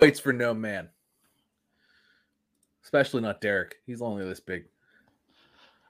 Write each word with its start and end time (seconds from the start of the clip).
waits 0.00 0.20
for 0.20 0.32
no 0.32 0.54
man. 0.54 0.88
Especially 2.82 3.22
not 3.22 3.40
Derek. 3.40 3.76
He's 3.86 4.02
only 4.02 4.24
this 4.24 4.40
big. 4.40 4.64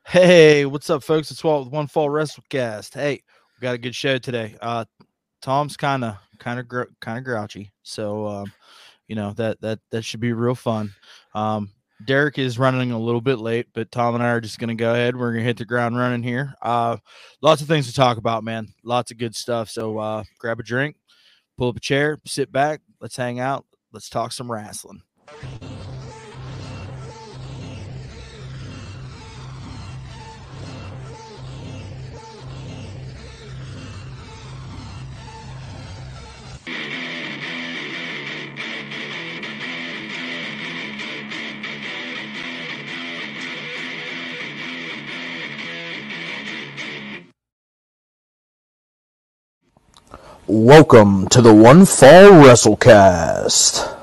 Hey, 0.07 0.65
what's 0.65 0.89
up, 0.89 1.03
folks? 1.03 1.31
It's 1.31 1.43
Walt 1.43 1.65
with 1.65 1.73
One 1.73 1.89
Fall 1.89 2.09
Wrestlecast. 2.09 2.95
Hey, 2.95 3.23
we 3.57 3.63
got 3.63 3.75
a 3.75 3.79
good 3.79 3.95
show 3.95 4.19
today. 4.19 4.57
Uh, 4.63 4.85
Tom's 5.43 5.77
kind 5.77 6.05
of, 6.05 6.17
kind 6.39 6.61
of, 6.61 6.69
gr- 6.69 6.85
kind 7.01 7.19
of 7.19 7.25
grouchy, 7.25 7.73
so 7.83 8.27
um, 8.27 8.53
you 9.09 9.17
know 9.17 9.33
that 9.33 9.61
that 9.61 9.81
that 9.91 10.03
should 10.03 10.21
be 10.21 10.33
real 10.33 10.55
fun. 10.55 10.93
Um, 11.35 11.71
Derek 12.07 12.39
is 12.39 12.59
running 12.59 12.93
a 12.93 12.99
little 12.99 13.21
bit 13.21 13.39
late, 13.39 13.67
but 13.75 13.91
Tom 13.91 14.15
and 14.15 14.23
I 14.23 14.29
are 14.29 14.41
just 14.41 14.59
going 14.59 14.69
to 14.69 14.75
go 14.75 14.93
ahead. 14.93 15.17
We're 15.17 15.33
going 15.33 15.43
to 15.43 15.47
hit 15.47 15.57
the 15.57 15.65
ground 15.65 15.97
running 15.97 16.23
here. 16.23 16.55
Uh, 16.63 16.99
lots 17.41 17.63
of 17.63 17.69
things 17.69 17.87
to 17.87 17.95
talk 17.95 18.17
about, 18.19 18.45
man. 18.45 18.69
Lots 18.85 19.11
of 19.11 19.19
good 19.19 19.35
stuff. 19.35 19.71
So 19.71 19.99
uh, 19.99 20.25
grab 20.39 20.61
a 20.61 20.63
drink, 20.63 20.97
pull 21.57 21.69
up 21.69 21.77
a 21.77 21.81
chair, 21.81 22.21
sit 22.27 22.53
back. 22.53 22.81
Let's 23.01 23.17
hang 23.17 23.41
out. 23.41 23.65
Let's 23.97 24.11
talk 24.11 24.31
some 24.31 24.53
wrestling. 24.53 25.01
Welcome 50.49 51.29
to 51.31 51.43
the 51.43 51.55
One 51.55 51.87
Fall 51.87 52.31
Wrestlecast. 52.45 53.99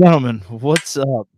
Gentlemen, 0.00 0.40
what's 0.48 0.96
up? 0.96 1.28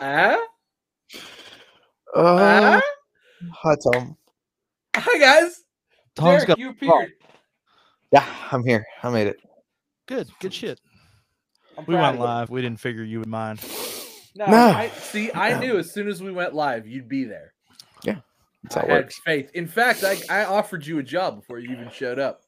Ah? 0.00 0.38
Uh, 2.14 2.76
Ah? 2.76 2.82
hi, 3.52 3.74
Tom. 3.92 4.16
Hi 4.96 5.18
guys. 5.18 5.62
Tom's 6.16 6.44
Derek, 6.44 6.48
got 6.48 6.58
you 6.58 6.70
appeared. 6.70 7.12
Yeah, 8.12 8.26
I'm 8.52 8.64
here. 8.66 8.86
I 9.02 9.10
made 9.10 9.28
it. 9.28 9.38
good, 10.08 10.28
good 10.40 10.54
shit. 10.54 10.80
I'm 11.78 11.86
We 11.86 11.96
went 11.96 12.18
live. 12.18 12.50
We 12.50 12.62
didn't 12.62 12.80
figure 12.80 13.04
you 13.04 13.20
would 13.20 13.28
mind. 13.28 13.60
No, 14.34 14.46
No. 14.46 14.56
I, 14.56 14.88
see, 14.88 15.30
I 15.32 15.50
No. 15.52 15.60
knew 15.60 15.78
as 15.78 15.92
soon 15.92 16.08
as 16.08 16.22
we 16.22 16.32
went 16.32 16.54
live, 16.54 16.86
you'd 16.86 17.08
be 17.08 17.24
there. 17.24 17.52
Yeah, 18.02 18.16
that's 18.62 18.76
I 18.76 18.80
how 18.80 18.86
it 18.86 18.90
works. 18.90 19.20
faith. 19.24 19.50
In 19.54 19.66
fact, 19.66 20.02
I, 20.04 20.16
I 20.28 20.44
offered 20.44 20.84
you 20.86 20.98
a 20.98 21.02
job 21.02 21.36
before 21.36 21.58
you 21.58 21.70
even 21.70 21.90
showed 21.90 22.18
up. 22.18 22.40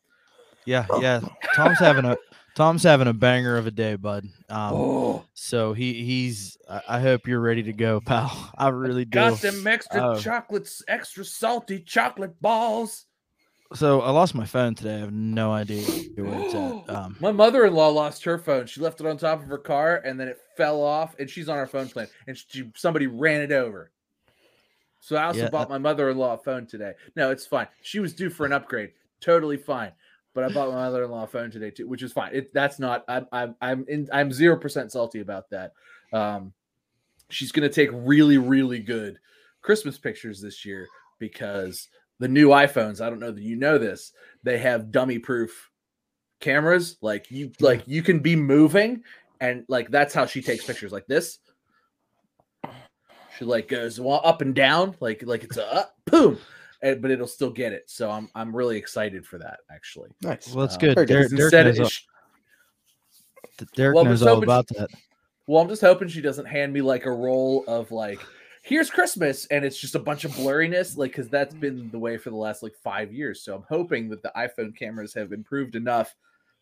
Yeah, 0.64 0.87
yeah. 1.01 1.20
Tom's 1.55 1.79
having 1.79 2.05
a 2.05 2.17
Tom's 2.57 2.83
having 2.83 3.07
a 3.07 3.12
banger 3.12 3.57
of 3.57 3.67
a 3.67 3.70
day, 3.70 3.95
bud. 3.97 4.25
Um, 4.48 4.73
oh, 4.75 5.25
so 5.34 5.73
he 5.75 6.05
he's. 6.05 6.59
I, 6.69 6.81
I 6.89 7.01
hope 7.01 7.29
you're 7.29 7.41
ready 7.41 7.62
to 7.64 7.73
go, 7.73 8.01
pal. 8.01 8.51
I 8.59 8.69
really 8.70 9.05
do. 9.05 9.11
got 9.11 9.41
them 9.41 9.64
extra 9.67 10.11
Oh. 10.14 10.19
chocolates, 10.19 10.83
extra 10.89 11.25
salty 11.25 11.79
chocolate 11.81 12.41
balls. 12.42 13.05
So 13.75 14.00
I 14.00 14.11
lost 14.11 14.34
my 14.34 14.47
phone 14.47 14.75
today. 14.75 14.97
I 14.97 14.98
have 15.00 15.12
no 15.12 15.53
idea 15.53 15.86
where 16.17 16.36
it's 16.36 16.55
at. 16.55 16.77
Um, 16.89 17.17
My 17.20 17.33
mother-in-law 17.33 17.89
lost 17.89 18.25
her 18.25 18.39
phone. 18.39 18.67
She 18.67 18.81
left 18.81 19.00
it 19.00 19.06
on 19.06 19.17
top 19.17 19.42
of 19.42 19.48
her 19.48 19.58
car, 19.58 19.97
and 20.05 20.19
then 20.20 20.28
it 20.28 20.39
fell 20.56 20.83
off. 20.83 21.17
And 21.19 21.28
she's 21.28 21.48
on 21.48 21.58
our 21.58 21.67
phone 21.67 21.89
plan, 21.89 22.08
and 22.27 22.36
she, 22.36 22.70
somebody 22.77 23.06
ran 23.06 23.41
it 23.41 23.53
over. 23.53 23.91
So 25.00 25.17
I 25.17 25.25
also 25.25 25.41
Yeah, 25.41 25.50
bought 25.50 25.69
my 25.69 25.78
mother-in-law 25.78 26.34
a 26.34 26.39
phone 26.39 26.67
today. 26.67 26.95
No, 27.14 27.31
it's 27.31 27.47
fine. 27.47 27.69
She 27.83 28.00
was 28.00 28.12
due 28.14 28.31
for 28.31 28.45
an 28.45 28.53
upgrade. 28.53 28.92
Totally 29.20 29.56
fine. 29.56 29.92
But 30.34 30.45
I 30.45 30.48
bought 30.48 30.69
my 30.69 30.75
mother-in-law 30.77 31.25
a 31.25 31.27
phone 31.27 31.51
today 31.51 31.70
too, 31.70 31.89
which 31.89 32.03
is 32.03 32.12
fine. 32.12 32.34
It 32.34 32.53
that's 32.53 32.78
not. 32.78 33.05
I'm 33.08 33.27
I'm 33.33 33.56
I'm 33.61 33.84
in, 33.89 34.08
I'm 34.12 34.30
zero 34.33 34.58
percent 34.58 34.92
salty 34.92 35.20
about 35.20 35.48
that. 35.51 35.73
Um, 36.13 36.52
she's 37.30 37.52
gonna 37.52 37.69
take 37.70 37.90
really 37.92 38.39
really 38.39 38.80
good 38.80 39.19
Christmas 39.63 39.98
pictures 39.98 40.40
this 40.40 40.64
year 40.64 40.86
because 41.19 41.89
the 42.18 42.28
new 42.28 42.48
iPhones. 42.48 43.00
I 43.00 43.10
don't 43.10 43.20
know 43.20 43.30
that 43.32 43.42
you 43.42 43.56
know 43.56 43.78
this. 43.78 44.12
They 44.42 44.58
have 44.58 44.90
dummy-proof 44.90 45.70
cameras. 46.40 46.96
Like 47.00 47.30
you 47.30 47.52
like 47.60 47.82
you 47.86 48.02
can 48.02 48.20
be 48.20 48.36
moving, 48.36 49.02
and 49.40 49.64
like 49.68 49.90
that's 49.90 50.14
how 50.14 50.27
she 50.27 50.40
takes 50.42 50.64
pictures. 50.64 50.92
Like 50.92 51.06
this. 51.06 51.38
She 53.38 53.44
like 53.44 53.68
goes 53.68 54.00
up 54.00 54.40
and 54.40 54.54
down, 54.54 54.96
like 55.00 55.22
like 55.27 55.44
it's 55.44 55.58
a 55.58 55.74
up, 55.74 55.94
boom, 56.06 56.38
and, 56.80 57.02
but 57.02 57.10
it'll 57.10 57.27
still 57.27 57.50
get 57.50 57.72
it. 57.74 57.84
So 57.90 58.10
I'm 58.10 58.30
I'm 58.34 58.54
really 58.56 58.78
excited 58.78 59.27
for 59.27 59.36
that 59.38 59.58
actually. 59.70 60.10
Nice. 60.22 60.48
well, 60.54 60.66
that's 60.66 60.77
Uh, 60.77 60.78
good. 60.80 60.94
very 60.94 61.06
good. 61.06 61.12
Derek, 61.12 61.30
Because 61.30 61.50
Derek 61.50 61.66
instead 61.66 61.66
knows, 61.66 61.78
it- 61.78 62.02
all, 63.60 63.66
Derek 63.77 63.94
well, 63.94 64.04
knows 64.06 64.22
all 64.22 64.36
much- 64.36 64.44
about 64.44 64.66
that. 64.68 64.88
Well, 65.46 65.62
I'm 65.62 65.68
just 65.68 65.83
hoping 65.83 66.08
she 66.08 66.22
doesn't 66.22 66.46
hand 66.46 66.72
me 66.72 66.80
like 66.80 67.04
a 67.06 67.10
roll 67.12 67.62
of 67.68 67.92
like, 67.92 68.20
here's 68.66 68.90
Christmas, 68.90 69.46
and 69.46 69.64
it's 69.64 69.78
just 69.78 69.94
a 69.94 69.98
bunch 70.00 70.24
of 70.24 70.32
blurriness, 70.32 70.96
like 70.96 71.12
because 71.12 71.28
that's 71.28 71.54
been 71.54 71.88
the 71.92 71.98
way 71.98 72.16
for 72.18 72.30
the 72.30 72.36
last 72.36 72.64
like 72.64 72.74
five 72.82 73.12
years. 73.12 73.42
So 73.42 73.54
I'm 73.54 73.64
hoping 73.68 74.08
that 74.08 74.22
the 74.22 74.32
iPhone 74.36 74.77
cameras 74.77 75.14
have 75.14 75.32
improved 75.32 75.77
enough 75.77 76.14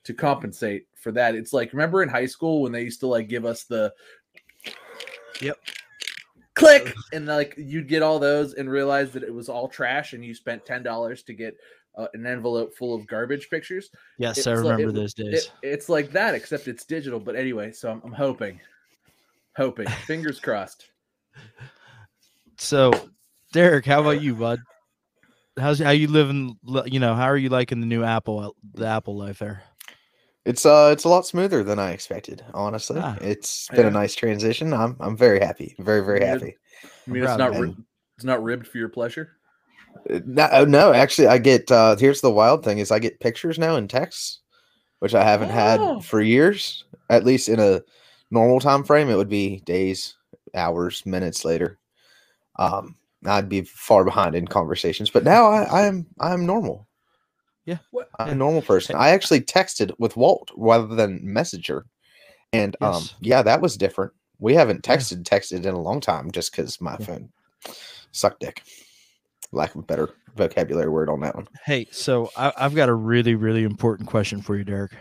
to 0.05 0.13
compensate 0.13 0.87
for 0.97 1.13
that. 1.13 1.35
It's 1.35 1.55
like 1.55 1.73
remember 1.73 2.03
in 2.03 2.11
high 2.11 2.27
school 2.27 2.61
when 2.61 2.73
they 2.73 2.83
used 2.83 3.01
to 3.01 3.07
like 3.07 3.27
give 3.29 3.47
us 3.47 3.65
the 3.65 3.93
Yep. 5.41 5.59
click 6.55 6.95
and 7.15 7.25
like 7.27 7.55
you'd 7.57 7.89
get 7.89 8.03
all 8.03 8.19
those 8.19 8.53
and 8.55 8.71
realize 8.71 9.11
that 9.13 9.23
it 9.23 9.33
was 9.35 9.49
all 9.49 9.67
trash 9.67 10.13
and 10.13 10.23
you 10.25 10.35
spent 10.35 10.65
ten 10.67 10.83
dollars 10.83 11.23
to 11.25 11.33
get 11.33 11.57
uh, 11.97 12.07
an 12.13 12.27
envelope 12.27 12.75
full 12.77 12.95
of 12.95 13.07
garbage 13.07 13.49
pictures. 13.49 13.89
Yes, 14.19 14.37
It's 14.39 14.47
I 14.47 14.55
like- 14.55 14.63
remember 14.77 14.91
it- 14.91 15.01
those 15.01 15.15
days. 15.15 15.47
It, 15.47 15.53
it's 15.63 15.89
like 15.89 16.11
that, 16.13 16.35
except 16.35 16.69
it's 16.69 16.85
digital. 16.85 17.19
But 17.19 17.35
anyway, 17.37 17.73
so 17.73 17.91
I'm, 17.91 18.03
I'm 18.05 18.13
hoping, 18.13 18.61
hoping, 19.57 19.87
fingers 20.07 20.39
crossed. 20.39 20.89
So, 22.57 22.93
Derek, 23.53 23.85
how 23.87 24.01
about 24.01 24.23
you, 24.23 24.35
bud? 24.35 24.61
How's 25.59 25.79
how 25.79 25.91
you 25.91 26.09
living? 26.09 26.57
li- 26.65 26.83
You 26.87 26.99
know, 27.01 27.15
how 27.15 27.27
are 27.27 27.37
you 27.37 27.49
liking 27.49 27.81
the 27.81 27.87
new 27.87 28.03
Apple 28.03 28.55
the 28.75 28.87
Apple 28.87 29.17
life 29.17 29.39
there? 29.39 29.63
It's 30.45 30.67
uh, 30.67 30.91
it's 30.93 31.05
a 31.05 31.09
lot 31.09 31.27
smoother 31.27 31.63
than 31.63 31.79
I 31.79 31.93
expected. 31.93 32.45
Honestly, 32.53 33.01
Ah. 33.03 33.17
it's 33.21 33.69
been 33.69 33.81
Yeah. 33.83 33.87
a 33.89 33.91
nice 33.93 34.15
transition. 34.15 34.73
I'm 34.75 34.97
I'm 35.01 35.17
very 35.17 35.41
happy. 35.41 35.75
Very 35.79 36.05
very 36.05 36.25
happy. 36.25 36.57
I 37.07 37.11
mean, 37.11 37.23
it's 37.23 37.39
not 37.39 37.51
of 37.55 37.61
ri- 37.61 37.77
it's 38.17 38.25
not 38.25 38.43
ribbed 38.43 38.67
for 38.67 38.79
your 38.79 38.89
pleasure. 38.89 39.31
Uh, 40.11 40.21
No, 40.27 40.45
uh, 40.51 40.65
no, 40.69 40.93
actually, 40.93 41.29
I 41.29 41.39
get. 41.39 41.71
uh 41.71 41.97
Here's 41.97 42.21
the 42.21 42.31
wild 42.33 42.65
thing: 42.65 42.79
is 42.79 42.91
I 42.91 42.99
get 42.99 43.21
pictures 43.21 43.59
now 43.59 43.77
in 43.77 43.87
text, 43.89 44.41
which 44.99 45.15
I 45.15 45.23
haven't 45.23 45.51
Oh. 45.51 45.95
had 45.97 46.05
for 46.05 46.21
years. 46.21 46.85
At 47.09 47.25
least 47.25 47.49
in 47.49 47.61
a 47.61 47.81
normal 48.31 48.59
time 48.61 48.83
frame, 48.85 49.09
it 49.09 49.17
would 49.17 49.29
be 49.29 49.61
days, 49.61 50.17
hours, 50.55 51.07
minutes 51.07 51.45
later. 51.45 51.79
Um, 52.57 52.97
I'd 53.27 53.49
be 53.49 53.63
far 53.63 54.05
behind 54.05 54.35
in 54.35 54.47
conversations, 54.47 55.11
but 55.11 55.25
now 55.25 55.47
I, 55.47 55.87
I'm 55.87 56.07
I'm 56.21 56.47
normal. 56.47 56.87
Yeah. 57.65 57.79
What? 57.91 58.11
I'm 58.19 58.29
Yeah. 58.29 58.33
a 58.35 58.37
normal 58.37 58.63
person. 58.63 58.97
I 58.97 59.11
actually 59.11 59.41
texted 59.41 59.93
with 59.99 60.17
Walt 60.17 60.51
rather 60.57 60.95
than 60.95 61.21
Messenger, 61.23 61.87
and 62.53 62.77
um, 62.83 63.03
yeah, 63.21 63.43
that 63.43 63.61
was 63.63 63.77
different. 63.77 64.13
We 64.39 64.55
haven't 64.55 64.87
Yeah. 64.87 64.97
texted 64.97 65.23
texted 65.25 65.65
in 65.65 65.75
a 65.75 65.81
long 65.81 66.01
time, 66.01 66.31
just 66.31 66.53
because 66.53 66.81
my 66.81 66.97
Yeah. 67.01 67.07
phone 67.07 67.33
sucked 68.13 68.41
dick. 68.41 68.63
Lack 69.53 69.75
of 69.75 69.81
a 69.81 69.85
better 69.85 70.11
vocabulary 70.37 70.89
word 70.91 71.09
on 71.09 71.21
that 71.21 71.35
one. 71.37 71.49
Hey, 71.65 71.87
so 71.93 72.31
I, 72.37 72.53
I've 72.57 72.75
got 72.75 72.89
a 72.89 72.95
really 72.95 73.35
really 73.37 73.63
important 73.63 74.09
question 74.09 74.43
for 74.43 74.57
you, 74.57 74.65
Derek. 74.65 74.93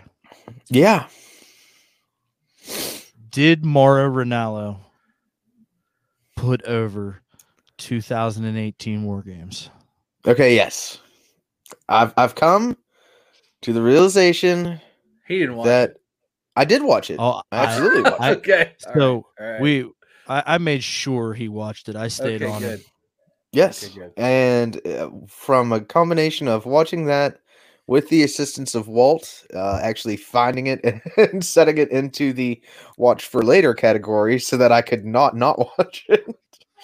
Yeah, 0.69 1.07
Did 3.31 3.65
Mara 3.65 4.09
Ronaldo 4.09 4.79
put 6.35 6.63
over 6.65 7.22
2018 7.77 9.03
War 9.03 9.21
Games? 9.21 9.69
Okay, 10.25 10.55
yes. 10.55 10.99
I've 11.89 12.13
I've 12.17 12.35
come 12.35 12.77
to 13.61 13.73
the 13.73 13.81
realization 13.81 14.79
He 15.27 15.39
didn't 15.39 15.55
want 15.55 15.67
that 15.67 15.93
I 16.55 16.65
did 16.65 16.83
watch 16.83 17.09
it. 17.09 17.17
Oh, 17.19 17.41
I 17.51 17.65
absolutely 17.65 18.03
watched 18.03 18.21
I- 18.21 18.31
it. 18.31 18.37
okay. 18.37 18.71
so 18.77 19.25
right, 19.39 19.45
all 19.45 19.51
right. 19.53 19.61
we 19.61 19.83
I, 20.27 20.43
I 20.45 20.57
made 20.57 20.83
sure 20.83 21.33
he 21.33 21.49
watched 21.49 21.89
it. 21.89 21.95
I 21.95 22.07
stayed 22.07 22.43
okay, 22.43 22.51
on 22.51 22.61
good. 22.61 22.79
it. 22.79 22.85
Yes. 23.51 23.83
Okay, 23.83 23.93
good. 23.99 24.13
And 24.17 24.85
uh, 24.87 25.09
from 25.27 25.71
a 25.73 25.81
combination 25.81 26.47
of 26.47 26.65
watching 26.65 27.05
that 27.05 27.39
with 27.87 28.07
the 28.09 28.23
assistance 28.23 28.75
of 28.75 28.87
Walt, 28.87 29.45
uh, 29.53 29.79
actually 29.83 30.15
finding 30.15 30.67
it 30.67 30.83
and 31.17 31.43
setting 31.43 31.77
it 31.77 31.89
into 31.91 32.31
the 32.33 32.61
watch 32.97 33.25
for 33.25 33.43
later 33.43 33.73
category 33.73 34.39
so 34.39 34.55
that 34.57 34.71
I 34.71 34.81
could 34.81 35.05
not 35.05 35.35
not 35.35 35.59
watch 35.77 36.05
it. 36.07 36.25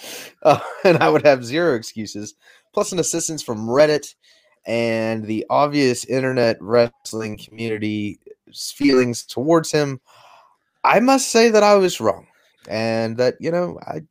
Uh, 0.41 0.57
and 0.85 0.97
I 0.99 1.09
would 1.09 1.25
have 1.25 1.43
zero 1.43 1.75
excuses, 1.75 2.35
plus 2.73 2.93
an 2.93 2.99
assistance 2.99 3.43
from 3.43 3.67
Reddit 3.67 4.15
and 4.65 5.25
the 5.25 5.45
obvious 5.49 6.05
internet 6.05 6.55
wrestling 6.61 7.37
community 7.37 8.19
feelings 8.53 9.23
towards 9.23 9.71
him. 9.71 9.99
I 10.83 11.01
must 11.01 11.29
say 11.29 11.49
that 11.49 11.63
I 11.63 11.75
was 11.75 11.99
wrong, 11.99 12.27
and 12.69 13.17
that 13.17 13.35
you 13.41 13.51
know 13.51 13.79
I 13.85 14.01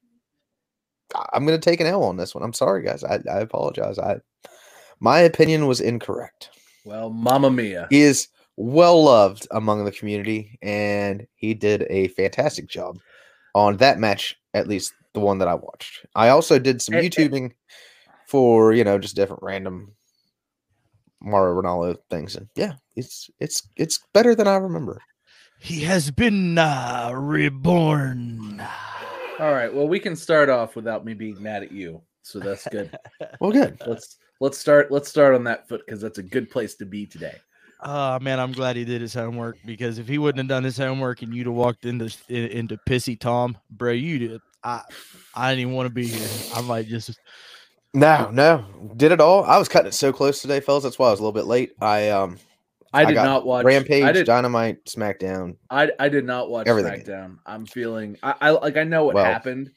I'm 1.33 1.47
gonna 1.47 1.59
take 1.59 1.81
an 1.81 1.87
L 1.87 2.05
on 2.05 2.17
this 2.17 2.35
one. 2.35 2.45
I'm 2.45 2.53
sorry, 2.53 2.83
guys. 2.83 3.05
I, 3.05 3.21
I 3.31 3.41
apologize. 3.41 3.99
I 3.99 4.19
My 5.01 5.21
opinion 5.21 5.67
was 5.67 5.81
incorrect. 5.81 6.51
Well, 6.85 7.11
Mamma 7.11 7.51
Mia. 7.51 7.87
He 7.91 8.03
is 8.03 8.29
well 8.57 9.03
loved 9.05 9.47
among 9.51 9.85
the 9.85 9.93
community, 9.93 10.59
and 10.63 11.27
he 11.37 11.55
did 11.55 11.87
a 11.89 12.09
fantastic 12.09 12.69
job 12.69 12.99
on 13.55 13.77
that 13.79 13.99
match, 13.99 14.37
at 14.55 14.69
least 14.69 14.93
the 15.19 15.25
one 15.25 15.39
that 15.39 15.49
I 15.49 15.55
watched. 15.55 16.07
I 16.15 16.29
also 16.29 16.59
did 16.59 16.81
some 16.81 16.95
And- 16.95 17.05
and- 17.05 17.13
YouTubing 17.15 17.53
for 18.27 18.73
you 18.73 18.85
know 18.85 18.99
just 18.99 19.17
different 19.17 19.43
random 19.43 19.95
Mario 21.21 21.61
Ronaldo 21.61 21.97
things, 22.11 22.37
and 22.37 22.49
yeah, 22.55 22.75
it's 22.97 23.29
it's 23.41 23.69
it's 23.77 24.01
better 24.15 24.35
than 24.35 24.47
I 24.47 24.57
remember. 24.57 25.01
He 25.61 25.81
has 25.81 26.11
been 26.13 26.57
uh, 26.57 27.11
reborn. 27.15 28.65
All 29.41 29.53
right. 29.53 29.73
Well, 29.73 29.89
we 29.89 29.99
can 29.99 30.15
start 30.15 30.49
off 30.49 30.77
without 30.77 31.05
me 31.05 31.15
being 31.15 31.43
mad 31.43 31.65
at 31.65 31.73
you, 31.73 32.01
so 32.23 32.39
that's 32.39 32.67
good. 32.69 32.97
Well, 33.41 33.51
good. 33.51 33.81
let's 33.87 34.19
let's 34.41 34.59
start 34.59 34.93
let's 34.93 35.09
start 35.09 35.35
on 35.35 35.43
that 35.45 35.69
foot 35.69 35.83
because 35.85 36.01
that's 36.01 36.19
a 36.19 36.23
good 36.23 36.51
place 36.51 36.77
to 36.77 36.87
be 36.87 37.07
today. 37.07 37.35
Oh 37.83 38.19
man, 38.21 38.39
I'm 38.41 38.53
glad 38.53 38.77
he 38.77 38.85
did 38.85 39.01
his 39.01 39.15
homework 39.15 39.57
because 39.67 39.99
if 39.99 40.07
he 40.09 40.19
wouldn't 40.19 40.39
have 40.39 40.49
done 40.49 40.65
his 40.65 40.77
homework 40.77 41.23
and 41.23 41.33
you'd 41.35 41.47
have 41.47 41.55
walked 41.55 41.85
into 41.85 42.11
into 42.29 42.77
pissy 42.89 43.19
Tom, 43.19 43.57
bro, 43.71 43.93
you 43.93 44.19
did. 44.19 44.41
I 44.65 44.83
I 45.35 45.51
didn't 45.51 45.61
even 45.63 45.75
want 45.75 45.87
to 45.89 45.95
be 45.95 46.07
here. 46.07 46.29
I 46.55 46.61
might 46.63 46.87
just 46.87 47.19
No, 47.95 48.31
no, 48.33 48.65
did 48.97 49.13
it 49.13 49.21
all. 49.21 49.45
I 49.45 49.59
was 49.59 49.69
cutting 49.69 49.89
it 49.89 49.95
so 49.95 50.13
close 50.13 50.43
today, 50.43 50.61
fellas. 50.61 50.85
That's 50.85 50.99
why 50.99 51.09
I 51.09 51.11
was 51.11 51.21
a 51.21 51.23
little 51.23 51.33
bit 51.33 51.47
late. 51.47 51.73
I 51.81 52.11
um 52.11 52.39
I 52.93 53.03
I 53.03 53.05
did 53.05 53.15
not 53.17 53.45
watch 53.47 53.65
Rampage, 53.65 54.03
I 54.05 54.13
did. 54.13 54.27
Dynamite, 54.27 54.85
SmackDown. 54.87 55.57
I 55.71 55.91
I 55.99 56.09
did 56.09 56.25
not 56.25 56.51
watch 56.51 56.67
Everything. 56.67 57.03
SmackDown. 57.03 57.39
I'm 57.47 57.67
feeling 57.67 58.17
I, 58.23 58.35
I 58.41 58.51
like 58.51 58.77
I 58.77 58.85
know 58.85 59.05
what 59.05 59.15
Well- 59.15 59.25
happened, 59.25 59.71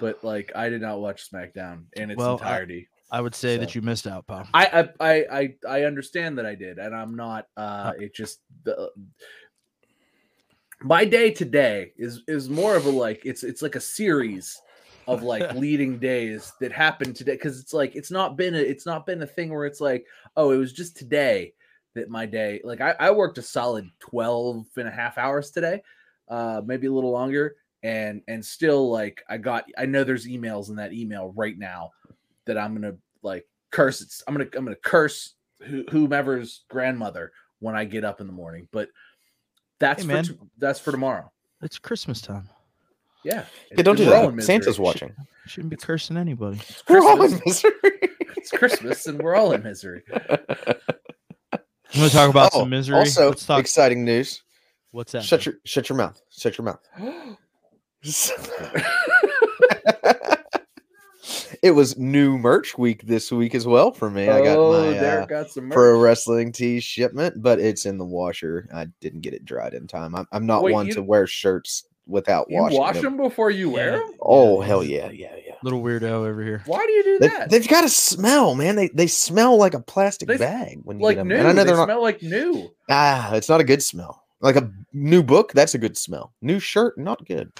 but 0.00 0.24
like 0.24 0.52
I 0.56 0.68
did 0.68 0.80
not 0.80 1.00
watch 1.00 1.30
SmackDown 1.30 1.84
in 1.94 2.10
its 2.10 2.18
Well, 2.18 2.32
entirety. 2.38 2.88
I 3.10 3.22
would 3.22 3.34
say 3.34 3.56
that 3.56 3.74
you 3.74 3.80
missed 3.80 4.06
out, 4.06 4.26
pal. 4.26 4.46
I, 4.52 4.66
I 4.66 4.88
I 5.00 5.24
I 5.40 5.54
I 5.66 5.82
understand 5.84 6.36
that 6.38 6.44
I 6.46 6.54
did, 6.54 6.76
and 6.78 6.94
I'm 6.94 7.14
not. 7.14 7.46
uh 7.56 7.92
It 7.98 8.14
just 8.14 8.40
the 8.64 8.90
my 10.82 11.04
day 11.04 11.30
today 11.30 11.92
is 11.96 12.22
is 12.28 12.48
more 12.48 12.76
of 12.76 12.86
a 12.86 12.90
like 12.90 13.20
it's 13.24 13.42
it's 13.42 13.62
like 13.62 13.74
a 13.74 13.80
series 13.80 14.60
of 15.06 15.22
like 15.22 15.52
leading 15.54 15.98
days 15.98 16.52
that 16.60 16.72
happened 16.72 17.16
today 17.16 17.32
because 17.32 17.58
it's 17.58 17.72
like 17.72 17.96
it's 17.96 18.10
not 18.10 18.36
been 18.36 18.54
a 18.54 18.58
it's 18.58 18.86
not 18.86 19.06
been 19.06 19.22
a 19.22 19.26
thing 19.26 19.50
where 19.50 19.66
it's 19.66 19.80
like 19.80 20.06
oh 20.36 20.50
it 20.50 20.56
was 20.56 20.72
just 20.72 20.96
today 20.96 21.52
that 21.94 22.10
my 22.10 22.26
day 22.26 22.60
like 22.62 22.80
I, 22.80 22.94
I 23.00 23.10
worked 23.10 23.38
a 23.38 23.42
solid 23.42 23.88
12 23.98 24.66
and 24.76 24.88
a 24.88 24.92
half 24.92 25.18
hours 25.18 25.50
today 25.50 25.82
uh 26.28 26.62
maybe 26.64 26.86
a 26.86 26.92
little 26.92 27.10
longer 27.10 27.56
and 27.82 28.22
and 28.28 28.44
still 28.44 28.90
like 28.90 29.22
i 29.28 29.36
got 29.36 29.64
i 29.76 29.86
know 29.86 30.04
there's 30.04 30.26
emails 30.26 30.68
in 30.68 30.76
that 30.76 30.92
email 30.92 31.32
right 31.36 31.58
now 31.58 31.90
that 32.44 32.58
i'm 32.58 32.74
gonna 32.74 32.96
like 33.22 33.46
curse 33.70 34.00
it's 34.00 34.22
i'm 34.26 34.34
gonna 34.34 34.48
i'm 34.56 34.64
gonna 34.64 34.76
curse 34.76 35.34
who, 35.60 35.84
whomever's 35.90 36.64
grandmother 36.68 37.32
when 37.60 37.74
i 37.74 37.84
get 37.84 38.04
up 38.04 38.20
in 38.20 38.26
the 38.26 38.32
morning 38.32 38.68
but 38.72 38.88
that's 39.80 40.02
Hey, 40.02 40.08
for 40.08 40.14
man. 40.14 40.24
t- 40.24 40.38
that's 40.58 40.80
for 40.80 40.90
tomorrow 40.92 41.30
It's 41.62 41.78
Christmas 41.78 42.20
time. 42.20 42.48
yeah 43.24 43.44
Yeah, 43.70 43.82
don't 43.82 43.96
do 43.96 44.06
we're 44.06 44.16
all 44.16 44.28
in 44.28 44.36
that. 44.36 44.42
Santa's 44.42 44.78
watching. 44.78 45.08
You 45.18 45.24
shouldn't 45.46 45.70
be 45.70 45.76
cursing 45.76 46.16
anybody. 46.16 46.58
It's 46.68 46.82
We're 46.88 47.00
all 47.00 47.22
in 47.22 47.38
Christmas. 47.38 47.64
misery. 47.64 47.72
it's 48.36 48.50
christmas 48.50 49.06
and 49.06 49.18
we're 49.20 49.34
all 49.36 49.52
in 49.52 49.62
misery 49.62 50.02
You 51.92 52.02
want 52.02 52.12
to 52.12 52.18
talk 52.18 52.28
about 52.30 52.50
Oh, 52.54 52.60
some 52.60 52.70
misery? 52.70 52.96
Also, 52.98 53.28
Let's 53.30 53.46
talk. 53.46 53.60
exciting 53.60 54.04
news. 54.04 54.42
What's 54.90 55.12
that? 55.12 55.24
Shut 55.24 55.46
your 55.46 55.54
shut 55.64 55.88
your 55.88 55.96
mouth. 55.96 56.20
Shut 56.30 56.58
your 56.58 56.66
mouth. 56.66 56.80
it 61.62 61.72
was 61.72 61.96
new 61.98 62.38
merch 62.38 62.76
week 62.78 63.02
this 63.06 63.30
week 63.32 63.54
as 63.54 63.66
well 63.66 63.92
for 63.92 64.10
me. 64.10 64.28
I 64.28 64.42
got 64.42 64.58
oh, 64.58 64.72
my 64.72 64.90
there 64.98 65.22
uh, 65.22 65.26
got 65.26 65.50
some 65.50 65.70
pro 65.70 65.98
wrestling 66.00 66.52
tee 66.52 66.80
shipment, 66.80 67.42
but 67.42 67.58
it's 67.60 67.86
in 67.86 67.98
the 67.98 68.04
washer. 68.04 68.68
I 68.74 68.86
didn't 69.00 69.20
get 69.20 69.34
it 69.34 69.44
dried 69.44 69.74
in 69.74 69.86
time. 69.86 70.14
I'm, 70.14 70.26
I'm 70.32 70.46
not 70.46 70.62
Wait, 70.62 70.72
one 70.72 70.86
you- 70.86 70.94
to 70.94 71.02
wear 71.02 71.26
shirts 71.26 71.84
without 72.06 72.46
You 72.48 72.58
washing 72.62 72.78
wash 72.78 73.00
them 73.00 73.16
before 73.18 73.50
you 73.50 73.68
wear 73.70 73.92
Yeah. 73.92 73.98
them? 73.98 74.12
Oh 74.22 74.60
Yeah, 74.62 74.66
hell 74.66 74.82
yeah, 74.84 75.10
yeah, 75.10 75.36
yeah. 75.46 75.54
Little 75.62 75.82
weirdo 75.82 76.04
over 76.04 76.42
here. 76.42 76.62
Why 76.64 76.86
do 76.86 76.92
you 76.92 77.02
do 77.04 77.18
They, 77.18 77.28
that? 77.28 77.50
they've 77.50 77.68
got 77.68 77.84
a 77.84 77.88
smell, 77.88 78.54
man. 78.54 78.76
They 78.76 78.88
they 78.88 79.06
smell 79.08 79.56
like 79.58 79.74
a 79.74 79.80
plastic 79.80 80.28
They 80.28 80.38
bag 80.38 80.80
when 80.84 80.98
you 80.98 81.04
like 81.04 81.16
get 81.16 81.20
them. 81.20 81.28
new. 81.28 81.34
And 81.36 81.46
I 81.48 81.52
know 81.52 81.56
they 81.56 81.64
they're 81.64 81.76
not. 81.76 81.84
smell 81.86 82.00
like 82.02 82.22
new. 82.22 82.70
Ah, 82.88 83.34
it's 83.34 83.48
not 83.48 83.60
a 83.60 83.64
good 83.64 83.82
smell. 83.82 84.24
Like 84.40 84.56
a 84.56 84.70
new 84.92 85.22
book, 85.22 85.52
that's 85.52 85.74
a 85.74 85.78
good 85.78 85.98
smell. 85.98 86.32
New 86.40 86.60
shirt, 86.60 86.96
not 86.96 87.26
good. 87.26 87.52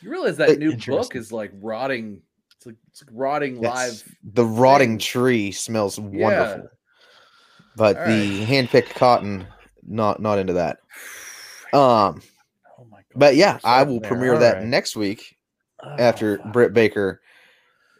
You 0.00 0.10
realize 0.10 0.36
that 0.36 0.50
Like, 0.50 0.58
new 0.58 0.76
book 0.76 1.16
is 1.16 1.32
like 1.32 1.50
rotting. 1.60 2.22
It's 2.64 2.66
like 2.66 2.76
it's 2.90 3.02
like 3.02 3.10
rotting 3.12 3.62
Yes, 3.62 3.74
live. 3.74 4.16
the 4.32 4.44
rotting 4.46 4.92
thing. 4.92 4.98
tree 4.98 5.52
smells 5.52 5.98
Yeah. 5.98 6.04
wonderful, 6.04 6.70
but 7.76 7.96
All 7.98 8.06
the 8.06 8.44
hand-picked 8.44 8.94
cotton, 8.94 9.46
not 9.86 10.20
not 10.20 10.38
into 10.38 10.54
that. 10.54 10.78
Um, 11.74 12.22
Oh 12.78 12.84
my 12.88 12.98
god! 12.98 13.04
but 13.16 13.34
yeah, 13.36 13.58
I 13.64 13.82
will 13.82 13.98
there. 13.98 14.08
premiere 14.08 14.34
All 14.34 14.40
that 14.40 14.56
right. 14.58 14.64
next 14.64 14.94
week 14.94 15.36
Oh, 15.82 15.96
after 15.98 16.38
fuck. 16.38 16.52
Britt 16.52 16.72
Baker 16.72 17.20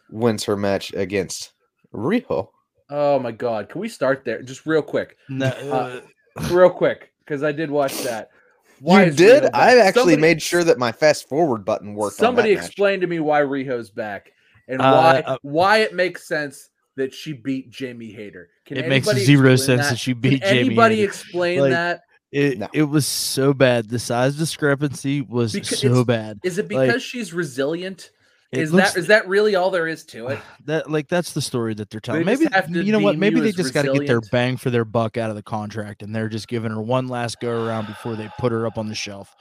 wins 0.09 0.45
her 0.45 0.55
match 0.55 0.93
against 0.93 1.51
Riho. 1.93 2.47
Oh 2.89 3.19
my 3.19 3.31
god! 3.33 3.67
Can 3.67 3.81
we 3.81 3.89
start 3.89 4.23
there 4.23 4.41
just 4.41 4.65
real 4.65 4.81
quick? 4.81 5.17
No, 5.27 5.47
Uh, 5.47 5.99
uh, 6.39 6.47
Real 6.49 6.69
quick, 6.69 7.11
because 7.19 7.43
I 7.43 7.51
did 7.51 7.69
watch 7.69 8.01
that. 8.03 8.29
Why 8.79 9.05
you 9.05 9.11
did? 9.11 9.45
I 9.53 9.77
actually 9.79 10.13
Somebody- 10.13 10.21
made 10.21 10.41
sure 10.41 10.63
that 10.63 10.77
my 10.79 10.91
fast 10.93 11.27
forward 11.27 11.65
button 11.65 11.93
worked. 11.95 12.15
Somebody 12.17 12.51
on 12.51 12.55
that 12.55 12.61
match. 12.61 12.67
explain 12.69 13.01
to 13.01 13.07
me 13.07 13.19
why 13.19 13.41
Riho's 13.41 13.89
back 13.89 14.31
and 14.67 14.81
Uh, 14.81 14.91
why 14.93 15.19
uh, 15.25 15.37
why 15.41 15.77
it 15.79 15.93
makes 15.93 16.27
sense 16.27 16.69
that 16.97 17.13
she 17.13 17.33
beat 17.33 17.69
Jamie 17.69 18.11
Hayter. 18.11 18.49
Can 18.65 18.77
it 18.77 18.87
makes 18.87 19.07
zero 19.07 19.55
sense 19.57 19.89
that, 19.89 19.99
she 19.99 20.13
Can 20.13 20.21
beat 20.21 20.43
Jamie. 20.43 20.59
anybody 20.67 20.95
Hayter. 20.97 21.07
explain 21.07 21.59
Like, 21.61 21.71
that? 21.71 22.01
It 22.31 22.57
No. 22.57 22.67
it 22.73 22.83
was 22.83 23.05
so 23.05 23.53
bad. 23.53 23.89
The 23.89 23.99
size 23.99 24.35
discrepancy 24.37 25.21
was 25.21 25.53
Because 25.53 25.79
so 25.79 26.03
bad. 26.03 26.39
Is 26.43 26.57
it 26.57 26.71
like, 26.71 26.87
because 26.87 27.03
she's 27.03 27.33
resilient? 27.33 28.11
Is 28.51 28.71
looks- 28.71 28.93
that 28.93 28.99
is 28.99 29.07
that 29.07 29.27
really 29.27 29.55
all 29.55 29.69
there 29.71 29.87
is 29.87 30.05
to 30.05 30.27
it? 30.27 30.39
that 30.65 30.89
like 30.89 31.07
that's 31.09 31.33
the 31.33 31.41
story 31.41 31.73
that 31.73 31.89
they're 31.89 31.99
telling? 31.99 32.25
just 32.25 32.41
Maybe 32.69 32.85
you 32.85 32.91
know 32.91 32.99
what? 32.99 33.17
Maybe 33.17 33.39
they 33.41 33.51
just 33.51 33.73
got 33.73 33.83
to 33.85 33.93
get 33.93 34.07
their 34.07 34.21
bang 34.31 34.55
for 34.57 34.69
their 34.69 34.85
buck 34.85 35.17
out 35.17 35.29
of 35.29 35.35
the 35.35 35.43
contract, 35.43 36.01
and 36.01 36.15
they're 36.15 36.29
just 36.29 36.47
giving 36.47 36.71
her 36.71 36.81
one 36.81 37.07
last 37.07 37.39
go 37.41 37.65
around 37.65 37.87
before 37.87 38.15
they 38.15 38.29
put 38.39 38.51
her 38.51 38.65
up 38.65 38.77
on 38.77 38.87
the 38.87 38.95
shelf. 38.95 39.35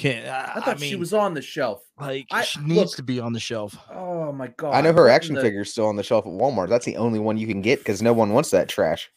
Can't 0.00 0.26
I, 0.26 0.52
I 0.56 0.60
thought 0.60 0.80
mean, 0.80 0.88
she 0.90 0.96
was 0.96 1.12
on 1.12 1.34
the 1.34 1.42
shelf. 1.42 1.82
like 2.00 2.26
I- 2.30 2.42
she 2.42 2.58
needs 2.60 2.74
look, 2.92 2.96
to 2.96 3.02
be 3.02 3.20
on 3.20 3.32
the 3.34 3.40
shelf. 3.40 3.76
Oh 3.92 4.32
my 4.32 4.48
god! 4.48 4.74
I 4.74 4.80
know 4.80 4.92
her 4.94 5.08
action 5.10 5.34
the- 5.34 5.42
figure's 5.42 5.70
still 5.70 5.86
on 5.86 5.96
the 5.96 6.02
shelf 6.02 6.24
at 6.26 6.32
Walmart. 6.32 6.68
That's 6.70 6.86
the 6.86 6.96
only 6.96 7.18
one 7.18 7.36
you 7.36 7.46
can 7.46 7.60
get 7.60 7.80
because 7.80 8.00
no 8.00 8.12
one 8.14 8.32
wants 8.32 8.50
that 8.50 8.68
trash. 8.68 9.10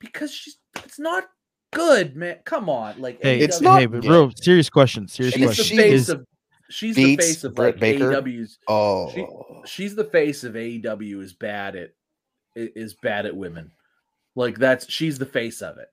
because 0.00 0.32
she's 0.32 0.56
it's 0.84 0.98
not 0.98 1.24
good, 1.72 2.16
man. 2.16 2.38
Come 2.44 2.68
on, 2.68 3.00
like 3.00 3.22
Hey, 3.22 3.38
It's 3.40 3.58
AEW 3.60 3.62
not 3.62 3.78
hey, 3.80 3.86
but 3.86 4.02
good. 4.02 4.10
real 4.10 4.32
serious 4.34 4.68
question. 4.68 5.06
Serious 5.08 5.34
She's 5.34 5.40
the 5.40 5.46
question. 5.46 5.64
she 5.64 5.76
face 5.76 5.92
Is, 6.00 6.08
of 6.10 6.26
she's 6.70 6.96
the 6.96 7.16
face 7.16 7.44
of 7.44 7.54
Britt 7.54 7.74
like 7.76 7.80
Baker. 7.80 8.10
AEW's. 8.10 8.58
Oh, 8.66 9.62
She's 9.64 9.94
the 9.94 10.04
face 10.04 10.42
of 10.44 10.54
AEW 10.54 11.22
is 11.22 11.34
bad 11.34 11.76
at 11.76 11.90
is 12.56 12.94
bad 12.94 13.26
at 13.26 13.36
women. 13.36 13.70
Like 14.34 14.58
that's 14.58 14.90
she's 14.90 15.18
the 15.18 15.26
face 15.26 15.62
of 15.62 15.78
it. 15.78 15.88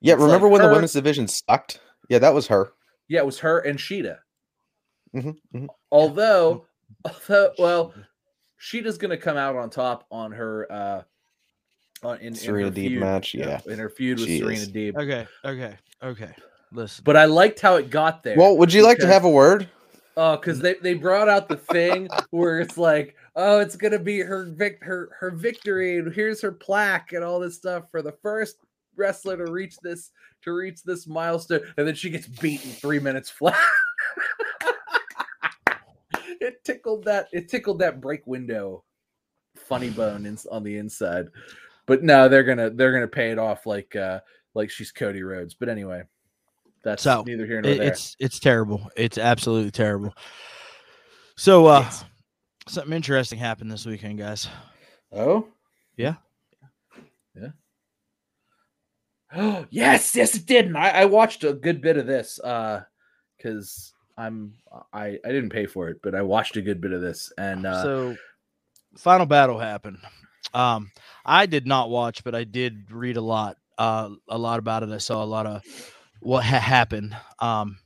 yeah. 0.00 0.14
it's 0.14 0.22
Remember 0.22 0.46
like 0.46 0.52
when 0.52 0.60
her- 0.60 0.68
the 0.68 0.72
women's 0.74 0.92
division 0.92 1.26
sucked? 1.26 1.80
Yeah, 2.08 2.20
that 2.20 2.32
was 2.34 2.46
her. 2.46 2.72
Yeah, 3.08 3.20
it 3.20 3.26
was 3.26 3.38
her 3.40 3.60
and 3.60 3.78
Shida. 3.78 4.18
Mhm, 5.14 5.36
mhm. 5.54 5.68
Although, 5.90 6.66
although, 7.04 7.52
well, 7.58 7.94
Shida's 8.60 8.98
gonna 8.98 9.16
come 9.16 9.36
out 9.36 9.56
on 9.56 9.70
top 9.70 10.06
on 10.10 10.32
her 10.32 10.70
uh 10.70 11.02
on 12.02 12.18
in, 12.18 12.28
in 12.28 12.34
Serena 12.34 12.66
her 12.68 12.72
Deeb 12.72 12.88
feud, 12.88 13.00
match, 13.00 13.34
yeah. 13.34 13.60
in 13.66 13.78
her 13.78 13.88
feud 13.88 14.18
with 14.18 14.28
She 14.28 14.38
Serena 14.38 14.60
is. 14.60 14.70
Deeb. 14.70 14.96
okay, 14.96 15.26
okay, 15.44 15.76
okay. 16.02 16.34
Listen, 16.72 17.02
But 17.04 17.16
I 17.16 17.26
liked 17.26 17.60
how 17.60 17.76
it 17.76 17.90
got 17.90 18.22
there. 18.22 18.36
Well, 18.36 18.56
would 18.56 18.72
you 18.72 18.82
like 18.82 18.98
to 18.98 19.06
have 19.06 19.24
a 19.24 19.30
word? 19.30 19.68
Oh, 20.16 20.36
because 20.36 20.58
they, 20.58 20.74
they 20.74 20.94
brought 20.94 21.28
out 21.28 21.48
the 21.48 21.56
thing 21.56 22.08
where 22.30 22.60
it's 22.60 22.76
like, 22.78 23.14
oh, 23.36 23.60
it's 23.60 23.76
gonna 23.76 23.98
be 23.98 24.20
her 24.20 24.44
vic 24.44 24.78
her 24.82 25.10
her 25.18 25.30
victory, 25.30 25.98
and 25.98 26.12
here's 26.14 26.40
her 26.40 26.52
plaque 26.52 27.12
and 27.12 27.22
all 27.24 27.40
this 27.40 27.56
stuff 27.56 27.84
for 27.90 28.02
the 28.02 28.12
first 28.22 28.56
wrestler 28.96 29.36
to 29.44 29.50
reach 29.50 29.76
this 29.82 30.10
to 30.42 30.52
reach 30.52 30.82
this 30.82 31.06
milestone, 31.06 31.60
and 31.76 31.86
then 31.86 31.94
she 31.94 32.10
gets 32.10 32.26
beaten 32.26 32.70
three 32.70 32.98
minutes 32.98 33.30
flat. 33.30 33.58
it 36.40 36.64
tickled 36.64 37.04
that 37.04 37.28
it 37.32 37.48
tickled 37.48 37.78
that 37.80 38.00
break 38.00 38.26
window 38.26 38.84
funny 39.56 39.90
bone 39.90 40.26
in, 40.26 40.38
on 40.50 40.62
the 40.62 40.76
inside. 40.76 41.28
But 41.86 42.02
no, 42.02 42.28
they're 42.28 42.44
gonna 42.44 42.70
they're 42.70 42.92
gonna 42.92 43.08
pay 43.08 43.30
it 43.30 43.38
off 43.38 43.66
like 43.66 43.94
uh 43.96 44.20
like 44.54 44.70
she's 44.70 44.92
Cody 44.92 45.22
Rhodes. 45.22 45.54
But 45.54 45.68
anyway, 45.68 46.02
that's 46.84 47.02
So, 47.02 47.24
neither 47.26 47.46
here 47.46 47.60
nor 47.60 47.74
there. 47.74 47.88
it's 47.88 48.16
it's 48.18 48.38
terrible. 48.38 48.88
It's 48.96 49.18
absolutely 49.18 49.70
terrible. 49.70 50.14
So, 51.36 51.66
uh, 51.66 51.80
Yes. 51.80 52.04
something 52.68 52.92
interesting 52.92 53.38
happened 53.38 53.70
this 53.70 53.86
weekend, 53.86 54.18
guys. 54.18 54.48
Oh? 55.10 55.48
Yeah. 55.96 56.16
Yeah. 57.34 57.48
Oh, 59.34 59.66
yes, 59.70 60.14
yes, 60.14 60.34
it 60.34 60.46
did. 60.46 60.66
And 60.66 60.76
I, 60.76 60.88
I 60.90 61.04
watched 61.06 61.44
a 61.44 61.52
good 61.52 61.80
bit 61.80 61.96
of 61.96 62.06
this 62.06 62.38
uh 62.40 62.82
because 63.36 63.92
I'm 64.16 64.54
I 64.92 65.18
I 65.24 65.28
didn't 65.28 65.50
pay 65.50 65.66
for 65.66 65.88
it, 65.88 65.98
but 66.02 66.14
I 66.14 66.22
watched 66.22 66.56
a 66.56 66.62
good 66.62 66.80
bit 66.80 66.92
of 66.92 67.00
this. 67.00 67.32
And 67.38 67.66
uh 67.66 67.82
so, 67.82 68.16
final 68.96 69.26
battle 69.26 69.58
happened. 69.58 69.98
Um, 70.54 70.90
I 71.24 71.46
did 71.46 71.66
not 71.66 71.88
watch, 71.88 72.24
but 72.24 72.34
I 72.34 72.44
did 72.44 72.90
read 72.90 73.16
a 73.16 73.22
lot, 73.22 73.56
uh, 73.78 74.10
a 74.28 74.36
lot 74.36 74.58
about 74.58 74.82
it. 74.82 74.90
I 74.90 74.98
saw 74.98 75.22
a 75.22 75.24
lot 75.24 75.46
of 75.46 75.62
what 76.20 76.44
ha- 76.44 76.58
happened. 76.58 77.16
Um, 77.38 77.78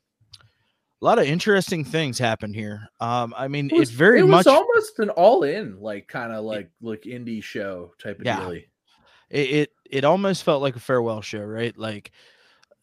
a 1.00 1.04
lot 1.04 1.18
of 1.20 1.26
interesting 1.26 1.84
things 1.84 2.18
happened 2.18 2.56
here. 2.56 2.88
Um, 2.98 3.34
I 3.36 3.46
mean, 3.46 3.66
It 3.70 3.74
was, 3.74 3.88
it's 3.90 3.96
very 3.96 4.20
it 4.20 4.22
was 4.24 4.46
much 4.46 4.46
almost 4.48 4.98
an 4.98 5.10
all-in, 5.10 5.80
like 5.80 6.08
kind 6.08 6.32
of 6.32 6.44
like 6.44 6.70
like 6.80 7.02
indie 7.02 7.42
show 7.42 7.92
type 8.02 8.18
of 8.18 8.24
Yeah. 8.24 8.40
deal. 8.48 8.60
It, 9.30 9.50
it 9.50 9.70
it 9.90 10.04
almost 10.04 10.42
felt 10.42 10.62
like 10.62 10.76
a 10.76 10.80
farewell 10.80 11.22
show, 11.22 11.42
right? 11.42 11.76
Like 11.76 12.12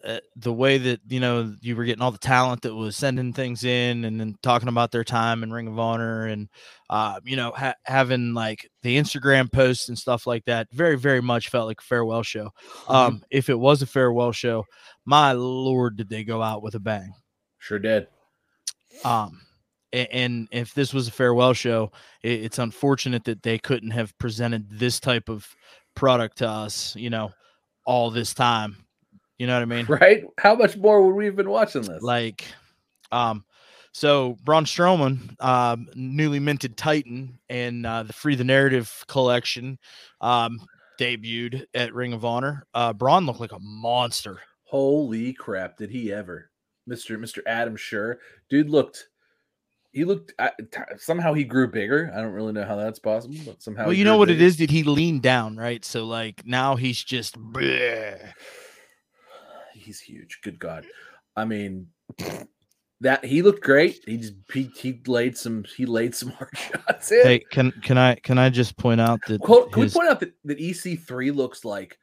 uh, 0.04 0.20
the 0.36 0.52
way 0.52 0.78
that 0.78 1.00
you 1.08 1.20
know 1.20 1.56
you 1.62 1.76
were 1.76 1.86
getting 1.86 2.02
all 2.02 2.12
the 2.12 2.18
talent 2.18 2.62
that 2.64 2.76
was 2.76 2.96
sending 2.96 3.32
things 3.32 3.64
in 3.64 4.04
and 4.04 4.20
then 4.20 4.36
talking 4.44 4.68
about 4.68 4.92
their 4.92 5.04
time 5.04 5.44
in 5.44 5.54
Ring 5.54 5.68
of 5.68 5.80
Honor 5.80 6.28
and 6.28 6.50
uh, 6.90 7.20
you 7.24 7.38
know 7.38 7.52
ha- 7.56 7.76
having 7.86 8.34
like 8.34 8.70
the 8.82 8.98
Instagram 8.98 9.52
posts 9.52 9.88
and 9.88 9.98
stuff 9.98 10.28
like 10.28 10.44
that. 10.46 10.68
Very 10.74 10.98
very 10.98 11.22
much 11.22 11.50
felt 11.50 11.68
like 11.68 11.80
a 11.80 11.86
farewell 11.86 12.24
show. 12.24 12.50
Um, 12.90 13.24
if 13.32 13.50
it 13.50 13.58
was 13.58 13.82
a 13.82 13.88
farewell 13.88 14.34
show, 14.34 14.66
my 15.06 15.32
lord, 15.32 15.96
did 15.96 16.10
they 16.10 16.26
go 16.26 16.42
out 16.42 16.62
with 16.64 16.76
a 16.76 16.80
bang? 16.80 17.14
Sure 17.60 17.80
did. 17.80 18.08
Um, 19.06 19.42
and 19.94 20.48
if 20.52 20.74
this 20.74 20.94
was 20.94 21.08
a 21.08 21.12
farewell 21.12 21.54
show, 21.54 21.92
it's 22.24 22.58
unfortunate 22.58 23.24
that 23.26 23.44
they 23.44 23.60
couldn't 23.60 23.92
have 23.92 24.18
presented 24.18 24.68
this 24.70 25.00
type 25.00 25.30
of 25.30 25.48
product 25.96 26.40
to 26.40 26.48
us, 26.48 26.96
you 26.96 27.10
know, 27.10 27.32
all 27.86 28.12
this 28.12 28.34
time. 28.34 28.78
You 29.38 29.48
know 29.48 29.54
what 29.54 29.62
I 29.62 29.66
mean? 29.66 29.86
Right? 29.88 30.24
How 30.38 30.56
much 30.56 30.78
more 30.78 31.06
would 31.06 31.16
we 31.16 31.26
have 31.26 31.36
been 31.36 31.50
watching 31.50 31.82
this? 31.82 32.02
Like, 32.02 32.46
um, 33.12 33.44
so 33.92 34.38
Braun 34.44 34.66
Strowman, 34.66 35.42
um, 35.44 35.88
newly 35.96 36.40
minted 36.40 36.78
Titan, 36.78 37.40
and 37.50 37.86
uh, 37.86 38.04
the 38.04 38.14
Free 38.14 38.36
the 38.36 38.44
Narrative 38.44 39.04
collection, 39.08 39.78
um, 40.22 40.62
debuted 41.00 41.66
at 41.74 41.94
Ring 41.94 42.14
of 42.14 42.24
Honor. 42.24 42.66
Uh, 42.74 42.94
Braun 42.94 43.26
looked 43.26 43.40
like 43.40 43.52
a 43.52 43.60
monster. 43.60 44.40
Holy 44.64 45.34
crap! 45.34 45.78
Did 45.78 45.90
he 45.90 46.14
ever, 46.14 46.50
Mister 46.88 47.18
Mister 47.18 47.44
Adam 47.46 47.76
Sure, 47.76 48.20
dude 48.50 48.70
looked. 48.70 49.10
He 49.94 50.04
looked 50.06 50.34
I- 50.40 50.52
t- 50.72 50.80
somehow 50.98 51.34
he 51.34 51.44
grew 51.44 51.68
bigger. 51.68 52.12
I 52.16 52.20
don't 52.20 52.34
really 52.34 52.52
know 52.52 52.66
how 52.66 52.76
that's 52.76 53.00
possible, 53.00 53.36
but 53.46 53.62
somehow. 53.62 53.86
well, 53.86 53.94
you 53.94 54.04
know 54.06 54.18
what 54.18 54.30
it 54.32 54.42
is? 54.42 54.58
Did 54.58 54.72
he 54.72 54.84
lean 54.84 55.20
down, 55.20 55.56
right? 55.56 55.86
So 55.86 56.06
like 56.06 56.46
now 56.46 56.76
he's 56.76 57.02
just. 57.04 57.40
bleh. 57.40 58.32
He's 59.74 60.00
huge. 60.00 60.40
Good 60.44 60.60
God. 60.60 60.86
I 61.36 61.44
mean, 61.46 61.88
that 63.02 63.26
he 63.26 63.42
looked 63.42 63.62
great. 63.64 64.00
He 64.08 64.18
just 64.18 64.34
he, 64.54 64.70
he 64.78 65.02
laid 65.08 65.38
some 65.38 65.66
he 65.76 65.86
laid 65.86 66.16
some 66.16 66.30
hard 66.40 66.56
shots 66.58 67.12
in. 67.12 67.24
Hey, 67.24 67.40
can 67.52 67.72
can 67.84 67.98
I 67.98 68.16
can 68.16 68.38
I 68.38 68.50
just 68.50 68.78
point 68.78 69.02
out 69.02 69.20
that 69.28 69.42
Quote, 69.42 69.72
can 69.74 69.84
his- 69.84 69.94
we 69.94 70.00
point 70.00 70.10
out 70.10 70.20
that, 70.22 70.34
that 70.46 70.58
EC3 70.60 71.36
looks 71.36 71.66
like 71.66 71.98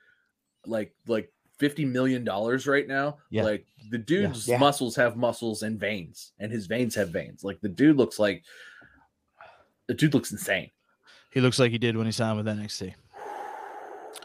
like 0.66 0.94
like 1.06 1.32
50 1.61 1.85
million 1.85 2.25
dollars 2.25 2.67
right 2.67 2.88
now? 2.88 3.19
Yeah. 3.31 3.45
Like 3.45 3.67
the 3.90 3.99
dude's 3.99 4.49
Yeah. 4.49 4.57
muscles 4.59 4.97
have 4.97 5.17
muscles 5.17 5.62
and 5.62 5.79
veins, 5.79 6.33
and 6.40 6.50
his 6.50 6.67
veins 6.67 6.95
have 6.97 7.11
veins. 7.11 7.45
Like 7.45 7.61
the 7.61 7.69
dude 7.69 7.97
looks 7.97 8.19
like 8.19 8.43
the 9.87 9.95
dude 9.95 10.14
looks 10.14 10.33
insane. 10.33 10.71
he 11.33 11.40
looks 11.40 11.59
like 11.61 11.71
he 11.71 11.79
did 11.79 11.97
when 11.97 12.07
he 12.07 12.12
signed 12.12 12.37
with 12.38 12.47
NXT. 12.47 12.95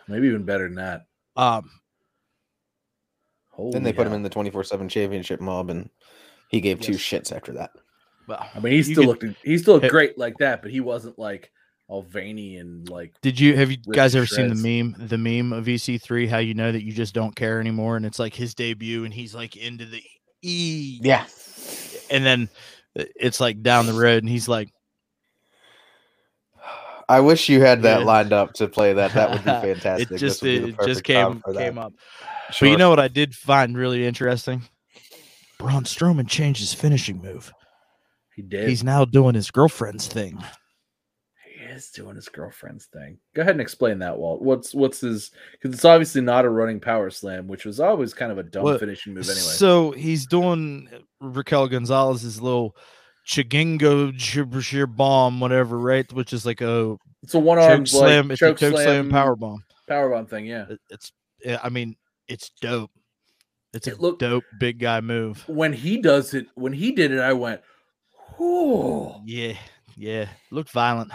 Maybe 0.08 0.28
even 0.28 0.44
better 0.44 0.64
than 0.68 0.76
that. 0.76 1.06
Um, 1.36 1.70
Holy 3.50 3.72
Then 3.72 3.84
they 3.84 3.94
put 3.94 4.08
him 4.08 4.14
in 4.14 4.24
the 4.24 4.30
24 4.30 4.64
7 4.64 4.90
championship 4.90 5.40
mob, 5.42 5.70
and 5.70 5.90
he 6.50 6.62
gave 6.62 6.80
two 6.82 6.94
shits 6.94 7.36
after 7.36 7.52
that. 7.54 7.72
well, 8.28 8.48
I 8.56 8.60
mean, 8.60 8.74
he 8.74 8.84
still 8.84 9.14
could- 9.14 9.24
looked 9.30 9.38
he 9.44 9.58
still 9.58 9.76
looked 9.76 9.86
Hey. 9.86 9.90
great 9.90 10.18
like 10.18 10.38
that, 10.40 10.62
but 10.62 10.72
he 10.72 10.80
wasn't 10.80 11.18
like 11.20 11.52
all 11.88 12.02
veiny 12.02 12.58
and 12.58 12.90
like 12.90 13.14
Did 13.22 13.40
you 13.40 13.56
have 13.56 13.70
you 13.70 13.78
guys 13.78 14.14
to 14.14 14.18
ever 14.20 14.26
seen 14.28 14.48
the 14.50 14.56
meme 14.56 14.96
the 15.08 15.18
meme 15.20 15.54
of 15.54 15.66
EC3 15.66 16.28
how 16.28 16.40
you 16.40 16.54
know 16.56 16.72
that 16.72 16.84
you 16.84 16.92
just 16.92 17.14
don't 17.14 17.36
care 17.36 17.60
anymore 17.60 17.96
and 17.96 18.06
it's 18.06 18.18
like 18.18 18.34
his 18.34 18.56
debut 18.56 19.06
and 19.06 19.14
he's 19.14 19.36
like 19.36 19.56
into 19.56 19.86
the 19.86 20.02
E 20.42 21.00
Yeah. 21.04 21.26
and 22.10 22.26
then 22.26 22.50
uh, 22.98 23.04
it's 23.16 23.40
like 23.40 23.62
down 23.62 23.86
the 23.86 23.94
road 23.94 24.24
and 24.24 24.30
he's 24.30 24.48
like 24.48 24.70
I 27.08 27.20
wish 27.20 27.50
you 27.50 27.62
had 27.62 27.84
that 27.84 28.00
Yeah. 28.00 28.06
lined 28.06 28.34
up 28.34 28.54
to 28.54 28.68
play 28.68 28.94
that. 28.94 29.14
That 29.14 29.30
would 29.30 29.44
be 29.44 29.52
fantastic. 29.74 30.10
it 30.12 30.18
just 30.18 30.42
would 30.42 30.48
be 30.48 30.60
the 30.60 30.68
it 30.70 30.88
just 30.88 31.04
came 31.04 31.40
came 31.56 31.78
up. 31.78 31.94
But 32.60 32.68
you 32.68 32.78
know 32.78 32.90
what 32.90 33.00
I 33.00 33.08
did 33.10 33.36
find 33.36 33.78
really 33.78 34.08
interesting? 34.08 34.64
Braun 35.60 35.84
Strowman 35.84 36.28
changed 36.28 36.62
his 36.62 36.74
finishing 36.74 37.22
move. 37.22 37.54
he 38.36 38.42
did. 38.42 38.68
He's 38.68 38.84
now 38.84 39.06
doing 39.06 39.36
his 39.36 39.52
girlfriend's 39.52 40.08
thing. 40.08 40.44
Is 41.76 41.90
doing 41.90 42.16
his 42.16 42.30
girlfriend's 42.30 42.86
thing. 42.86 43.18
Go 43.34 43.42
ahead 43.42 43.52
and 43.54 43.62
explain 43.62 44.00
that, 44.00 44.18
Walt. 44.18 44.42
What's 44.42 44.74
what's 44.74 45.02
his? 45.02 45.32
Because 45.52 45.74
it's 45.76 45.84
obviously 45.86 46.22
not 46.22 46.46
a 46.46 46.50
running 46.50 46.80
power 46.80 47.10
slam, 47.10 47.48
which 47.48 47.66
was 47.66 47.80
always 47.80 48.14
kind 48.14 48.32
of 48.32 48.38
a 48.38 48.44
dumb 48.44 48.64
Well, 48.64 48.78
finishing 48.80 49.14
move 49.14 49.26
anyway. 49.26 49.42
So 49.42 49.92
he's 49.92 50.26
doing 50.26 50.88
Raquel 51.20 51.68
Gonzalez's 51.68 52.42
little 52.42 52.76
Chigingo 53.28 54.16
Jibber 54.16 54.88
bomb, 54.88 55.40
whatever, 55.40 55.78
right? 55.78 56.12
Which 56.14 56.32
is 56.34 56.46
like 56.46 56.62
a 56.62 56.96
it's 57.24 57.34
a 57.34 57.40
one 57.40 57.58
choke 57.58 57.70
arm 57.70 57.86
slam. 57.86 58.28
like, 58.28 58.34
it's 58.34 58.42
a 58.42 58.54
choke 58.54 58.60
slam 58.60 59.10
power 59.10 59.36
bomb. 59.36 59.64
power 59.88 60.10
bomb 60.12 60.28
thing. 60.28 60.46
Yeah. 60.46 60.66
It- 60.70 60.80
It's, 60.90 61.12
I 61.64 61.70
mean, 61.70 61.96
it's 62.28 62.52
dope. 62.62 62.92
It's 63.74 63.88
a 63.88 63.92
It 63.92 64.00
looked- 64.00 64.20
dope 64.20 64.44
big 64.60 64.80
guy 64.80 65.02
move. 65.02 65.44
When 65.50 65.74
he 65.74 65.98
does 65.98 66.34
it, 66.34 66.48
when 66.56 66.72
he 66.74 66.92
did 66.94 67.12
it, 67.12 67.20
I 67.20 67.34
went, 67.34 67.62
"Whoa!" 68.38 69.22
Yeah, 69.26 69.58
yeah. 69.98 70.30
Looked 70.52 70.72
violent. 70.72 71.12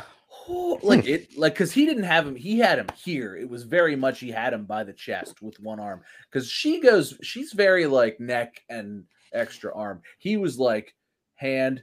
Whoa," 0.46 0.78
like 0.82 1.06
it, 1.06 1.36
like 1.36 1.54
because 1.54 1.72
he 1.72 1.86
didn't 1.86 2.04
have 2.04 2.26
him. 2.26 2.36
He 2.36 2.58
had 2.58 2.78
him 2.78 2.88
here. 2.96 3.36
It 3.36 3.48
was 3.48 3.64
very 3.64 3.96
much 3.96 4.20
he 4.20 4.30
had 4.30 4.52
him 4.52 4.64
by 4.64 4.84
the 4.84 4.92
chest 4.92 5.42
with 5.42 5.60
one 5.60 5.80
arm. 5.80 6.02
Because 6.30 6.48
she 6.50 6.80
goes, 6.80 7.16
she's 7.22 7.52
very 7.52 7.86
like 7.86 8.20
neck 8.20 8.62
and 8.68 9.04
extra 9.32 9.74
arm. 9.74 10.02
He 10.18 10.36
was 10.36 10.58
like 10.58 10.94
hand, 11.34 11.82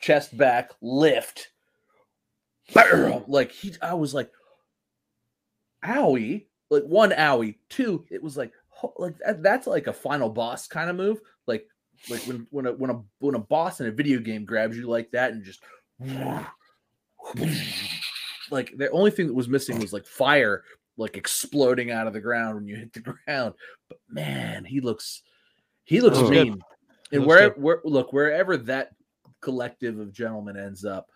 chest 0.00 0.36
back, 0.36 0.70
lift. 0.80 1.50
Like 3.26 3.52
he, 3.52 3.74
I 3.82 3.94
was 3.94 4.14
like, 4.14 4.30
owie, 5.84 6.46
like 6.70 6.84
one 6.84 7.10
owie, 7.10 7.56
two. 7.68 8.04
It 8.10 8.22
was 8.22 8.36
like, 8.36 8.52
like 8.96 9.14
that's 9.38 9.66
like 9.66 9.86
a 9.86 9.92
final 9.92 10.28
boss 10.28 10.66
kind 10.66 10.88
of 10.88 10.96
move. 10.96 11.20
Like, 11.46 11.66
like 12.08 12.22
when 12.22 12.46
when 12.50 12.66
a 12.66 12.72
when 12.72 12.90
a 12.90 13.02
when 13.18 13.34
a 13.34 13.40
boss 13.40 13.80
in 13.80 13.86
a 13.86 13.92
video 13.92 14.20
game 14.20 14.44
grabs 14.44 14.76
you 14.76 14.88
like 14.88 15.10
that 15.10 15.32
and 15.32 15.44
just 15.44 15.60
like 18.50 18.76
the 18.76 18.90
only 18.90 19.10
thing 19.10 19.26
that 19.26 19.34
was 19.34 19.48
missing 19.48 19.78
was 19.78 19.92
like 19.92 20.06
fire 20.06 20.64
like 20.96 21.16
exploding 21.16 21.90
out 21.90 22.06
of 22.06 22.12
the 22.12 22.20
ground 22.20 22.56
when 22.56 22.66
you 22.66 22.76
hit 22.76 22.92
the 22.92 23.00
ground. 23.26 23.54
But 23.88 23.98
man, 24.08 24.64
he 24.64 24.80
looks 24.80 25.22
he 25.84 26.00
looks 26.00 26.18
good. 26.18 26.30
mean. 26.30 26.60
He 27.10 27.16
And 27.16 27.26
where, 27.26 27.50
good. 27.50 27.62
where 27.62 27.80
look 27.84 28.12
wherever 28.12 28.56
that 28.56 28.90
collective 29.40 29.98
of 29.98 30.12
gentlemen 30.12 30.56
ends 30.56 30.84
up 30.84 31.06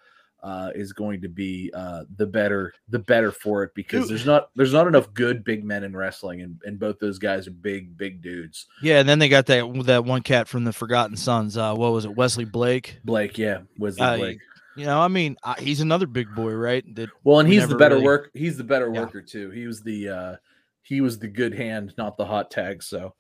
uh, 0.43 0.71
is 0.75 0.93
going 0.93 1.23
to 1.23 1.29
be 1.29 1.71
uh, 1.75 2.05
the 2.17 2.27
better 2.27 2.73
the 2.89 2.99
better 2.99 3.31
for 3.33 3.63
it 3.63 3.71
because 3.75 4.03
Dude. 4.03 4.11
there's 4.11 4.27
not 4.27 4.49
there's 4.55 4.73
not 4.75 4.87
enough 4.87 5.13
good 5.15 5.43
big 5.43 5.65
men 5.65 5.85
in 5.85 5.97
wrestling 5.97 6.43
and, 6.43 6.61
and 6.65 6.79
both 6.79 6.99
those 6.99 7.19
guys 7.19 7.47
are 7.47 7.51
big 7.53 7.97
big 7.97 8.21
dudes. 8.21 8.67
Yeah, 8.83 9.01
and 9.01 9.09
then 9.09 9.19
they 9.19 9.29
got 9.29 9.47
that 9.47 9.85
that 9.85 10.05
one 10.05 10.23
cat 10.23 10.49
from 10.49 10.65
the 10.65 10.73
Forgotten 10.73 11.17
Sons. 11.17 11.57
Uh, 11.57 11.75
what 11.75 11.93
was 11.93 12.05
it, 12.05 12.15
Wesley 12.15 12.45
Blake? 12.45 12.99
Blake, 13.05 13.39
yeah, 13.39 13.61
was 13.79 13.99
Uh, 13.99 14.17
Blake. 14.17 14.39
You 14.77 14.87
know, 14.87 15.01
I 15.01 15.09
mean, 15.09 15.37
uh, 15.43 15.55
he's 15.59 15.81
another 15.81 16.07
big 16.07 16.35
boy, 16.35 16.53
right? 16.53 16.85
That 16.97 17.11
Well, 17.23 17.41
and 17.41 17.49
he's 17.49 17.69
the 17.69 17.77
better 17.77 17.95
really- 17.97 18.05
work. 18.07 18.31
He's 18.35 18.57
the 18.57 18.65
better 18.65 18.91
Yeah. 18.93 19.01
worker 19.01 19.23
too. 19.23 19.51
He 19.51 19.67
was 19.67 19.83
the 19.83 20.09
uh 20.09 20.37
he 20.83 21.01
was 21.01 21.19
the 21.19 21.29
good 21.29 21.55
hand, 21.55 21.95
not 21.97 22.17
the 22.17 22.27
hot 22.27 22.51
tag. 22.51 22.83
So 22.83 23.15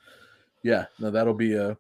yeah, 0.63 0.87
no, 0.99 1.11
that'll 1.11 1.35
be 1.35 1.55
a 1.55 1.77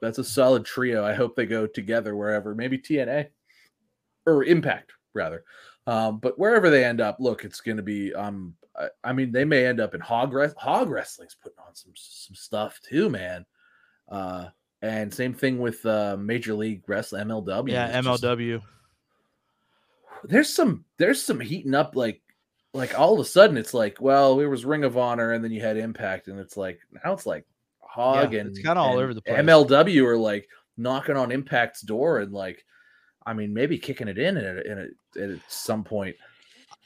that's 0.00 0.18
a 0.18 0.24
solid 0.24 0.64
trio. 0.64 1.04
I 1.04 1.14
hope 1.14 1.36
they 1.36 1.46
go 1.46 1.66
together 1.66 2.16
wherever, 2.16 2.54
maybe 2.54 2.78
TNA 2.78 3.28
or 4.26 4.44
Impact 4.44 4.92
rather. 5.14 5.44
Um, 5.86 6.18
but 6.18 6.38
wherever 6.38 6.70
they 6.70 6.84
end 6.84 7.00
up, 7.00 7.18
look, 7.20 7.44
it's 7.44 7.60
going 7.60 7.76
to 7.76 7.82
be. 7.82 8.12
Um, 8.14 8.56
I, 8.76 8.88
I 9.04 9.12
mean, 9.12 9.32
they 9.32 9.44
may 9.44 9.66
end 9.66 9.80
up 9.80 9.94
in 9.94 10.00
hog 10.00 10.34
hog 10.56 10.88
wrestling's 10.90 11.34
putting 11.34 11.58
on 11.58 11.74
some 11.74 11.92
some 11.94 12.34
stuff 12.34 12.80
too, 12.82 13.08
man. 13.10 13.44
Uh, 14.08 14.48
and 14.82 15.12
same 15.12 15.32
thing 15.34 15.58
with 15.58 15.84
uh, 15.86 16.16
Major 16.18 16.54
League 16.54 16.82
Wrestling 16.86 17.26
MLW. 17.28 17.70
yeah, 17.70 17.86
It's 17.98 18.06
just- 18.06 18.22
MLW. 18.24 18.60
There's 20.28 20.52
some 20.52 20.84
there's 20.98 21.22
some 21.22 21.40
heating 21.40 21.74
up 21.74 21.96
like 21.96 22.20
like 22.72 22.98
all 22.98 23.14
of 23.14 23.20
a 23.20 23.24
sudden 23.24 23.56
it's 23.56 23.74
like 23.74 24.00
well 24.00 24.40
it 24.40 24.46
was 24.46 24.64
ring 24.64 24.84
of 24.84 24.96
honor 24.96 25.32
and 25.32 25.44
then 25.44 25.52
you 25.52 25.60
had 25.60 25.76
impact 25.76 26.28
and 26.28 26.38
it's 26.38 26.56
like 26.56 26.80
now 27.04 27.12
it's 27.12 27.26
like 27.26 27.46
hog 27.80 28.32
Yeah, 28.32 28.40
and 28.40 28.50
it's 28.50 28.58
kinda 28.58 28.80
all 28.80 28.98
over 28.98 29.14
the 29.14 29.22
place. 29.22 29.38
mlw 29.40 30.04
are 30.04 30.16
like 30.16 30.48
knocking 30.76 31.16
on 31.16 31.30
impact's 31.30 31.82
door 31.82 32.18
and 32.18 32.32
like 32.32 32.64
i 33.26 33.32
mean 33.32 33.54
maybe 33.54 33.78
kicking 33.78 34.08
it 34.08 34.18
in 34.18 34.36
at, 34.36 34.66
in 34.66 34.78
a, 35.16 35.22
at 35.22 35.38
some 35.48 35.84
point 35.84 36.16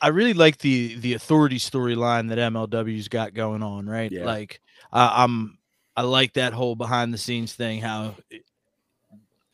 I 0.01 0.09
really 0.09 0.35
like 0.35 0.59
the 0.59 0.95
the 0.97 1.15
authority 1.15 1.59
storyline 1.59 2.29
that 2.29 2.39
MLW's 2.39 3.09
got 3.09 3.35
going 3.35 3.65
on, 3.65 3.87
right? 3.87 4.13
Yeah. 4.13 4.27
Like 4.27 4.61
uh, 4.93 5.11
I'm 5.13 5.59
I 5.97 6.03
like 6.03 6.35
that 6.35 6.53
whole 6.53 6.77
behind 6.77 7.13
the 7.13 7.19
scenes 7.19 7.53
thing 7.55 7.81
how 7.81 8.15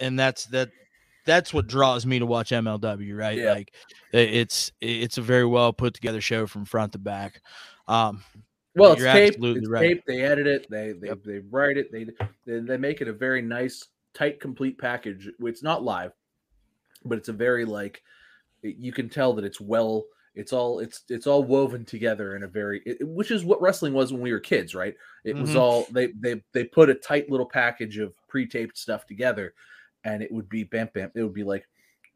and 0.00 0.19
that's 0.19 0.45
that 0.47 0.71
that's 1.25 1.52
what 1.54 1.66
draws 1.66 2.04
me 2.07 2.19
to 2.19 2.26
watch 2.26 2.50
MLW, 2.50 3.16
right? 3.16 3.38
Yeah. 3.38 3.52
Like 3.52 3.75
it's 4.12 4.73
it's 4.81 5.19
a 5.19 5.23
very 5.23 5.47
well 5.47 5.73
put 5.73 5.95
together 5.95 6.21
show 6.21 6.47
from 6.47 6.64
front 6.64 6.93
to 6.93 6.99
back. 6.99 7.40
Um, 7.88 8.23
Well, 8.75 8.93
it's 8.93 9.02
taped. 9.02 9.38
It's 9.43 9.69
right. 9.69 9.81
taped. 9.95 10.07
They 10.07 10.23
edit 10.23 10.47
it. 10.47 10.66
They 10.71 10.93
they, 10.93 11.09
Yep. 11.09 11.19
they 11.25 11.38
write 11.50 11.76
it. 11.76 11.93
They, 11.93 12.07
they 12.47 12.61
they 12.61 12.76
make 12.76 13.00
it 13.00 13.09
a 13.09 13.12
very 13.12 13.43
nice, 13.43 13.87
tight, 14.14 14.40
complete 14.40 14.78
package. 14.78 15.28
It's 15.40 15.62
not 15.62 15.83
live, 15.83 16.12
but 17.04 17.19
it's 17.19 17.28
a 17.28 17.33
very 17.33 17.64
like 17.64 18.02
you 18.62 18.93
can 18.93 19.09
tell 19.09 19.33
that 19.35 19.45
it's 19.45 19.61
well. 19.61 20.04
It's 20.35 20.52
all 20.52 20.81
it's 20.81 21.04
it's 21.09 21.28
all 21.28 21.45
woven 21.45 21.85
together 21.85 22.35
in 22.35 22.43
a 22.43 22.49
very 22.49 22.83
it, 22.85 23.07
which 23.07 23.31
is 23.31 23.45
what 23.45 23.62
wrestling 23.62 23.93
was 23.95 24.12
when 24.12 24.21
we 24.21 24.33
were 24.33 24.40
kids, 24.40 24.75
right? 24.75 24.95
It 25.25 25.37
was 25.37 25.50
Mhm. 25.50 25.57
all 25.61 25.87
they 25.93 26.09
they 26.19 26.43
they 26.52 26.64
put 26.64 26.90
a 26.90 26.95
tight 26.95 27.31
little 27.31 27.47
package 27.47 27.99
of 27.99 28.14
pre-taped 28.26 28.76
stuff 28.76 29.07
together, 29.07 29.54
and 30.04 30.23
it 30.23 30.32
would 30.32 30.49
be 30.49 30.64
bam 30.64 30.88
bam. 30.94 31.11
It 31.14 31.23
would 31.23 31.34
be 31.34 31.44
like 31.44 31.66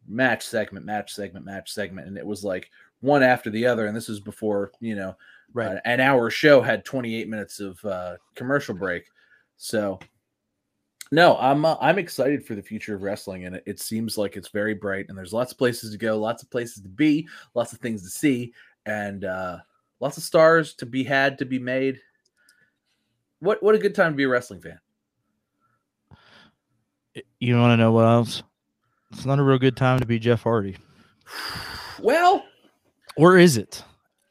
match 0.07 0.47
segment, 0.47 0.87
match 0.87 1.14
segment, 1.14 1.45
match 1.45 1.73
segment, 1.73 2.07
and 2.07 2.16
it 2.16 2.26
was 2.26 2.45
like 2.45 2.71
one 3.00 3.23
after 3.23 3.50
the 3.50 3.66
other. 3.66 3.87
And 3.87 3.97
this 3.97 4.09
is 4.09 4.21
before 4.21 4.73
you 4.80 4.95
know 4.95 5.16
right. 5.52 5.73
an- 5.73 5.80
an 5.85 6.00
hour 6.00 6.30
show 6.30 6.61
had 6.61 6.85
28 6.85 7.28
minutes 7.28 7.61
of 7.61 7.83
uh, 7.85 8.16
commercial 8.35 8.75
break. 8.75 9.07
So, 9.57 9.99
no, 11.11 11.37
I'm 11.38 11.64
uh, 11.64 11.76
I'm 11.80 11.99
excited 11.99 12.47
for 12.47 12.54
the 12.54 12.62
future 12.62 12.95
of 12.95 13.02
wrestling, 13.02 13.45
and 13.45 13.57
it, 13.57 13.62
it 13.66 13.80
seems 13.80 14.18
like 14.18 14.37
it's 14.37 14.49
very 14.49 14.75
bright. 14.75 15.07
And 15.09 15.16
there's 15.16 15.33
lots 15.33 15.52
of 15.52 15.59
places 15.59 15.90
to 15.92 15.99
go, 15.99 16.18
lots 16.18 16.42
of 16.42 16.50
places 16.50 16.83
to 16.83 16.88
be, 16.88 17.26
lots 17.54 17.73
of 17.73 17.78
things 17.78 18.02
to 18.02 18.11
see, 18.11 18.52
and 18.87 19.25
uh, 19.25 19.59
lots 20.00 20.16
of 20.16 20.23
stars 20.23 20.75
to 20.75 20.87
be 20.87 21.04
had 21.04 21.38
to 21.38 21.45
be 21.45 21.59
made. 21.59 22.00
What 23.40 23.62
what 23.62 23.75
a 23.75 23.78
good 23.78 23.95
time 23.95 24.12
to 24.12 24.16
be 24.16 24.25
a 24.25 24.28
wrestling 24.28 24.61
fan. 24.61 24.78
You 27.40 27.57
want 27.59 27.73
to 27.73 27.76
know 27.76 27.92
what 27.92 28.04
else? 28.07 28.42
It's 29.12 29.25
not 29.25 29.38
a 29.38 29.42
real 29.42 29.59
good 29.59 29.76
time 29.76 30.00
to 30.00 30.07
be 30.07 30.18
Jeff 30.18 30.42
Hardy, 30.42 30.76
Well, 32.00 32.45
or 33.16 33.38
is 33.38 33.57
it? 33.57 33.83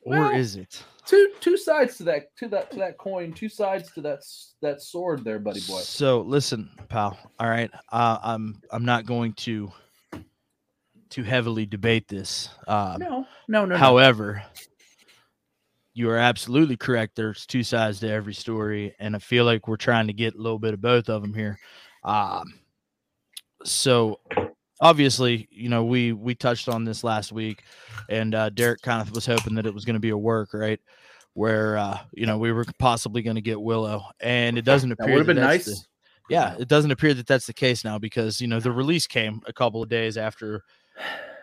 Well, 0.05 0.29
or 0.29 0.33
is 0.33 0.55
it? 0.55 0.83
two 1.05 1.31
two 1.39 1.55
sides 1.57 1.97
to 1.97 2.03
that 2.03 2.35
to 2.37 2.47
that 2.49 2.69
to 2.71 2.77
that 2.77 2.97
coin, 2.97 3.33
two 3.33 3.49
sides 3.49 3.91
to 3.93 4.01
that 4.01 4.19
that 4.61 4.81
sword 4.81 5.23
there, 5.23 5.39
buddy 5.39 5.61
boy. 5.61 5.79
So 5.79 6.21
listen, 6.21 6.69
pal. 6.89 7.17
All 7.39 7.49
right, 7.49 7.71
uh, 7.91 8.19
I'm 8.21 8.61
I'm 8.71 8.85
not 8.85 9.05
going 9.05 9.33
to 9.33 9.71
too 11.09 11.23
heavily 11.23 11.65
debate 11.65 12.07
this. 12.07 12.49
Um, 12.67 12.97
No, 12.99 13.09
no, 13.47 13.61
no. 13.61 13.65
no. 13.65 13.77
However, 13.77 14.43
you 15.93 16.09
are 16.09 16.17
absolutely 16.17 16.77
correct. 16.77 17.15
There's 17.15 17.45
two 17.45 17.63
sides 17.63 17.99
to 18.01 18.09
every 18.11 18.33
story, 18.33 18.93
and 18.99 19.15
I 19.15 19.19
feel 19.19 19.45
like 19.45 19.67
we're 19.67 19.77
trying 19.77 20.07
to 20.07 20.13
get 20.13 20.35
a 20.35 20.41
little 20.41 20.59
bit 20.59 20.73
of 20.75 20.81
both 20.81 21.09
of 21.09 21.21
them 21.21 21.33
here. 21.33 21.57
Um, 22.03 22.59
so 23.67 24.19
obviously, 24.81 25.47
you 25.51 25.69
know, 25.69 25.83
we 25.83 26.13
we 26.13 26.35
touched 26.35 26.69
on 26.69 26.83
this 26.83 27.03
last 27.03 27.31
week, 27.31 27.63
and 28.09 28.33
uh, 28.33 28.49
Derek 28.49 28.81
kind 28.81 29.01
of 29.01 29.13
was 29.13 29.25
hoping 29.25 29.55
that 29.55 29.65
it 29.65 29.73
was 29.73 29.85
going 29.85 29.95
to 29.95 29.99
be 29.99 30.09
a 30.09 30.17
work, 30.17 30.53
right? 30.53 30.79
Where 31.33 31.77
uh, 31.77 31.99
you 32.13 32.25
know 32.25 32.37
we 32.37 32.51
were 32.51 32.65
possibly 32.79 33.21
going 33.21 33.35
to 33.35 33.41
get 33.41 33.61
Willow, 33.61 34.03
and 34.19 34.57
it 34.57 34.65
doesn't 34.65 34.89
that 34.89 35.03
appear 35.03 35.13
would 35.13 35.19
have 35.19 35.27
been 35.27 35.43
nice. 35.43 35.65
the- 35.65 35.77
yeah, 36.29 36.55
it 36.59 36.67
doesn't 36.67 36.91
appear 36.91 37.13
that 37.13 37.25
that's 37.25 37.47
the 37.47 37.53
case 37.53 37.85
now 37.85 37.97
because 37.97 38.41
you 38.41 38.47
know 38.47 38.59
the 38.59 38.71
release 38.71 39.07
came 39.07 39.41
a 39.47 39.53
couple 39.53 39.81
of 39.81 39.87
days 39.87 40.17
after, 40.17 40.61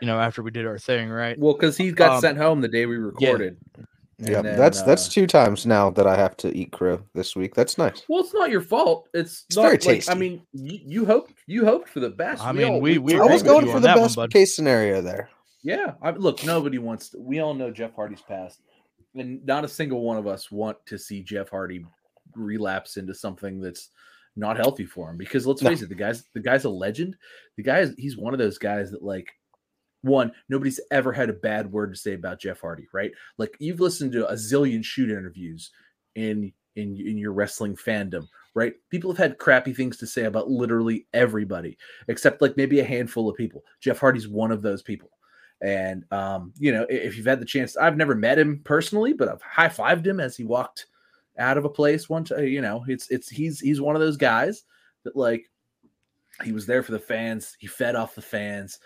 you 0.00 0.06
know, 0.06 0.20
after 0.20 0.42
we 0.42 0.50
did 0.50 0.66
our 0.66 0.78
thing, 0.78 1.08
right? 1.08 1.38
Well, 1.38 1.54
because 1.54 1.76
he 1.76 1.90
got 1.90 2.16
Um, 2.16 2.20
sent 2.20 2.38
home 2.38 2.60
the 2.60 2.68
day 2.68 2.84
we 2.84 2.96
recorded. 2.96 3.56
And 3.78 3.86
Yeah, 4.18 4.42
then, 4.42 4.56
that's 4.58 4.82
that's 4.82 5.08
uh, 5.08 5.10
two 5.10 5.26
times 5.26 5.66
now 5.66 5.90
that 5.90 6.06
I 6.06 6.16
have 6.16 6.36
to 6.38 6.56
eat 6.56 6.70
crow 6.72 7.02
this 7.14 7.34
week. 7.34 7.54
That's 7.54 7.76
nice. 7.78 8.02
Well, 8.08 8.20
it's 8.22 8.32
not 8.34 8.50
your 8.50 8.60
fault. 8.60 9.08
It's, 9.12 9.44
It's 9.48 9.56
not 9.56 9.62
very 9.62 9.96
like 9.96 10.08
I 10.08 10.14
mean, 10.14 10.42
you, 10.52 10.78
you 10.84 11.04
hoped 11.06 11.32
you 11.46 11.64
hoped 11.64 11.88
for 11.88 12.00
the 12.00 12.10
best. 12.10 12.42
I 12.42 12.52
mean, 12.52 12.80
we- 12.80 12.98
we 12.98 13.14
I 13.18 13.24
was 13.24 13.42
going 13.42 13.66
for 13.66 13.80
the 13.80 13.88
that 13.88 13.98
one, 13.98 14.08
best 14.14 14.30
case 14.30 14.54
scenario 14.54 15.00
there. 15.00 15.30
yeah. 15.62 15.94
I, 16.02 16.10
look, 16.10 16.44
nobody 16.44 16.78
wants. 16.78 17.08
To, 17.10 17.18
we 17.18 17.40
all 17.40 17.54
know 17.54 17.70
Jeff 17.70 17.94
Hardy's 17.94 18.22
past, 18.22 18.60
and 19.16 19.44
not 19.44 19.64
a 19.64 19.68
single 19.68 20.02
one 20.02 20.16
of 20.16 20.26
us 20.26 20.50
want 20.52 20.76
to 20.86 20.96
see 20.98 21.22
Jeff 21.22 21.48
Hardy 21.50 21.84
relapse 22.36 22.96
into 22.96 23.14
something 23.14 23.60
that's 23.60 23.90
not 24.36 24.56
healthy 24.56 24.86
for 24.86 25.10
him. 25.10 25.16
Because 25.16 25.46
let's 25.46 25.62
No. 25.62 25.70
face 25.70 25.82
it, 25.82 25.88
the 25.88 25.94
guy's 25.94 26.24
the 26.34 26.40
guy's 26.40 26.64
a 26.64 26.70
legend. 26.70 27.16
The 27.56 27.62
guy 27.62 27.80
is 27.80 27.94
he's 27.98 28.16
one 28.16 28.32
of 28.32 28.38
those 28.38 28.58
guys 28.58 28.90
that 28.92 29.02
like. 29.02 29.28
One, 30.04 30.32
nobody's 30.50 30.80
ever 30.90 31.12
had 31.12 31.30
a 31.30 31.34
bad 31.34 31.72
word 31.72 31.92
to 31.92 31.98
say 31.98 32.12
about 32.12 32.38
Jeff 32.38 32.60
Hardy, 32.60 32.86
right? 32.92 33.10
Like 33.38 33.56
you've 33.58 33.80
listened 33.80 34.12
to 34.12 34.28
a 34.28 34.34
zillion 34.34 34.84
shoot 34.84 35.10
interviews 35.10 35.70
in 36.14 36.52
in 36.76 36.96
in 37.00 37.16
your 37.16 37.32
wrestling 37.32 37.74
fandom, 37.74 38.28
right? 38.54 38.74
People 38.90 39.10
have 39.10 39.18
had 39.18 39.38
crappy 39.38 39.72
things 39.72 39.96
to 39.96 40.06
say 40.06 40.24
about 40.24 40.50
literally 40.50 41.06
everybody, 41.14 41.78
except 42.08 42.42
like 42.42 42.56
maybe 42.56 42.80
a 42.80 42.84
handful 42.84 43.30
of 43.30 43.36
people. 43.36 43.64
Jeff 43.80 43.98
Hardy's 43.98 44.28
one 44.28 44.52
of 44.52 44.60
those 44.60 44.82
people. 44.82 45.08
And 45.62 46.04
um, 46.12 46.52
you 46.58 46.70
know, 46.70 46.84
if 46.90 47.16
you've 47.16 47.26
had 47.26 47.40
the 47.40 47.46
chance, 47.46 47.74
I've 47.76 47.96
never 47.96 48.14
met 48.14 48.38
him 48.38 48.60
personally, 48.64 49.14
but 49.14 49.28
I've 49.28 49.40
high 49.40 49.68
fived 49.68 50.06
him 50.06 50.20
as 50.20 50.36
he 50.36 50.44
walked 50.44 50.86
out 51.38 51.56
of 51.56 51.64
a 51.64 51.70
place 51.70 52.10
one 52.10 52.24
time. 52.24 52.44
You 52.44 52.60
know, 52.60 52.84
it's 52.88 53.08
it's 53.10 53.30
he's 53.30 53.58
he's 53.58 53.80
one 53.80 53.96
of 53.96 54.02
those 54.02 54.18
guys 54.18 54.64
that 55.04 55.16
like 55.16 55.50
he 56.42 56.52
was 56.52 56.66
there 56.66 56.82
for 56.82 56.92
the 56.92 56.98
fans, 56.98 57.56
he 57.58 57.66
fed 57.66 57.94
off 57.94 58.14
the 58.14 58.22
fans, 58.22 58.78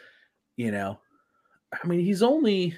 you 0.57 0.71
know. 0.71 1.01
I 1.73 1.87
mean, 1.87 2.01
he's 2.01 2.23
only 2.23 2.75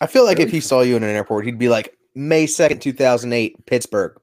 I 0.00 0.06
feel 0.06 0.24
like 0.24 0.40
if 0.40 0.50
he 0.50 0.60
saw 0.60 0.80
you 0.82 0.96
in 0.96 1.02
an 1.02 1.10
airport, 1.10 1.44
he'd 1.46 1.58
be 1.58 1.68
like, 1.68 1.96
May 2.14 2.46
2nd, 2.46 2.80
2008, 2.80 3.66
Pittsburgh. 3.66 4.16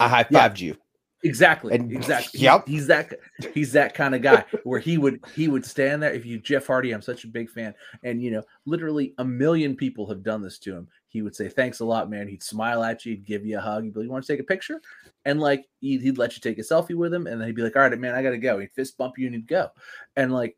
I 0.00 0.08
high 0.08 0.26
Yeah. 0.30 0.48
fived 0.48 0.60
you. 0.60 0.76
Exactly. 1.24 1.72
And- 1.74 1.92
exactly. 1.92 2.38
He- 2.40 2.44
yep. 2.44 2.66
he's 2.66 2.88
that 2.88 3.12
he's 3.54 3.72
that 3.72 3.94
kind 3.94 4.14
of 4.16 4.22
guy 4.22 4.44
where 4.64 4.80
he 4.80 4.98
would 4.98 5.24
he 5.36 5.46
would 5.46 5.64
stand 5.64 6.02
there 6.02 6.12
if 6.12 6.26
you 6.26 6.40
Jeff 6.40 6.66
Hardy, 6.66 6.90
I'm 6.90 7.00
such 7.02 7.22
a 7.22 7.28
big 7.28 7.48
fan. 7.48 7.74
And 8.02 8.20
you 8.20 8.32
know, 8.32 8.42
literally 8.66 9.14
a 9.18 9.24
million 9.24 9.76
people 9.76 10.06
have 10.08 10.24
done 10.24 10.42
this 10.42 10.58
to 10.60 10.74
him. 10.74 10.88
He 11.08 11.22
would 11.22 11.36
say, 11.36 11.48
Thanks 11.48 11.78
a 11.78 11.84
lot, 11.84 12.10
man. 12.10 12.26
He'd 12.26 12.42
smile 12.42 12.82
at 12.82 13.04
you, 13.06 13.12
he'd 13.12 13.24
give 13.24 13.46
you 13.46 13.58
a 13.58 13.60
hug, 13.60 13.84
he'd 13.84 13.94
be 13.94 14.00
like, 14.00 14.06
You 14.06 14.10
want 14.10 14.24
to 14.24 14.32
take 14.32 14.40
a 14.40 14.44
picture? 14.44 14.80
And 15.24 15.40
like 15.40 15.64
he'd, 15.80 16.02
he'd 16.02 16.18
let 16.18 16.34
you 16.34 16.40
take 16.40 16.58
a 16.58 16.62
selfie 16.62 16.96
with 16.96 17.14
him, 17.14 17.28
and 17.28 17.40
then 17.40 17.46
he'd 17.46 17.54
be 17.54 17.62
like, 17.62 17.76
All 17.76 17.82
right, 17.82 17.96
man, 17.98 18.16
I 18.16 18.22
gotta 18.24 18.38
go. 18.38 18.58
He'd 18.58 18.72
fist 18.72 18.98
bump 18.98 19.16
you 19.16 19.26
and 19.26 19.34
he'd 19.36 19.46
go. 19.46 19.68
And 20.16 20.32
like 20.32 20.56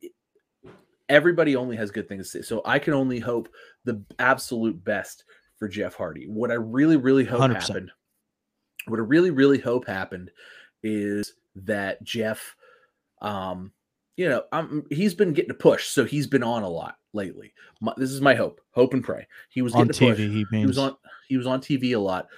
everybody 1.08 1.56
only 1.56 1.76
has 1.76 1.90
good 1.90 2.08
things 2.08 2.30
to 2.30 2.38
say. 2.38 2.46
So 2.46 2.62
I 2.64 2.78
can 2.78 2.94
only 2.94 3.18
hope 3.18 3.48
the 3.84 4.02
absolute 4.18 4.82
best 4.82 5.24
for 5.58 5.68
Jeff 5.68 5.94
Hardy. 5.94 6.26
What 6.26 6.50
I 6.50 6.54
really, 6.54 6.96
really 6.96 7.24
hope 7.24 7.40
100%. 7.40 7.54
happened, 7.54 7.90
what 8.86 8.98
I 8.98 9.02
really, 9.02 9.30
really 9.30 9.58
hope 9.58 9.86
happened 9.86 10.30
is 10.82 11.34
that 11.56 12.02
Jeff, 12.02 12.54
um, 13.22 13.72
you 14.16 14.28
know, 14.28 14.42
um, 14.52 14.84
he's 14.90 15.14
been 15.14 15.32
getting 15.32 15.50
a 15.50 15.54
push, 15.54 15.86
so 15.88 16.04
he's 16.04 16.26
been 16.26 16.42
on 16.42 16.62
a 16.62 16.68
lot 16.68 16.96
lately. 17.12 17.52
My, 17.80 17.92
this 17.96 18.10
is 18.10 18.20
my 18.20 18.34
hope, 18.34 18.60
hope 18.72 18.94
and 18.94 19.02
pray. 19.02 19.26
He 19.50 19.62
was 19.62 19.74
On 19.74 19.86
getting 19.86 20.10
a 20.10 20.14
TV, 20.14 20.16
push. 20.16 20.52
he 20.52 20.58
He 20.58 20.66
was 20.66 20.78
on 20.78 20.96
he 21.28 21.36
was 21.36 21.46
on 21.46 21.60
TV 21.60 21.94
a 21.94 21.98
lot. 21.98 22.28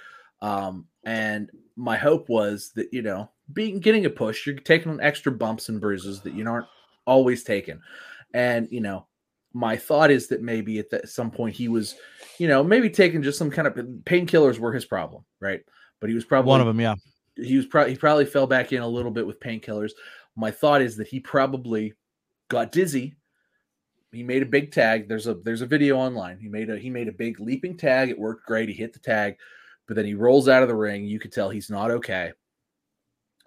Um, 0.41 0.85
and 1.03 1.49
my 1.75 1.97
hope 1.97 2.29
was 2.29 2.71
that 2.75 2.87
you 2.91 3.01
know, 3.01 3.29
being 3.53 3.79
getting 3.79 4.05
a 4.05 4.09
push, 4.09 4.45
you're 4.45 4.55
taking 4.55 4.91
on 4.91 5.01
extra 5.01 5.31
bumps 5.31 5.69
and 5.69 5.81
bruises 5.81 6.21
that 6.21 6.33
you 6.33 6.47
aren't 6.47 6.67
always 7.05 7.43
taking. 7.43 7.79
And 8.33 8.67
you 8.71 8.81
know, 8.81 9.07
my 9.53 9.75
thought 9.75 10.11
is 10.11 10.27
that 10.27 10.41
maybe 10.41 10.79
at 10.79 10.89
that, 10.91 11.09
some 11.09 11.31
point 11.31 11.55
he 11.55 11.67
was, 11.67 11.95
you 12.37 12.47
know, 12.47 12.63
maybe 12.63 12.89
taking 12.89 13.23
just 13.23 13.37
some 13.37 13.49
kind 13.49 13.67
of 13.67 13.75
painkillers 14.03 14.59
were 14.59 14.73
his 14.73 14.85
problem, 14.85 15.23
right? 15.39 15.61
But 15.99 16.09
he 16.09 16.15
was 16.15 16.25
probably 16.25 16.49
one 16.49 16.61
of 16.61 16.67
them. 16.67 16.79
Yeah, 16.79 16.95
he 17.35 17.57
was 17.57 17.65
probably 17.65 17.93
he 17.93 17.97
probably 17.97 18.25
fell 18.25 18.47
back 18.47 18.73
in 18.73 18.81
a 18.81 18.87
little 18.87 19.11
bit 19.11 19.25
with 19.25 19.39
painkillers. 19.39 19.91
My 20.35 20.51
thought 20.51 20.81
is 20.81 20.97
that 20.97 21.07
he 21.07 21.19
probably 21.19 21.93
got 22.49 22.71
dizzy. 22.71 23.15
He 24.11 24.23
made 24.23 24.41
a 24.41 24.47
big 24.47 24.71
tag. 24.71 25.07
There's 25.07 25.27
a 25.27 25.35
there's 25.35 25.61
a 25.61 25.67
video 25.67 25.97
online. 25.97 26.39
He 26.39 26.47
made 26.47 26.69
a 26.69 26.77
he 26.77 26.89
made 26.89 27.07
a 27.07 27.13
big 27.13 27.39
leaping 27.39 27.77
tag. 27.77 28.09
It 28.09 28.19
worked 28.19 28.45
great. 28.45 28.69
He 28.69 28.75
hit 28.75 28.93
the 28.93 28.99
tag, 28.99 29.35
but 29.87 29.95
then 29.95 30.05
he 30.05 30.13
rolls 30.13 30.47
out 30.47 30.63
of 30.63 30.69
the 30.69 30.75
ring. 30.75 31.05
You 31.05 31.19
could 31.19 31.31
tell 31.31 31.49
he's 31.49 31.69
not 31.69 31.91
okay. 31.91 32.31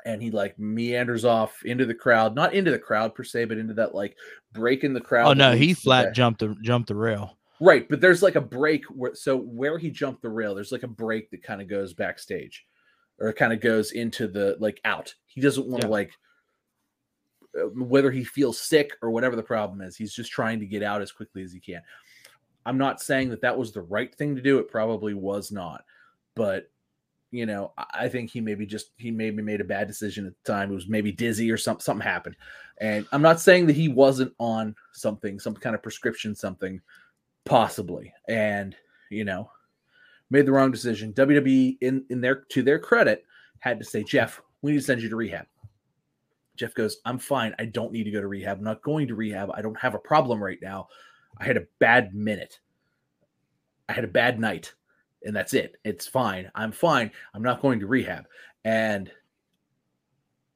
And 0.04 0.22
he 0.22 0.30
like 0.30 0.58
meanders 0.58 1.24
off 1.24 1.62
into 1.64 1.84
the 1.86 1.94
crowd, 1.94 2.34
not 2.34 2.54
into 2.54 2.70
the 2.70 2.78
crowd 2.78 3.14
per 3.14 3.22
se, 3.24 3.44
but 3.46 3.58
into 3.58 3.74
that 3.74 3.94
like 3.94 4.16
break 4.52 4.82
in 4.84 4.92
the 4.94 5.00
crowd. 5.00 5.28
Oh 5.28 5.32
no, 5.32 5.52
he 5.54 5.74
flat 5.74 6.06
the- 6.06 6.12
jumped 6.12 6.40
the 6.40 6.56
jumped 6.62 6.88
the 6.88 6.94
rail. 6.96 7.36
Right, 7.62 7.86
but 7.88 8.00
there's 8.00 8.22
like 8.22 8.36
a 8.36 8.40
break 8.40 8.84
where 8.86 9.14
so 9.14 9.36
where 9.36 9.76
he 9.76 9.90
jumped 9.90 10.22
the 10.22 10.30
rail, 10.30 10.54
there's 10.54 10.72
like 10.72 10.82
a 10.82 10.88
break 10.88 11.30
that 11.30 11.42
kind 11.42 11.60
of 11.60 11.68
goes 11.68 11.92
backstage, 11.92 12.64
or 13.18 13.32
kind 13.34 13.52
of 13.52 13.60
goes 13.60 13.92
into 13.92 14.26
the 14.28 14.56
like 14.60 14.80
out. 14.86 15.14
He 15.26 15.42
doesn't 15.42 15.66
want 15.66 15.82
to 15.82 15.86
Yeah. 15.88 15.92
like 15.92 16.10
uh, 17.58 17.64
whether 17.74 18.10
he 18.10 18.24
feels 18.24 18.58
sick 18.60 18.92
or 19.02 19.10
whatever 19.10 19.36
the 19.36 19.42
problem 19.42 19.82
is. 19.82 19.96
He's 19.96 20.14
just 20.14 20.30
trying 20.32 20.60
to 20.60 20.66
get 20.66 20.82
out 20.82 21.02
as 21.02 21.12
quickly 21.12 21.42
as 21.42 21.52
he 21.52 21.60
can. 21.60 21.82
I'm 22.64 22.78
not 22.78 23.02
saying 23.02 23.28
that 23.30 23.42
that 23.42 23.58
was 23.58 23.72
the 23.72 23.82
right 23.82 24.14
thing 24.14 24.36
to 24.36 24.42
do. 24.42 24.58
It 24.58 24.70
probably 24.70 25.12
was 25.14 25.50
not, 25.52 25.84
but 26.36 26.70
you 27.30 27.46
know, 27.46 27.72
I 27.94 28.08
think 28.08 28.30
he 28.30 28.40
maybe 28.40 28.66
just 28.66 28.90
he 28.96 29.10
maybe 29.10 29.42
made 29.42 29.60
a 29.60 29.64
bad 29.64 29.86
decision 29.86 30.26
at 30.26 30.32
the 30.42 30.52
time. 30.52 30.70
It 30.70 30.74
was 30.74 30.88
maybe 30.88 31.12
dizzy 31.12 31.50
or 31.50 31.56
something. 31.56 31.82
Something 31.82 32.06
happened, 32.06 32.36
and 32.78 33.06
I'm 33.12 33.22
not 33.22 33.40
saying 33.40 33.66
that 33.66 33.76
he 33.76 33.88
wasn't 33.88 34.34
on 34.38 34.74
something, 34.92 35.38
some 35.38 35.54
kind 35.54 35.74
of 35.74 35.82
prescription, 35.82 36.34
something 36.34 36.80
possibly 37.46 38.12
and 38.28 38.76
you 39.10 39.24
know 39.24 39.50
made 40.28 40.44
the 40.44 40.52
wrong 40.52 40.70
decision 40.70 41.12
wwe 41.14 41.76
in 41.80 42.04
in 42.10 42.20
their 42.20 42.42
to 42.50 42.62
their 42.62 42.78
credit 42.78 43.24
had 43.60 43.78
to 43.78 43.84
say 43.84 44.04
jeff 44.04 44.42
we 44.60 44.72
need 44.72 44.78
to 44.78 44.84
send 44.84 45.00
you 45.00 45.08
to 45.08 45.16
rehab 45.16 45.46
Jeff 46.56 46.74
goes, 46.74 46.98
I'm 47.06 47.18
fine. 47.18 47.54
I 47.58 47.64
don't 47.64 47.90
need 47.90 48.04
to 48.04 48.10
go 48.10 48.20
to 48.20 48.28
rehab. 48.28 48.58
I'm 48.58 48.64
not 48.64 48.82
going 48.82 49.08
to 49.08 49.14
rehab. 49.14 49.50
I 49.54 49.62
don't 49.62 49.78
have 49.80 49.94
a 49.94 49.98
problem 49.98 50.42
right 50.42 50.58
now. 50.60 50.88
I 51.38 51.44
had 51.46 51.56
a 51.56 51.66
bad 51.78 52.14
minute. 52.14 52.60
I 53.88 53.94
had 53.94 54.04
a 54.04 54.08
bad 54.08 54.38
night, 54.38 54.74
and 55.24 55.35
that's 55.35 55.54
it. 55.54 55.76
It's 55.85 56.06
fine. 56.06 56.50
I'm 56.54 56.72
fine. 56.72 57.11
I'm 57.35 57.42
not 57.42 57.62
going 57.62 57.80
to 57.80 57.87
rehab. 57.87 58.26
And, 58.64 59.11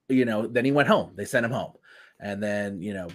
you 0.08 0.24
know, 0.24 0.46
then 0.46 0.64
he 0.64 0.72
went 0.72 0.88
home. 0.88 1.12
They 1.16 1.24
sent 1.24 1.46
him 1.46 1.52
home. 1.52 1.72
And 2.20 2.42
then, 2.42 2.80
you 2.80 2.94
know, 2.94 3.08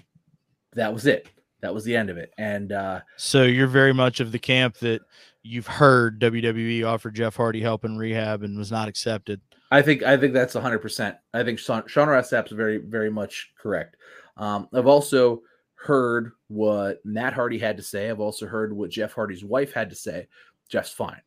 that 0.73 0.93
was 0.93 1.05
it. 1.05 1.27
That 1.61 1.73
was 1.73 1.83
the 1.83 1.95
end 1.95 2.09
of 2.09 2.17
it. 2.17 2.33
And, 2.37 2.71
uh, 2.71 3.01
So 3.17 3.43
you're 3.43 3.67
very 3.67 3.93
much 3.93 4.19
of 4.19 4.31
the 4.31 4.39
camp 4.39 4.77
that 4.77 5.01
you've 5.43 5.67
heard 5.67 6.19
WWE 6.19 6.85
offered 6.85 7.15
Jeff 7.15 7.35
Hardy 7.35 7.61
help 7.61 7.85
in 7.85 7.97
rehab 7.97 8.43
and 8.43 8.57
was 8.57 8.71
not 8.71 8.87
accepted. 8.87 9.41
I 9.71 9.81
think 9.81 10.01
I 10.01 10.17
think 10.17 10.33
that's 10.33 10.55
hundred 10.55 10.79
percent. 10.79 11.17
I 11.33 11.43
think 11.43 11.59
Sean, 11.59 11.83
Sean 11.87 12.09
Ross 12.09 12.29
Sapp's 12.29 12.51
very 12.51 12.77
very 12.77 13.11
much 13.11 13.51
correct. 13.61 13.97
Um, 14.35 14.67
I've 14.73 14.87
also 14.87 15.43
heard 15.75 16.31
what 16.47 17.05
Matt 17.05 17.33
Hardy 17.33 17.59
had 17.59 17.77
to 17.77 17.83
say. 17.83 18.09
I've 18.09 18.19
also 18.19 18.47
heard 18.47 18.73
what 18.73 18.89
Jeff 18.89 19.13
Hardy's 19.13 19.45
wife 19.45 19.71
had 19.71 19.91
to 19.91 19.95
say. 19.95 20.27
Jeff's 20.69 20.91
fine. 20.91 21.21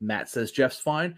Matt 0.00 0.28
says 0.28 0.50
Jeff's 0.52 0.78
fine. 0.78 1.16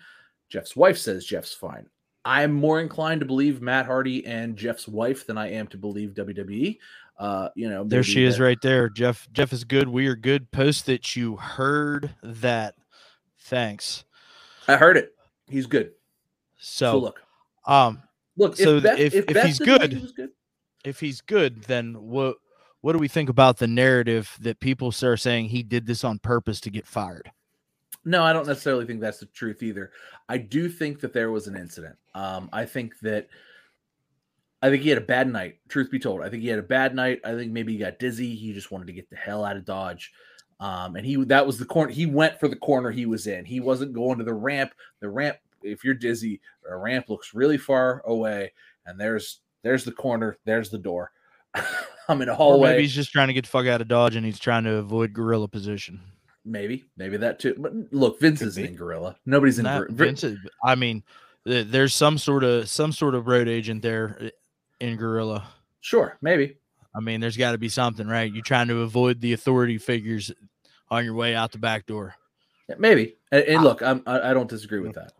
Jeff's 0.48 0.76
wife 0.76 0.98
says 0.98 1.24
Jeff's 1.24 1.52
fine. 1.54 1.86
I'm 2.24 2.52
more 2.52 2.80
inclined 2.80 3.20
to 3.20 3.26
believe 3.26 3.62
Matt 3.62 3.86
Hardy 3.86 4.26
and 4.26 4.56
Jeff's 4.56 4.88
wife 4.88 5.26
than 5.26 5.38
I 5.38 5.52
am 5.52 5.66
to 5.68 5.76
believe 5.78 6.10
WWE. 6.14 6.78
Uh, 7.18 7.48
you 7.54 7.68
know, 7.70 7.84
There 7.84 8.02
she 8.02 8.24
is 8.24 8.38
right 8.40 8.60
there. 8.62 8.88
Jeff 8.88 9.26
Jeff 9.32 9.52
is 9.52 9.64
good. 9.64 9.88
We 9.88 10.06
are 10.08 10.16
good. 10.16 10.50
Post 10.50 10.86
that 10.86 11.16
you 11.16 11.36
heard 11.36 12.14
that. 12.22 12.74
Thanks. 13.40 14.04
I 14.68 14.76
heard 14.76 14.96
it. 14.96 15.14
He's 15.48 15.66
good. 15.66 15.92
So, 16.58 16.92
So, 16.92 16.98
look, 16.98 17.22
um 17.64 18.02
look. 18.36 18.56
so 18.56 18.76
if 18.78 18.82
Beth, 18.82 18.98
if- 18.98 19.14
if, 19.14 19.24
if 19.36 19.44
he's 19.44 19.58
good- 19.58 19.92
he 19.92 20.12
good, 20.16 20.30
if 20.84 21.00
he's 21.00 21.20
good, 21.20 21.62
then 21.64 21.94
what 21.94 22.36
what 22.80 22.92
do 22.92 22.98
we 22.98 23.08
think 23.08 23.28
about 23.28 23.58
the 23.58 23.66
narrative 23.66 24.36
that 24.40 24.60
people 24.60 24.92
are 25.02 25.16
saying 25.16 25.46
he 25.46 25.62
did 25.62 25.86
this 25.86 26.04
on 26.04 26.18
purpose 26.18 26.60
to 26.62 26.70
get 26.70 26.86
fired? 26.86 27.30
No, 28.06 28.22
I 28.22 28.32
don't 28.32 28.46
necessarily 28.46 28.86
think 28.86 29.00
that's 29.00 29.18
the 29.18 29.26
truth 29.26 29.62
either. 29.62 29.90
I 30.28 30.38
do 30.38 30.68
think 30.68 31.00
that 31.00 31.12
there 31.12 31.30
was 31.32 31.48
an 31.48 31.56
incident. 31.56 31.96
Um, 32.14 32.48
I 32.52 32.64
think 32.64 32.98
that 33.00 33.28
I 34.62 34.70
think 34.70 34.82
he 34.84 34.88
had 34.88 34.98
a 34.98 35.02
bad 35.02 35.30
night. 35.30 35.58
Truth 35.68 35.90
be 35.90 35.98
told, 35.98 36.22
I 36.22 36.30
think 36.30 36.42
he 36.42 36.48
had 36.48 36.58
a 36.58 36.62
bad 36.62 36.94
night. 36.94 37.20
I 37.24 37.34
think 37.34 37.52
maybe 37.52 37.72
he 37.72 37.78
got 37.78 37.98
dizzy. 37.98 38.34
He 38.34 38.52
just 38.54 38.70
wanted 38.70 38.86
to 38.86 38.92
get 38.92 39.10
the 39.10 39.16
hell 39.16 39.44
out 39.44 39.56
of 39.56 39.64
Dodge. 39.64 40.12
Um, 40.60 40.96
and 40.96 41.04
he 41.04 41.16
that 41.24 41.46
was 41.46 41.58
the 41.58 41.64
corner. 41.66 41.92
He 41.92 42.06
went 42.06 42.40
for 42.40 42.48
the 42.48 42.56
corner 42.56 42.90
he 42.90 43.04
was 43.06 43.26
in. 43.26 43.44
He 43.44 43.60
wasn't 43.60 43.92
going 43.92 44.18
to 44.18 44.24
the 44.24 44.32
ramp. 44.32 44.72
The 45.00 45.08
ramp, 45.10 45.36
if 45.62 45.84
you're 45.84 45.92
dizzy, 45.94 46.40
a 46.70 46.76
ramp 46.76 47.10
looks 47.10 47.34
really 47.34 47.58
far 47.58 48.02
away, 48.06 48.52
and 48.86 48.98
there's 48.98 49.40
there's 49.62 49.84
the 49.84 49.92
corner. 49.92 50.38
There's 50.44 50.70
the 50.70 50.78
door. 50.78 51.10
I'm 52.08 52.22
in 52.22 52.28
a 52.28 52.32
Or 52.32 52.36
hallway. 52.36 52.70
maybe 52.70 52.82
he's 52.82 52.94
just 52.94 53.10
trying 53.10 53.26
to 53.28 53.34
get 53.34 53.44
the 53.44 53.50
fuck 53.50 53.66
out 53.66 53.80
of 53.80 53.88
Dodge 53.88 54.14
and 54.14 54.24
he's 54.24 54.38
trying 54.38 54.62
to 54.64 54.74
avoid 54.76 55.12
gorilla 55.12 55.48
position. 55.48 56.00
Maybe, 56.46 56.84
maybe 56.96 57.16
that 57.18 57.38
too. 57.38 57.54
But 57.58 57.72
look, 57.92 58.20
Vince 58.20 58.38
Could 58.38 58.48
isn't 58.48 58.62
be. 58.62 58.68
in 58.70 58.76
Gorilla. 58.76 59.16
Nobody's 59.26 59.58
in. 59.58 59.64
Not 59.64 59.88
Gor- 59.88 59.88
Vince 59.90 60.24
is- 60.24 60.38
I 60.64 60.74
mean, 60.74 61.02
there's 61.44 61.92
some 61.94 62.16
sort 62.18 62.44
of 62.44 62.68
some 62.68 62.92
sort 62.92 63.14
of 63.14 63.26
road 63.26 63.48
agent 63.48 63.82
there 63.82 64.16
uh, 64.20 64.28
in 64.80 64.96
Gorilla. 64.96 65.46
Sure, 65.80 66.16
maybe. 66.22 66.56
I 66.94 67.00
mean, 67.00 67.20
there's 67.20 67.36
got 67.36 67.52
to 67.52 67.58
be 67.58 67.68
something, 67.68 68.06
right? 68.08 68.32
You're 68.32 68.42
trying 68.42 68.68
to 68.68 68.80
avoid 68.80 69.20
the 69.20 69.34
authority 69.34 69.76
figures 69.78 70.32
on 70.90 71.04
your 71.04 71.14
way 71.14 71.34
out 71.34 71.52
the 71.52 71.58
back 71.58 71.84
door. 71.86 72.14
Yeah, 72.68 72.76
maybe. 72.78 73.16
And, 73.30 73.44
and 73.44 73.62
look, 73.62 73.82
I'm, 73.82 74.02
I 74.06 74.30
I 74.30 74.34
don't 74.34 74.48
disagree 74.48 74.80
with 74.80 74.94
that. 74.94 75.12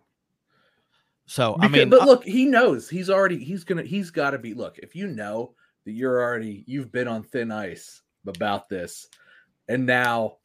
So 1.27 1.57
I 1.61 1.69
mean, 1.69 1.91
but 1.91 2.03
I- 2.03 2.05
look, 2.07 2.25
he 2.25 2.45
knows 2.47 2.89
he's 2.89 3.11
already 3.11 3.43
he's 3.43 3.65
gonna 3.65 3.83
he's 3.83 4.11
got 4.11 4.31
to 4.31 4.39
be. 4.39 4.55
Look, 4.55 4.79
if 4.79 4.95
you 4.95 5.09
know 5.09 5.55
that 5.85 5.93
you're 5.93 6.23
already 6.23 6.65
you've 6.67 6.91
been 6.93 7.09
on 7.09 7.23
thin 7.23 7.51
ice 7.53 8.03
about 8.27 8.69
this, 8.69 9.09
and 9.69 9.87
now, 9.87 10.37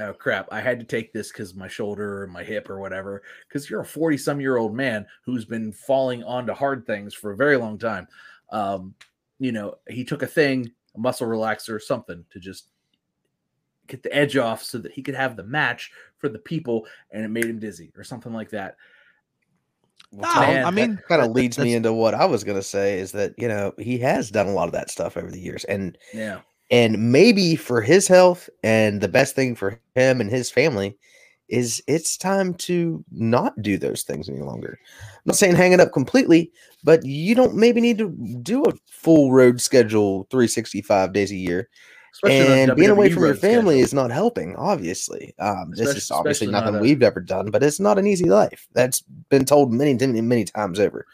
oh 0.00 0.12
crap, 0.12 0.48
I 0.50 0.60
had 0.60 0.78
to 0.80 0.86
take 0.86 1.12
this 1.12 1.32
because 1.32 1.54
my 1.54 1.68
shoulder 1.68 2.22
or 2.22 2.26
my 2.26 2.44
hip 2.44 2.70
or 2.70 2.78
whatever. 2.78 3.22
Because 3.46 3.68
you're 3.68 3.80
a 3.80 3.86
forty 3.86 4.16
some 4.16 4.40
year 4.40 4.56
old 4.56 4.74
man 4.74 5.06
who's 5.24 5.44
been 5.44 5.72
falling 5.72 6.22
onto 6.24 6.52
hard 6.52 6.86
things 6.86 7.14
for 7.14 7.32
a 7.32 7.36
very 7.36 7.56
long 7.56 7.78
time. 7.78 8.06
Um, 8.50 8.94
you 9.38 9.52
know, 9.52 9.76
he 9.88 10.04
took 10.04 10.22
a 10.22 10.26
thing, 10.26 10.70
a 10.94 10.98
muscle 10.98 11.26
relaxer, 11.26 11.70
or 11.70 11.80
something 11.80 12.24
to 12.30 12.40
just 12.40 12.68
get 13.86 14.02
the 14.02 14.14
edge 14.14 14.36
off 14.36 14.62
so 14.62 14.78
that 14.78 14.92
he 14.92 15.02
could 15.02 15.14
have 15.14 15.36
the 15.36 15.44
match 15.44 15.90
for 16.18 16.28
the 16.28 16.38
people, 16.38 16.86
and 17.10 17.24
it 17.24 17.28
made 17.28 17.46
him 17.46 17.58
dizzy 17.58 17.92
or 17.96 18.04
something 18.04 18.32
like 18.32 18.50
that. 18.50 18.76
No, 20.10 20.22
Man, 20.22 20.64
I 20.64 20.70
mean, 20.70 20.98
kind 21.06 21.20
of 21.20 21.32
leads 21.32 21.58
me 21.58 21.74
into 21.74 21.92
what 21.92 22.14
I 22.14 22.24
was 22.24 22.42
gonna 22.42 22.62
say 22.62 22.98
is 22.98 23.12
that 23.12 23.34
you 23.36 23.48
know 23.48 23.74
he 23.78 23.98
has 23.98 24.30
done 24.30 24.46
a 24.46 24.52
lot 24.52 24.68
of 24.68 24.72
that 24.72 24.90
stuff 24.90 25.16
over 25.16 25.30
the 25.30 25.40
years, 25.40 25.64
and 25.64 25.98
Yeah. 26.14 26.40
And 26.70 27.12
maybe 27.12 27.56
for 27.56 27.80
his 27.80 28.06
health 28.08 28.48
and 28.62 29.00
the 29.00 29.08
best 29.08 29.34
thing 29.34 29.54
for 29.54 29.80
him 29.94 30.20
and 30.20 30.30
his 30.30 30.50
family 30.50 30.96
is 31.48 31.82
it's 31.86 32.16
time 32.16 32.52
to 32.52 33.02
not 33.10 33.60
do 33.62 33.78
those 33.78 34.02
things 34.02 34.28
any 34.28 34.40
longer. 34.40 34.78
I'm 35.00 35.22
not 35.24 35.36
saying 35.36 35.56
hang 35.56 35.72
it 35.72 35.80
up 35.80 35.92
completely, 35.92 36.52
but 36.84 37.04
you 37.04 37.34
don't 37.34 37.54
maybe 37.54 37.80
need 37.80 37.98
to 37.98 38.10
do 38.42 38.64
a 38.64 38.74
full 38.86 39.32
road 39.32 39.60
schedule 39.60 40.26
365 40.30 41.12
days 41.12 41.30
a 41.30 41.36
year. 41.36 41.68
Especially 42.12 42.46
and 42.46 42.76
being 42.76 42.90
away 42.90 43.10
from 43.10 43.24
your 43.24 43.34
family 43.34 43.76
schedule. 43.76 43.84
is 43.84 43.94
not 43.94 44.10
helping, 44.10 44.56
obviously. 44.56 45.34
Um, 45.38 45.72
this 45.74 45.94
is 45.94 46.10
obviously 46.10 46.48
not 46.48 46.64
nothing 46.64 46.76
a- 46.76 46.82
we've 46.82 47.02
ever 47.02 47.20
done, 47.20 47.50
but 47.50 47.62
it's 47.62 47.80
not 47.80 47.98
an 47.98 48.06
easy 48.06 48.28
life. 48.28 48.66
That's 48.72 49.02
been 49.28 49.44
told 49.44 49.72
many, 49.72 49.94
many, 49.94 50.20
many 50.20 50.44
times 50.44 50.80
over. 50.80 51.06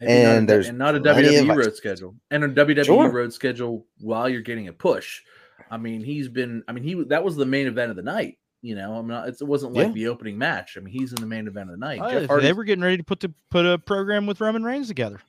Maybe 0.00 0.12
not 0.22 0.28
a 0.32 0.36
and 0.38 0.48
there's 0.48 0.68
and 0.68 0.78
not 0.78 0.94
a 0.94 1.00
WWE 1.00 1.56
road 1.56 1.74
schedule 1.74 2.14
and 2.30 2.44
a 2.44 2.48
WWE 2.48 2.84
Sure. 2.84 3.10
road 3.10 3.32
schedule 3.32 3.86
while 3.98 4.28
you're 4.28 4.42
getting 4.42 4.68
a 4.68 4.72
push. 4.72 5.22
I 5.70 5.76
mean, 5.76 6.02
he's 6.04 6.28
been. 6.28 6.62
I 6.68 6.72
mean, 6.72 6.84
he 6.84 6.94
that 7.08 7.24
was 7.24 7.36
the 7.36 7.46
main 7.46 7.66
event 7.66 7.90
of 7.90 7.96
the 7.96 8.02
night. 8.02 8.38
You 8.62 8.74
know, 8.74 8.94
I'm 8.94 9.06
not. 9.08 9.28
It 9.28 9.42
wasn't 9.42 9.72
like 9.74 9.88
Yeah. 9.88 9.92
the 9.92 10.08
opening 10.08 10.38
match. 10.38 10.76
I 10.76 10.80
mean, 10.80 10.92
he's 10.92 11.12
in 11.12 11.20
the 11.20 11.26
main 11.26 11.46
event 11.48 11.70
of 11.70 11.78
the 11.78 11.84
night. 11.84 12.00
oh, 12.02 12.10
Jeff 12.26 12.40
they 12.42 12.52
were 12.52 12.64
getting 12.64 12.82
ready 12.84 12.96
to 12.96 13.04
put 13.04 13.20
the 13.20 13.32
put 13.50 13.66
a 13.66 13.78
program 13.78 14.26
with 14.26 14.40
Roman 14.40 14.62
Reigns 14.64 14.88
together. 14.88 15.20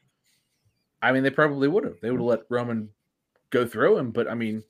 I 1.02 1.12
mean, 1.12 1.24
they 1.24 1.30
probably 1.30 1.68
would 1.68 1.84
have. 1.84 1.96
They 2.02 2.12
would 2.12 2.20
have 2.20 2.28
let 2.28 2.42
Roman 2.50 2.90
go 3.52 3.66
through 3.66 3.98
him, 3.98 4.12
but 4.12 4.28
I 4.28 4.36
mean, 4.36 4.64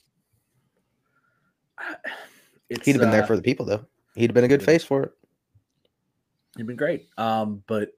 it's, 2.70 2.86
He'd 2.86 2.94
have 2.94 3.02
been 3.02 3.12
there 3.12 3.24
uh, 3.24 3.28
for 3.28 3.36
the 3.36 3.42
people, 3.42 3.66
though. 3.66 3.86
He'd 4.16 4.30
have 4.30 4.34
been 4.36 4.44
a 4.44 4.50
good 4.50 4.64
face 4.64 4.84
for 4.84 5.04
it. 5.04 5.12
He'd 6.58 6.68
been 6.68 6.76
great. 6.76 7.08
Um, 7.18 7.64
but 7.68 7.92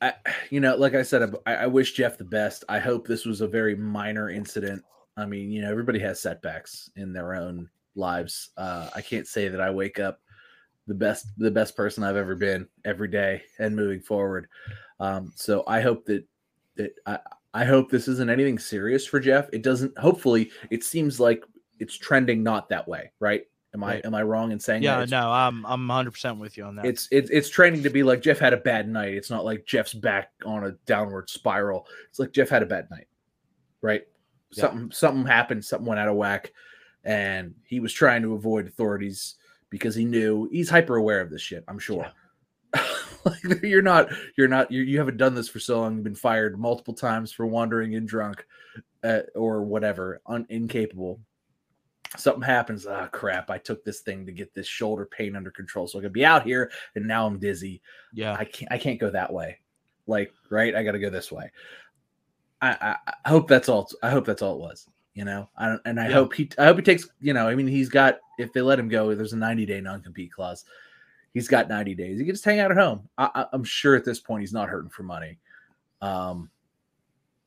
I, 0.00 0.14
you 0.50 0.60
know, 0.60 0.76
like 0.76 0.94
I 0.94 1.02
said, 1.02 1.34
I, 1.46 1.54
I 1.54 1.66
wish 1.66 1.92
Jeff 1.92 2.18
the 2.18 2.24
best. 2.24 2.64
I 2.68 2.78
hope 2.78 3.06
this 3.06 3.24
was 3.24 3.40
a 3.40 3.48
very 3.48 3.74
minor 3.74 4.30
incident. 4.30 4.82
I 5.16 5.26
mean, 5.26 5.50
you 5.50 5.62
know, 5.62 5.70
everybody 5.70 5.98
has 6.00 6.20
setbacks 6.20 6.90
in 6.96 7.12
their 7.12 7.34
own 7.34 7.68
lives. 7.94 8.50
Uh, 8.56 8.88
I 8.94 9.00
can't 9.00 9.26
say 9.26 9.48
that 9.48 9.60
I 9.60 9.70
wake 9.70 9.98
up 9.98 10.20
the 10.86 10.94
best, 10.94 11.26
the 11.36 11.50
best 11.50 11.76
person 11.76 12.04
I've 12.04 12.16
ever 12.16 12.36
been 12.36 12.68
every 12.84 13.08
day 13.08 13.42
and 13.58 13.74
moving 13.74 14.00
forward. 14.00 14.48
Um, 15.00 15.32
so 15.34 15.64
I 15.66 15.80
hope 15.80 16.04
that 16.06 16.24
that 16.76 16.92
I, 17.06 17.18
I 17.52 17.64
hope 17.64 17.90
this 17.90 18.08
isn't 18.08 18.30
anything 18.30 18.58
serious 18.58 19.04
for 19.06 19.20
Jeff. 19.20 19.48
It 19.52 19.62
doesn't. 19.62 19.96
Hopefully, 19.98 20.50
it 20.70 20.84
seems 20.84 21.18
like 21.18 21.44
it's 21.80 21.96
trending 21.96 22.42
not 22.42 22.68
that 22.68 22.86
way, 22.86 23.12
right? 23.20 23.44
Am 23.78 23.84
I 23.84 24.00
am 24.04 24.14
I 24.14 24.22
wrong 24.22 24.50
in 24.50 24.58
saying 24.58 24.82
that? 24.82 25.08
Yeah, 25.08 25.20
no, 25.20 25.30
I'm 25.30 25.64
I'm 25.64 25.86
100 25.86 26.10
percent 26.10 26.38
with 26.38 26.56
you 26.56 26.64
on 26.64 26.76
that. 26.76 26.84
it's 26.86 27.06
it's 27.12 27.30
it's 27.30 27.48
training 27.48 27.84
to 27.84 27.90
be 27.90 28.02
like 28.02 28.22
Jeff 28.22 28.38
had 28.38 28.52
a 28.52 28.58
bad 28.58 28.88
night. 28.88 29.14
It's 29.14 29.30
not 29.30 29.44
like 29.44 29.66
Jeff's 29.66 29.94
back 29.94 30.32
on 30.44 30.64
a 30.64 30.72
downward 30.86 31.30
spiral. 31.30 31.86
It's 32.10 32.18
like 32.18 32.32
Jeff 32.32 32.48
had 32.48 32.62
a 32.62 32.66
bad 32.66 32.90
night, 32.90 33.06
right? 33.80 34.02
Yeah. 34.52 34.62
Something 34.62 34.90
something 34.90 35.26
happened. 35.26 35.64
Something 35.64 35.86
went 35.86 36.00
out 36.00 36.08
of 36.08 36.16
whack, 36.16 36.52
and 37.04 37.54
he 37.64 37.78
was 37.78 37.92
trying 37.92 38.22
to 38.22 38.34
avoid 38.34 38.66
authorities 38.66 39.36
because 39.70 39.94
he 39.94 40.04
knew 40.04 40.48
he's 40.50 40.70
hyper 40.70 40.96
aware 40.96 41.20
of 41.20 41.30
this 41.30 41.42
shit. 41.42 41.64
I'm 41.68 41.78
sure. 41.78 42.10
like 43.24 43.62
you're 43.62 43.80
not 43.80 44.08
you're 44.36 44.48
not 44.48 44.72
you 44.72 44.82
you 44.82 44.98
haven't 44.98 45.18
done 45.18 45.34
this 45.34 45.48
for 45.48 45.60
so 45.60 45.80
long. 45.80 45.94
You've 45.94 46.04
been 46.04 46.14
fired 46.14 46.58
multiple 46.58 46.94
times 46.94 47.30
for 47.32 47.46
wandering 47.46 47.92
in 47.92 48.06
drunk, 48.06 48.44
uh, 49.04 49.20
or 49.34 49.62
whatever, 49.62 50.20
un, 50.26 50.46
incapable 50.48 51.20
something 52.16 52.42
happens. 52.42 52.86
Ah, 52.86 53.06
crap! 53.08 53.50
I 53.50 53.58
took 53.58 53.84
this 53.84 54.00
thing 54.00 54.24
to 54.26 54.32
get 54.32 54.54
this 54.54 54.66
shoulder 54.66 55.06
pain 55.06 55.36
under 55.36 55.50
control, 55.50 55.86
so 55.86 55.98
I 55.98 56.02
could 56.02 56.12
be 56.12 56.24
out 56.24 56.44
here, 56.44 56.70
and 56.94 57.06
now 57.06 57.26
I'm 57.26 57.38
dizzy. 57.38 57.82
yeah, 58.12 58.34
I 58.34 58.44
can't. 58.44 58.72
I 58.72 58.78
can't 58.78 59.00
go 59.00 59.10
that 59.10 59.32
way. 59.32 59.58
Like, 60.06 60.32
right? 60.50 60.74
I 60.74 60.82
got 60.82 60.92
to 60.92 60.98
go 60.98 61.10
this 61.10 61.30
way. 61.30 61.50
I, 62.62 62.70
I, 63.06 63.12
I 63.24 63.28
hope 63.28 63.46
that's 63.46 63.68
all. 63.68 63.88
I 64.02 64.10
hope 64.10 64.24
that's 64.24 64.42
all 64.42 64.54
it 64.54 64.60
was. 64.60 64.86
You 65.14 65.24
know, 65.24 65.48
I 65.56 65.66
don't, 65.66 65.82
and 65.84 66.00
I 66.00 66.06
Yeah. 66.08 66.14
hope 66.14 66.34
he. 66.34 66.48
I 66.58 66.64
hope 66.66 66.76
he 66.76 66.82
takes. 66.82 67.08
You 67.20 67.34
know, 67.34 67.48
I 67.48 67.54
mean, 67.54 67.66
he's 67.66 67.88
got. 67.88 68.18
If 68.38 68.52
they 68.52 68.60
let 68.62 68.78
him 68.78 68.88
go, 68.88 69.14
there's 69.14 69.32
a 69.32 69.36
90 69.36 69.66
day 69.66 69.80
non 69.80 70.00
compete 70.00 70.32
clause. 70.32 70.64
He's 71.34 71.48
got 71.48 71.68
90 71.68 71.94
days. 71.94 72.18
He 72.18 72.24
can 72.24 72.34
just 72.34 72.44
hang 72.44 72.58
out 72.60 72.70
at 72.70 72.76
home. 72.78 73.08
I, 73.18 73.44
I'm 73.52 73.64
sure 73.64 73.94
at 73.96 74.04
this 74.04 74.18
point 74.18 74.40
he's 74.42 74.52
not 74.52 74.68
hurting 74.68 74.90
for 74.90 75.02
money. 75.02 75.38
Um, 76.00 76.50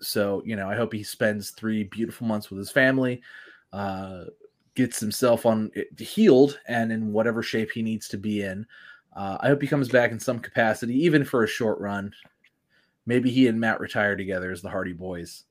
so 0.02 0.44
you 0.46 0.56
know, 0.56 0.70
I 0.70 0.76
hope 0.76 0.94
he 0.94 1.04
spends 1.04 1.52
three 1.52 1.84
beautiful 1.86 2.28
months 2.28 2.50
with 2.50 2.60
his 2.60 2.70
family. 2.72 3.22
Uh, 3.74 4.26
gets 4.76 5.00
himself 5.00 5.46
on 5.46 5.72
healed 5.98 6.60
and 6.68 6.92
in 6.92 7.12
whatever 7.12 7.44
shape 7.44 7.72
he 7.72 7.82
needs 7.82 8.08
to 8.10 8.18
be 8.18 8.42
in. 8.44 8.66
Uh, 9.16 9.38
I 9.42 9.48
hope 9.48 9.62
he 9.62 9.68
comes 9.68 9.90
back 9.90 10.12
in 10.12 10.20
some 10.20 10.40
capacity, 10.40 10.94
even 11.04 11.26
for 11.26 11.44
a 11.44 11.48
short 11.48 11.80
run. 11.80 12.14
Maybe 13.06 13.30
he 13.30 13.48
and 13.48 13.60
Matt 13.60 13.80
retire 13.80 14.16
together 14.16 14.52
as 14.52 14.62
the 14.62 14.70
Hardy 14.70 14.94
Boys. 14.94 15.44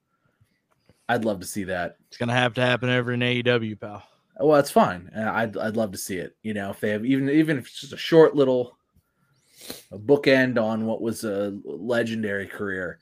I'd 1.09 1.25
love 1.25 1.41
to 1.41 1.47
see 1.47 1.65
that. 1.65 1.97
It's 2.09 2.17
gonna 2.17 2.33
have 2.33 2.55
to 2.55 2.63
happen 2.63 2.89
over 2.89 3.13
in 3.13 3.21
AEW, 3.21 3.79
pal. 3.81 4.03
Well, 4.39 4.57
that's 4.57 4.71
fine. 4.71 5.11
Uh, 5.15 5.31
I'd 5.31 5.57
I'd 5.59 5.77
love 5.77 5.93
to 5.93 5.99
see 5.99 6.17
it. 6.17 6.37
You 6.43 6.55
know, 6.55 6.71
if 6.71 6.81
they 6.81 6.91
have 6.91 7.05
even 7.05 7.29
even 7.29 7.59
if 7.59 7.67
it's 7.67 7.81
just 7.81 7.93
a 7.93 7.97
short 7.99 8.35
little 8.35 8.79
a 9.93 9.99
bookend 9.99 10.59
on 10.59 10.87
what 10.87 11.03
was 11.03 11.25
a 11.25 11.59
legendary 11.65 12.47
career. 12.47 12.99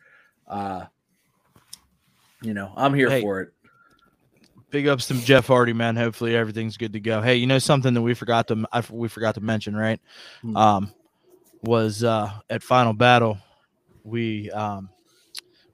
Uh 0.49 0.87
you 2.43 2.55
know, 2.55 2.73
I'm 2.77 2.95
here 2.95 3.11
Hey. 3.11 3.21
for 3.21 3.41
it. 3.43 3.53
Big 4.71 4.87
ups 4.87 5.09
to 5.09 5.15
Jeff 5.15 5.47
Hardy, 5.47 5.73
man. 5.73 5.97
Hopefully 5.97 6.37
everything's 6.37 6.77
good 6.77 6.93
to 6.93 7.01
go. 7.01 7.23
Hey, 7.23 7.37
you 7.37 7.47
know 7.47 7.59
something 7.59 7.95
that 7.95 8.03
we 8.03 8.13
forgot 8.15 8.49
to 8.49 8.67
I, 8.73 8.83
we 8.91 9.09
forgot 9.09 9.35
to 9.37 9.41
mention, 9.41 9.75
right? 9.75 10.01
Hmm. 10.43 10.57
Um, 10.57 10.93
was 11.63 12.05
uh, 12.05 12.31
at 12.51 12.63
Final 12.63 12.93
Battle, 12.93 13.39
we 14.05 14.51
um, 14.51 14.91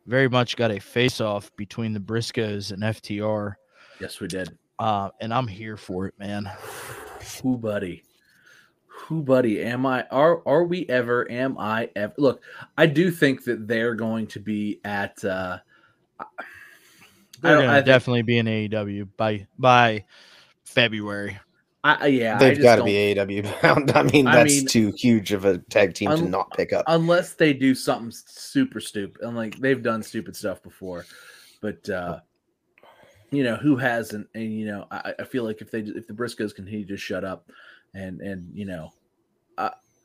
very 0.07 0.29
much 0.29 0.57
got 0.57 0.71
a 0.71 0.79
face 0.79 1.21
off 1.21 1.55
between 1.57 1.93
the 1.93 2.01
Briscoes 2.01 2.73
and 2.73 2.83
FTR, 2.83 3.55
Yes, 4.01 4.21
we 4.21 4.29
did. 4.29 4.57
uh, 4.79 5.11
and 5.21 5.33
I'm 5.35 5.47
here 5.47 5.77
for 5.77 6.07
it, 6.07 6.15
man. 6.19 6.51
Who 7.43 7.59
buddy? 7.59 8.03
Who 8.87 9.23
buddy? 9.23 9.61
Am 9.63 9.85
I 9.85 10.05
are 10.11 10.41
are 10.47 10.65
we 10.65 10.87
ever 10.89 11.31
am 11.31 11.59
I 11.59 11.91
ever 11.97 12.15
look, 12.17 12.43
I 12.79 12.87
do 12.87 13.11
think 13.11 13.45
that 13.45 13.67
they're 13.69 13.95
going 13.95 14.27
to 14.29 14.41
be 14.41 14.81
at 14.85 15.23
uh 15.25 15.59
They're 17.41 17.57
gonna 17.59 17.71
I 17.73 17.75
think- 17.77 17.87
definitely 17.87 18.23
be 18.23 18.39
in 18.39 18.47
AEW 18.47 19.09
by 19.17 19.47
by 19.59 20.05
February. 20.65 21.39
I, 21.83 21.95
I- 22.01 22.07
yeah, 22.07 22.39
They've 22.39 22.61
got 22.63 22.77
to 22.77 22.85
be 22.85 22.93
AEW 23.15 23.61
bound. 23.63 23.91
I 23.95 24.03
mean, 24.05 24.27
I 24.27 24.37
that's 24.37 24.57
mean- 24.57 24.67
too 24.67 24.93
huge 24.97 25.33
of 25.33 25.45
a 25.45 25.59
tag 25.59 25.95
team 25.95 26.11
to 26.11 26.23
not 26.23 26.51
pick 26.57 26.73
up. 26.73 26.85
unless 26.89 27.35
they 27.35 27.53
do 27.53 27.75
something 27.75 28.11
super 28.11 28.81
stupid 28.81 29.21
and 29.23 29.37
like 29.37 29.59
they've 29.59 29.83
done 29.83 30.03
stupid 30.03 30.35
stuff 30.35 30.63
before 30.63 31.05
but 31.61 31.89
uh 31.91 32.21
you 33.31 33.43
know 33.43 33.57
who 33.57 33.77
hasn't 33.77 34.27
and 34.35 34.53
you 34.59 34.67
know 34.67 34.87
i, 34.91 35.13
I 35.19 35.25
feel 35.25 35.45
like 35.45 35.61
if 35.61 35.71
they 35.71 35.81
if 35.81 36.07
the 36.07 36.13
briscoes 36.15 36.55
continue 36.55 36.87
to 36.87 36.97
shut 36.97 37.25
up 37.25 37.51
and 37.95 38.21
and 38.21 38.49
you 38.55 38.65
know 38.65 38.93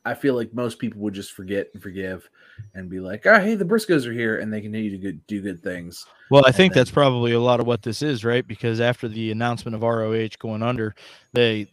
i 0.04 0.14
feel 0.14 0.34
like 0.34 0.52
most 0.54 0.78
people 0.78 1.00
would 1.00 1.14
just 1.14 1.32
forget 1.32 1.68
and 1.74 1.82
forgive 1.82 2.28
and 2.74 2.88
be 2.88 3.00
like 3.00 3.26
oh 3.26 3.38
hey 3.40 3.54
the 3.54 3.64
briscoes 3.64 4.06
are 4.06 4.12
here 4.12 4.38
and 4.38 4.52
they 4.52 4.60
continue 4.60 4.90
to 4.90 4.98
good, 4.98 5.26
do 5.26 5.40
good 5.40 5.62
things 5.62 6.04
Well, 6.30 6.44
I 6.44 6.48
And 6.48 6.56
think 6.56 6.72
then- 6.74 6.80
that's 6.80 6.90
probably 6.90 7.32
a 7.32 7.40
lot 7.40 7.58
of 7.60 7.66
what 7.66 7.82
this 7.82 8.02
is, 8.02 8.24
right? 8.24 8.46
Because 8.46 8.80
after 8.80 9.08
the 9.08 9.30
announcement 9.32 9.74
of 9.74 9.82
ROH 9.82 10.36
going 10.38 10.62
under, 10.62 10.94
they 11.32 11.66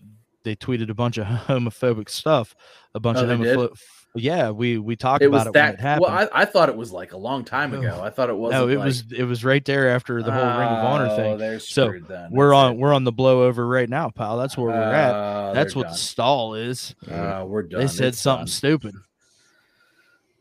they 0.44 0.56
tweeted 0.56 0.90
a 0.90 0.94
bunch 0.94 1.18
of 1.18 1.26
homophobic 1.48 2.10
stuff, 2.10 2.56
a 2.96 3.00
bunch 3.00 3.18
Oh, 3.20 3.26
of 3.30 3.40
homophobic. 3.40 3.78
Yeah, 4.16 4.50
we 4.50 4.78
we 4.80 4.96
talked 4.96 5.22
it 5.22 5.28
about 5.28 5.38
was 5.38 5.42
it 5.48 5.50
when 5.50 5.54
that 5.54 5.74
it 5.76 5.80
happened. 5.80 6.02
well 6.12 6.30
I, 6.34 6.42
I 6.42 6.46
thought 6.46 6.70
it 6.70 6.76
was 6.78 6.92
like 6.92 7.12
a 7.14 7.18
long 7.18 7.46
time 7.46 7.72
ago 7.74 8.00
i 8.02 8.10
thought 8.10 8.30
it 8.30 8.36
was 8.38 8.52
no, 8.52 8.68
it 8.68 8.78
was 8.80 9.04
it 9.16 9.26
was 9.26 9.46
right 9.46 9.64
there 9.64 9.90
after 9.90 10.24
the 10.24 10.32
whole 10.32 10.44
Ring 10.44 10.68
of 10.70 10.86
Honor 10.86 11.16
thing. 11.16 11.38
they're 11.38 11.60
So, 11.60 11.92
then. 12.08 12.30
We're 12.32 12.50
That's 12.50 12.56
on 12.58 12.72
it. 12.74 12.78
we're 12.80 12.94
on 12.94 13.04
the 13.04 13.12
blow 13.12 13.44
over 13.44 13.68
right 13.68 13.88
now, 13.90 14.10
pal. 14.10 14.38
That's 14.38 14.58
where 14.58 14.68
we're 14.68 14.82
at. 14.82 15.14
Oh, 15.14 15.52
That's 15.54 15.74
they're 15.76 15.84
what 15.84 15.90
the 15.92 15.98
stall 15.98 16.56
is. 16.56 16.96
done. 17.08 17.20
Oh, 17.42 17.46
we're 17.46 17.64
done. 17.64 17.82
They 17.82 17.88
said 17.88 18.08
It's 18.08 18.20
something 18.20 18.46
done. 18.46 18.52
stupid. 18.52 18.96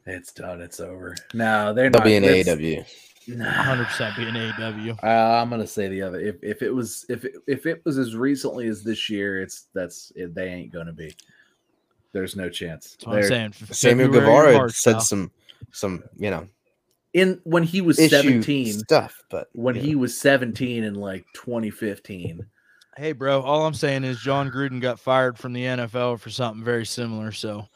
It's 0.07 0.33
done. 0.33 0.61
It's 0.61 0.81
over. 0.81 1.17
No, 1.35 1.75
they're 1.75 1.91
They'll 1.91 2.01
not. 2.01 2.05
be 2.05 2.15
in 2.15 2.25
it's- 2.25 2.47
AEW. 2.47 2.85
Nah. 3.29 3.45
100% 3.85 4.17
being 4.17 4.35
AEW. 4.35 5.03
Uh, 5.03 5.07
I'm 5.07 5.51
gonna 5.51 5.67
say 5.67 5.89
the 5.89 6.01
other. 6.01 6.21
If 6.21 6.37
if 6.45 6.63
it 6.63 6.71
was 6.73 7.05
if 7.09 7.25
it, 7.25 7.33
if 7.49 7.67
it 7.67 7.83
was 7.85 7.99
as 7.99 8.15
recently 8.15 8.69
as 8.69 8.85
this 8.85 9.11
year, 9.11 9.43
it's 9.43 9.67
that's 9.75 10.13
it, 10.15 10.33
they 10.35 10.47
ain't 10.49 10.73
gonna 10.73 10.93
be. 10.93 11.13
There's 12.17 12.35
no 12.35 12.49
chance. 12.49 12.93
That's 12.93 13.07
what 13.07 13.17
I'm 13.19 13.23
saying. 13.25 13.53
Samuel 13.73 14.11
February 14.11 14.53
Guevara 14.55 14.71
said 14.71 14.93
pal. 14.93 15.01
some 15.03 15.31
some 15.71 16.03
you 16.17 16.31
know 16.31 16.49
In 17.13 17.39
when 17.45 17.63
he 17.63 17.83
was 17.83 17.99
issue 17.99 18.09
17, 18.09 18.73
stuff, 18.73 19.23
but 19.29 19.49
when 19.53 19.75
you 19.75 19.83
he 19.83 19.93
know. 19.93 19.99
was 19.99 20.19
17 20.19 20.83
in 20.83 20.95
like 20.95 21.27
2015. 21.35 22.47
Hey, 22.97 23.13
bro. 23.13 23.43
All 23.43 23.67
I'm 23.67 23.75
saying 23.75 24.05
is 24.05 24.19
Jon 24.19 24.51
Gruden 24.51 24.81
got 24.81 24.99
fired 24.99 25.37
from 25.37 25.53
the 25.53 25.63
NFL 25.63 26.19
for 26.21 26.31
something 26.31 26.65
very 26.65 26.87
similar. 26.87 27.33
So, 27.33 27.69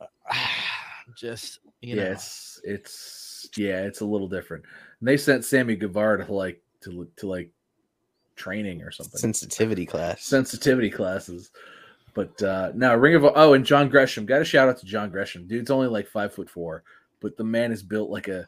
uh, 0.00 0.06
just 1.16 1.58
you 1.80 1.96
know, 1.96 2.04
yeah, 2.04 2.12
it's 2.12 2.60
it's 2.62 3.48
yeah, 3.56 3.82
it's 3.82 4.02
a 4.02 4.06
little 4.06 4.28
different. 4.28 4.64
And 5.00 5.08
they 5.08 5.16
sent 5.16 5.44
Sammy 5.44 5.74
Guevara 5.74 6.24
to 6.24 6.32
like 6.32 6.62
to 6.82 7.08
to 7.16 7.26
like 7.26 7.50
training 8.36 8.82
or 8.82 8.92
something. 8.92 9.18
sensitivity 9.18 9.84
class. 9.84 10.22
sensitivity 10.22 10.90
classes. 10.90 11.50
But 12.20 12.42
uh 12.42 12.72
no, 12.74 12.94
Ring 12.94 13.14
of 13.14 13.24
oh, 13.24 13.54
and 13.54 13.64
John 13.64 13.88
Gresham. 13.88 14.26
Got 14.26 14.42
a 14.42 14.44
shout 14.44 14.68
out 14.68 14.76
to 14.78 14.86
John 14.86 15.08
Gresham. 15.08 15.46
Dude's 15.46 15.70
only 15.70 15.86
like 15.86 16.06
five 16.06 16.34
foot 16.34 16.50
four, 16.50 16.84
but 17.20 17.34
the 17.38 17.44
man 17.44 17.72
is 17.72 17.82
built 17.82 18.10
like 18.10 18.28
a 18.28 18.44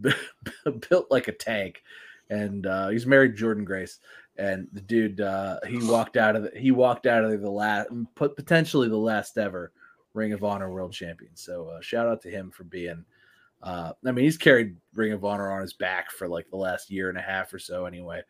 built 0.88 1.10
like 1.10 1.26
a 1.26 1.32
tank. 1.32 1.82
And 2.30 2.66
uh 2.66 2.88
he's 2.90 3.04
married 3.04 3.36
Jordynne 3.36 3.64
Grace. 3.64 3.98
And 4.36 4.68
the 4.72 4.80
dude 4.80 5.20
uh 5.20 5.58
he 5.66 5.78
walked 5.78 6.16
out 6.16 6.36
of 6.36 6.44
the 6.44 6.52
he 6.56 6.70
walked 6.70 7.06
out 7.06 7.24
of 7.24 7.40
the 7.40 7.50
last 7.50 7.88
put 8.14 8.36
potentially 8.36 8.88
the 8.88 8.96
last 8.96 9.36
ever 9.38 9.72
Ring 10.14 10.32
of 10.32 10.44
Honor 10.44 10.70
world 10.70 10.92
champion. 10.92 11.32
So 11.34 11.70
uh 11.70 11.80
shout 11.80 12.06
out 12.06 12.22
to 12.22 12.30
him 12.30 12.52
for 12.52 12.62
being 12.62 13.04
uh 13.60 13.92
I 14.06 14.12
mean 14.12 14.24
he's 14.24 14.38
carried 14.38 14.76
Ring 14.94 15.10
of 15.10 15.24
Honor 15.24 15.50
on 15.50 15.62
his 15.62 15.72
back 15.72 16.12
for 16.12 16.28
like 16.28 16.48
the 16.50 16.56
last 16.56 16.92
year 16.92 17.08
and 17.08 17.18
a 17.18 17.22
half 17.22 17.52
or 17.52 17.58
so 17.58 17.86
anyway. 17.86 18.22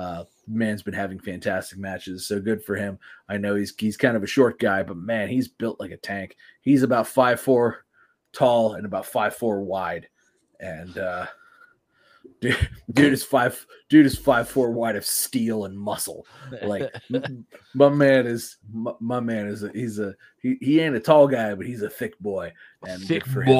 Uh 0.00 0.24
man's 0.50 0.82
been 0.82 0.94
having 0.94 1.18
fantastic 1.18 1.78
matches, 1.78 2.26
so 2.26 2.40
good 2.40 2.62
for 2.64 2.74
him. 2.74 2.98
I 3.28 3.36
know 3.36 3.54
he's 3.54 3.74
he's 3.78 3.96
kind 3.96 4.16
of 4.16 4.22
a 4.22 4.28
short 4.28 4.58
guy, 4.58 4.82
but 4.82 4.96
man, 4.96 5.28
he's 5.28 5.48
built 5.48 5.80
like 5.80 5.92
a 5.92 5.96
tank. 5.96 6.36
He's 6.60 6.82
about 6.82 7.06
five 7.06 7.40
four 7.40 7.84
tall 8.32 8.74
and 8.74 8.84
about 8.84 9.06
five 9.06 9.34
four 9.36 9.62
wide, 9.62 10.08
and 10.58 10.96
uh, 10.98 11.26
dude, 12.40 12.68
dude 12.92 13.12
is 13.12 13.22
five 13.22 13.66
dude 13.88 14.06
is 14.06 14.18
five 14.18 14.48
four 14.48 14.70
wide 14.72 14.96
of 14.96 15.06
steel 15.06 15.64
and 15.64 15.78
muscle. 15.78 16.26
Like 16.62 16.92
my 17.74 17.88
man 17.88 18.26
is 18.26 18.56
my, 18.72 18.92
my 19.00 19.20
man 19.20 19.46
is 19.46 19.62
a, 19.62 19.70
he's 19.70 19.98
a 19.98 20.14
he, 20.42 20.56
he 20.60 20.80
ain't 20.80 20.96
a 20.96 21.00
tall 21.00 21.28
guy, 21.28 21.54
but 21.54 21.66
he's 21.66 21.82
a 21.82 21.90
thick 21.90 22.18
boy, 22.18 22.52
and 22.86 23.02
thick 23.02 23.24
good 23.24 23.32
for 23.32 23.42
him. 23.42 23.52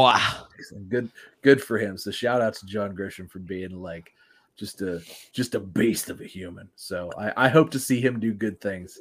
Good 0.88 1.11
good 1.42 1.62
for 1.62 1.79
him. 1.79 1.96
So 1.96 2.11
shout 2.11 2.42
out 2.42 2.55
to 2.55 2.66
John 2.66 2.94
Gresham 2.94 3.29
for 3.29 3.38
being 3.38 3.81
like 3.81 4.12
just 4.56 4.82
a 4.82 5.02
just 5.32 5.54
a 5.54 5.60
beast 5.60 6.10
of 6.10 6.20
a 6.20 6.26
human. 6.26 6.68
So 6.76 7.10
I, 7.18 7.46
I 7.46 7.48
hope 7.48 7.70
to 7.70 7.78
see 7.78 8.00
him 8.00 8.20
do 8.20 8.32
good 8.32 8.60
things 8.60 8.98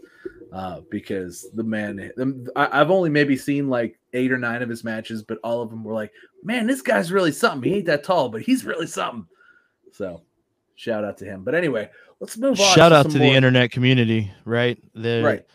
uh, 0.53 0.81
because 0.89 1.47
the 1.53 1.63
man 1.63 1.97
the, 1.97 2.51
I, 2.55 2.81
I've 2.81 2.91
only 2.91 3.09
maybe 3.09 3.35
seen 3.35 3.67
like 3.67 3.99
eight 4.13 4.31
or 4.31 4.37
nine 4.37 4.61
of 4.61 4.69
his 4.69 4.83
matches, 4.83 5.21
but 5.23 5.39
all 5.43 5.61
of 5.61 5.69
them 5.69 5.83
were 5.83 5.93
like, 5.93 6.11
man, 6.43 6.65
this 6.65 6.81
guy's 6.81 7.11
really 7.11 7.31
something. 7.31 7.69
He 7.69 7.77
ain't 7.77 7.85
that 7.87 8.03
tall, 8.03 8.29
but 8.29 8.41
he's 8.41 8.65
really 8.65 8.87
something. 8.87 9.25
So 9.91 10.21
shout 10.75 11.03
out 11.03 11.17
to 11.17 11.25
him. 11.25 11.43
But 11.43 11.55
anyway, 11.55 11.89
let's 12.19 12.37
move 12.37 12.59
on. 12.59 12.75
Shout 12.75 12.93
out 12.93 13.03
some 13.03 13.11
to 13.13 13.19
the 13.19 13.33
internet 13.33 13.71
community, 13.71 14.31
right? 14.45 14.81
They're 14.95 15.23
Right. 15.23 15.45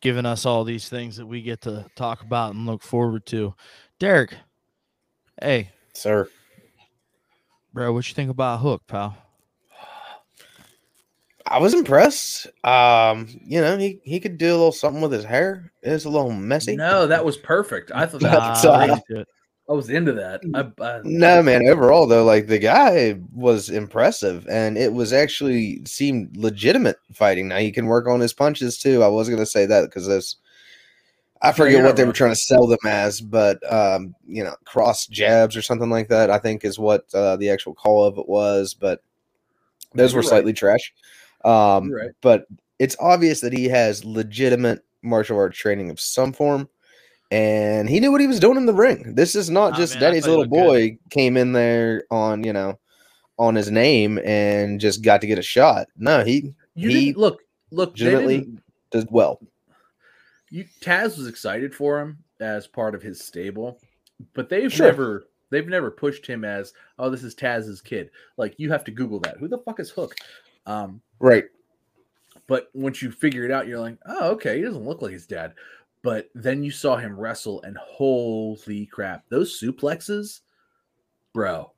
giving 0.00 0.26
us 0.26 0.46
all 0.46 0.64
these 0.64 0.88
things 0.88 1.16
that 1.16 1.26
we 1.26 1.42
get 1.42 1.60
to 1.62 1.86
talk 1.96 2.22
about 2.22 2.54
and 2.54 2.66
look 2.66 2.82
forward 2.82 3.26
to. 3.26 3.54
Derek, 3.98 4.34
hey, 5.40 5.70
Sir, 5.92 6.28
bro, 7.72 7.92
what 7.92 8.08
you 8.08 8.14
think 8.14 8.30
about 8.30 8.60
Hook, 8.60 8.82
pal? 8.86 9.16
I 11.46 11.58
was 11.58 11.74
impressed. 11.74 12.46
Um, 12.64 13.28
you 13.44 13.60
know, 13.60 13.76
he 13.76 14.00
he 14.04 14.20
could 14.20 14.38
do 14.38 14.50
a 14.50 14.56
little 14.56 14.72
something 14.72 15.02
with 15.02 15.12
his 15.12 15.24
hair. 15.24 15.72
It 15.82 15.90
was 15.90 16.04
a 16.04 16.08
little 16.10 16.30
messy. 16.30 16.76
No, 16.76 17.06
that 17.06 17.24
was 17.24 17.36
perfect. 17.36 17.90
I 17.94 18.06
thought 18.06 18.20
that 18.20 18.32
Nah, 18.32 18.50
was 18.50 18.64
uh, 18.64 18.78
great. 18.78 19.02
into. 19.10 19.26
I 19.68 19.72
was 19.72 19.90
into 19.90 20.12
that. 20.12 20.42
I, 20.54 20.82
I, 20.84 21.00
No, 21.04 21.42
man. 21.42 21.66
Overall, 21.68 22.06
though, 22.06 22.24
like 22.24 22.46
the 22.46 22.58
guy 22.58 23.18
was 23.32 23.70
impressive, 23.70 24.46
and 24.48 24.76
it 24.76 24.92
was 24.92 25.12
actually 25.12 25.84
seemed 25.84 26.36
legitimate 26.36 26.96
fighting. 27.12 27.48
Now 27.48 27.58
he 27.58 27.70
can 27.72 27.86
work 27.86 28.06
on 28.06 28.20
his 28.20 28.32
punches 28.32 28.78
too. 28.78 29.02
I 29.02 29.08
was 29.08 29.28
gonna 29.28 29.46
say 29.46 29.66
that 29.66 29.82
because 29.82 30.06
those, 30.06 30.36
I 31.42 31.52
forget 31.52 31.72
you're 31.72 31.84
what 31.84 31.96
they 31.96 32.04
were 32.04 32.12
trying 32.12 32.30
to 32.30 32.36
sell 32.36 32.66
them 32.66 32.78
as, 32.86 33.20
but 33.20 33.58
um, 33.72 34.14
you 34.26 34.44
know, 34.44 34.54
cross 34.64 35.06
jabs 35.06 35.56
or 35.56 35.62
something 35.62 35.90
like 35.90 36.08
that. 36.08 36.30
I 36.30 36.38
think 36.38 36.64
is 36.64 36.78
what 36.78 37.12
uh, 37.14 37.36
the 37.36 37.50
actual 37.50 37.74
call 37.74 38.04
of 38.04 38.16
it 38.16 38.28
was. 38.28 38.74
But 38.74 39.02
those 39.94 40.12
You're 40.12 40.18
were 40.18 40.22
right. 40.22 40.28
slightly 40.28 40.52
trash. 40.52 40.92
Um, 41.44 41.92
right. 41.92 42.10
but 42.20 42.46
it's 42.78 42.96
obvious 43.00 43.40
that 43.40 43.52
he 43.52 43.64
has 43.64 44.04
legitimate 44.04 44.84
martial 45.02 45.36
arts 45.36 45.58
training 45.58 45.90
of 45.90 46.00
some 46.00 46.32
form. 46.32 46.68
And 47.30 47.88
he 47.88 47.98
knew 47.98 48.12
what 48.12 48.20
he 48.20 48.26
was 48.26 48.40
doing 48.40 48.58
in 48.58 48.66
the 48.66 48.74
ring. 48.74 49.14
This 49.14 49.34
is 49.34 49.48
not 49.48 49.72
Nah, 49.72 49.78
just 49.78 49.94
man, 49.94 50.02
Daddy's 50.02 50.26
little 50.26 50.46
boy 50.46 50.98
came 51.10 51.36
in 51.38 51.52
there 51.52 52.04
on, 52.10 52.44
you 52.44 52.52
know, 52.52 52.78
on 53.38 53.54
his 53.54 53.70
name 53.70 54.18
and 54.18 54.78
just 54.78 55.02
got 55.02 55.22
to 55.22 55.26
get 55.26 55.38
a 55.38 55.42
shot. 55.42 55.88
No, 55.96 56.24
he 56.24 56.52
you 56.74 56.90
he 56.90 57.14
look 57.14 57.40
look 57.70 57.90
legitimately 57.90 58.48
does 58.90 59.06
well. 59.10 59.40
You 60.52 60.66
Taz 60.80 61.16
was 61.16 61.26
excited 61.26 61.74
for 61.74 61.98
him 62.00 62.18
as 62.40 62.66
part 62.66 62.94
of 62.94 63.02
his 63.02 63.24
stable, 63.24 63.80
but 64.34 64.48
they've 64.48 64.72
Sure. 64.72 64.86
never 64.86 65.24
they've 65.50 65.66
never 65.68 65.90
pushed 65.90 66.26
him 66.26 66.44
as 66.44 66.72
oh 66.98 67.08
this 67.10 67.24
is 67.24 67.34
Taz's 67.34 67.80
kid. 67.80 68.10
Like 68.36 68.54
you 68.58 68.70
have 68.70 68.84
to 68.84 68.90
Google 68.90 69.18
that. 69.20 69.38
Who 69.38 69.48
the 69.48 69.58
fuck 69.58 69.80
is 69.80 69.90
Hook? 69.90 70.14
Um, 70.66 71.00
Right. 71.18 71.44
but 72.46 72.68
once 72.74 73.00
you 73.02 73.10
figure 73.10 73.44
it 73.44 73.50
out, 73.50 73.66
you're 73.66 73.80
like, 73.80 73.96
oh 74.06 74.30
okay, 74.32 74.58
he 74.58 74.62
doesn't 74.62 74.84
look 74.84 75.00
like 75.02 75.12
his 75.12 75.26
dad. 75.26 75.54
But 76.02 76.28
then 76.34 76.62
you 76.64 76.70
saw 76.70 76.96
him 76.96 77.18
wrestle, 77.18 77.62
and 77.62 77.76
holy 77.78 78.86
crap, 78.86 79.24
those 79.28 79.58
suplexes 79.58 80.40
bro, 81.32 81.72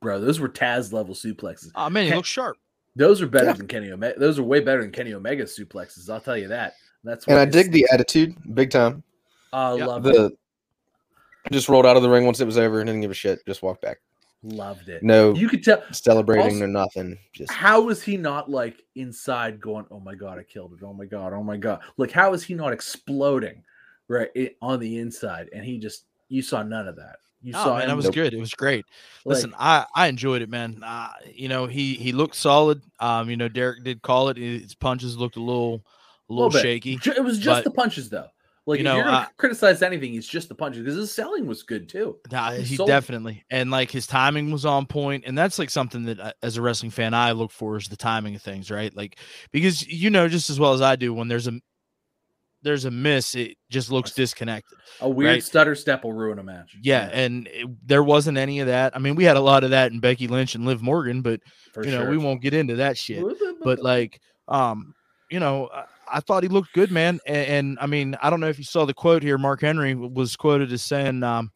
bro, 0.00 0.20
those 0.20 0.38
were 0.38 0.48
Taz 0.48 0.92
level 0.92 1.14
suplexes. 1.16 1.72
Oh 1.74 1.90
man, 1.90 2.04
he 2.04 2.10
Ken- 2.10 2.18
looks 2.18 2.28
sharp. 2.28 2.56
Those 2.96 3.20
are 3.22 3.26
better 3.26 3.46
Yeah. 3.46 3.52
than 3.54 3.66
Kenny 3.68 3.90
Omega. 3.90 4.18
Those 4.18 4.38
are 4.38 4.42
way 4.42 4.60
better 4.60 4.82
than 4.82 4.90
Kenny 4.92 5.14
Omega 5.14 5.44
suplexes. 5.44 6.08
I'll 6.10 6.20
tell 6.20 6.36
you 6.36 6.48
that. 6.48 6.74
That's 7.04 7.26
And 7.26 7.38
I 7.38 7.44
dig 7.44 7.72
the 7.72 7.86
attitude, 7.92 8.34
big 8.54 8.70
time. 8.70 9.02
I 9.52 9.74
Yeah. 9.74 9.86
loved 9.86 10.06
it. 10.06 10.12
The 10.14 10.36
just 11.50 11.68
rolled 11.68 11.86
out 11.86 11.96
of 11.96 12.02
the 12.02 12.10
ring 12.10 12.26
once 12.26 12.40
it 12.40 12.44
was 12.44 12.58
over 12.58 12.80
and 12.80 12.86
didn't 12.86 13.00
give 13.00 13.10
a 13.10 13.14
shit. 13.14 13.44
Just 13.46 13.62
walked 13.62 13.80
back. 13.82 13.98
Loved 14.42 14.88
it. 14.88 15.02
No 15.02 15.34
You 15.34 15.48
could 15.48 15.62
tell. 15.64 15.82
celebrating 15.92 16.44
also- 16.54 16.64
or 16.64 16.68
nothing. 16.68 17.18
Just 17.32 17.52
How 17.52 17.88
is 17.90 18.02
he 18.02 18.16
not 18.16 18.50
like 18.50 18.82
inside 18.94 19.60
going, 19.60 19.84
"Oh 19.90 20.00
my 20.00 20.14
god, 20.14 20.38
I 20.38 20.42
killed 20.44 20.72
it! 20.74 20.84
Oh 20.84 20.92
my 20.94 21.04
god, 21.06 21.32
oh 21.32 21.42
my 21.42 21.56
god!" 21.56 21.80
Like 21.98 22.10
how 22.10 22.32
is 22.32 22.42
he 22.44 22.54
not 22.54 22.72
exploding 22.72 23.62
right 24.08 24.30
i- 24.36 24.54
on 24.62 24.80
the 24.80 24.98
inside? 24.98 25.48
And 25.52 25.64
he 25.64 25.78
just 25.78 26.04
you 26.28 26.40
saw 26.42 26.62
none 26.62 26.86
of 26.88 26.96
that. 26.96 27.16
You 27.42 27.52
Oh 27.56 27.64
saw 27.64 27.72
man, 27.74 27.82
him 27.82 27.88
that 27.88 27.96
was 27.96 28.04
Nope. 28.06 28.14
good. 28.14 28.34
It 28.34 28.40
was 28.40 28.52
great. 28.54 28.84
like, 29.24 29.34
Listen, 29.36 29.54
I 29.58 29.86
I 29.94 30.06
enjoyed 30.08 30.40
it, 30.42 30.48
man. 30.50 30.82
Uh, 30.82 31.08
you 31.34 31.48
know, 31.48 31.66
he 31.66 31.94
he 31.94 32.12
looked 32.12 32.36
solid. 32.36 32.82
Um, 32.98 33.28
you 33.30 33.36
know, 33.36 33.48
Derek 33.48 33.82
did 33.84 34.00
call 34.02 34.28
it. 34.28 34.36
His 34.38 34.74
punches 34.74 35.16
looked 35.18 35.36
a 35.36 35.42
little 35.42 35.84
a 36.30 36.32
little, 36.32 36.50
shaky. 36.50 36.98
It 37.04 37.22
was 37.24 37.38
just 37.38 37.58
but- 37.58 37.64
the 37.64 37.70
punches 37.76 38.08
though. 38.10 38.28
Like 38.66 38.78
you 38.78 38.82
if 38.82 38.84
know, 38.84 38.96
you're 38.96 39.04
gonna 39.04 39.16
I- 39.16 39.26
criticize 39.38 39.82
anything, 39.82 40.14
it's 40.14 40.28
just 40.28 40.48
the 40.48 40.54
punches 40.54 40.82
because 40.82 40.94
his 40.94 41.10
selling 41.12 41.46
was 41.46 41.62
good 41.62 41.88
too. 41.88 42.18
Nah, 42.30 42.52
He 42.52 42.76
sold- 42.76 42.88
definitely 42.88 43.42
and 43.50 43.70
like 43.70 43.90
his 43.90 44.06
timing 44.06 44.52
was 44.52 44.64
on 44.66 44.84
point, 44.86 45.24
and 45.26 45.36
that's 45.36 45.58
like 45.58 45.70
something 45.70 46.04
that 46.04 46.20
I- 46.20 46.34
as 46.42 46.56
a 46.58 46.62
wrestling 46.62 46.90
fan 46.90 47.14
I 47.14 47.32
look 47.32 47.50
for 47.52 47.76
is 47.78 47.88
the 47.88 47.96
timing 47.96 48.34
of 48.36 48.42
things, 48.42 48.70
right? 48.70 48.94
Like 48.94 49.18
because 49.50 49.84
you 49.88 50.10
know 50.10 50.28
just 50.28 50.50
as 50.50 50.60
well 50.60 50.72
as 50.74 50.82
I 50.82 50.94
do 50.96 51.12
when 51.14 51.26
there's 51.26 51.48
a 51.48 51.52
there's 52.62 52.84
a 52.84 52.90
miss, 52.90 53.34
it 53.34 53.56
just 53.70 53.90
looks 53.90 54.12
disconnected. 54.12 54.76
A 55.00 55.08
weird 55.08 55.30
Right. 55.30 55.42
stutter 55.42 55.74
step 55.74 56.04
will 56.04 56.12
ruin 56.12 56.38
a 56.38 56.42
match. 56.42 56.76
Yeah, 56.82 57.08
and 57.10 57.48
it, 57.50 57.66
there 57.88 58.02
wasn't 58.02 58.36
any 58.36 58.60
of 58.60 58.66
that. 58.66 58.94
I 58.94 58.98
mean, 58.98 59.14
we 59.14 59.24
had 59.24 59.38
a 59.38 59.40
lot 59.40 59.64
of 59.64 59.70
that 59.70 59.90
in 59.92 60.00
Becky 60.00 60.28
Lynch 60.28 60.54
and 60.54 60.66
Liv 60.66 60.82
Morgan, 60.82 61.22
but 61.22 61.40
for 61.72 61.82
you 61.84 61.90
know 61.92 62.02
sure. 62.02 62.10
we 62.10 62.18
won't 62.18 62.42
get 62.42 62.52
into 62.52 62.76
that 62.76 62.98
shit. 62.98 63.24
but 63.62 63.78
like 63.80 64.20
um 64.48 64.94
you 65.30 65.40
know 65.40 65.70
I, 65.72 65.84
I 66.12 66.20
thought 66.20 66.42
he 66.42 66.48
looked 66.48 66.72
good 66.72 66.90
man 66.90 67.20
and, 67.26 67.46
and 67.46 67.78
i 67.80 67.86
mean 67.86 68.16
i 68.22 68.30
don't 68.30 68.40
know 68.40 68.48
if 68.48 68.58
you 68.58 68.64
saw 68.64 68.84
the 68.84 68.94
quote 68.94 69.22
here. 69.22 69.38
Mark 69.38 69.60
henry 69.60 69.94
was 69.94 70.36
quoted 70.36 70.72
as 70.72 70.82
saying 70.82 71.22
um 71.22 71.50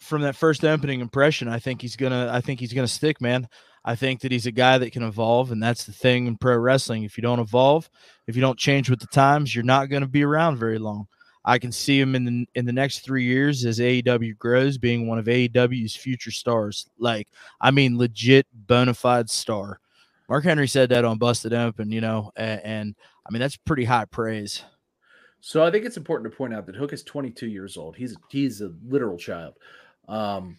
from 0.00 0.22
that 0.22 0.36
first 0.36 0.64
opening 0.64 1.00
impression 1.00 1.48
i 1.48 1.58
think 1.58 1.82
he's 1.82 1.96
gonna 1.96 2.30
i 2.32 2.40
think 2.40 2.60
he's 2.60 2.72
gonna 2.72 2.88
stick 2.88 3.20
man. 3.20 3.48
I 3.84 3.94
think 3.94 4.20
that 4.20 4.32
he's 4.32 4.44
a 4.44 4.52
guy 4.52 4.76
that 4.76 4.92
can 4.92 5.02
evolve 5.02 5.50
and 5.50 5.62
that's 5.62 5.84
the 5.84 5.92
thing 5.92 6.26
in 6.26 6.36
pro 6.36 6.56
wrestling. 6.58 7.04
If 7.04 7.16
you 7.16 7.22
don't 7.22 7.38
evolve 7.38 7.88
if 8.26 8.36
you 8.36 8.42
don't 8.42 8.58
change 8.58 8.90
with 8.90 9.00
the 9.00 9.06
times 9.06 9.54
you're 9.54 9.64
not 9.64 9.88
going 9.88 10.02
to 10.02 10.08
be 10.08 10.24
around 10.24 10.58
very 10.58 10.78
long. 10.78 11.06
I 11.44 11.58
can 11.58 11.72
see 11.72 11.98
him 11.98 12.14
in 12.14 12.24
the 12.24 12.46
in 12.54 12.66
the 12.66 12.72
next 12.72 12.98
three 12.98 13.24
years 13.24 13.64
as 13.64 13.78
aew 13.78 14.36
grows 14.36 14.76
being 14.76 15.06
one 15.06 15.18
of 15.18 15.24
aew's 15.24 15.96
future 15.96 16.32
stars. 16.32 16.86
Like 16.98 17.28
i 17.60 17.70
mean 17.70 17.96
legit 17.96 18.46
bona 18.52 18.92
fide 18.92 19.30
star 19.30 19.80
Mark 20.28 20.44
Henry 20.44 20.68
said 20.68 20.90
that 20.90 21.04
on 21.04 21.18
Busted 21.18 21.54
Open, 21.54 21.90
you 21.90 22.00
know, 22.00 22.30
and, 22.36 22.60
and 22.62 22.94
I 23.26 23.32
mean 23.32 23.40
that's 23.40 23.56
pretty 23.56 23.84
high 23.84 24.04
praise. 24.04 24.62
So 25.40 25.62
I 25.64 25.70
think 25.70 25.84
it's 25.84 25.96
important 25.96 26.30
to 26.30 26.36
point 26.36 26.52
out 26.52 26.66
that 26.66 26.74
Hook 26.76 26.92
is 26.92 27.02
22 27.04 27.46
years 27.46 27.76
old. 27.76 27.96
He's 27.96 28.16
he's 28.28 28.60
a 28.60 28.72
literal 28.86 29.16
child. 29.16 29.54
Um, 30.08 30.56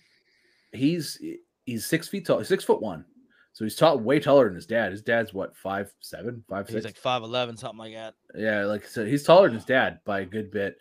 he's 0.72 1.20
he's 1.66 1.86
six 1.86 2.08
feet 2.08 2.26
tall, 2.26 2.44
six 2.44 2.64
foot 2.64 2.82
one. 2.82 3.06
So 3.52 3.66
he's 3.66 3.76
tall, 3.76 4.00
way 4.00 4.20
taller 4.20 4.46
than 4.46 4.56
his 4.56 4.66
dad. 4.66 4.92
His 4.92 5.02
dad's 5.02 5.34
what 5.34 5.56
five 5.58 5.92
seven, 6.00 6.44
five 6.50 6.68
He's 6.68 6.76
six. 6.76 6.86
like 6.86 6.98
five 6.98 7.24
eleven, 7.24 7.58
something 7.58 7.80
like 7.80 7.94
that. 7.94 8.14
yeah, 8.36 8.64
like 8.66 8.86
so 8.88 9.06
he's 9.06 9.24
taller 9.24 9.48
than 9.48 9.56
his 9.56 9.66
dad 9.66 10.00
by 10.06 10.22
a 10.22 10.26
good 10.26 10.50
bit. 10.50 10.78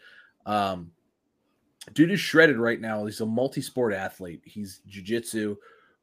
Um, 0.46 0.92
dude 1.92 2.12
is 2.12 2.20
shredded 2.20 2.56
right 2.58 2.80
now. 2.80 3.04
He's 3.04 3.20
a 3.20 3.26
multi-sport 3.26 3.92
athlete. 3.94 4.42
He's 4.44 4.80
jujitsu, 4.88 5.56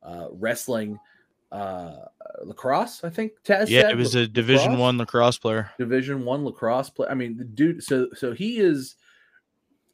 uh, 0.03 0.27
wrestling, 0.33 0.99
uh, 1.51 2.05
lacrosse. 2.43 3.03
I 3.03 3.09
think 3.09 3.33
Taz. 3.43 3.69
Yeah, 3.69 3.81
said, 3.81 3.91
it 3.91 3.97
was 3.97 4.15
la- 4.15 4.21
a 4.21 4.27
Division 4.27 4.71
lacrosse? 4.71 4.79
One 4.79 4.97
lacrosse 4.97 5.37
player. 5.37 5.71
Division 5.77 6.25
One 6.25 6.45
lacrosse 6.45 6.89
player 6.89 7.09
I 7.09 7.13
mean, 7.13 7.37
the 7.37 7.43
dude. 7.43 7.83
So 7.83 8.09
so 8.13 8.33
he 8.33 8.57
is 8.57 8.95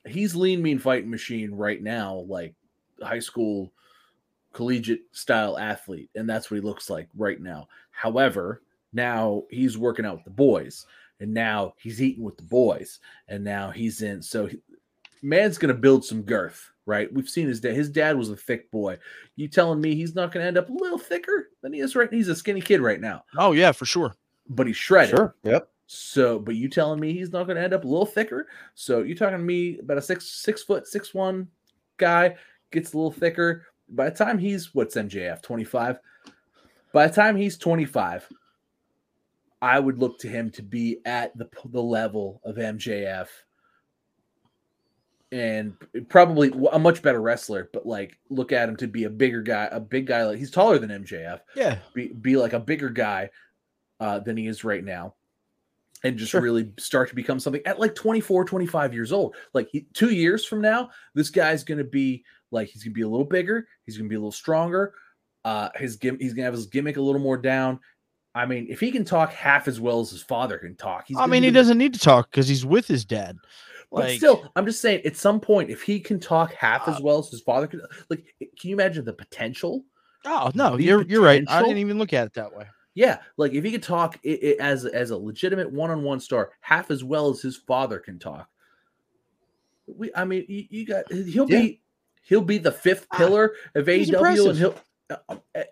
he's 0.08 0.36
lean 0.36 0.62
mean 0.62 0.80
fighting 0.80 1.10
machine 1.10 1.54
right 1.54 1.82
now, 1.82 2.26
like 2.28 2.56
high 3.02 3.20
school 3.20 3.72
collegiate 4.54 5.04
style 5.12 5.58
athlete, 5.58 6.10
and 6.16 6.30
that's 6.30 6.50
what 6.50 6.56
he 6.56 6.62
looks 6.62 6.90
like 6.90 7.08
right 7.16 7.40
now. 7.40 7.68
However, 7.92 8.62
now 8.94 9.44
he's 9.50 9.78
working 9.78 10.06
out 10.06 10.16
with 10.16 10.26
the 10.26 10.32
boys, 10.32 10.86
and 11.20 11.34
now 11.34 11.74
he's 11.78 12.02
eating 12.02 12.24
with 12.24 12.38
the 12.38 12.44
boys, 12.44 13.00
and 13.28 13.44
now 13.44 13.72
he's 13.72 14.02
in. 14.02 14.22
So 14.22 14.48
he, 14.48 14.60
man's 15.22 15.58
gonna 15.58 15.74
build 15.74 16.04
some 16.04 16.24
girth. 16.24 16.72
Right, 16.92 17.14
we've 17.14 17.30
seen 17.30 17.48
his 17.48 17.62
dad. 17.62 17.74
His 17.74 17.90
dad 17.90 18.18
was 18.18 18.30
a 18.30 18.36
thick 18.36 18.70
boy. 18.70 18.98
You 19.38 19.48
telling 19.48 19.80
me 19.80 19.96
he's 19.96 20.14
not 20.14 20.34
going 20.34 20.44
to 20.44 20.48
end 20.48 20.58
up 20.58 20.70
a 20.70 20.74
little 20.74 20.98
thicker 20.98 21.48
than 21.62 21.72
he 21.72 21.80
is 21.80 21.96
right? 21.96 22.12
He's 22.12 22.28
a 22.28 22.36
skinny 22.36 22.60
kid 22.60 22.82
right 22.82 23.00
now, 23.00 23.24
Oh 23.38 23.54
yeah, 23.54 23.72
for 23.72 23.86
sure. 23.86 24.14
but 24.50 24.68
he's 24.68 24.76
shredded. 24.76 25.16
sure. 25.16 25.36
Yep. 25.44 25.70
So, 25.88 26.38
but 26.40 26.56
you 26.56 26.68
telling 26.68 27.00
me 27.00 27.14
he's 27.14 27.32
not 27.32 27.46
going 27.48 27.56
to 27.56 27.64
end 27.64 27.74
up 27.74 27.86
a 27.86 27.88
little 27.88 28.06
thicker? 28.06 28.48
So 28.76 29.04
you 29.04 29.16
talking 29.16 29.38
to 29.38 29.44
me 29.44 29.80
about 29.80 29.98
a 30.00 30.02
six 30.02 30.26
six 30.30 30.64
foot 30.64 30.86
six 30.86 31.14
one 31.14 31.48
guy 31.98 32.36
gets 32.72 32.92
a 32.94 32.98
little 32.98 33.12
thicker. 33.12 33.66
By 33.90 34.10
the 34.10 34.16
time 34.16 34.38
he's 34.38 34.74
what's 34.76 34.96
MJF 34.96 35.42
twenty 35.42 35.64
five. 35.64 35.98
By 36.94 37.08
the 37.08 37.14
time 37.14 37.38
he's 37.38 37.58
twenty 37.58 37.86
five, 37.86 38.28
I 39.62 39.80
would 39.80 39.98
look 40.00 40.18
to 40.20 40.28
him 40.28 40.50
to 40.52 40.62
be 40.64 41.00
at 41.06 41.38
the 41.38 41.48
the 41.70 41.82
level 41.82 42.42
of 42.44 42.56
MJF, 42.58 43.28
and 45.32 45.74
probably 46.10 46.52
a 46.72 46.80
much 46.80 47.02
better 47.02 47.22
wrestler. 47.22 47.70
But 47.72 47.86
like, 47.86 48.18
look 48.30 48.52
at 48.52 48.68
him 48.70 48.76
to 48.78 48.88
be 48.88 49.06
a 49.06 49.10
bigger 49.10 49.42
guy, 49.42 49.70
a 49.72 49.80
big 49.80 50.08
guy. 50.08 50.26
Like 50.26 50.40
he's 50.40 50.52
taller 50.52 50.78
than 50.78 50.90
MJF 50.90 51.40
Yeah, 51.56 51.78
be, 51.94 52.10
be 52.10 52.36
like 52.38 52.54
a 52.54 52.60
bigger 52.60 52.90
guy 52.90 53.30
uh, 54.00 54.20
than 54.20 54.38
he 54.38 54.48
is 54.48 54.64
right 54.64 54.84
now 54.84 55.14
and 56.04 56.18
just 56.18 56.32
Sure. 56.32 56.42
really 56.42 56.72
start 56.80 57.10
to 57.10 57.16
become 57.16 57.40
something 57.40 57.62
at 57.66 57.80
like 57.80 57.94
24 57.96 58.46
25 58.46 58.94
years 58.94 59.12
old 59.12 59.36
like 59.54 59.70
he, 59.72 59.86
two 59.94 60.12
years 60.12 60.46
from 60.46 60.62
now 60.62 60.90
this 61.14 61.30
guy's 61.30 61.64
going 61.64 61.78
to 61.78 61.84
be 61.84 62.24
like 62.50 62.68
he's 62.70 62.84
going 62.84 62.92
to 62.92 62.96
be 62.96 63.04
a 63.04 63.08
little 63.08 63.26
bigger 63.26 63.68
he's 63.86 63.98
going 63.98 64.08
to 64.08 64.10
be 64.10 64.16
a 64.16 64.20
little 64.20 64.32
stronger 64.32 64.94
uh 65.46 65.70
his 65.76 66.00
he's 66.02 66.34
going 66.34 66.36
to 66.38 66.44
have 66.44 66.54
his 66.54 66.66
gimmick 66.66 66.98
a 66.98 67.02
little 67.02 67.22
more 67.22 67.38
down 67.38 67.80
i 68.34 68.46
mean 68.46 68.66
if 68.70 68.80
he 68.80 68.92
can 68.92 69.06
talk 69.06 69.32
half 69.32 69.68
as 69.68 69.80
well 69.80 70.00
as 70.00 70.10
his 70.10 70.22
father 70.22 70.58
can 70.58 70.76
talk 70.76 71.06
he's 71.08 71.18
I 71.18 71.28
mean 71.28 71.44
he 71.44 71.52
doesn't 71.52 71.78
need 71.78 71.94
to 71.94 72.00
talk 72.00 72.32
because 72.32 72.48
he's 72.48 72.66
with 72.66 72.88
his 72.88 73.06
dad. 73.06 73.38
But 73.92 74.10
still 74.12 74.50
i'm 74.56 74.66
just 74.66 74.82
saying 74.82 75.02
at 75.06 75.16
some 75.18 75.40
point 75.40 75.70
if 75.70 75.82
he 75.82 76.00
can 76.00 76.20
talk 76.20 76.54
half 76.54 76.88
as 76.88 76.98
Uh, 76.98 77.02
well 77.04 77.20
as 77.20 77.30
his 77.30 77.42
father 77.42 77.68
could 77.68 77.82
like 78.10 78.24
can 78.40 78.70
you 78.70 78.76
imagine 78.76 79.04
the 79.06 79.14
potential 79.14 79.84
oh 80.26 80.52
no, 80.56 80.78
the 80.78 80.84
you're 80.84 81.02
you're 81.04 81.22
right. 81.24 81.44
I 81.48 81.62
didn't 81.62 81.78
even 81.80 81.98
look 81.98 82.14
at 82.14 82.28
it 82.28 82.34
that 82.34 82.56
way. 82.56 82.66
Yeah, 82.94 83.20
like 83.38 83.54
if 83.54 83.64
he 83.64 83.72
could 83.72 83.84
talk 83.84 84.20
i 84.26 84.30
i 84.30 84.56
as 84.64 84.86
as 84.86 85.10
a 85.12 85.18
legitimate 85.18 85.72
one-on-one 85.72 86.20
star, 86.20 86.52
half 86.62 86.92
as 86.92 87.04
well 87.04 87.30
as 87.30 87.42
his 87.42 87.58
father 87.58 88.00
can 88.00 88.20
talk. 88.20 88.48
We, 89.88 90.12
I 90.16 90.26
mean, 90.26 90.46
you, 90.48 90.66
you 90.70 90.86
got 90.86 91.12
he'll 91.12 91.48
Yeah. 91.50 91.58
be 91.62 91.82
he'll 92.24 92.42
be 92.42 92.58
the 92.58 92.72
fifth 92.72 93.08
Ah, 93.12 93.18
pillar 93.18 93.54
of 93.76 93.86
AEW, 93.88 94.50
and 94.50 94.58
he'll 94.58 94.76
uh, 95.10 95.16
uh, 95.30 95.36
uh, 95.56 95.64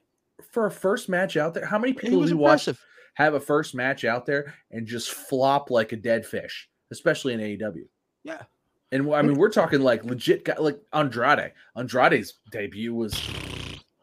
for 0.51 0.65
a 0.65 0.71
first 0.71 1.09
match 1.09 1.37
out 1.37 1.53
there. 1.53 1.65
How 1.65 1.77
many 1.77 1.93
people 1.93 2.21
have 2.21 2.29
you 2.29 2.37
watched 2.37 2.69
have 3.15 3.33
a 3.33 3.39
first 3.39 3.75
match 3.75 4.05
out 4.05 4.25
there 4.25 4.53
and 4.71 4.87
just 4.87 5.11
flop 5.11 5.69
like 5.69 5.91
a 5.91 5.97
dead 5.97 6.25
fish, 6.25 6.69
especially 6.91 7.33
in 7.33 7.39
AEW? 7.39 7.83
Yeah. 8.23 8.43
And 8.91 9.13
I 9.13 9.21
mean, 9.21 9.37
we're 9.37 9.51
talking 9.51 9.81
like 9.81 10.03
legit 10.03 10.45
guy, 10.45 10.55
like 10.57 10.79
Andrade. 10.93 11.53
Andrade's 11.75 12.33
debut 12.51 12.93
was. 12.93 13.13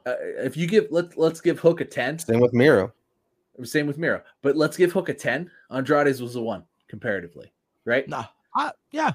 Uh, 0.07 0.15
if 0.21 0.57
you 0.57 0.69
give 0.69 0.87
let 0.91 1.19
let's 1.19 1.41
give 1.41 1.59
Hook 1.59 1.81
a 1.81 1.85
ten. 1.85 2.19
Same 2.19 2.41
with 2.41 2.53
Miro. 2.53 2.93
Same 3.65 3.87
with 3.87 3.99
Miro. 3.99 4.23
But 4.43 4.57
let's 4.57 4.77
give 4.77 4.93
Hook 4.93 5.09
a 5.09 5.15
10. 5.15 5.51
Andrade's 5.71 6.21
was 6.21 6.37
a 6.37 6.43
one 6.43 6.65
comparatively, 6.89 7.53
right? 7.85 8.09
Nah, 8.09 8.27
I, 8.55 8.73
yeah. 8.91 9.13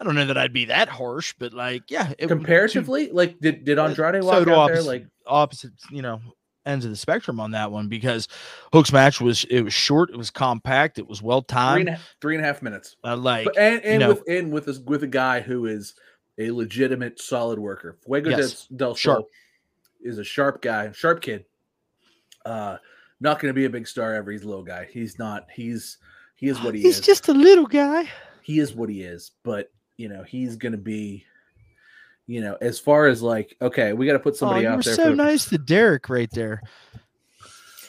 I 0.00 0.04
don't 0.04 0.14
know 0.14 0.26
that 0.26 0.38
I'd 0.38 0.52
be 0.52 0.66
that 0.66 0.88
harsh, 0.88 1.34
but 1.38 1.52
like, 1.52 1.90
yeah, 1.90 2.12
it, 2.18 2.28
Comparatively, 2.28 3.10
like 3.10 3.38
did, 3.40 3.64
did 3.64 3.78
Uh, 3.78 3.86
Andrade 3.86 4.22
walk 4.22 4.44
do 4.44 4.52
out 4.52 4.68
there 4.68 4.82
like 4.82 5.06
opposite, 5.26 5.72
you 5.90 6.02
know, 6.02 6.20
ends 6.68 6.84
of 6.84 6.90
the 6.90 6.96
spectrum 6.96 7.40
on 7.40 7.50
that 7.52 7.72
one 7.72 7.88
because 7.88 8.28
Hook's 8.72 8.92
match 8.92 9.20
was 9.20 9.44
it 9.44 9.62
was 9.62 9.72
short, 9.74 10.10
it 10.10 10.16
was 10.16 10.30
compact, 10.30 10.98
it 10.98 11.08
was 11.08 11.22
well 11.22 11.42
timed. 11.42 11.88
a, 11.88 11.98
three 12.20 12.36
and 12.36 12.44
a 12.44 12.46
half 12.46 12.62
minutes? 12.62 12.96
Uh, 13.02 13.16
like, 13.16 13.46
But, 13.46 13.58
and 13.58 13.82
and 13.84 14.00
know- 14.00 14.08
with 14.10 14.22
and 14.28 14.52
with 14.52 14.66
this 14.66 14.78
with 14.78 15.02
a 15.02 15.08
guy 15.08 15.40
who 15.40 15.66
is 15.66 15.94
a 16.38 16.50
legitimate 16.52 17.20
solid 17.20 17.58
worker. 17.58 17.98
Fuego 18.04 18.30
Yes. 18.30 18.66
del, 18.66 18.88
del. 18.90 18.94
Sol 18.94 19.26
is 20.02 20.18
a 20.18 20.24
sharp 20.24 20.62
guy, 20.62 20.92
sharp 20.92 21.20
kid. 21.22 21.44
Uh 22.44 22.76
not 23.20 23.40
going 23.40 23.48
to 23.48 23.54
be 23.54 23.64
a 23.64 23.70
big 23.70 23.88
star 23.88 24.14
ever. 24.14 24.30
He's 24.30 24.44
a 24.44 24.48
little 24.48 24.62
guy. 24.62 24.86
He's 24.92 25.18
not. 25.18 25.48
He's 25.52 25.98
he 26.36 26.46
is 26.46 26.62
what 26.62 26.72
he 26.76 26.82
he's 26.82 26.90
is. 26.90 26.96
He's 26.98 27.06
just 27.06 27.28
a 27.28 27.32
little 27.32 27.66
guy. 27.66 28.08
he 28.42 28.60
is 28.60 28.74
what 28.76 28.88
he 28.88 29.02
is, 29.02 29.32
but 29.42 29.72
you 29.96 30.08
know, 30.08 30.22
he's 30.22 30.54
gonna 30.54 30.76
be, 30.76 31.24
you 32.28 32.40
know, 32.42 32.56
as 32.60 32.78
far 32.78 33.06
as 33.08 33.22
like, 33.22 33.56
okay, 33.60 33.92
we 33.94 34.06
got 34.06 34.12
to 34.12 34.18
put 34.20 34.34
Oh, 34.34 34.36
somebody 34.36 34.62
you 34.62 34.68
out 34.68 34.76
were 34.76 34.82
there. 34.84 34.94
so 34.94 35.04
for 35.04 35.10
the- 35.10 35.16
nice 35.16 35.48
to 35.48 35.58
Derek 35.58 36.08
right 36.08 36.30
there. 36.32 36.62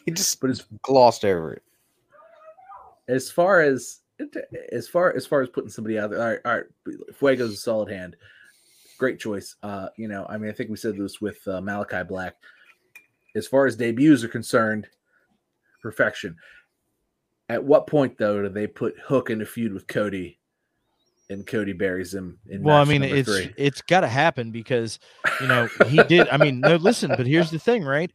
He 0.06 0.12
just 0.12 0.40
But 0.42 0.50
as 0.50 0.66
glossed 0.82 1.24
over 1.26 1.54
it. 1.54 1.62
as 3.08 3.30
far 3.30 3.62
as 3.62 4.00
as 4.72 4.88
far 4.88 5.14
as 5.16 5.28
far 5.28 5.42
as 5.42 5.50
putting 5.50 5.70
somebody 5.70 6.00
out 6.00 6.10
there, 6.10 6.20
all 6.22 6.28
right, 6.30 6.40
all 6.46 6.56
right, 6.56 6.66
Fuego's 7.14 7.54
a 7.54 7.58
solid 7.58 7.92
hand. 7.92 8.16
great 8.98 9.20
choice. 9.20 9.56
Uh, 9.62 9.90
you 9.98 10.08
know, 10.08 10.26
I 10.28 10.38
mean, 10.38 10.50
I 10.50 10.54
think 10.54 10.70
we 10.70 10.78
said 10.78 10.98
this 10.98 11.22
with 11.22 11.46
uh, 11.48 11.62
Malachi 11.62 12.04
Black. 12.04 12.36
As 13.36 13.46
far 13.46 13.68
as 13.68 13.76
debuts 13.76 14.24
are 14.24 14.28
concerned, 14.30 14.88
perfection. 15.82 16.36
At 17.50 17.64
what 17.64 17.86
point 17.86 18.18
though 18.18 18.42
do 18.42 18.50
they 18.50 18.68
put 18.68 18.98
Hook 19.00 19.30
in 19.30 19.42
a 19.42 19.46
feud 19.46 19.74
with 19.74 19.86
Cody, 19.88 20.39
and 21.30 21.46
Cody 21.46 21.74
buries 21.74 22.14
him? 22.14 22.40
In 22.48 22.64
Well, 22.64 22.78
I 22.78 22.86
mean, 22.86 23.04
it's 23.04 23.30
three? 23.30 23.54
it's 23.58 23.82
got 23.82 24.02
to 24.02 24.08
happen 24.08 24.52
because 24.52 25.00
you 25.42 25.48
know 25.48 25.68
he 25.88 26.02
did. 26.04 26.28
I 26.30 26.38
mean, 26.38 26.60
no, 26.60 26.76
listen, 26.78 27.10
but 27.16 27.26
here's 27.28 27.52
the 27.52 27.60
thing, 27.60 27.84
right? 27.84 28.12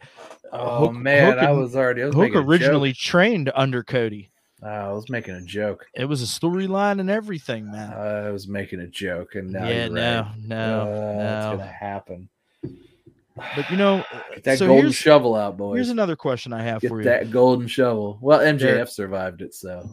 oh 0.53 0.87
Hook- 0.87 0.95
man, 0.95 1.33
Hook 1.35 1.43
I 1.43 1.53
was 1.53 1.75
already 1.77 2.03
I 2.03 2.07
was 2.07 2.15
Hook 2.15 2.33
originally 2.35 2.93
trained 2.93 3.51
under 3.55 3.83
Cody. 3.83 4.31
Oh, 4.63 4.69
I 4.69 4.93
was 4.93 5.11
making 5.11 5.35
a 5.35 5.43
joke. 5.43 5.85
It 5.95 6.07
was 6.07 6.23
a 6.23 6.27
storyline 6.27 6.99
and 7.01 7.11
everything, 7.11 7.71
man. 7.71 7.93
I 7.93 8.31
was 8.31 8.49
making 8.49 8.81
a 8.81 8.87
joke, 8.87 9.35
and 9.35 9.51
now 9.53 9.69
yeah, 9.69 9.89
no, 9.89 10.21
right. 10.23 10.35
no, 10.43 10.81
Uh, 10.83 11.17
That's 11.19 11.45
no. 11.47 11.57
gonna 11.59 11.67
happen. 11.71 12.29
But 13.57 13.69
you 13.71 13.77
know, 13.77 14.05
Get 14.35 14.45
that 14.45 14.59
so 14.59 14.69
golden 14.69 14.93
shovel 14.93 15.35
out, 15.35 15.57
boys. 15.57 15.77
here's 15.77 15.89
another 15.91 16.17
question 16.17 16.53
I 16.53 16.63
have 16.63 16.81
Get 16.81 16.89
for 16.89 16.99
you, 17.01 17.05
that 17.05 17.31
golden 17.31 17.67
shovel. 17.67 18.19
Well, 18.23 18.39
MJF 18.41 18.89
survived 18.89 19.43
it, 19.43 19.55
so 19.55 19.89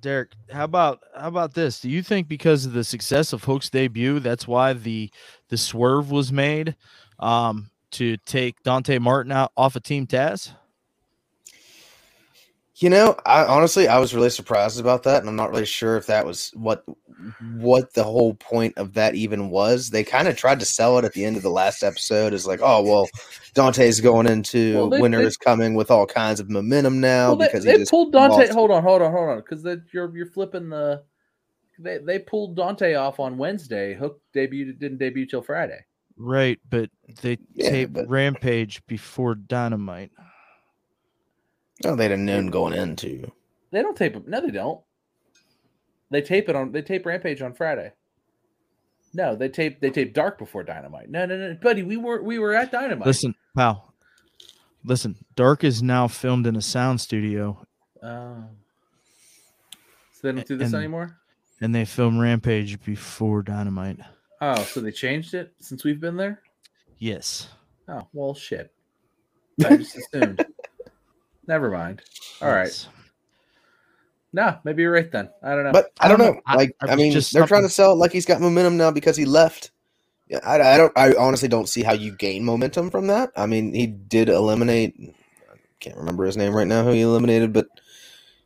Derek. 0.00 0.32
How 0.50 0.64
about 0.64 1.00
how 1.16 1.28
about 1.28 1.54
this? 1.54 1.80
Do 1.80 1.90
you 1.90 2.02
think 2.02 2.28
because 2.28 2.64
of 2.66 2.72
the 2.72 2.84
success 2.84 3.32
of 3.32 3.44
Hook's 3.44 3.70
debut, 3.70 4.20
that's 4.20 4.46
why 4.46 4.72
the 4.72 5.10
the 5.48 5.56
swerve 5.56 6.10
was 6.10 6.32
made 6.32 6.76
um, 7.18 7.70
to 7.92 8.16
take 8.18 8.62
Dante 8.62 8.98
Martin 8.98 9.32
out 9.32 9.52
off 9.56 9.76
of 9.76 9.82
Team 9.82 10.06
Taz? 10.06 10.52
You 12.80 12.90
know, 12.90 13.16
I 13.26 13.44
honestly 13.44 13.88
I 13.88 13.98
was 13.98 14.14
really 14.14 14.30
surprised 14.30 14.78
about 14.78 15.02
that, 15.02 15.18
and 15.20 15.28
I'm 15.28 15.34
not 15.34 15.50
really 15.50 15.64
sure 15.66 15.96
if 15.96 16.06
that 16.06 16.24
was 16.24 16.52
what 16.54 16.84
what 17.56 17.92
the 17.94 18.04
whole 18.04 18.34
point 18.34 18.78
of 18.78 18.94
that 18.94 19.16
even 19.16 19.50
was. 19.50 19.90
They 19.90 20.04
kind 20.04 20.28
of 20.28 20.36
tried 20.36 20.60
to 20.60 20.66
sell 20.66 20.96
it 20.98 21.04
at 21.04 21.12
the 21.12 21.24
end 21.24 21.36
of 21.36 21.42
the 21.42 21.50
last 21.50 21.82
episode 21.82 22.32
as 22.32 22.46
like, 22.46 22.60
oh 22.62 22.82
well, 22.82 23.08
Dante's 23.54 24.00
going 24.00 24.28
into 24.28 24.76
Well, 24.76 24.90
they- 24.90 25.00
winter 25.00 25.18
they- 25.18 25.24
is 25.24 25.36
coming 25.36 25.74
with 25.74 25.90
all 25.90 26.06
kinds 26.06 26.38
of 26.38 26.50
momentum 26.50 27.00
now 27.00 27.28
well, 27.30 27.36
they, 27.36 27.46
because 27.46 27.64
they 27.64 27.72
he 27.72 27.78
just 27.78 27.90
pulled 27.90 28.12
Dante. 28.12 28.36
lost. 28.36 28.52
Hold 28.52 28.70
on, 28.70 28.82
hold 28.84 29.02
on, 29.02 29.10
hold 29.10 29.28
on, 29.30 29.38
because 29.38 29.64
you're 29.92 30.16
you're 30.16 30.26
flipping 30.30 30.68
the. 30.68 31.02
They 31.80 31.98
they 31.98 32.18
pulled 32.20 32.54
Dante 32.56 32.94
off 32.94 33.18
on 33.18 33.38
Wednesday. 33.38 33.94
Hook 33.94 34.20
debuted 34.34 34.78
didn't 34.78 34.98
debut 34.98 35.26
till 35.26 35.42
Friday. 35.42 35.84
Right, 36.16 36.60
but 36.70 36.90
they 37.22 37.38
Yeah, 37.54 37.70
taped 37.70 37.92
but- 37.94 38.08
Rampage 38.08 38.84
before 38.86 39.34
Dynamite. 39.34 40.12
Oh, 41.84 41.94
they'd 41.94 42.10
have 42.10 42.20
known 42.20 42.48
going 42.48 42.72
into. 42.74 43.30
They 43.70 43.82
don't 43.82 43.96
tape 43.96 44.16
it. 44.16 44.26
No, 44.26 44.40
they 44.40 44.50
don't. 44.50 44.80
They 46.10 46.22
tape 46.22 46.48
it 46.48 46.56
on. 46.56 46.72
They 46.72 46.82
tape 46.82 47.04
Rampage 47.06 47.42
on 47.42 47.54
Friday. 47.54 47.92
No, 49.14 49.36
they 49.36 49.48
tape 49.48 49.80
they 49.80 49.90
tape 49.90 50.12
Dark 50.14 50.38
before 50.38 50.62
Dynamite. 50.64 51.08
No, 51.10 51.24
no, 51.26 51.36
no, 51.36 51.54
buddy. 51.60 51.82
We 51.82 51.96
were 51.96 52.22
we 52.22 52.38
were 52.38 52.54
at 52.54 52.72
Dynamite. 52.72 53.06
Listen, 53.06 53.34
pal. 53.56 53.94
Listen, 54.84 55.16
Dark 55.36 55.64
is 55.64 55.82
now 55.82 56.08
filmed 56.08 56.46
in 56.46 56.56
a 56.56 56.62
sound 56.62 57.00
studio, 57.00 57.64
Oh. 58.02 58.44
So 60.12 60.20
they 60.28 60.32
don't 60.32 60.46
do 60.46 60.56
this 60.56 60.68
And- 60.72 60.76
anymore. 60.76 61.16
and 61.60 61.74
they 61.74 61.84
film 61.84 62.18
Rampage 62.18 62.82
before 62.84 63.42
Dynamite. 63.42 63.98
Oh, 64.40 64.62
so 64.64 64.80
they 64.80 64.92
changed 64.92 65.34
it 65.34 65.52
since 65.60 65.84
we've 65.84 66.00
been 66.00 66.16
there. 66.16 66.42
Yes. 66.98 67.48
Oh 67.88 68.06
well, 68.12 68.34
shit. 68.34 68.72
I 69.64 69.76
just 69.76 69.96
assumed. 69.96 70.44
Never 71.48 71.70
mind. 71.70 72.02
All 72.40 72.48
right. 72.50 72.66
Yes. 72.66 72.86
Nah, 74.32 74.58
maybe 74.62 74.82
you're 74.82 74.92
right 74.92 75.10
then. 75.10 75.30
I 75.42 75.54
don't 75.54 75.64
know. 75.64 75.72
But 75.72 75.86
I, 75.98 76.04
I 76.04 76.08
don't 76.08 76.18
don't 76.18 76.26
know. 76.28 76.32
know. 76.34 76.40
I- 76.46 76.54
Like, 76.56 76.76
I 76.82 76.92
I, 76.92 76.96
mean, 76.96 77.10
just 77.12 77.32
they're 77.32 77.46
trying 77.46 77.62
to 77.62 77.68
sell 77.70 77.92
it 77.92 77.96
like 77.96 78.12
he's 78.12 78.26
got 78.26 78.40
momentum 78.40 78.76
now 78.76 78.90
because 78.90 79.16
he 79.16 79.24
left. 79.24 79.70
Yeah, 80.28 80.40
I, 80.44 80.60
I 80.60 80.76
don't. 80.76 80.92
I 80.96 81.14
honestly 81.18 81.48
don't 81.48 81.68
see 81.68 81.82
how 81.82 81.94
you 81.94 82.14
gain 82.14 82.44
momentum 82.44 82.90
from 82.90 83.06
that. 83.06 83.30
I 83.34 83.46
mean, 83.46 83.72
he 83.72 83.86
did 83.86 84.28
eliminate. 84.28 84.94
I 85.50 85.56
can't 85.80 85.96
remember 85.96 86.26
his 86.26 86.36
name 86.36 86.54
right 86.54 86.66
now. 86.66 86.84
Who 86.84 86.90
he 86.90 87.00
eliminated, 87.00 87.54
but 87.54 87.66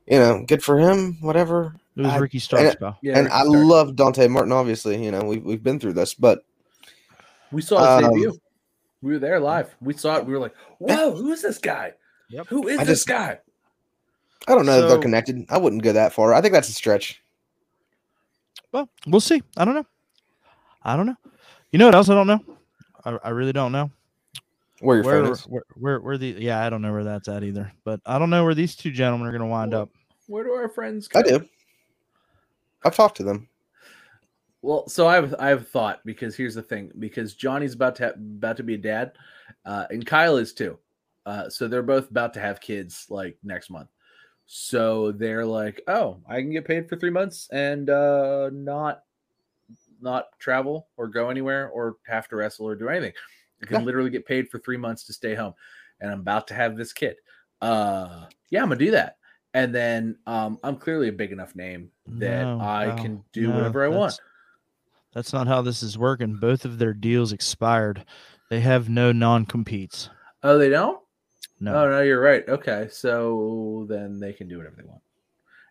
you 0.07 0.19
know, 0.21 0.45
good 0.47 0.63
for 0.63 0.79
him. 0.79 1.19
Whatever. 1.21 1.75
It 1.97 2.03
was 2.03 2.13
I- 2.13 2.19
Ricky 2.19 2.39
Starks, 2.39 2.77
and- 2.81 2.95
yeah, 3.03 3.19
and 3.19 3.25
Ricky 3.25 3.35
I 3.35 3.43
Starks. 3.43 3.65
love 3.67 3.97
Dante 3.97 4.29
Martin. 4.29 4.53
Obviously, 4.53 5.05
you 5.05 5.11
know, 5.11 5.25
we've 5.25 5.43
we've 5.45 5.63
been 5.63 5.81
through 5.81 5.95
this, 5.95 6.15
but 6.15 6.45
We 7.51 7.61
saw 7.63 7.81
his 7.99 8.07
um, 8.07 8.15
debut. 8.15 8.39
We 9.03 9.15
were 9.15 9.19
there 9.19 9.41
live. 9.41 9.75
We 9.81 9.95
saw 9.95 10.19
it. 10.19 10.27
We 10.27 10.33
were 10.35 10.39
like, 10.39 10.55
"Whoa, 10.79 11.17
who 11.17 11.33
is 11.33 11.43
this 11.43 11.59
guy? 11.59 11.95
Yep. 12.33 12.47
Who 12.49 12.69
is 12.69 12.79
I 12.81 12.85
this 12.85 13.01
just- 13.01 13.09
guy?" 13.09 13.39
I 14.49 14.57
don't 14.57 14.67
know 14.67 14.77
if 14.83 14.89
they're 14.89 14.99
connected. 14.99 15.45
I 15.51 15.59
wouldn't 15.59 15.83
go 15.85 15.93
that 15.93 16.13
far. 16.13 16.35
I 16.35 16.41
think 16.41 16.53
that's 16.53 16.69
a 16.69 16.73
stretch. 16.73 17.23
Well, 18.73 18.89
we'll 19.07 19.21
see. 19.21 19.41
I 19.57 19.65
don't 19.65 19.75
know. 19.75 19.87
I 20.83 20.97
don't 20.97 21.07
know. 21.07 21.17
You 21.71 21.79
know 21.79 21.85
what 21.87 21.95
else 21.95 22.09
I 22.09 22.15
don't 22.15 22.27
know? 22.27 22.41
I, 23.05 23.19
I 23.23 23.29
really 23.29 23.53
don't 23.53 23.71
know. 23.71 23.89
Where 24.81 24.97
your 24.97 25.05
Where, 25.05 25.23
phone 25.25 25.33
is. 25.33 25.43
where, 25.45 25.63
where, 25.75 26.01
where 26.01 26.19
the, 26.19 26.35
yeah, 26.39 26.61
I 26.67 26.71
don't 26.71 26.83
know 26.83 26.91
where 26.91 27.05
that's 27.05 27.29
at 27.29 27.45
either. 27.45 27.73
But 27.85 28.01
I 28.05 28.19
don't 28.19 28.31
know 28.31 28.43
where 28.45 28.55
these 28.55 28.75
two 28.75 28.91
gentlemen 28.91 29.29
are 29.29 29.31
going 29.31 29.43
to 29.43 29.47
wind 29.47 29.73
Well, 29.73 29.83
up. 29.83 29.91
Where 30.27 30.43
do 30.43 30.51
our 30.51 30.69
friends 30.69 31.07
go? 31.07 31.21
I 31.21 31.23
do. 31.23 31.49
I've 32.85 32.97
talked 32.97 33.17
to 33.19 33.23
them. 33.23 33.49
Well, 34.61 34.89
so 34.89 35.07
I 35.07 35.15
have 35.15 35.35
I 35.39 35.49
have 35.51 35.69
thought 35.69 36.01
because 36.05 36.35
here's 36.35 36.55
the 36.57 36.63
thing 36.63 36.91
because 36.99 37.35
Johnny's 37.35 37.75
about 37.75 37.95
to 37.97 38.05
have, 38.07 38.15
about 38.15 38.57
to 38.57 38.65
be 38.65 38.75
a 38.75 38.79
dad, 38.79 39.13
uh, 39.65 39.87
and 39.91 40.05
Kyle 40.05 40.37
is 40.37 40.53
too. 40.53 40.79
Uh, 41.25 41.49
so 41.49 41.69
they're 41.69 41.83
both 41.83 42.11
about 42.11 42.35
to 42.35 42.41
have 42.41 42.61
kids 42.61 43.07
like 43.09 43.37
next 43.45 43.71
month. 43.71 43.89
So 44.47 45.13
they're 45.13 45.47
like, 45.47 45.81
oh, 45.87 46.19
I 46.29 46.41
can 46.41 46.51
get 46.53 46.65
paid 46.67 46.89
for 46.89 46.97
three 46.97 47.11
months 47.11 47.49
and 47.53 47.89
uh, 47.89 48.51
not 48.53 49.03
not 50.01 50.27
travel 50.41 50.89
or 50.97 51.07
go 51.07 51.31
anywhere 51.31 51.69
or 51.69 51.97
have 52.07 52.29
to 52.29 52.37
wrestle 52.37 52.67
or 52.67 52.75
do 52.75 52.89
anything. 52.89 53.13
I 53.63 53.67
can 53.67 53.85
literally 53.85 54.11
get 54.11 54.27
paid 54.27 54.49
for 54.51 54.59
three 54.59 54.77
months 54.77 55.05
to 55.05 55.13
stay 55.13 55.37
home, 55.37 55.55
and 56.01 56.11
I'm 56.11 56.21
about 56.21 56.49
to 56.49 56.55
have 56.55 56.77
this 56.77 56.93
kid. 56.93 57.17
Uh, 57.61 58.25
yeah, 58.51 58.61
I'm 58.63 58.69
gonna 58.69 58.79
do 58.81 58.91
that. 58.91 59.19
And 59.55 59.73
then 59.73 60.17
um, 60.27 60.59
I'm 60.65 60.77
clearly 60.77 61.09
a 61.09 61.13
big 61.13 61.31
enough 61.31 61.55
name 61.55 61.91
that 62.07 62.43
No, 62.43 62.59
I 62.61 62.97
can 63.01 63.23
do 63.33 63.47
no, 63.49 63.55
whatever 63.55 63.85
I 63.85 63.89
want. 63.89 64.13
that's- 64.13 64.21
That's 65.15 65.33
not 65.33 65.47
how 65.47 65.63
this 65.63 65.83
is 65.83 65.97
working. 65.97 66.35
Both 66.41 66.65
of 66.65 66.79
their 66.79 66.95
deals 66.95 67.33
expired. 67.33 68.05
They 68.51 68.61
have 68.61 68.89
no 68.89 69.13
non 69.13 69.47
competes. 69.47 70.11
Oh, 70.43 70.59
they 70.59 70.69
don't? 70.71 70.99
No. 71.63 71.75
Oh 71.85 71.89
no, 71.91 72.03
you're 72.03 72.21
right. 72.21 72.47
Okay, 72.49 72.89
so 72.91 73.87
then 73.89 74.19
they 74.21 74.33
can 74.33 74.49
do 74.49 74.59
whatever 74.59 74.77
they 74.79 74.83
want, 74.89 75.01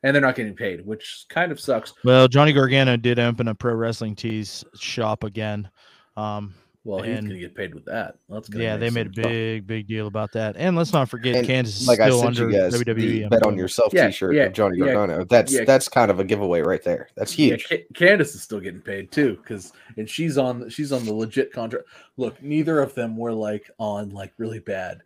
and 0.04 0.16
they're 0.16 0.22
not 0.22 0.36
getting 0.36 0.56
paid, 0.56 0.86
which 0.86 1.26
kind 1.30 1.52
of 1.52 1.60
sucks. 1.60 1.94
Well, 2.06 2.28
Johnny 2.28 2.54
Gargano 2.54 2.96
did 2.98 3.20
open 3.20 3.48
a 3.50 3.56
pro 3.56 3.74
wrestling 3.74 4.16
tees 4.16 4.64
shop 4.76 5.24
again. 5.24 5.70
Um, 6.18 6.54
Well, 6.84 7.04
he's 7.04 7.16
And- 7.20 7.28
gonna 7.28 7.40
get 7.40 7.54
paid 7.54 7.76
with 7.76 7.86
that. 7.86 8.16
That's 8.28 8.50
gonna 8.50 8.64
yeah, 8.64 8.76
they 8.76 8.90
made 8.90 9.06
a 9.06 9.14
some- 9.22 9.32
big, 9.32 9.68
big 9.68 9.86
deal 9.88 10.08
about 10.08 10.32
that. 10.32 10.56
And 10.58 10.76
let's 10.76 10.92
not 10.92 11.10
forget, 11.10 11.36
And 11.36 11.46
Candace 11.46 11.80
is 11.82 11.88
Like 11.88 12.00
I 12.00 12.08
still 12.08 12.22
sent 12.24 12.40
under 12.40 12.50
you 12.50 12.58
guys, 12.60 12.74
WWE. 12.74 12.96
the 12.96 13.20
bet 13.22 13.32
on 13.34 13.38
employment. 13.38 13.58
yourself 13.60 13.94
Yeah, 13.94 14.08
T-shirt 14.08 14.34
yeah, 14.34 14.44
of 14.46 14.54
Johnny 14.54 14.80
yeah, 14.80 14.86
Gargano. 14.94 15.24
That's 15.26 15.54
yeah. 15.54 15.64
that's 15.64 15.88
kind 15.88 16.10
of 16.10 16.20
a 16.20 16.24
giveaway 16.24 16.62
right 16.62 16.82
there. 16.82 17.10
That's 17.16 17.38
Yeah, 17.38 17.50
huge. 17.50 17.68
Ca- 17.70 17.86
Candace 17.94 18.34
is 18.34 18.42
still 18.42 18.60
getting 18.60 18.82
paid 18.82 19.12
too, 19.12 19.38
because 19.44 19.74
and 19.98 20.10
she's 20.10 20.40
on 20.40 20.70
she's 20.70 20.92
on 20.92 21.06
the 21.06 21.14
legit 21.14 21.54
contract. 21.54 21.86
Look, 22.18 22.42
neither 22.42 22.80
of 22.80 22.96
them 22.96 23.16
were 23.16 23.32
like 23.34 23.70
on 23.78 24.10
like 24.10 24.34
really 24.40 24.58
bad, 24.60 25.04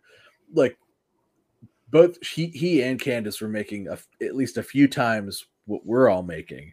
like 0.52 0.78
both 1.90 2.24
he 2.24 2.46
he 2.48 2.82
and 2.82 3.00
Candace 3.00 3.40
were 3.40 3.48
making 3.48 3.88
a 3.88 3.98
at 4.22 4.36
least 4.36 4.58
a 4.58 4.62
few 4.62 4.88
times 4.88 5.46
what 5.66 5.84
we're 5.84 6.08
all 6.08 6.22
making. 6.22 6.72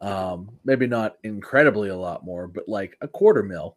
Um, 0.00 0.50
maybe 0.64 0.86
not 0.86 1.16
incredibly 1.24 1.88
a 1.88 1.96
lot 1.96 2.24
more, 2.24 2.46
but 2.46 2.68
like 2.68 2.96
a 3.00 3.08
quarter 3.08 3.42
mil, 3.42 3.76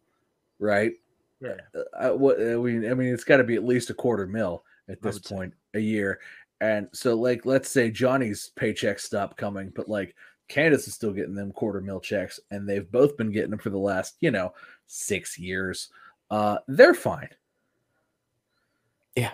right? 0.58 0.92
Yeah. 1.40 1.56
uh, 1.98 2.10
what 2.10 2.38
I 2.38 2.56
mean, 2.56 2.90
I 2.90 2.94
mean, 2.94 3.12
it's 3.12 3.24
got 3.24 3.38
to 3.38 3.44
be 3.44 3.54
at 3.56 3.64
least 3.64 3.90
a 3.90 3.94
quarter 3.94 4.26
mil 4.26 4.62
at 4.88 5.00
this 5.00 5.14
would 5.14 5.24
say. 5.24 5.34
point 5.34 5.54
a 5.74 5.80
year. 5.80 6.20
And 6.60 6.88
so, 6.92 7.14
like, 7.14 7.46
let's 7.46 7.70
say 7.70 7.90
Johnny's 7.90 8.52
paychecks 8.54 9.00
stop 9.00 9.38
coming, 9.38 9.72
but 9.74 9.88
like 9.88 10.14
Candace 10.48 10.86
is 10.86 10.94
still 10.94 11.12
getting 11.12 11.34
them 11.34 11.52
quarter 11.52 11.80
mil 11.80 12.00
checks, 12.00 12.38
and 12.50 12.68
they've 12.68 12.90
both 12.90 13.16
been 13.16 13.32
getting 13.32 13.50
them 13.50 13.58
for 13.58 13.70
the 13.70 13.78
last, 13.78 14.16
you 14.20 14.30
know, 14.30 14.52
six 14.86 15.38
years. 15.38 15.88
Uh, 16.30 16.58
they're 16.68 16.94
fine. 16.94 17.30
Yeah. 19.16 19.32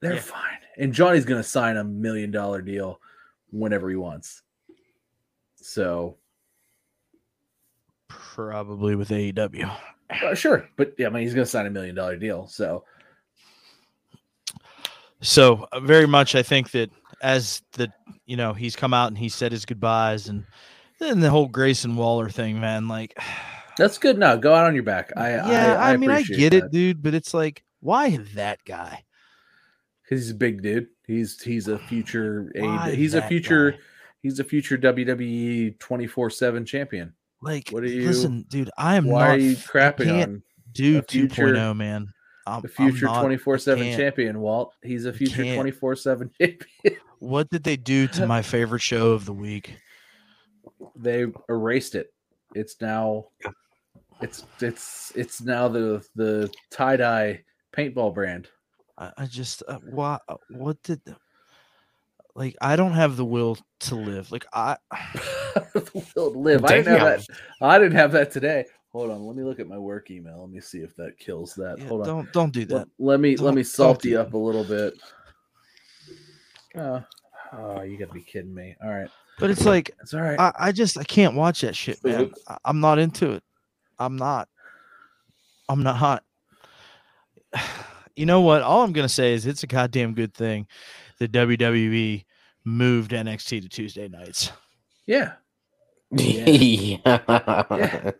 they're 0.00 0.14
Yeah. 0.14 0.20
fine. 0.20 0.58
And 0.78 0.92
Johnny's 0.92 1.24
gonna 1.24 1.42
sign 1.42 1.76
a 1.76 1.84
million 1.84 2.30
dollar 2.30 2.62
deal 2.62 3.00
whenever 3.50 3.90
he 3.90 3.96
wants. 3.96 4.42
So 5.56 6.16
Probably 8.08 8.96
with 8.96 9.10
AEW. 9.10 9.70
uh, 10.24 10.34
sure, 10.34 10.68
but 10.76 10.94
yeah, 10.98 11.06
I 11.08 11.10
mean, 11.10 11.22
he's 11.22 11.34
gonna 11.34 11.46
sign 11.46 11.66
a 11.66 11.70
million 11.70 11.94
dollar 11.94 12.16
deal. 12.16 12.46
So 12.46 12.84
So 15.20 15.66
uh, 15.72 15.80
very 15.80 16.06
much, 16.06 16.34
I 16.34 16.42
think 16.42 16.70
that 16.72 16.90
as 17.22 17.62
the 17.72 17.92
you 18.26 18.36
know 18.36 18.52
he's 18.54 18.74
come 18.76 18.94
out 18.94 19.08
and 19.08 19.18
he 19.18 19.28
said 19.28 19.52
his 19.52 19.66
goodbyes 19.66 20.28
and 20.28 20.46
then 20.98 21.20
the 21.20 21.30
whole 21.30 21.46
Grayson 21.48 21.96
Waller 21.96 22.28
thing, 22.30 22.60
man. 22.60 22.88
Like, 22.88 23.18
that's 23.76 23.98
good. 23.98 24.18
No, 24.18 24.36
go 24.38 24.54
out 24.54 24.66
on 24.66 24.74
your 24.74 24.82
back. 24.84 25.12
I 25.16 25.30
yeah, 25.34 25.76
I, 25.80 25.96
mean, 25.96 26.10
I 26.10 26.22
get 26.22 26.50
that. 26.50 26.64
it, 26.66 26.70
dude, 26.72 27.02
but 27.02 27.14
it's 27.14 27.32
like, 27.34 27.62
why 27.80 28.18
that 28.34 28.60
guy? 28.64 29.04
because 30.04 30.24
he's 30.24 30.30
a 30.30 30.34
big 30.34 30.62
dude. 30.62 30.88
He's 31.06 31.40
he's 31.40 31.68
a 31.68 31.78
future 31.78 32.50
Why 32.56 32.92
he's 32.94 33.14
a 33.14 33.22
future 33.22 33.72
guy? 33.72 33.78
he's 34.22 34.38
a 34.40 34.44
future 34.44 34.76
WWE 34.78 35.78
twenty 35.78 36.06
four 36.06 36.30
seven 36.30 36.64
champion. 36.64 37.12
like 37.42 37.70
What 37.70 37.84
are 37.84 37.88
you- 37.88 38.06
listen, 38.08 38.44
dude, 38.48 38.70
I 38.76 38.96
am 38.96 39.06
Why 39.06 39.20
not 39.28 39.30
are 39.30 39.38
you 39.38 39.54
crapping 39.56 40.22
on 40.22 40.42
do 40.72 41.00
future- 41.02 41.54
2.0, 41.54 41.76
man. 41.76 42.08
I'm, 42.46 42.62
the 42.62 42.68
future 42.68 43.06
twenty 43.06 43.36
four 43.36 43.58
seven 43.58 43.96
champion, 43.96 44.40
Walt? 44.40 44.74
He's 44.82 45.04
a 45.04 45.12
future 45.12 45.54
twenty 45.54 45.70
four 45.70 45.94
seven 45.94 46.30
champion. 46.40 46.96
What 47.20 47.50
did 47.50 47.62
they 47.64 47.76
do 47.76 48.08
to 48.08 48.26
my 48.26 48.42
favorite 48.54 48.82
show 48.82 49.12
of 49.12 49.26
the 49.26 49.32
week? 49.34 49.76
they 50.96 51.26
erased 51.48 51.94
it. 51.94 52.12
It's 52.54 52.80
now 52.80 53.26
it's 54.20 54.44
it's 54.60 55.12
it's 55.14 55.40
now 55.40 55.68
the 55.68 56.04
the 56.16 56.50
tie 56.70 56.96
dye 56.96 57.42
paintball 57.76 58.14
brand. 58.14 58.48
I, 58.98 59.12
I 59.18 59.26
just 59.26 59.62
uh, 59.66 59.78
what 59.78 60.22
uh, 60.28 60.36
what 60.50 60.82
did 60.82 61.00
like 62.34 62.56
I 62.60 62.76
don't 62.76 62.92
have 62.92 63.16
the 63.16 63.24
will 63.24 63.58
to 63.80 63.94
live. 63.94 64.30
Like 64.30 64.46
I 64.52 64.76
the 65.74 66.04
will 66.14 66.32
to 66.32 66.38
live. 66.38 66.64
I 66.64 66.76
didn't 66.76 66.98
have 66.98 67.26
that. 67.26 67.38
I 67.60 67.78
didn't 67.78 67.96
have 67.96 68.12
that 68.12 68.30
today. 68.30 68.66
Hold 68.92 69.10
on, 69.10 69.24
let 69.24 69.36
me 69.36 69.44
look 69.44 69.60
at 69.60 69.68
my 69.68 69.78
work 69.78 70.10
email. 70.10 70.40
Let 70.40 70.50
me 70.50 70.60
see 70.60 70.78
if 70.78 70.96
that 70.96 71.18
kills 71.18 71.54
that. 71.54 71.76
yeah, 71.78 71.86
Hold 71.88 72.02
on. 72.02 72.06
don't 72.06 72.32
don't 72.32 72.52
do 72.52 72.64
that. 72.66 72.88
let 72.98 73.20
me 73.20 73.36
let 73.36 73.54
me 73.54 73.62
don't 73.62 73.66
salt 73.66 74.02
do 74.02 74.08
you 74.08 74.16
that. 74.16 74.26
up 74.28 74.34
a 74.34 74.38
little 74.38 74.64
bit. 74.64 74.94
Oh, 76.76 77.02
oh, 77.52 77.82
you 77.82 77.98
gotta 77.98 78.12
be 78.12 78.22
kidding 78.22 78.54
me. 78.54 78.76
All 78.82 78.90
right. 78.90 79.08
But 79.38 79.50
it's 79.50 79.64
like 79.64 79.90
It's 80.02 80.12
all 80.12 80.20
right. 80.20 80.38
I, 80.38 80.52
I 80.58 80.72
just 80.72 80.98
I 80.98 81.04
can't 81.04 81.34
watch 81.34 81.62
that 81.62 81.74
shit, 81.74 82.02
man. 82.04 82.32
I, 82.48 82.58
I'm 82.64 82.80
not 82.80 82.98
into 82.98 83.32
it. 83.32 83.42
I'm 83.98 84.16
not. 84.16 84.48
I'm 85.68 85.82
not. 85.82 86.24
You 88.16 88.26
know 88.26 88.42
what? 88.42 88.60
All 88.60 88.82
I'm 88.82 88.92
gonna 88.92 89.08
say 89.08 89.32
is 89.32 89.46
it's 89.46 89.62
a 89.62 89.66
goddamn 89.66 90.12
good 90.12 90.34
thing 90.34 90.66
that 91.20 91.32
WWE 91.32 92.24
moved 92.64 93.12
NXT 93.12 93.62
to 93.62 93.68
Tuesday 93.68 94.08
nights. 94.08 94.52
yeah. 95.06 95.34
yeah. 96.10 96.98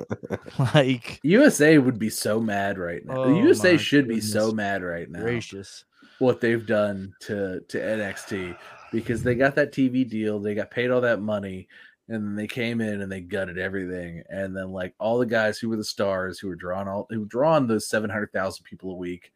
like 0.75 1.21
USA 1.23 1.77
would 1.77 1.99
be 1.99 2.09
so 2.09 2.41
mad 2.41 2.79
right 2.79 3.05
now. 3.05 3.25
Oh 3.25 3.43
USA 3.43 3.73
my 3.73 3.77
should 3.77 4.09
be 4.09 4.21
so 4.21 4.53
mad 4.53 4.83
right 4.83 5.11
now. 5.11 5.21
gracious. 5.21 5.85
what 6.19 6.41
they've 6.41 6.65
done 6.65 7.13
to 7.23 7.61
to 7.69 7.79
NXT 7.79 8.57
because 8.93 9.23
they 9.23 9.35
got 9.35 9.55
that 9.57 9.73
TV 9.73 10.09
deal, 10.09 10.39
they 10.39 10.55
got 10.55 10.71
paid 10.71 10.91
all 10.91 11.01
that 11.01 11.21
money, 11.21 11.69
and 12.11 12.27
then 12.27 12.35
they 12.35 12.47
came 12.47 12.81
in 12.83 13.01
and 13.01 13.11
they 13.11 13.21
gutted 13.21 13.57
everything, 13.57 14.23
and 14.29 14.55
then 14.55 14.71
like 14.73 14.95
all 14.99 15.19
the 15.19 15.25
guys 15.27 15.59
who 15.59 15.69
were 15.71 15.77
the 15.77 15.85
stars 15.85 16.39
who 16.39 16.49
were 16.49 16.57
drawn 16.57 16.89
all 16.89 17.07
who 17.09 17.21
were 17.21 17.27
drawing 17.27 17.67
those 17.67 17.89
seven 17.89 18.11
hundred 18.11 18.33
thousand 18.33 18.65
people 18.65 18.91
a 18.91 18.97
week, 18.97 19.33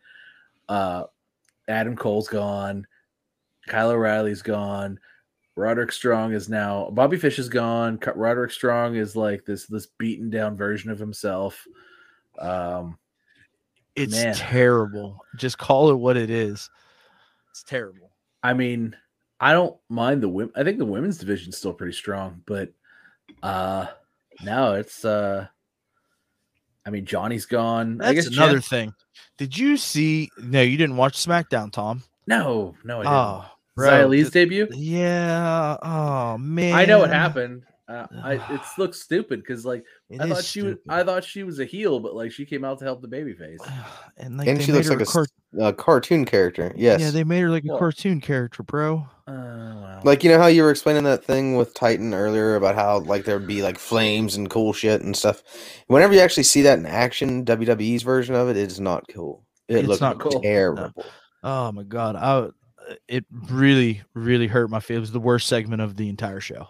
uh, 0.68 1.04
Adam 1.68 1.96
Cole's 1.96 2.28
gone, 2.28 2.86
Kyle 3.66 3.90
O'Reilly's 3.90 4.42
gone. 4.42 4.98
Roderick 5.56 5.92
Strong 5.92 6.32
is 6.32 6.48
now 6.48 6.90
Bobby 6.90 7.16
Fish 7.16 7.38
is 7.38 7.48
gone. 7.48 7.98
Roderick 8.14 8.50
Strong 8.50 8.96
is 8.96 9.14
like 9.14 9.44
this 9.44 9.66
this 9.66 9.86
beaten 9.98 10.28
down 10.28 10.56
version 10.56 10.90
of 10.90 10.98
himself. 10.98 11.64
Um, 12.40 12.98
It's 13.94 14.20
Man. 14.20 14.34
terrible. 14.34 15.24
Just 15.36 15.56
call 15.58 15.90
it 15.90 15.94
what 15.94 16.16
it 16.16 16.28
is. 16.28 16.68
It's 17.50 17.62
terrible. 17.62 18.10
I 18.42 18.52
mean, 18.52 18.96
I 19.40 19.52
don't 19.52 19.76
mind 19.88 20.22
the 20.22 20.28
women. 20.28 20.52
I 20.56 20.64
think 20.64 20.78
the 20.78 20.84
women's 20.84 21.18
division's 21.18 21.56
still 21.56 21.72
pretty 21.72 21.92
strong, 21.92 22.42
but 22.46 22.72
uh 23.42 23.86
no, 24.42 24.74
it's 24.74 25.04
uh 25.04 25.46
I 26.86 26.90
mean 26.90 27.04
Johnny's 27.04 27.46
gone. 27.46 28.00
I 28.00 28.12
That's 28.12 28.28
guess 28.28 28.36
another 28.36 28.54
Jen- 28.54 28.62
thing. 28.62 28.94
Did 29.38 29.56
you 29.58 29.76
see? 29.76 30.30
No, 30.38 30.62
you 30.62 30.76
didn't 30.76 30.96
watch 30.96 31.14
SmackDown, 31.14 31.72
Tom. 31.72 32.02
No, 32.26 32.74
no, 32.84 33.00
I 33.00 33.02
didn't. 33.02 33.12
Oh, 33.14 33.44
bro, 33.76 34.10
th- 34.10 34.30
debut? 34.30 34.68
Yeah. 34.72 35.76
Oh 35.82 36.38
man. 36.38 36.74
I 36.74 36.84
know 36.84 37.00
what 37.00 37.10
happened. 37.10 37.64
Uh, 37.86 38.06
I 38.22 38.34
it 38.54 38.60
looks 38.78 39.02
stupid 39.02 39.40
because 39.40 39.66
like 39.66 39.84
It 40.08 40.18
I 40.20 40.28
thought 40.30 40.42
she 40.44 40.62
was, 40.62 40.76
I 40.88 41.02
thought 41.02 41.22
she 41.22 41.42
was 41.42 41.58
a 41.60 41.66
heel, 41.66 42.00
but 42.00 42.14
like 42.14 42.32
she 42.32 42.46
came 42.46 42.64
out 42.64 42.78
to 42.78 42.84
help 42.86 43.02
the 43.02 43.08
babyface. 43.08 43.58
and 44.16 44.38
like 44.38 44.48
and 44.48 44.58
they 44.58 44.64
she 44.64 44.72
made 44.72 44.78
looks 44.78 44.88
her 44.88 44.94
like 44.96 45.06
a, 45.06 45.10
a 45.10 45.12
car- 45.12 45.22
s- 45.24 45.32
a 45.60 45.72
cartoon 45.74 46.24
character. 46.24 46.72
Yes. 46.76 47.00
Yeah, 47.02 47.10
they 47.10 47.24
made 47.24 47.40
her 47.40 47.50
like 47.50 47.64
a 47.64 47.68
Well- 47.68 47.78
cartoon 47.78 48.20
character, 48.22 48.62
bro. 48.62 49.06
Uh, 49.26 49.32
well. 49.82 50.00
like 50.04 50.24
you 50.24 50.30
know 50.30 50.38
how 50.38 50.46
you 50.46 50.62
were 50.62 50.70
explaining 50.70 51.04
that 51.04 51.24
thing 51.24 51.56
with 51.56 51.74
Titan 51.74 52.14
earlier 52.14 52.56
about 52.56 52.74
how 52.74 53.00
like 53.00 53.24
there'd 53.26 53.46
be 53.46 53.60
like 53.62 53.78
flames 53.78 54.34
and 54.36 54.48
cool 54.48 54.72
shit 54.72 55.02
and 55.02 55.14
stuff. 55.14 55.42
Whenever 55.88 56.14
you 56.14 56.20
actually 56.20 56.42
see 56.44 56.62
that 56.62 56.78
in 56.78 56.86
action, 56.86 57.44
WWE's 57.44 58.02
version 58.02 58.34
of 58.34 58.48
it, 58.48 58.56
it 58.56 58.70
is 58.70 58.80
not 58.80 59.04
cool. 59.10 59.44
It 59.68 59.76
It's 59.76 59.88
looks 59.88 60.00
not 60.00 60.18
cool. 60.20 60.40
terrible. 60.40 60.90
Oh 61.42 61.70
my 61.72 61.82
god, 61.82 62.16
I 62.16 62.48
it 63.08 63.24
really 63.50 64.02
really 64.14 64.46
hurt 64.46 64.70
my 64.70 64.80
feelings. 64.80 65.00
It 65.00 65.00
was 65.02 65.12
the 65.12 65.20
worst 65.20 65.48
segment 65.48 65.82
of 65.82 65.96
the 65.96 66.08
entire 66.08 66.40
show. 66.40 66.68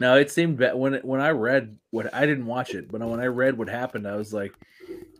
No, 0.00 0.16
it 0.16 0.30
seemed 0.30 0.58
bad 0.58 0.74
when 0.74 0.94
it, 0.94 1.04
when 1.04 1.20
I 1.20 1.30
read 1.30 1.78
what 1.90 2.12
I 2.14 2.26
didn't 2.26 2.46
watch 2.46 2.74
it, 2.74 2.90
but 2.90 3.00
when 3.00 3.20
I 3.20 3.26
read 3.26 3.56
what 3.56 3.68
happened, 3.68 4.06
I 4.06 4.16
was 4.16 4.32
like, 4.32 4.52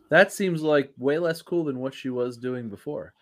that 0.09 0.31
seems 0.31 0.61
like 0.61 0.91
way 0.97 1.17
less 1.19 1.41
cool 1.41 1.63
than 1.65 1.79
what 1.79 1.93
she 1.93 2.09
was 2.09 2.37
doing 2.37 2.69
before. 2.69 3.13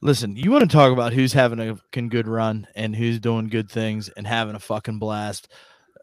Listen, 0.00 0.36
you 0.36 0.50
want 0.50 0.68
to 0.68 0.76
talk 0.76 0.92
about 0.92 1.12
who's 1.12 1.32
having 1.32 1.60
a 1.60 1.76
fucking 1.76 2.08
good 2.08 2.26
run 2.28 2.66
and 2.74 2.94
who's 2.94 3.18
doing 3.20 3.46
good 3.48 3.70
things 3.70 4.08
and 4.10 4.26
having 4.26 4.54
a 4.54 4.60
fucking 4.60 4.98
blast, 4.98 5.48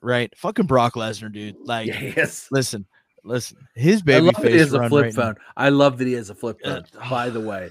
right? 0.02 0.34
Fucking 0.38 0.66
Brock 0.66 0.94
Lesnar, 0.96 1.32
dude. 1.32 1.58
Like, 1.64 1.88
Yes. 2.16 2.48
listen, 2.50 2.86
listen, 3.24 3.58
his 3.76 4.02
I 4.02 4.06
baby 4.06 4.26
love 4.28 4.36
that 4.36 4.46
he 4.46 4.52
face 4.54 4.60
has 4.62 4.74
a 4.74 4.88
flip 4.90 5.04
right 5.04 5.14
now- 5.16 5.22
phone. 5.24 5.36
I 5.58 5.70
love 5.70 5.98
that 6.00 6.08
he 6.08 6.14
has 6.14 6.30
a 6.32 6.36
flip 6.36 6.58
Uh, 6.64 6.82
phone. 6.94 7.10
by 7.10 7.30
the 7.30 7.42
way, 7.42 7.70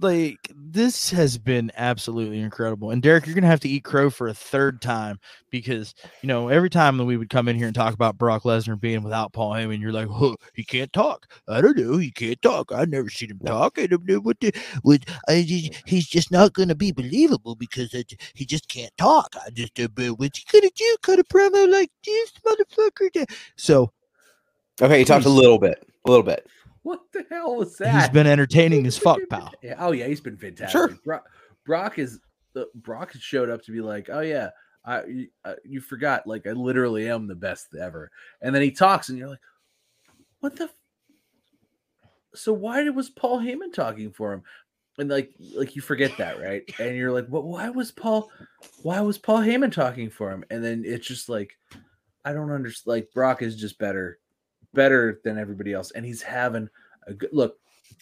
like 0.00 0.38
this 0.54 1.10
has 1.10 1.38
been 1.38 1.70
absolutely 1.76 2.40
incredible. 2.40 2.90
And 2.90 3.02
Derek, 3.02 3.26
you're 3.26 3.34
gonna 3.34 3.46
have 3.46 3.60
to 3.60 3.68
eat 3.68 3.84
crow 3.84 4.10
for 4.10 4.28
a 4.28 4.34
third 4.34 4.80
time 4.80 5.18
because 5.50 5.94
you 6.22 6.28
know 6.28 6.48
every 6.48 6.70
time 6.70 6.96
that 6.96 7.04
we 7.04 7.16
would 7.16 7.30
come 7.30 7.48
in 7.48 7.56
here 7.56 7.66
and 7.66 7.74
talk 7.74 7.94
about 7.94 8.18
Brock 8.18 8.42
Lesnar 8.42 8.80
being 8.80 9.02
without 9.02 9.32
Paul 9.32 9.52
Heyman, 9.52 9.80
you're 9.80 9.92
like, 9.92 10.08
"Huh, 10.08 10.36
he 10.54 10.64
can't 10.64 10.92
talk." 10.92 11.26
I 11.48 11.60
don't 11.60 11.76
know, 11.76 11.98
he 11.98 12.10
can't 12.10 12.40
talk. 12.42 12.72
I've 12.72 12.88
never 12.88 13.10
seen 13.10 13.30
him 13.30 13.40
talk. 13.40 13.78
I 13.78 13.86
don't 13.86 14.06
know 14.06 14.20
what 14.20 14.40
the 14.40 14.52
what. 14.82 15.04
I 15.28 15.34
he's 15.86 16.08
just 16.08 16.30
not 16.30 16.52
gonna 16.52 16.74
be 16.74 16.92
believable 16.92 17.54
because 17.54 17.94
I, 17.94 18.04
he 18.34 18.44
just 18.44 18.68
can't 18.68 18.96
talk. 18.98 19.34
I 19.44 19.50
just 19.50 19.78
uh, 19.80 19.88
but 19.94 20.18
what's 20.18 20.38
he 20.38 20.44
gonna 20.52 20.70
do? 20.74 20.96
Cut 21.02 21.18
a 21.18 21.24
promo 21.24 21.70
like 21.70 21.90
this, 22.04 22.32
motherfucker? 22.44 23.24
So 23.56 23.92
Okay, 24.82 24.98
he 25.00 25.04
talked 25.04 25.26
a 25.26 25.30
little 25.30 25.58
bit, 25.58 25.86
a 26.06 26.10
little 26.10 26.22
bit. 26.22 26.46
What 26.82 27.00
the 27.12 27.24
hell 27.30 27.56
was 27.56 27.76
that? 27.78 27.94
he's 28.00 28.08
been 28.10 28.26
entertaining 28.26 28.86
as 28.86 28.96
fuck, 28.98 29.18
pal. 29.30 29.52
Yeah, 29.62 29.76
oh 29.78 29.92
yeah, 29.92 30.06
he's 30.06 30.20
been 30.20 30.36
fantastic. 30.36 30.70
Sure. 30.72 30.88
Brock, 31.04 31.26
Brock 31.66 31.98
is 31.98 32.20
the 32.54 32.66
Brock 32.74 33.12
has 33.12 33.22
showed 33.22 33.50
up 33.50 33.62
to 33.64 33.72
be 33.72 33.80
like, 33.80 34.08
oh 34.10 34.20
yeah, 34.20 34.50
I 34.84 35.04
you, 35.04 35.28
uh, 35.44 35.54
you 35.64 35.80
forgot, 35.80 36.26
like 36.26 36.46
I 36.46 36.52
literally 36.52 37.08
am 37.08 37.26
the 37.26 37.34
best 37.34 37.68
ever. 37.80 38.10
And 38.42 38.54
then 38.54 38.62
he 38.62 38.70
talks, 38.70 39.08
and 39.08 39.18
you're 39.18 39.28
like, 39.28 39.40
what 40.40 40.56
the? 40.56 40.64
f- 40.64 40.74
So 42.34 42.52
why 42.52 42.82
did, 42.82 42.94
was 42.96 43.10
Paul 43.10 43.40
Heyman 43.40 43.72
talking 43.72 44.10
for 44.10 44.32
him? 44.32 44.42
And 44.98 45.08
like, 45.08 45.30
like 45.54 45.76
you 45.76 45.82
forget 45.82 46.16
that, 46.18 46.40
right? 46.40 46.62
And 46.78 46.96
you're 46.96 47.12
like, 47.12 47.26
what? 47.28 47.44
Why 47.44 47.70
was 47.70 47.90
Paul? 47.92 48.30
Why 48.82 49.00
was 49.00 49.18
Paul 49.18 49.38
Heyman 49.40 49.72
talking 49.72 50.10
for 50.10 50.30
him? 50.30 50.44
And 50.50 50.62
then 50.64 50.82
it's 50.84 51.06
just 51.06 51.28
like, 51.28 51.56
I 52.24 52.32
don't 52.32 52.50
understand. 52.50 52.90
Like 52.96 53.12
Brock 53.14 53.42
is 53.42 53.56
just 53.56 53.78
better, 53.78 54.18
better 54.74 55.20
than 55.24 55.38
everybody 55.38 55.72
else, 55.72 55.90
and 55.92 56.04
he's 56.04 56.22
having 56.22 56.68
a 57.06 57.14
good 57.14 57.30
look. 57.32 57.56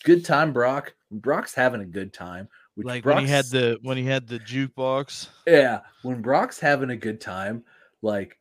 Good 0.04 0.24
time, 0.24 0.52
Brock. 0.52 0.94
Brock's 1.10 1.54
having 1.54 1.80
a 1.80 1.86
good 1.86 2.12
time. 2.12 2.48
Like 2.76 3.04
when 3.04 3.18
he 3.18 3.26
had 3.26 3.46
the 3.46 3.78
when 3.82 3.96
he 3.96 4.04
had 4.04 4.28
the 4.28 4.38
jukebox. 4.38 5.28
yeah, 5.46 5.80
when 6.02 6.22
Brock's 6.22 6.60
having 6.60 6.90
a 6.90 6.96
good 6.96 7.20
time, 7.20 7.64
like 8.02 8.38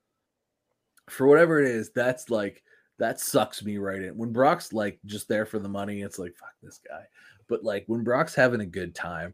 for 1.10 1.26
whatever 1.26 1.60
it 1.60 1.68
is, 1.68 1.90
that's 1.92 2.30
like 2.30 2.62
that 3.00 3.20
sucks 3.20 3.64
me 3.64 3.78
right 3.78 4.02
in. 4.02 4.16
When 4.16 4.32
Brock's 4.32 4.74
like 4.74 5.00
just 5.06 5.28
there 5.28 5.46
for 5.46 5.60
the 5.60 5.70
money, 5.70 6.02
it's 6.02 6.20
like 6.20 6.36
fuck 6.36 6.54
this 6.62 6.80
guy. 6.88 7.04
But 7.48 7.64
like 7.64 7.86
when 7.88 8.04
Brock's 8.04 8.36
having 8.36 8.62
a 8.62 8.66
good 8.66 8.94
time, 8.94 9.34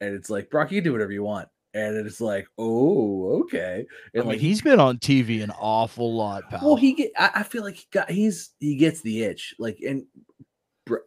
and 0.00 0.14
it's 0.14 0.30
like 0.30 0.48
Brock, 0.48 0.70
you 0.70 0.78
can 0.80 0.84
do 0.84 0.92
whatever 0.92 1.12
you 1.12 1.24
want, 1.24 1.48
and 1.74 1.96
it's 1.96 2.20
like 2.20 2.48
oh 2.58 3.42
okay, 3.42 3.84
I 4.14 4.18
mean, 4.18 4.26
like 4.28 4.40
he's 4.40 4.62
been 4.62 4.80
on 4.80 4.98
TV 4.98 5.42
an 5.42 5.50
awful 5.50 6.14
lot, 6.14 6.48
pal. 6.50 6.60
well 6.62 6.76
he 6.76 6.94
get 6.94 7.12
I, 7.16 7.30
I 7.36 7.42
feel 7.42 7.62
like 7.62 7.76
he 7.76 7.86
got 7.90 8.10
he's 8.10 8.50
he 8.58 8.76
gets 8.76 9.00
the 9.02 9.22
itch 9.22 9.54
like 9.58 9.78
and 9.86 10.04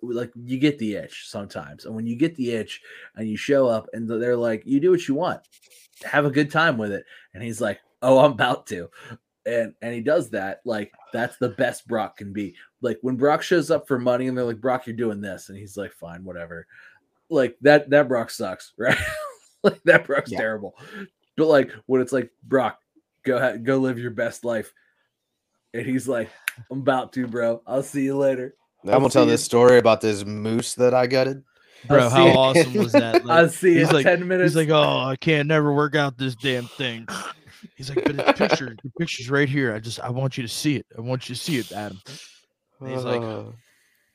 like 0.02 0.32
you 0.36 0.60
get 0.60 0.78
the 0.80 0.96
itch 0.96 1.28
sometimes 1.28 1.86
and 1.86 1.96
when 1.96 2.06
you 2.06 2.16
get 2.16 2.36
the 2.36 2.52
itch 2.52 2.82
and 3.16 3.28
you 3.28 3.38
show 3.38 3.68
up 3.68 3.88
and 3.94 4.10
they're 4.10 4.36
like 4.36 4.64
you 4.66 4.80
do 4.80 4.92
what 4.92 5.08
you 5.08 5.16
want. 5.16 5.42
Have 6.04 6.26
a 6.26 6.32
good 6.32 6.52
time 6.52 6.78
with 6.78 6.92
it. 6.92 7.06
And 7.34 7.44
he's 7.44 7.62
like 7.62 7.80
oh 8.02 8.20
i'm 8.20 8.32
about 8.32 8.68
to. 8.68 8.90
And 9.46 9.74
and 9.82 9.94
he 9.94 10.02
does 10.02 10.30
that 10.32 10.62
like 10.66 10.92
that's 11.14 11.38
the 11.38 11.50
best 11.50 11.88
brock 11.88 12.18
can 12.18 12.34
be. 12.34 12.56
Like 12.82 13.00
when 13.02 13.16
brock 13.16 13.42
shows 13.42 13.72
up 13.72 13.88
for 13.88 14.00
money 14.00 14.28
and 14.28 14.38
they're 14.38 14.46
like 14.46 14.62
brock 14.62 14.86
you're 14.86 14.96
doing 14.96 15.22
this. 15.22 15.50
And 15.50 15.58
he's 15.58 15.78
like 15.78 15.94
fine 15.94 16.24
whatever. 16.24 16.68
Like 17.30 17.58
that 17.62 17.90
that 17.90 18.08
brock 18.08 18.30
sucks 18.30 18.74
right 18.78 18.98
like 19.64 19.82
that 19.86 20.06
brock's 20.06 20.32
Yeah. 20.32 20.40
terrible 20.40 20.76
but 21.38 21.48
like 21.48 21.72
when 21.86 22.02
it's 22.02 22.12
like 22.12 22.32
brock 22.44 22.80
go 23.26 23.38
ahead 23.38 23.64
go 23.66 23.78
live 23.78 24.00
your 24.00 24.12
best 24.12 24.44
life 24.46 24.74
and 25.74 25.86
he's 25.86 26.08
like 26.08 26.30
i'm 26.72 26.80
about 26.80 27.14
to 27.14 27.28
bro 27.28 27.62
i'll 27.68 27.84
see 27.84 28.04
you 28.04 28.18
later 28.18 28.56
I'm 28.84 28.90
gonna 28.94 29.10
tell 29.10 29.26
see 29.26 29.30
this 29.32 29.44
story 29.44 29.78
about 29.78 30.02
this 30.02 30.26
moose 30.26 30.74
that 30.74 30.96
I 30.96 31.06
gutted. 31.06 31.44
Bro, 31.88 32.10
how 32.10 32.26
it. 32.28 32.36
awesome 32.36 32.74
was 32.74 32.92
that? 32.94 33.22
i'll 33.30 33.48
see 33.48 33.74
you 33.74 33.80
he's 33.82 33.90
in 33.90 33.94
like, 33.96 34.06
10 34.06 34.28
minutes 34.28 34.54
he's 34.54 34.56
like, 34.56 34.70
oh, 34.70 34.82
I 35.08 35.16
can't 35.18 35.48
never 35.48 35.72
work 35.72 35.94
out 35.96 36.18
this 36.18 36.34
damn 36.36 36.66
thing. 36.66 37.08
He's 37.76 37.90
like, 37.90 38.04
but 38.04 38.18
the 38.18 38.34
picture, 38.34 38.76
the 38.84 38.92
picture's 38.98 39.30
right 39.30 39.48
here. 39.48 39.76
I 39.76 39.80
just, 39.80 40.00
I 40.00 40.10
want 40.10 40.36
you 40.36 40.42
to 40.42 40.48
see 40.50 40.78
it. 40.78 40.88
I 40.98 41.02
want 41.02 41.30
you 41.30 41.36
to 41.36 41.40
see 41.42 41.58
it, 41.60 41.72
Adam. 41.72 42.02
And 42.80 42.90
he's 42.90 43.04
like, 43.04 43.22
Uh, 43.22 43.44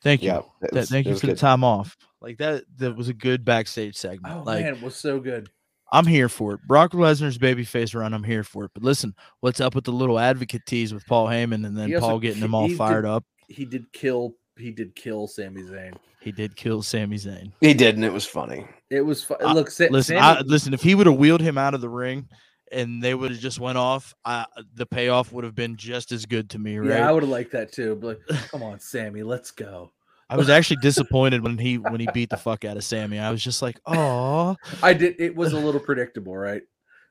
Thank 0.03 0.23
you. 0.23 0.31
yeah, 0.31 0.41
it 0.63 0.73
Th- 0.73 0.87
thank 0.89 1.07
you 1.07 1.13
was 1.13 1.21
for 1.21 1.29
the 1.29 1.37
time 1.37 1.63
off. 1.63 1.97
Like 2.27 2.39
that, 2.39 2.65
that 2.79 2.97
was 2.97 3.09
a 3.09 3.15
good 3.15 3.45
backstage 3.45 3.97
segment. 3.97 4.35
Oh 4.35 4.43
like 4.43 4.65
man, 4.65 4.75
it 4.75 4.83
was 4.83 4.97
so 4.97 5.21
good. 5.21 5.49
I'm 5.93 6.07
here 6.07 6.29
for 6.29 6.55
it. 6.55 6.61
Brock 6.67 6.91
Lesnar's 6.91 7.39
babyface 7.39 7.95
run. 7.95 8.13
I'm 8.13 8.25
here 8.25 8.43
for 8.43 8.65
it. 8.65 8.73
But 8.75 8.83
listen, 8.83 9.15
what's 9.39 9.61
up 9.61 9.77
with 9.77 9.85
the 9.85 9.93
little 9.93 10.19
advocate 10.19 10.63
tease 10.67 10.93
with 10.93 11.07
Paul 11.07 11.29
Heyman 11.29 11.65
and 11.65 11.79
then 11.79 11.89
He 11.89 11.97
Paul 11.97 12.19
getting 12.19 12.41
them 12.41 12.53
all 12.53 12.69
fired 12.71 13.03
did- 13.03 13.11
up? 13.13 13.25
He 13.47 13.65
did 13.65 13.93
kill. 13.93 14.35
He 14.59 14.73
did 14.73 14.97
kill 14.97 15.29
Sami 15.29 15.63
Zayn. 15.63 15.95
He 16.21 16.33
did 16.33 16.57
kill 16.57 16.83
Sami 16.83 17.17
Zayn. 17.17 17.53
he 17.61 17.73
did, 17.75 17.95
and 17.95 18.05
it 18.05 18.13
was 18.13 18.25
funny. 18.27 18.67
It 18.91 19.03
was 19.03 19.23
fu- 19.23 19.35
I- 19.37 19.53
look. 19.53 19.71
Sa- 19.71 19.87
Listen, 19.89 20.17
Sami- 20.19 20.39
I, 20.39 20.41
listen. 20.41 20.75
If 20.75 20.83
he 20.83 20.97
would 20.97 21.07
have 21.07 21.15
wheeled 21.19 21.41
him 21.43 21.57
out 21.57 21.75
of 21.75 21.81
the 21.81 21.89
ring, 21.89 22.29
and 22.73 23.01
they 23.01 23.15
would 23.15 23.31
have 23.31 23.39
just 23.39 23.61
went 23.61 23.79
off, 23.79 24.13
I, 24.25 24.47
the 24.75 24.87
payoff 24.87 25.31
would 25.33 25.45
have 25.45 25.55
been 25.55 25.77
just 25.77 26.11
as 26.11 26.27
good 26.27 26.51
to 26.51 26.59
me, 26.59 26.79
right? 26.79 26.89
yeah, 26.99 27.09
I 27.09 27.13
would 27.13 27.23
have 27.23 27.31
liked 27.31 27.53
that 27.53 27.71
too. 27.71 27.95
But 27.95 28.19
like, 28.29 28.41
come 28.51 28.65
on, 28.65 28.81
Sami, 28.81 29.23
let's 29.23 29.53
go. 29.53 29.93
I 30.29 30.37
was 30.37 30.49
actually 30.51 30.79
disappointed 30.83 31.43
when 31.43 31.57
he 31.59 31.79
when 31.79 32.01
he 32.01 32.09
beat 32.13 32.31
the 32.31 32.37
fuck 32.37 32.65
out 32.65 32.77
of 32.77 32.85
Sami. 32.85 33.19
I 33.19 33.31
was 33.31 33.43
just 33.43 33.63
like, 33.63 33.79
oh, 33.87 34.57
I 34.83 34.93
did. 34.93 35.17
It 35.21 35.37
was 35.37 35.53
a 35.53 35.59
little 35.59 35.81
predictable, 35.81 36.37
right? 36.37 36.63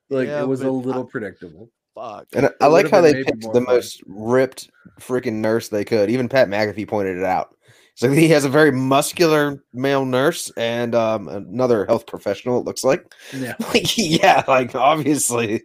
Like 0.09 0.27
Yeah, 0.27 0.41
it 0.41 0.47
was 0.47 0.61
a 0.61 0.65
but 0.65 0.71
little 0.71 1.05
predictable. 1.05 1.71
fuck. 1.95 2.27
And 2.33 2.47
I- 2.47 2.51
I 2.61 2.67
like 2.67 2.89
how 2.91 3.01
they 3.01 3.23
picked 3.23 3.41
the 3.41 3.51
fun. 3.53 3.63
most 3.63 4.03
ripped 4.05 4.69
freaking 4.99 5.35
nurse 5.35 5.69
they 5.69 5.85
could. 5.85 6.09
Even 6.09 6.27
Pat 6.29 6.47
McAfee 6.49 6.87
pointed 6.87 7.17
it 7.17 7.23
out. 7.23 7.55
So 7.97 8.11
he 8.11 8.27
has 8.27 8.43
a 8.43 8.49
very 8.49 8.71
muscular 8.73 9.63
male 9.73 10.03
nurse 10.03 10.51
and 10.57 10.93
um, 10.93 11.29
another 11.29 11.85
health 11.85 12.05
professional. 12.05 12.59
It 12.59 12.65
looks 12.65 12.83
like. 12.83 13.05
Yeah, 13.33 13.55
Like, 13.73 13.97
yeah, 13.97 14.43
like 14.49 14.75
obviously 14.75 15.63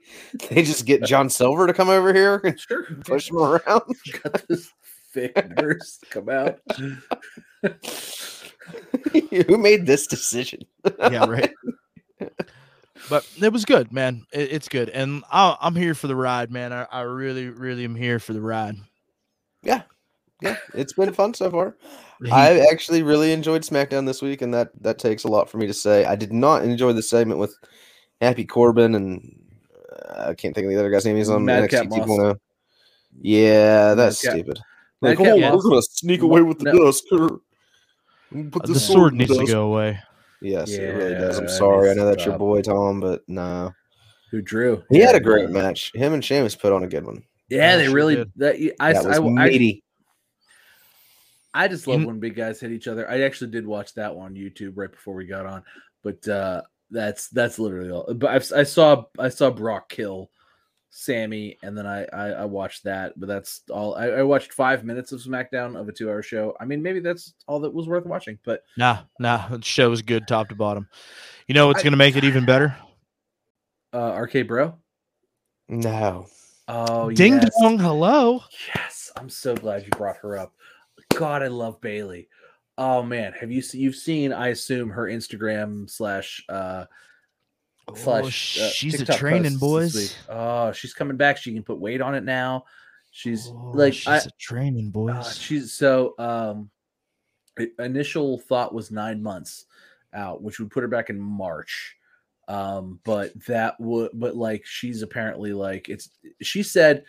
they 0.49 0.63
just 0.63 0.87
get 0.87 1.03
John 1.03 1.29
Silver 1.29 1.67
to 1.67 1.73
come 1.75 1.89
over 1.89 2.15
here 2.15 2.41
and 2.45 2.59
sure. 2.59 2.85
push 3.05 3.31
him 3.31 3.39
around. 3.39 3.63
Got 4.23 4.47
this 4.49 4.71
thick 5.13 5.51
nurse 5.57 5.99
come 6.11 6.29
out. 6.29 6.61
Who 9.13 9.59
made 9.59 9.87
this 9.87 10.07
decision? 10.07 10.61
yeah, 10.99 11.27
right. 11.27 11.53
But 13.09 13.27
it 13.41 13.53
was 13.53 13.65
good, 13.65 13.93
man. 13.93 14.27
It, 14.33 14.53
it's 14.53 14.69
good, 14.69 14.89
and 14.91 15.25
I, 15.31 15.57
I'm 15.61 15.75
here 15.75 15.95
for 15.95 16.07
the 16.07 16.17
ride, 16.17 16.51
man. 16.51 16.73
I, 16.73 16.87
I 16.91 17.01
really, 17.03 17.49
really 17.49 17.85
am 17.85 17.95
here 17.95 18.19
for 18.19 18.33
the 18.33 18.41
ride. 18.41 18.77
Yeah, 19.63 19.83
yeah, 20.43 20.57
it's 20.75 20.93
been 20.93 21.13
fun 21.13 21.35
so 21.35 21.51
far. 21.51 21.77
I 22.31 22.67
actually 22.71 23.03
really 23.03 23.33
enjoyed 23.33 23.63
SmackDown 23.63 24.07
this 24.07 24.21
week, 24.21 24.43
and 24.43 24.53
that 24.53 24.71
that 24.83 24.99
takes 24.99 25.25
a 25.25 25.29
lot 25.29 25.49
for 25.49 25.57
me 25.59 25.67
to 25.67 25.75
say. 25.75 26.05
I 26.05 26.15
did 26.17 26.33
not 26.33 26.63
enjoy 26.63 26.93
the 26.93 27.03
segment 27.03 27.41
with 27.41 27.55
Happy 28.21 28.45
Corbin 28.45 28.95
and 28.95 29.41
uh, 30.09 30.27
I 30.29 30.35
can't 30.35 30.55
think 30.55 30.67
of 30.67 30.71
the 30.71 30.79
other 30.79 30.91
guy's 30.91 31.05
name. 31.05 31.17
He's 31.17 31.31
on 31.31 31.45
Madcap 31.45 31.87
NXT 31.87 32.07
Moss. 32.07 32.09
2.0. 32.09 32.37
Yeah, 33.23 33.95
that's 33.95 34.23
Madcap- 34.25 34.39
stupid. 34.39 34.61
Like, 35.01 35.19
Madcap 35.19 35.35
oh, 35.35 35.41
Moss. 35.41 35.65
we're 35.65 35.71
gonna 35.71 35.83
sneak 35.83 36.23
away 36.23 36.43
with 36.43 36.59
the 36.59 36.73
no. 36.73 36.85
dust. 36.85 37.05
Kurt. 37.11 37.41
Put 38.51 38.63
the 38.63 38.75
this 38.75 38.87
sword 38.87 39.13
in 39.13 39.19
the 39.19 39.27
needs 39.27 39.39
to 39.39 39.47
go 39.47 39.73
away. 39.73 39.99
Yes, 40.43 40.71
it 40.71 40.83
really 40.83 41.15
does. 41.15 41.39
I'm 41.39 41.49
sorry. 41.49 41.91
I 41.91 41.95
know 41.95 42.07
that's 42.07 42.25
your 42.25 42.39
boy 42.39 42.63
Tom, 42.63 43.01
but 43.01 43.23
nah. 43.29 43.71
Who 44.31 44.41
drew? 44.41 44.85
He 44.91 44.99
had 44.99 45.17
a 45.17 45.21
great 45.21 45.51
match. 45.51 45.91
Him 45.95 46.13
and 46.13 46.25
Sheamus 46.25 46.55
put 46.55 46.73
on 46.73 46.85
a 46.85 46.89
good 46.89 47.05
one. 47.05 47.25
Yeah, 47.49 47.73
Yeah, 47.73 47.77
they 47.79 47.89
really. 47.89 48.25
That 48.37 48.75
I, 48.79 48.93
That 48.93 49.05
was 49.05 49.19
I, 49.19 49.49
meaty. 49.49 49.83
I 51.53 51.67
just 51.67 51.87
love 51.87 52.01
You- 52.01 52.07
when 52.07 52.21
big 52.21 52.37
guys 52.37 52.61
hit 52.61 52.71
each 52.71 52.87
other. 52.87 53.11
I 53.11 53.23
actually 53.23 53.51
did 53.51 53.67
watch 53.67 53.95
that 53.95 54.15
one 54.15 54.27
on 54.27 54.35
YouTube 54.35 54.73
right 54.77 54.91
before 54.91 55.15
we 55.15 55.27
got 55.27 55.47
on, 55.47 55.65
but 56.05 56.27
uh 56.29 56.63
that's 56.93 57.29
that's 57.29 57.59
literally 57.59 57.91
all. 57.91 58.13
But 58.15 58.31
I've, 58.31 58.53
I 58.53 58.63
saw 58.63 59.05
I 59.19 59.29
saw 59.29 59.51
Brock 59.51 59.89
kill 59.89 60.31
Sami, 60.91 61.57
and 61.63 61.79
then 61.79 61.87
I 61.87 62.05
I, 62.13 62.27
I 62.31 62.45
watched 62.45 62.85
that. 62.85 63.19
But 63.19 63.29
that's 63.29 63.63
all. 63.71 63.95
I, 63.95 64.09
I 64.09 64.23
watched 64.23 64.53
five 64.53 64.85
minutes 64.85 65.13
of 65.13 65.21
SmackDown 65.21 65.81
of 65.81 65.89
a 65.89 65.93
two-hour 65.93 66.23
show. 66.23 66.55
I 66.61 66.65
mean, 66.65 66.83
maybe 66.83 67.01
that's 67.01 67.35
all 67.47 67.61
that 67.61 67.73
was 67.73 67.89
worth 67.89 68.05
watching. 68.07 68.39
But 68.45 68.63
Nah, 68.77 68.99
nah. 69.19 69.49
The 69.49 69.63
show 69.63 69.89
was 69.89 70.03
good, 70.03 70.27
top 70.27 70.49
to 70.49 70.55
bottom. 70.55 70.89
You 71.47 71.55
know 71.55 71.69
what's 71.69 71.83
gonna 71.83 71.97
make 71.97 72.17
it 72.17 72.25
even 72.25 72.45
better? 72.45 72.77
uh 73.93 74.13
RK 74.21 74.47
Bro. 74.47 74.75
No. 75.69 76.27
Oh, 76.67 77.11
Ding 77.11 77.35
yes. 77.35 77.51
dong, 77.61 77.79
hello. 77.79 78.43
Yes, 78.75 79.11
I'm 79.17 79.29
so 79.29 79.57
glad 79.57 79.83
you 79.83 79.91
brought 79.91 80.19
her 80.19 80.37
up. 80.37 80.53
God, 81.15 81.43
I 81.43 81.49
love 81.49 81.81
Bayley. 81.81 82.29
Oh 82.79 83.03
man, 83.03 83.33
have 83.33 83.51
you 83.51 83.61
seen? 83.63 83.81
You've 83.81 83.97
seen, 83.97 84.33
I 84.33 84.49
assume, 84.49 84.91
her 84.91 85.05
Instagram 85.05 85.89
slash 85.91 86.45
uh 86.49 86.85
Oh, 87.93 87.95
slash. 87.95 88.59
uh, 88.61 88.69
she's 88.71 89.01
a 89.01 89.05
training, 89.05 89.57
boys. 89.59 90.17
Oh, 90.29 90.73
she's 90.73 90.95
coming 90.95 91.17
back. 91.17 91.37
She 91.37 91.53
can 91.53 91.63
put 91.63 91.79
weight 91.79 92.01
on 92.01 92.15
it 92.15 92.25
now. 92.25 92.65
She's 93.13 93.49
Oh, 93.49 93.73
like, 93.75 93.93
she's 93.95 94.07
I, 94.09 94.19
a 94.19 94.31
training, 94.39 94.91
boys. 94.91 95.15
uh, 95.17 95.23
she's 95.33 95.73
so. 95.73 96.15
Um, 96.19 96.71
initial 97.79 98.39
thought 98.39 98.73
was 98.75 98.91
nine 98.91 99.23
months 99.23 99.67
out, 100.15 100.43
which 100.43 100.59
would 100.59 100.71
put 100.71 100.83
her 100.83 100.89
back 100.89 101.11
in 101.11 101.21
March. 101.21 101.97
Um, 102.49 103.01
but 103.05 103.33
that 103.47 103.79
would, 103.81 104.11
but 104.15 104.37
like, 104.37 104.65
she's 104.65 105.03
apparently 105.03 105.53
like, 105.53 105.89
it's. 105.89 106.11
She 106.43 106.63
said, 106.63 107.05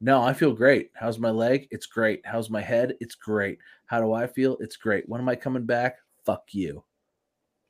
"No, 0.00 0.22
I 0.22 0.32
feel 0.34 0.52
great. 0.52 0.90
How's 0.94 1.18
my 1.18 1.30
leg? 1.30 1.68
It's 1.70 1.86
great. 1.86 2.20
How's 2.24 2.48
my 2.50 2.60
head? 2.62 2.94
It's 3.00 3.14
great. 3.14 3.58
How 3.86 4.00
do 4.00 4.12
I 4.12 4.26
feel? 4.26 4.56
It's 4.60 4.76
great. 4.76 5.08
When 5.08 5.20
am 5.20 5.28
I 5.28 5.34
coming 5.36 5.64
back? 5.66 5.96
Fuck 6.26 6.44
you. 6.52 6.84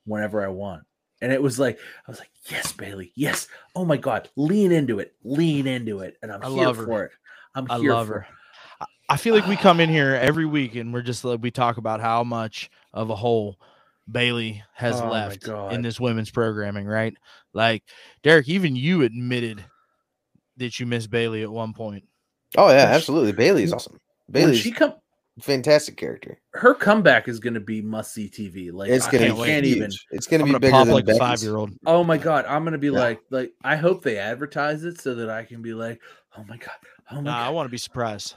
Whenever 0.05 0.43
I 0.43 0.47
want." 0.49 0.83
And 1.21 1.31
it 1.33 1.41
was 1.41 1.59
like, 1.59 1.79
I 2.07 2.11
was 2.11 2.19
like, 2.19 2.29
yes, 2.49 2.71
Bayley, 2.71 3.11
yes. 3.15 3.47
Oh 3.75 3.85
my 3.85 3.97
God, 3.97 4.29
lean 4.35 4.71
into 4.71 4.99
it, 4.99 5.13
lean 5.23 5.67
into 5.67 5.99
it. 5.99 6.17
And 6.21 6.31
I'm 6.31 6.43
I 6.43 6.49
here 6.49 6.65
love 6.65 6.77
her. 6.77 6.85
for 6.85 7.03
it. 7.05 7.11
I'm 7.55 7.67
I 7.69 7.79
here 7.79 7.93
love 7.93 8.07
for 8.07 8.13
her. 8.13 8.19
it. 8.21 8.27
I- 8.81 8.85
I 9.11 9.17
feel 9.17 9.33
like 9.33 9.47
we 9.47 9.55
come 9.57 9.79
in 9.79 9.89
here 9.89 10.13
every 10.21 10.45
week 10.45 10.75
and 10.75 10.93
we're 10.93 11.01
just 11.01 11.23
like 11.25 11.41
we 11.41 11.49
talk 11.51 11.77
about 11.77 11.99
how 11.99 12.23
much 12.23 12.69
of 12.93 13.09
a 13.09 13.15
hole 13.15 13.57
Bayley 14.09 14.63
has 14.75 15.01
Oh 15.01 15.09
left 15.09 15.47
in 15.47 15.81
this 15.81 15.99
women's 15.99 16.29
programming, 16.31 16.85
right? 16.85 17.15
Like 17.53 17.83
Derek, 18.23 18.47
even 18.47 18.75
you 18.75 19.01
admitted 19.01 19.65
that 20.57 20.79
you 20.79 20.85
miss 20.85 21.07
Bayley 21.07 21.41
at 21.41 21.49
one 21.51 21.73
point. 21.73 22.03
Oh 22.57 22.69
yeah, 22.69 22.85
absolutely. 22.85 23.31
Bayley 23.33 23.63
is 23.63 23.73
awesome. 23.73 23.99
When 24.27 24.43
Bayley's 24.43 24.59
she 24.59 24.71
come, 24.71 24.93
fantastic 25.39 25.97
character. 25.97 26.39
her 26.53 26.73
comeback 26.73 27.27
is 27.27 27.39
going 27.39 27.53
to 27.55 27.59
be 27.59 27.81
must 27.81 28.13
see 28.13 28.29
TV. 28.29 28.71
Like 28.71 28.89
It's 28.89 29.05
gonna 29.07 29.33
can't 29.33 29.63
be 29.63 29.69
huge. 29.69 29.77
even. 29.77 29.91
It's 30.11 30.27
gonna 30.27 30.43
be 30.43 30.49
gonna 30.51 30.59
bigger 30.59 30.77
than 30.77 30.89
like 30.89 31.03
a 31.03 31.07
Becky's. 31.07 31.19
five 31.19 31.41
year 31.41 31.57
old. 31.57 31.71
Oh 31.85 32.03
my 32.03 32.17
god, 32.17 32.45
I'm 32.45 32.63
gonna 32.63 32.77
be 32.77 32.87
Yeah. 32.87 32.99
like, 32.99 33.19
like 33.29 33.53
I 33.63 33.75
hope 33.75 34.03
they 34.03 34.17
advertise 34.17 34.83
it 34.83 34.99
so 35.01 35.15
that 35.15 35.29
I 35.29 35.43
can 35.43 35.61
be 35.61 35.73
like, 35.73 36.01
oh 36.37 36.43
my 36.47 36.57
god, 36.57 36.71
oh 37.11 37.15
my 37.15 37.21
Nah, 37.21 37.45
I 37.45 37.49
want 37.49 37.65
to 37.67 37.71
be 37.71 37.77
surprised. 37.77 38.35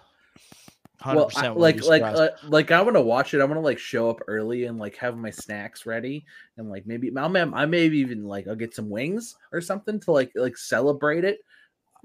Hundred 1.00 1.16
Well, 1.18 1.26
I- 1.26 1.34
percent. 1.34 1.58
like, 1.58 1.84
like, 1.84 2.02
uh, 2.02 2.28
like 2.46 2.70
I 2.70 2.80
want 2.80 2.94
to 2.96 3.00
watch 3.00 3.34
it. 3.34 3.40
I 3.40 3.44
want 3.44 3.56
to 3.56 3.60
like 3.60 3.78
show 3.78 4.08
up 4.08 4.20
early 4.28 4.64
and 4.66 4.78
like 4.78 4.94
have 4.96 5.16
my 5.16 5.30
snacks 5.30 5.84
ready 5.84 6.24
and 6.56 6.70
like 6.70 6.86
maybe 6.86 7.10
I'll, 7.16 7.28
ma- 7.28 7.50
I 7.56 7.66
maybe 7.66 7.98
even 7.98 8.24
like 8.24 8.46
I'll 8.46 8.54
get 8.54 8.74
some 8.74 8.88
wings 8.88 9.36
or 9.52 9.60
something 9.60 9.98
to 10.00 10.12
like 10.12 10.30
like 10.36 10.56
celebrate 10.56 11.24
it. 11.24 11.38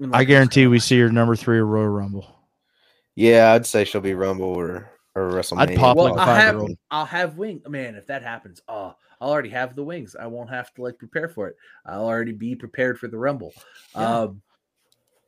And, 0.00 0.14
I 0.14 0.24
guarantee 0.24 0.66
we 0.66 0.78
see 0.80 0.96
your 0.96 1.10
number 1.12 1.36
three 1.36 1.58
at 1.58 1.64
Royal 1.64 1.88
Rumble. 1.88 2.37
Yeah, 3.18 3.52
I'd 3.52 3.66
say 3.66 3.84
she'll 3.84 4.00
be 4.00 4.14
Rumble 4.14 4.46
or 4.46 4.90
or 5.14 5.30
WrestleMania. 5.32 5.76
pop 5.76 5.96
Well, 5.96 6.06
like 6.10 6.16
a 6.16 6.20
I'll 6.20 6.26
have 6.26 6.44
five-year-old. 6.54 6.78
I'll 6.90 7.04
have 7.04 7.36
wing. 7.36 7.62
Man, 7.68 7.96
if 7.96 8.06
that 8.06 8.22
happens, 8.22 8.62
oh, 8.68 8.94
I'll 9.20 9.30
already 9.30 9.48
have 9.48 9.74
the 9.74 9.82
wings. 9.82 10.14
I 10.14 10.26
won't 10.28 10.50
have 10.50 10.72
to 10.74 10.82
like 10.82 10.98
prepare 10.98 11.28
for 11.28 11.48
it. 11.48 11.56
I'll 11.84 12.04
already 12.04 12.30
be 12.32 12.54
prepared 12.54 12.98
for 13.00 13.08
the 13.08 13.18
rumble. 13.18 13.52
Yeah. 13.96 14.20
Um, 14.20 14.42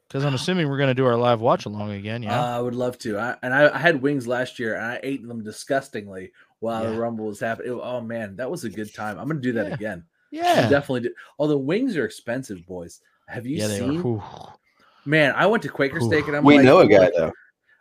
Because 0.06 0.24
I'm 0.24 0.34
assuming 0.34 0.68
we're 0.68 0.78
gonna 0.78 0.94
do 0.94 1.06
our 1.06 1.16
live 1.16 1.40
watch 1.40 1.66
along 1.66 1.90
again. 1.92 2.22
Yeah. 2.22 2.40
Uh, 2.40 2.58
I 2.58 2.60
would 2.60 2.74
love 2.76 2.96
to. 2.98 3.18
I, 3.18 3.36
and 3.42 3.52
I, 3.52 3.74
I 3.74 3.78
had 3.78 4.00
wings 4.00 4.28
last 4.28 4.58
year, 4.60 4.76
and 4.76 4.84
I 4.86 5.00
ate 5.02 5.26
them 5.26 5.42
disgustingly 5.42 6.30
while 6.60 6.84
Yeah. 6.84 6.90
the 6.90 6.98
rumble 7.00 7.26
was 7.26 7.40
happening. 7.40 7.72
It- 7.72 7.80
oh 7.82 8.00
man, 8.00 8.36
that 8.36 8.48
was 8.50 8.62
a 8.64 8.70
good 8.70 8.94
time. 8.94 9.18
I'm 9.18 9.26
gonna 9.26 9.40
do 9.40 9.52
that 9.54 9.66
Yeah. 9.68 9.74
again. 9.74 10.04
yeah. 10.30 10.68
Definitely. 10.68 11.00
Do. 11.08 11.14
Although 11.40 11.58
wings 11.58 11.96
are 11.96 12.04
expensive, 12.04 12.64
boys. 12.66 13.00
Have 13.26 13.46
you 13.46 13.56
yeah, 13.58 13.66
they 13.66 13.78
seen? 13.80 14.00
are. 14.04 14.54
Man, 15.04 15.32
I 15.34 15.46
went 15.46 15.62
to 15.64 15.68
Quaker 15.68 15.98
Ooh. 15.98 16.06
Steak, 16.06 16.28
and 16.28 16.36
I'm 16.36 16.44
like, 16.44 16.48
we 16.48 16.56
like, 16.58 16.66
know 16.66 16.78
a 16.78 16.82
I'm 16.82 16.88
guy 16.88 16.98
like- 16.98 17.12
though 17.16 17.32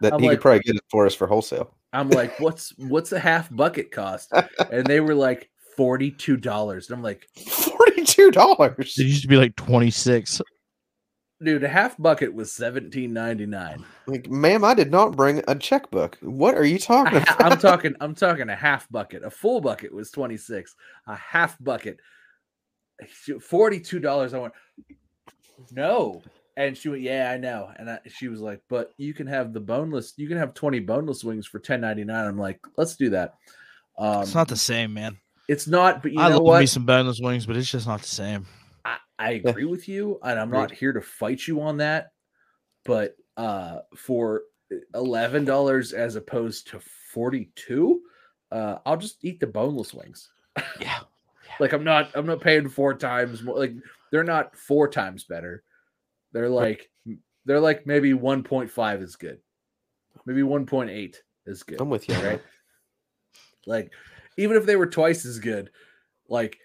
that 0.02 0.14
I'm 0.14 0.20
he 0.20 0.28
like- 0.28 0.38
could 0.38 0.42
probably 0.42 0.60
get 0.62 0.76
it 0.76 0.84
for 0.90 1.06
us 1.06 1.16
for 1.16 1.28
wholesale. 1.28 1.74
I'm 1.94 2.10
like, 2.12 2.40
what's 2.40 2.74
what's 2.78 3.12
a 3.12 3.20
half 3.20 3.54
bucket 3.56 3.92
cost? 3.92 4.32
And 4.72 4.86
they 4.86 5.00
were 5.00 5.16
like 5.16 5.50
forty 5.76 6.12
two 6.12 6.38
dollars. 6.38 6.88
And 6.90 6.98
I'm 6.98 7.04
like, 7.04 7.28
Forty 7.36 8.04
two 8.04 8.30
dollars. 8.32 8.96
It 9.00 9.04
used 9.08 9.24
to 9.24 9.28
be 9.28 9.38
like 9.38 9.56
26. 9.56 10.42
dude, 11.42 11.64
a 11.64 11.68
half 11.68 11.98
bucket 11.98 12.32
was 12.34 12.52
seventeen 12.52 13.12
ninety 13.14 13.48
nine. 13.48 13.84
Like, 14.06 14.30
ma'am, 14.30 14.64
I 14.64 14.76
did 14.76 14.92
not 14.92 15.16
bring 15.16 15.42
a 15.48 15.56
checkbook. 15.56 16.18
What 16.22 16.56
are 16.56 16.66
you 16.66 16.78
talking 16.78 17.18
about? 17.18 17.44
I'm 17.44 17.58
talking. 17.68 17.96
I'm 18.02 18.14
talking 18.14 18.50
a 18.50 18.56
half 18.56 18.88
bucket. 18.92 19.24
A 19.24 19.32
full 19.32 19.60
bucket 19.62 19.92
was 19.92 20.12
twenty 20.12 20.38
six. 20.38 20.76
A 21.08 21.16
half 21.16 21.58
bucket, 21.64 21.98
forty 23.42 23.80
two 23.80 24.00
dollars. 24.00 24.34
I 24.36 24.40
went, 24.40 24.54
no, 25.72 26.22
and 26.60 26.78
she 26.78 26.90
went, 26.90 27.02
yeah, 27.02 27.32
I 27.32 27.38
know. 27.38 27.72
And 27.78 27.90
I, 27.90 28.00
she 28.10 28.28
was 28.28 28.42
like, 28.42 28.62
but 28.68 28.92
you 28.98 29.14
can 29.14 29.28
have 29.28 29.54
the 29.54 29.62
boneless. 29.62 30.14
You 30.18 30.28
can 30.28 30.38
have 30.38 30.54
twenty 30.54 30.80
boneless 30.80 31.24
wings 31.24 31.48
for 31.48 31.58
ten 31.58 31.80
ninety 31.80 32.04
nine. 32.04 32.28
I'm 32.28 32.38
like, 32.38 32.60
let's 32.76 32.98
do 32.98 33.10
that. 33.12 33.36
Um, 33.98 34.24
It's 34.24 34.36
not 34.36 34.50
the 34.50 34.58
same, 34.58 34.94
man. 34.94 35.18
It's 35.48 35.68
not. 35.68 36.04
But 36.04 36.12
you 36.12 36.20
I 36.20 36.28
know 36.28 36.36
love 36.36 36.44
what? 36.44 36.60
me 36.60 36.66
some 36.66 36.86
boneless 36.86 37.22
wings, 37.22 37.46
but 37.46 37.56
it's 37.56 37.72
just 37.72 37.88
not 37.88 38.02
the 38.02 38.08
same. 38.10 38.46
I 39.18 39.32
agree 39.32 39.66
with 39.66 39.88
you, 39.90 40.20
and 40.22 40.40
I'm 40.40 40.52
not 40.52 40.72
here 40.72 40.94
to 40.94 41.02
fight 41.02 41.46
you 41.48 41.62
on 41.62 41.78
that. 41.78 42.12
But 42.84 43.16
uh, 43.38 43.80
for 43.96 44.44
eleven 44.94 45.46
dollars 45.46 45.94
as 45.94 46.18
opposed 46.18 46.68
to 46.68 46.82
forty 47.14 47.52
two, 47.56 48.02
uh, 48.52 48.80
I'll 48.86 48.98
just 48.98 49.24
eat 49.24 49.40
the 49.40 49.48
boneless 49.48 49.94
wings. 49.94 50.30
Yeah. 50.80 51.00
Like 51.60 51.74
I'm 51.74 51.84
not 51.84 52.12
I'm 52.16 52.28
not 52.28 52.40
paying 52.40 52.70
four 52.70 52.94
times 52.94 53.44
more. 53.44 53.58
Like 53.58 53.74
they're 54.12 54.24
not 54.24 54.56
four 54.56 54.88
times 54.88 55.26
better. 55.26 55.64
They're 56.32 56.50
like 56.50 56.90
they're 57.46 57.60
like 57.60 57.86
maybe 57.88 58.14
1.5 58.14 59.02
is 59.04 59.16
good. 59.16 59.40
Maybe 60.26 60.42
1.8 60.42 61.16
is 61.46 61.64
good. 61.64 61.82
I'm 61.82 61.90
with 61.90 62.08
you. 62.10 62.16
Right. 62.16 62.42
Like 63.66 63.92
even 64.38 64.58
if 64.58 64.66
they 64.66 64.76
were 64.76 64.88
twice 64.88 65.26
as 65.26 65.40
good, 65.40 65.72
like 66.28 66.58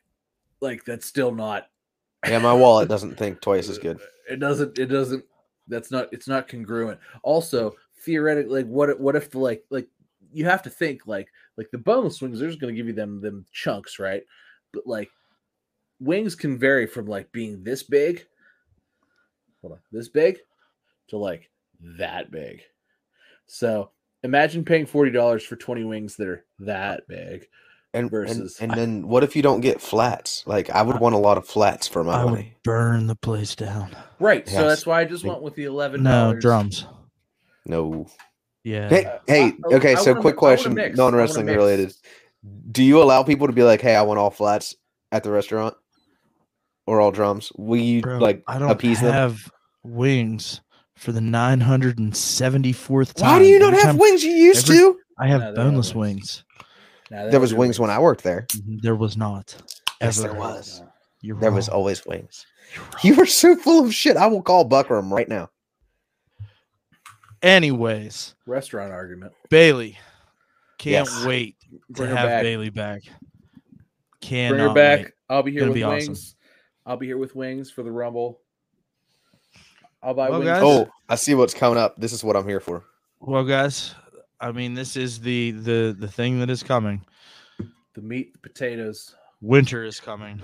like 0.60 0.84
that's 0.84 1.06
still 1.06 1.32
not 1.32 1.68
Yeah, 2.26 2.38
my 2.38 2.52
wallet 2.54 2.88
doesn't 2.88 3.16
think 3.16 3.40
twice 3.40 3.68
as 3.68 3.78
good. 3.78 3.98
it 4.30 4.40
doesn't 4.40 4.78
it 4.78 4.86
doesn't 4.86 5.24
that's 5.68 5.90
not 5.90 6.08
it's 6.12 6.28
not 6.28 6.48
congruent 6.48 6.98
also 7.22 7.74
theoretically 8.04 8.62
like 8.62 8.70
what 8.70 8.90
if- 8.90 8.98
what 8.98 9.16
if 9.16 9.30
the 9.30 9.38
like 9.38 9.64
like 9.70 9.88
you 10.32 10.44
have 10.44 10.62
to 10.62 10.70
think 10.70 11.06
like 11.06 11.28
like 11.56 11.70
the 11.70 11.78
boneless 11.78 12.20
wings 12.20 12.38
they're 12.38 12.48
just 12.48 12.60
going 12.60 12.74
to 12.74 12.76
give 12.76 12.86
you 12.86 12.92
them 12.92 13.20
them 13.20 13.44
chunks 13.52 13.98
right 13.98 14.24
but 14.72 14.86
like 14.86 15.10
wings 16.00 16.34
can 16.34 16.58
vary 16.58 16.86
from 16.86 17.06
like 17.06 17.30
being 17.32 17.62
this 17.62 17.82
big 17.82 18.26
hold 19.64 19.72
on 19.72 19.78
this 19.92 20.08
big 20.08 20.36
to 21.08 21.16
like 21.16 21.48
that 21.80 22.30
big 22.30 22.60
so 23.46 23.90
imagine 24.22 24.62
paying 24.64 24.86
$40 24.86 25.42
for 25.42 25.56
20 25.56 25.84
wings 25.84 26.16
that 26.16 26.28
are 26.28 26.44
that 26.60 27.08
big 27.08 27.46
And, 27.94 28.10
Versus- 28.10 28.58
and 28.60 28.72
and 28.72 28.80
then 28.80 29.08
what 29.08 29.24
if 29.24 29.34
you 29.36 29.40
don't 29.42 29.60
get 29.62 29.80
flats? 29.80 30.42
Like 30.46 30.68
I 30.68 30.82
would 30.82 30.98
want 31.00 31.14
a 31.14 31.18
lot 31.18 31.38
of 31.38 31.46
flats 31.46 31.88
for 31.88 32.04
my 32.04 32.20
I 32.20 32.24
would 32.24 32.46
burn 32.62 33.06
the 33.06 33.14
place 33.16 33.54
down. 33.54 33.96
right 34.20 34.46
so 34.48 34.68
that's 34.68 34.84
why 34.86 35.00
i 35.00 35.04
just 35.04 35.24
went 35.24 35.40
with 35.42 35.54
the 35.54 35.64
11 35.64 36.02
No 36.02 36.34
drums. 36.34 36.86
No. 37.66 38.06
Yeah. 38.64 38.88
Hey, 38.90 39.04
Uh, 39.06 39.18
hey. 39.26 39.42
I- 39.70 39.74
okay, 39.76 39.92
I 39.92 39.94
so 39.94 40.10
wanna- 40.12 40.20
quick 40.20 40.34
I 40.34 40.36
wanna 40.36 40.56
question, 40.74 40.94
non 40.96 41.14
wrestling 41.14 41.46
related. 41.46 41.94
Do 42.70 42.82
you 42.82 43.02
allow 43.02 43.22
people 43.22 43.46
to 43.46 43.54
be 43.54 43.62
like, 43.62 43.80
"Hey, 43.80 43.94
I 43.96 44.02
want 44.02 44.18
all 44.18 44.30
flats 44.30 44.74
at 45.12 45.22
the 45.22 45.30
restaurant," 45.30 45.74
or 46.86 47.00
all 47.00 47.10
drums? 47.10 47.50
Will 47.56 47.80
you 47.80 48.02
Bro, 48.02 48.18
like 48.18 48.42
I 48.46 48.58
don't 48.58 48.70
appease 48.70 49.00
them? 49.00 49.36
Have 49.84 49.90
wings 49.92 50.60
for 50.96 51.12
the 51.12 51.20
974th 51.20 53.14
time. 53.14 53.28
Why 53.32 53.38
do 53.38 53.44
you 53.44 53.58
not 53.58 53.68
Every 53.74 53.78
have 53.82 53.90
time 53.92 53.98
wings? 53.98 54.24
You 54.24 54.30
used 54.32 54.68
every- 54.70 54.76
to. 54.78 54.98
I 55.18 55.28
have 55.28 55.40
No, 55.40 55.52
they 55.54 55.60
have 55.60 55.68
boneless 55.70 55.94
wings. 55.94 56.14
wings. 56.14 56.44
Nah, 57.10 57.24
they 57.24 57.30
There 57.30 57.40
was 57.40 57.50
do 57.50 57.56
wings 57.56 57.78
when 57.78 57.90
I 57.90 57.98
worked 57.98 58.24
there. 58.24 58.46
Mhm, 58.50 58.80
There 58.82 58.96
was 58.96 59.16
not. 59.16 59.54
Yes, 60.00 60.18
Ever. 60.18 60.28
there 60.28 60.38
was. 60.40 60.82
You're 61.20 61.38
There 61.38 61.52
was 61.52 61.68
always 61.68 62.04
wings. 62.04 62.46
You're 63.02 63.16
were 63.16 63.26
so 63.26 63.56
full 63.56 63.84
of 63.84 63.94
shit. 63.94 64.16
I 64.16 64.26
will 64.26 64.42
call 64.42 64.68
Buckram 64.68 65.10
right 65.10 65.28
now. 65.28 65.50
Anyways, 67.42 68.34
restaurant 68.46 68.92
argument 68.92 69.32
Bayley. 69.50 69.98
Can't 70.78 71.06
Yes. 71.08 71.24
wait 71.26 71.56
to 71.60 71.78
Bring 71.90 72.10
her 72.10 72.16
have 72.16 72.28
back. 72.28 72.42
Bayley 72.42 72.70
back. 72.70 73.02
Can't 74.20 74.54
bring 74.56 74.66
her 74.68 74.74
back. 74.74 75.00
wait. 75.04 75.12
I'll 75.28 75.42
be 75.42 75.50
here 75.52 75.60
Gonna 75.60 75.70
with 75.72 75.74
be 75.76 75.82
awesome. 75.82 76.08
wings. 76.08 76.36
I'll 76.86 76.96
be 76.96 77.06
here 77.06 77.18
with 77.18 77.36
wings 77.36 77.70
for 77.70 77.82
the 77.82 77.92
rumble. 77.92 78.40
I'll 80.04 80.14
buy 80.14 80.28
Well, 80.30 80.40
wings. 80.40 80.50
guys- 80.50 80.62
Oh, 80.64 80.88
I 81.08 81.14
see 81.16 81.34
what's 81.34 81.54
coming 81.54 81.78
up. 81.78 81.96
This 81.96 82.12
is 82.12 82.22
what 82.22 82.36
I'm 82.36 82.46
here 82.46 82.60
for. 82.60 82.84
Well, 83.20 83.44
guys, 83.44 83.94
I 84.40 84.52
mean, 84.52 84.74
this 84.74 84.96
is 84.96 85.20
the 85.20 85.52
the 85.52 85.96
the 85.98 86.08
thing 86.08 86.40
that 86.40 86.50
is 86.50 86.62
coming. 86.62 87.04
the 87.94 88.02
meat, 88.02 88.32
the 88.34 88.38
potatoes, 88.40 89.14
Winter 89.40 89.84
is 89.84 90.00
coming, 90.00 90.40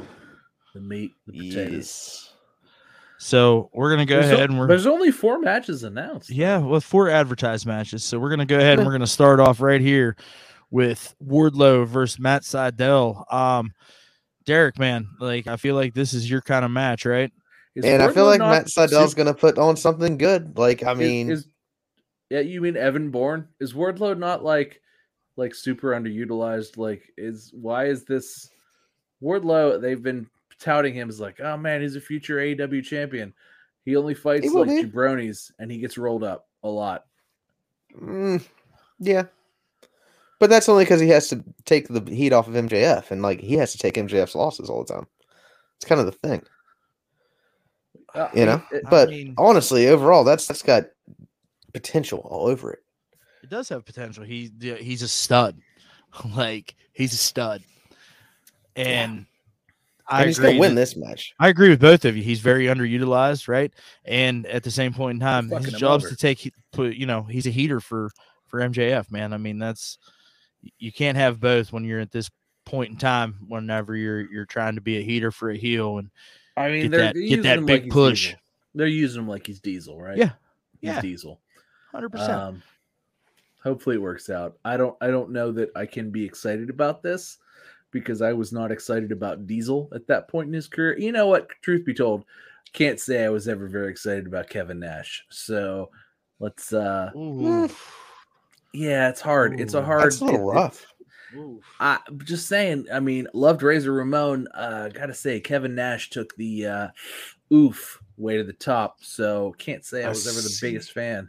the 0.74 0.80
meat, 0.80 1.12
the 1.26 1.32
potatoes. 1.32 1.72
Yes. 1.72 2.32
so 3.18 3.68
we're 3.74 3.90
gonna 3.90 4.06
go 4.06 4.20
There's 4.20 4.30
o- 4.32 4.34
ahead 4.36 4.50
and 4.50 4.58
we're 4.58 4.66
There's 4.68 4.86
only 4.86 5.10
four 5.10 5.38
matches 5.40 5.82
announced. 5.84 6.30
yeah, 6.30 6.58
with 6.58 6.84
four 6.84 7.08
advertised 7.10 7.66
matches. 7.66 8.02
So 8.04 8.18
we're 8.18 8.30
gonna 8.30 8.46
go 8.46 8.58
ahead 8.58 8.78
and 8.78 8.86
we're 8.86 8.92
gonna 8.92 9.06
start 9.06 9.40
off 9.40 9.60
right 9.60 9.80
here 9.80 10.16
with 10.70 11.14
Wardlow 11.22 11.86
versus 11.86 12.18
Matt 12.18 12.42
Sydal. 12.42 13.30
Um, 13.32 13.72
Derek, 14.46 14.78
man, 14.78 15.08
like 15.18 15.46
I 15.48 15.56
feel 15.56 15.74
like 15.74 15.92
this 15.94 16.14
is 16.14 16.30
your 16.30 16.40
kind 16.40 16.64
of 16.64 16.70
match, 16.70 17.04
right? 17.04 17.30
Is 17.74 17.84
And 17.84 18.02
I 18.02 18.12
feel 18.12 18.24
like 18.24 18.40
Matt 18.40 18.68
Sydal's 18.68 19.14
going 19.14 19.26
to 19.26 19.34
put 19.34 19.58
on 19.58 19.76
something 19.76 20.18
good. 20.18 20.58
Like, 20.58 20.82
I 20.84 20.94
mean, 20.94 21.30
is, 21.30 21.46
yeah, 22.28 22.40
you 22.40 22.60
mean 22.60 22.76
Evan 22.76 23.10
Bourne? 23.10 23.48
Is 23.60 23.74
Wardlow 23.74 24.18
not 24.18 24.44
like 24.44 24.80
like 25.36 25.54
super 25.54 25.90
underutilized? 25.92 26.76
Like, 26.76 27.12
is 27.16 27.52
why 27.54 27.86
is 27.86 28.04
this 28.04 28.50
Wardlow? 29.22 29.80
They've 29.80 30.02
been 30.02 30.28
touting 30.58 30.94
him 30.94 31.08
as 31.08 31.20
like, 31.20 31.40
oh 31.40 31.56
man, 31.56 31.80
he's 31.80 31.96
a 31.96 32.00
future 32.00 32.36
AEW 32.36 32.84
champion. 32.84 33.32
He 33.84 33.96
only 33.96 34.14
fights 34.14 34.50
will 34.52 34.66
like 34.66 34.68
be. 34.68 34.84
jabronis, 34.84 35.50
and 35.58 35.70
he 35.70 35.78
gets 35.78 35.96
rolled 35.96 36.22
up 36.24 36.48
a 36.62 36.68
lot. 36.68 37.06
mm, 37.98 38.44
yeah. 38.98 39.24
But 40.38 40.50
that's 40.50 40.68
only 40.68 40.84
because 40.84 41.00
he 41.00 41.08
has 41.08 41.28
to 41.28 41.44
take 41.66 41.88
the 41.88 42.02
heat 42.02 42.32
off 42.32 42.48
of 42.48 42.54
MJF, 42.54 43.10
and 43.10 43.22
like 43.22 43.40
he 43.40 43.54
has 43.54 43.72
to 43.72 43.78
take 43.78 43.94
MJF's 43.94 44.34
losses 44.34 44.70
all 44.70 44.84
the 44.84 44.94
time. 44.94 45.06
It's 45.76 45.84
kind 45.84 46.00
of 46.00 46.06
the 46.06 46.12
thing, 46.12 46.42
Uh, 48.14 48.28
you 48.34 48.46
know. 48.46 48.62
it- 48.72 48.82
I 48.86 48.90
But 48.90 49.08
mean- 49.10 49.34
honestly, 49.38 49.88
overall, 49.88 50.24
that's 50.24 50.46
that's 50.46 50.62
got 50.62 50.84
potential 51.72 52.20
all 52.30 52.46
over 52.48 52.72
it. 52.72 52.80
It 53.42 53.50
does 53.50 53.68
have 53.70 53.84
potential. 53.84 54.24
He 54.24 54.50
yeah, 54.58 54.74
he's 54.74 55.02
a 55.02 55.08
stud. 55.08 55.56
like 56.36 56.74
he's 56.92 57.12
a 57.12 57.16
stud. 57.16 57.62
And 58.76 59.26
I 60.08 60.20
And 60.20 60.26
he's 60.28 60.38
agree 60.38 60.50
gonna 60.50 60.60
win 60.60 60.74
this 60.74 60.96
match. 60.96 61.34
I 61.38 61.48
agree 61.48 61.68
with 61.68 61.80
both 61.80 62.04
of 62.04 62.16
you. 62.16 62.22
He's 62.22 62.40
very 62.40 62.66
underutilized, 62.66 63.48
right? 63.48 63.72
And 64.04 64.46
at 64.46 64.62
the 64.62 64.70
same 64.70 64.92
point 64.92 65.16
in 65.16 65.20
time, 65.20 65.48
his 65.48 65.72
him 65.72 65.78
job's 65.78 66.04
over. 66.04 66.14
to 66.14 66.16
take 66.16 66.52
put. 66.72 66.94
You 66.94 67.06
know, 67.06 67.22
he's 67.22 67.46
a 67.46 67.50
heater 67.50 67.80
for 67.80 68.10
for 68.46 68.60
MJF, 68.60 69.10
man. 69.10 69.32
I 69.32 69.36
mean, 69.36 69.58
that's 69.58 69.98
you 70.78 70.92
can't 70.92 71.16
have 71.16 71.40
both 71.40 71.72
when 71.72 71.84
you're 71.84 72.00
at 72.00 72.10
this 72.10 72.30
point 72.64 72.90
in 72.90 72.96
time. 72.96 73.36
Whenever 73.48 73.94
you're 73.96 74.30
you're 74.32 74.46
trying 74.46 74.74
to 74.74 74.80
be 74.80 74.98
a 74.98 75.02
heater 75.02 75.30
for 75.30 75.50
a 75.50 75.56
heel, 75.56 75.98
and 75.98 76.10
I 76.60 76.70
mean, 76.70 76.82
Get 76.82 76.90
they're, 76.90 77.00
that- 77.00 77.14
they're 77.14 77.22
get 77.22 77.28
using 77.30 77.42
that 77.42 77.58
him 77.58 77.66
big 77.66 77.84
he's 77.84 77.92
push. 77.92 78.24
Diesel. 78.26 78.38
They're 78.74 78.86
using 78.86 79.22
him 79.22 79.28
like 79.28 79.46
he's 79.46 79.60
Diesel, 79.60 80.00
right? 80.00 80.16
Yeah. 80.16 80.30
he's 80.80 80.90
Yeah. 80.90 81.00
Diesel. 81.00 81.40
hundred 81.92 82.10
percent. 82.10 82.32
Um, 82.32 82.62
hopefully 83.62 83.96
it 83.96 84.02
works 84.02 84.30
out. 84.30 84.56
I 84.64 84.76
don't. 84.76 84.96
I 85.00 85.08
don't 85.08 85.30
know 85.30 85.50
that 85.52 85.70
I 85.74 85.86
can 85.86 86.10
be 86.10 86.24
excited 86.24 86.70
about 86.70 87.02
this 87.02 87.38
because 87.90 88.22
I 88.22 88.32
was 88.32 88.52
not 88.52 88.70
excited 88.70 89.10
about 89.10 89.46
Diesel 89.48 89.88
at 89.94 90.06
that 90.06 90.28
point 90.28 90.46
in 90.48 90.54
his 90.54 90.68
career. 90.68 90.96
You 90.98 91.10
know 91.10 91.26
what? 91.26 91.48
Truth 91.62 91.84
be 91.84 91.92
told, 91.94 92.24
can't 92.72 93.00
say 93.00 93.24
I 93.24 93.28
was 93.30 93.48
ever 93.48 93.66
very 93.66 93.90
excited 93.90 94.26
about 94.28 94.48
Kevin 94.48 94.78
Nash. 94.78 95.24
So 95.30 95.90
let's. 96.38 96.72
uh 96.72 97.10
Yeah, 98.72 99.08
it's 99.08 99.20
hard. 99.20 99.58
It's 99.60 99.74
a 99.74 99.82
hard. 99.82 100.04
That's 100.04 100.20
a 100.20 100.24
little 100.26 100.52
it- 100.52 100.54
it- 100.66 100.86
rough. 101.34 101.62
I 101.80 101.98
just 102.24 102.46
saying. 102.48 102.86
I 102.92 103.00
mean, 103.00 103.26
loved 103.34 103.62
Razor 103.62 103.92
Ramon. 103.92 104.48
Uh, 104.54 104.88
gotta 104.88 105.14
say, 105.14 105.40
Kevin 105.40 105.74
Nash 105.74 106.10
took 106.10 106.34
the 106.36 106.66
uh, 106.66 106.88
oof 107.52 108.00
way 108.16 108.36
to 108.36 108.44
the 108.44 108.52
top. 108.52 108.98
So 109.02 109.54
can't 109.58 109.84
say 109.84 110.02
I 110.02 110.06
I 110.06 110.08
was 110.10 110.26
ever 110.26 110.40
the 110.40 110.58
biggest 110.60 110.92
fan. 110.92 111.28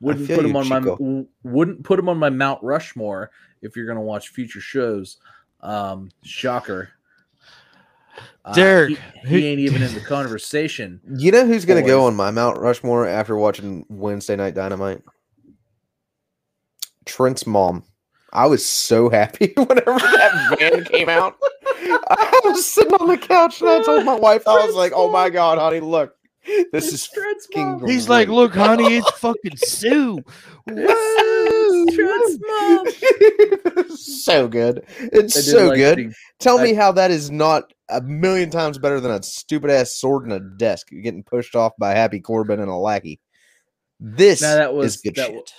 Wouldn't 0.00 0.28
put 0.28 0.44
him 0.44 0.54
on 0.56 0.68
my 0.68 0.78
Chico. 0.78 0.96
w- 0.96 1.26
wouldn't 1.42 1.82
put 1.84 1.98
him 1.98 2.08
on 2.08 2.18
my 2.18 2.30
Mount 2.30 2.62
Rushmore 2.62 3.30
if 3.62 3.74
you're 3.76 3.86
gonna 3.86 4.00
watch 4.00 4.28
future 4.28 4.60
shows. 4.60 5.16
Um, 5.60 6.10
shocker. 6.22 6.90
Uh, 8.44 8.54
Derek, 8.54 8.90
he, 8.90 8.98
who- 9.28 9.36
he 9.36 9.46
ain't 9.46 9.60
even 9.60 9.82
in 9.82 9.92
the 9.94 10.00
conversation. 10.00 11.00
You 11.16 11.32
know 11.32 11.46
who's 11.46 11.64
gonna 11.64 11.82
go 11.82 12.04
on 12.06 12.14
my 12.16 12.30
Mount 12.30 12.58
Rushmore 12.58 13.06
after 13.06 13.36
watching 13.36 13.84
Wednesday 13.88 14.36
Night 14.36 14.54
Dynamite? 14.54 15.02
Trent's 17.04 17.46
mom. 17.46 17.84
I 18.32 18.46
was 18.46 18.64
so 18.66 19.08
happy 19.08 19.52
whenever 19.56 19.98
that 19.98 20.56
van 20.58 20.84
came 20.84 21.08
out. 21.08 21.36
I 21.80 22.40
was 22.44 22.64
sitting 22.66 22.94
on 22.94 23.08
the 23.08 23.16
couch 23.18 23.60
and 23.60 23.70
I 23.70 23.82
told 23.82 24.04
my 24.04 24.14
wife, 24.14 24.46
I 24.46 24.64
was 24.66 24.74
like, 24.74 24.92
"Oh 24.94 25.10
my 25.10 25.30
god, 25.30 25.58
honey, 25.58 25.80
look, 25.80 26.14
this 26.72 26.92
is 26.92 27.08
Trent's 27.08 27.46
fucking 27.46 27.80
mom. 27.80 27.88
He's 27.88 28.08
like, 28.08 28.28
look, 28.28 28.54
honey, 28.54 28.96
it's 28.96 29.10
fucking 29.12 29.56
Sue. 29.56 30.22
It's 30.66 31.94
Trent's 31.96 33.86
mom. 33.86 33.96
so 33.96 34.48
good. 34.48 34.84
It's 34.98 35.50
so 35.50 35.68
like 35.68 35.76
good. 35.76 35.98
the- 35.98 36.14
Tell 36.38 36.58
I- 36.58 36.64
me 36.64 36.74
how 36.74 36.92
that 36.92 37.10
is 37.10 37.30
not 37.30 37.72
a 37.88 38.00
million 38.02 38.50
times 38.50 38.78
better 38.78 39.00
than 39.00 39.10
a 39.12 39.22
stupid 39.22 39.70
ass 39.70 39.92
sword 39.94 40.24
in 40.26 40.32
a 40.32 40.40
desk 40.40 40.88
getting 41.02 41.22
pushed 41.22 41.54
off 41.56 41.72
by 41.78 41.92
Happy 41.92 42.20
Corbin 42.20 42.60
and 42.60 42.70
a 42.70 42.74
lackey. 42.74 43.20
This 44.00 44.42
Now, 44.42 44.54
that 44.56 44.74
was- 44.74 44.96
is 44.96 45.00
good 45.02 45.14
that 45.16 45.30
shit. 45.30 45.52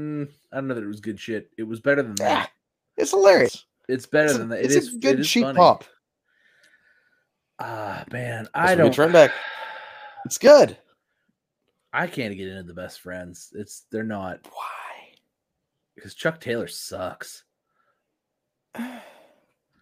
Wa- 0.00 0.24
Mm, 0.24 0.28
I 0.52 0.56
don't 0.56 0.68
know 0.68 0.74
that 0.74 0.84
it 0.84 0.86
was 0.88 1.00
good 1.00 1.18
shit. 1.20 1.50
It 1.58 1.62
was 1.64 1.80
better 1.80 2.02
than 2.02 2.14
that. 2.16 2.48
Ah, 2.48 2.52
it's 2.96 3.10
hilarious. 3.10 3.64
It's 3.88 4.06
better 4.06 4.26
It's 4.26 4.34
a, 4.34 4.38
than 4.38 4.48
that. 4.50 4.60
It 4.60 4.64
it's 4.66 4.74
is 4.74 4.94
a 4.94 4.98
good 4.98 5.14
it 5.14 5.20
is 5.20 5.28
cheap 5.28 5.44
funny. 5.44 5.56
pop. 5.56 5.84
Ah, 7.58 8.04
man, 8.12 8.44
That's 8.44 8.50
I 8.54 8.62
what 8.70 8.76
we 8.78 8.82
don't. 8.84 8.92
trend 8.92 9.12
back. 9.12 9.30
It's 10.26 10.36
good. 10.38 10.76
I 11.94 12.06
can't 12.06 12.36
get 12.36 12.46
into 12.48 12.62
the 12.62 12.74
best 12.74 13.00
friends. 13.00 13.48
It's 13.54 13.86
they're 13.90 14.02
not 14.04 14.40
Why? 14.44 15.14
because 15.94 16.14
Chuck 16.14 16.40
Taylor 16.40 16.68
sucks. 16.68 17.44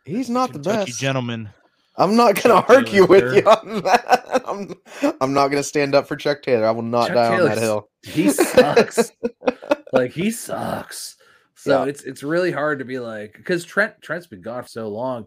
He's 0.05 0.31
not 0.31 0.53
the 0.53 0.61
best. 0.61 0.99
gentleman. 1.01 1.51
I'm 1.97 2.15
not 2.15 2.37
gonna 2.41 2.55
Chuck 2.61 2.71
argue 2.71 3.07
Taylor, 3.07 3.09
with 3.09 3.35
you 3.35 3.43
on 3.51 3.83
that. 3.83 4.43
I'm, 4.47 4.75
I'm 5.21 5.35
not 5.35 5.49
gonna 5.49 5.65
stand 5.65 5.97
up 5.97 6.07
for 6.07 6.15
Chuck 6.15 6.43
Taylor. 6.43 6.67
I 6.67 6.71
will 6.71 6.83
not 6.83 7.09
Chuck 7.09 7.17
die 7.17 7.37
on 7.41 7.45
that 7.47 7.59
hill. 7.59 7.91
He 8.05 8.31
sucks. 8.31 9.11
like 9.93 10.13
he 10.13 10.31
sucks. 10.31 11.17
So 11.55 11.83
Yeah. 11.85 11.89
it's 11.89 12.03
it's 12.05 12.23
really 12.23 12.53
hard 12.53 12.79
to 12.79 12.85
be 12.85 12.99
like 12.99 13.35
because 13.37 13.65
Trent 13.65 14.01
Trent's 14.01 14.27
been 14.27 14.43
gone 14.43 14.63
for 14.63 14.69
so 14.69 14.89
long. 14.89 15.27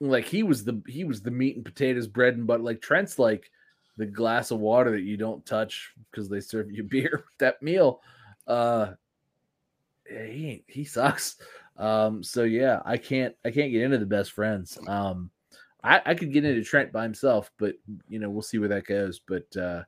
Like 0.00 0.24
he 0.24 0.42
was 0.42 0.64
the 0.64 0.80
he 0.86 1.04
was 1.04 1.22
the 1.22 1.30
meat 1.30 1.56
and 1.56 1.64
potatoes, 1.64 2.06
bread 2.06 2.34
and 2.36 2.46
butter. 2.46 2.62
Like 2.62 2.80
Trent's 2.80 3.18
like 3.18 3.50
the 3.96 4.06
glass 4.06 4.50
of 4.50 4.60
water 4.60 4.92
that 4.92 5.02
you 5.02 5.16
don't 5.16 5.44
touch 5.44 5.92
because 6.10 6.28
they 6.28 6.40
serve 6.40 6.70
you 6.70 6.82
beer 6.84 7.10
with 7.12 7.38
that 7.38 7.60
meal. 7.62 8.00
Uh 8.46 8.92
he 10.08 10.64
he 10.66 10.84
sucks. 10.84 11.36
Um 11.76 12.22
so 12.22 12.44
yeah, 12.44 12.80
I 12.84 12.96
can't 12.96 13.34
I 13.44 13.50
can't 13.50 13.72
get 13.72 13.82
into 13.82 13.98
the 13.98 14.06
best 14.06 14.32
friends. 14.32 14.78
Um 14.86 15.30
I, 15.84 16.02
I 16.06 16.14
could 16.14 16.32
get 16.32 16.44
into 16.44 16.64
Trent 16.64 16.90
by 16.92 17.04
himself, 17.04 17.52
but 17.58 17.74
you 18.08 18.18
know, 18.18 18.30
we'll 18.30 18.42
see 18.42 18.58
where 18.58 18.68
that 18.70 18.86
goes. 18.86 19.20
But 19.20 19.54
uh 19.56 19.84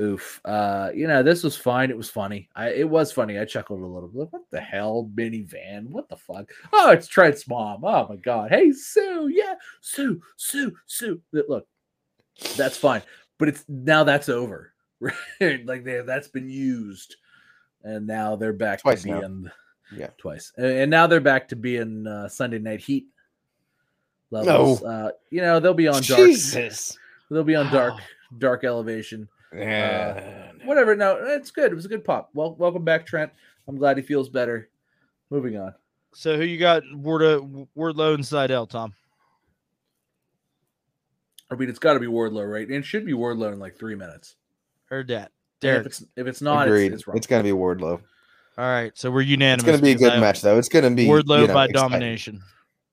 oof. 0.00 0.40
Uh, 0.44 0.90
you 0.94 1.06
know, 1.06 1.22
this 1.22 1.42
was 1.42 1.56
fine. 1.56 1.90
It 1.90 1.96
was 1.96 2.08
funny. 2.10 2.48
I 2.54 2.70
it 2.70 2.88
was 2.88 3.12
funny. 3.12 3.38
I 3.38 3.44
chuckled 3.44 3.80
a 3.80 3.86
little 3.86 4.08
bit. 4.08 4.28
What 4.32 4.42
the 4.50 4.60
hell, 4.60 5.10
minivan? 5.14 5.88
What 5.88 6.08
the 6.08 6.16
fuck? 6.16 6.50
Oh, 6.72 6.90
it's 6.90 7.06
Trent's 7.08 7.46
mom. 7.48 7.84
Oh 7.84 8.06
my 8.08 8.16
god. 8.16 8.50
Hey, 8.50 8.72
Sue. 8.72 9.28
Yeah, 9.32 9.54
Sue, 9.80 10.20
Sue, 10.36 10.74
Sue. 10.86 11.20
Look, 11.32 11.66
that's 12.56 12.76
fine. 12.76 13.02
But 13.38 13.48
it's 13.48 13.64
now 13.68 14.04
that's 14.04 14.28
over. 14.28 14.72
Right? 15.40 15.64
like 15.64 15.82
they 15.84 16.02
that's 16.02 16.28
been 16.28 16.50
used. 16.50 17.16
And 17.82 18.06
now 18.06 18.36
they're 18.36 18.52
back 18.52 18.82
Twice 18.82 19.04
to 19.04 19.08
now. 19.08 19.50
Yeah. 19.96 20.08
twice. 20.18 20.52
And, 20.58 20.66
and 20.66 20.90
now 20.90 21.06
they're 21.06 21.20
back 21.20 21.48
to 21.48 21.56
being 21.56 22.06
uh, 22.06 22.28
Sunday 22.28 22.58
night 22.58 22.80
heat 22.80 23.06
levels. 24.30 24.82
Uh, 24.82 25.12
you 25.30 25.40
know, 25.40 25.58
they'll 25.58 25.72
be 25.72 25.88
on 25.88 26.02
dark. 26.02 26.20
Jesus. 26.20 26.98
They'll 27.30 27.44
be 27.44 27.56
on 27.56 27.72
dark, 27.72 27.94
Wow. 27.94 28.00
dark 28.38 28.64
elevation. 28.64 29.26
Yeah. 29.54 30.52
Whatever. 30.64 30.94
No, 30.94 31.16
it's 31.20 31.50
good. 31.50 31.72
It 31.72 31.74
was 31.74 31.84
a 31.84 31.88
good 31.88 32.04
pop. 32.04 32.30
Well, 32.34 32.54
welcome 32.56 32.84
back, 32.84 33.06
Trent. 33.06 33.32
I'm 33.66 33.76
glad 33.76 33.96
he 33.96 34.02
feels 34.02 34.28
better. 34.28 34.68
Moving 35.30 35.56
on. 35.58 35.74
So 36.12 36.36
who 36.36 36.44
you 36.44 36.58
got? 36.58 36.82
Ward 36.94 37.22
Wardlow 37.76 38.14
and 38.14 38.24
Sydal, 38.24 38.68
Tom. 38.68 38.94
I 41.50 41.56
mean, 41.56 41.68
it's 41.68 41.78
got 41.78 41.94
to 41.94 42.00
be 42.00 42.06
Wardlow, 42.06 42.50
right? 42.50 42.66
And 42.66 42.76
it 42.76 42.84
should 42.84 43.04
be 43.04 43.12
Wardlow 43.12 43.52
in 43.52 43.58
like 43.58 43.76
three 43.78 43.94
minutes. 43.94 44.36
Heard 44.86 45.08
that. 45.08 45.32
Derek. 45.60 45.80
If 45.80 45.86
it's 45.86 46.04
if 46.16 46.26
it's 46.26 46.40
not, 46.40 46.66
Agreed. 46.66 46.86
it's, 46.86 46.94
it's 47.00 47.06
wrong. 47.06 47.16
It's 47.16 47.26
gonna 47.26 47.42
be 47.42 47.50
Wardlow. 47.50 48.00
All 48.58 48.64
right. 48.64 48.96
So 48.96 49.10
we're 49.10 49.20
unanimous. 49.22 49.62
It's 49.62 49.70
gonna 49.70 49.82
be 49.82 49.90
a 49.92 49.94
good 49.94 50.14
I- 50.14 50.20
match 50.20 50.40
though. 50.40 50.58
It's 50.58 50.68
gonna 50.68 50.90
be 50.90 51.06
Wardlow 51.06 51.42
you 51.42 51.46
know, 51.48 51.54
by 51.54 51.66
exciting. 51.66 51.72
domination. 51.74 52.42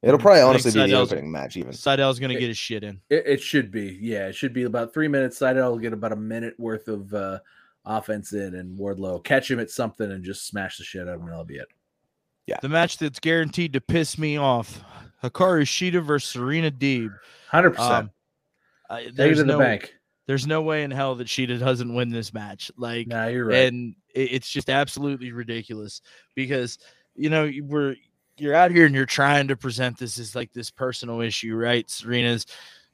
It'll 0.07 0.19
probably 0.19 0.41
honestly 0.41 0.71
be 0.71 0.89
the 0.89 0.97
opening 0.97 1.31
match 1.31 1.57
even. 1.57 1.71
Sydal's 1.73 2.19
gonna 2.19 2.33
get 2.39 2.47
his 2.47 2.57
shit 2.57 2.83
in. 2.83 3.01
It, 3.09 3.23
it 3.25 3.41
should 3.41 3.71
be. 3.71 3.97
Yeah, 4.01 4.27
it 4.27 4.33
should 4.35 4.53
be 4.53 4.63
about 4.63 4.93
three 4.93 5.07
minutes. 5.07 5.39
Sydal 5.39 5.71
will 5.71 5.79
get 5.79 5.93
about 5.93 6.11
a 6.13 6.15
minute 6.17 6.55
worth 6.57 6.87
of 6.87 7.13
uh, 7.13 7.39
offense 7.85 8.33
in, 8.33 8.55
and 8.55 8.77
Wardlow 8.79 9.23
catch 9.23 9.51
him 9.51 9.59
at 9.59 9.69
something 9.69 10.11
and 10.11 10.23
just 10.23 10.47
smash 10.47 10.77
the 10.77 10.83
shit 10.83 11.01
out 11.01 11.09
of 11.09 11.15
him, 11.15 11.21
and 11.21 11.31
that'll 11.31 11.43
be 11.45 11.57
it. 11.57 11.67
Yeah. 12.45 12.57
The 12.61 12.69
match 12.69 12.97
that's 12.97 13.19
guaranteed 13.19 13.73
to 13.73 13.81
piss 13.81 14.17
me 14.17 14.37
off: 14.37 14.81
Hikaru 15.23 15.63
Shida 15.63 16.01
versus 16.03 16.29
Serena 16.29 16.71
Deeb. 16.71 17.13
Hundred 17.49 17.71
percent. 17.71 17.91
Um, 17.91 18.11
I- 18.89 19.11
there's 19.13 19.39
in 19.39 19.47
no, 19.47 19.57
the 19.57 19.63
bank. 19.63 19.93
there's 20.27 20.47
no 20.47 20.61
way 20.61 20.83
in 20.83 20.91
hell 20.91 21.15
that 21.15 21.27
Shida 21.27 21.59
doesn't 21.59 21.93
win 21.93 22.09
this 22.09 22.33
match. 22.33 22.71
Like, 22.77 23.07
Nah, 23.07 23.27
you're 23.27 23.45
right. 23.47 23.67
and 23.67 23.95
it, 24.15 24.31
it's 24.31 24.49
just 24.49 24.69
absolutely 24.69 25.33
ridiculous 25.33 26.01
because 26.35 26.79
you 27.15 27.29
know 27.29 27.51
we're 27.63 27.95
you're 28.37 28.55
out 28.55 28.71
here 28.71 28.85
and 28.85 28.95
you're 28.95 29.05
trying 29.05 29.47
to 29.47 29.55
present 29.55 29.97
this 29.97 30.19
as 30.19 30.35
like 30.35 30.53
this 30.53 30.69
personal 30.69 31.21
issue, 31.21 31.55
right? 31.55 31.89
Serena's 31.89 32.45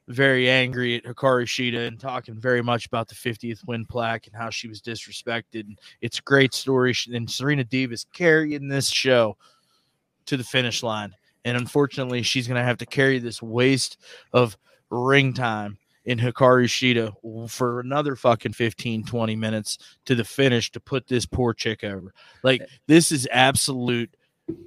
very 0.08 0.50
angry 0.50 0.96
at 0.96 1.04
Hikaru 1.04 1.46
Shida 1.46 1.88
and 1.88 2.00
talking 2.00 2.36
very 2.36 2.62
much 2.62 2.86
about 2.86 3.08
the 3.08 3.16
50th 3.16 3.66
win 3.66 3.86
plaque 3.86 4.28
and 4.28 4.36
how 4.36 4.50
she 4.50 4.68
was 4.68 4.82
disrespected. 4.82 5.62
And 5.62 5.80
it's 6.02 6.20
a 6.20 6.24
great 6.24 6.54
story. 6.54 6.94
And 7.14 7.30
Serena 7.30 7.64
Deeb 7.64 7.94
is 7.94 8.06
carrying 8.14 8.68
this 8.68 8.90
show 8.90 9.38
to 10.26 10.38
the 10.38 10.44
finish 10.44 10.84
line. 10.84 11.14
And 11.46 11.58
unfortunately, 11.58 12.22
she's 12.22 12.48
going 12.48 12.60
to 12.60 12.66
have 12.66 12.78
to 12.80 12.86
carry 12.86 13.20
this 13.20 13.42
waste 13.42 13.98
of 14.34 14.58
ring 14.90 15.34
time 15.34 15.78
in 16.06 16.20
Hikaru 16.20 16.66
Shida 16.66 17.50
for 17.50 17.80
another 17.80 18.16
fucking 18.16 18.54
15, 18.54 19.06
20 19.06 19.36
minutes 19.36 19.78
to 20.06 20.16
the 20.16 20.24
finish 20.24 20.72
to 20.72 20.80
put 20.80 21.08
this 21.08 21.26
poor 21.26 21.54
chick 21.54 21.84
over. 21.84 22.14
Like, 22.44 22.62
this 22.88 23.12
is 23.12 23.28
absolute 23.32 24.14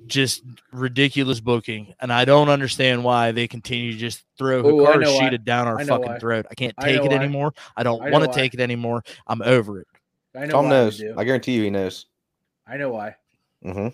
just 0.07 0.43
ridiculous 0.73 1.41
booking. 1.41 1.95
And 2.01 2.13
I 2.13 2.25
don't 2.25 2.49
understand 2.49 3.05
why 3.05 3.33
they 3.33 3.47
continue 3.49 3.93
to 3.93 3.99
just 3.99 4.25
throw 4.39 4.63
Oh, 4.63 4.87
I 4.87 4.97
Hikaru 4.97 5.01
know 5.03 5.15
why. 5.15 5.31
Shida 5.31 5.45
down 5.45 5.67
our 5.69 5.79
fucking 5.85 6.07
why. 6.13 6.19
throat. 6.19 6.47
I 6.51 6.55
can't 6.55 6.75
take 6.81 6.97
know 6.97 7.05
it 7.05 7.09
why. 7.11 7.17
anymore. 7.17 7.53
I 7.77 7.83
don't 7.83 8.11
want 8.11 8.25
to 8.25 8.33
take 8.33 8.55
it 8.55 8.61
anymore. 8.61 9.03
I'm 9.27 9.43
over 9.43 9.81
it. 9.81 9.87
I 10.35 10.41
know 10.47 10.53
Tom 10.53 10.65
why 10.65 10.71
knows. 10.71 11.01
You 11.01 11.13
do. 11.15 11.19
I 11.21 11.25
guarantee 11.25 11.53
you 11.53 11.63
he 11.65 11.71
knows. 11.71 12.07
I 12.67 12.77
know 12.77 12.91
why. 12.91 13.17
Mm-hmm. 13.65 13.89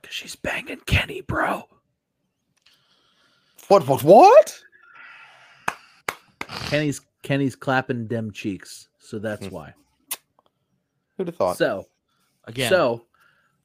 Because 0.00 0.14
she's 0.14 0.36
banging 0.36 0.80
Kenny, 0.86 1.20
bro. 1.22 1.64
What? 3.68 3.86
What? 3.88 4.02
What? 4.04 4.58
Kenny's 6.66 7.00
Kenny's 7.22 7.56
clapping 7.56 8.06
them 8.06 8.30
cheeks, 8.30 8.88
so 8.98 9.18
that's 9.18 9.46
Hmm. 9.46 9.52
why. 9.54 9.74
Who'd 11.16 11.28
have 11.28 11.36
thought? 11.36 11.56
So 11.56 11.86
Again, 12.44 12.68
So, 12.70 13.06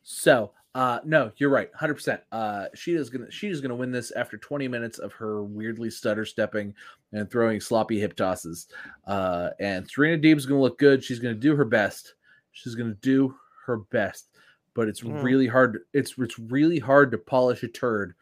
so 0.02 0.54
uh 0.74 1.00
no, 1.04 1.32
you're 1.38 1.50
right, 1.50 1.70
hundred 1.76 1.96
percent. 1.96 2.22
Uh, 2.32 2.68
she 2.74 2.94
is 2.94 3.10
gonna 3.10 3.30
she 3.30 3.48
is 3.50 3.60
gonna 3.62 3.76
win 3.76 3.92
this 3.92 4.12
after 4.12 4.38
20 4.38 4.68
minutes 4.68 5.00
of 5.00 5.12
her 5.14 5.44
weirdly 5.44 5.90
stutter 5.90 6.26
stepping 6.26 6.74
and 7.12 7.30
throwing 7.30 7.60
sloppy 7.60 8.00
hip 8.00 8.16
tosses. 8.16 8.68
Uh, 9.06 9.50
and 9.60 9.90
Serena 9.90 10.18
Deeb's 10.22 10.46
gonna 10.46 10.62
look 10.62 10.78
good. 10.80 11.04
She's 11.04 11.20
gonna 11.20 11.34
do 11.36 11.56
her 11.56 11.66
best. 11.66 12.16
She's 12.54 12.76
gonna 12.76 12.96
do 13.02 13.36
her 13.66 13.78
best, 13.78 14.30
but 14.74 14.88
it's 14.88 15.02
Mm. 15.02 15.22
really 15.22 15.48
hard. 15.48 15.80
It's 15.94 16.14
it's 16.18 16.40
really 16.40 16.80
hard 16.80 17.12
to 17.12 17.18
polish 17.18 17.64
a 17.64 17.68
turd. 17.68 18.16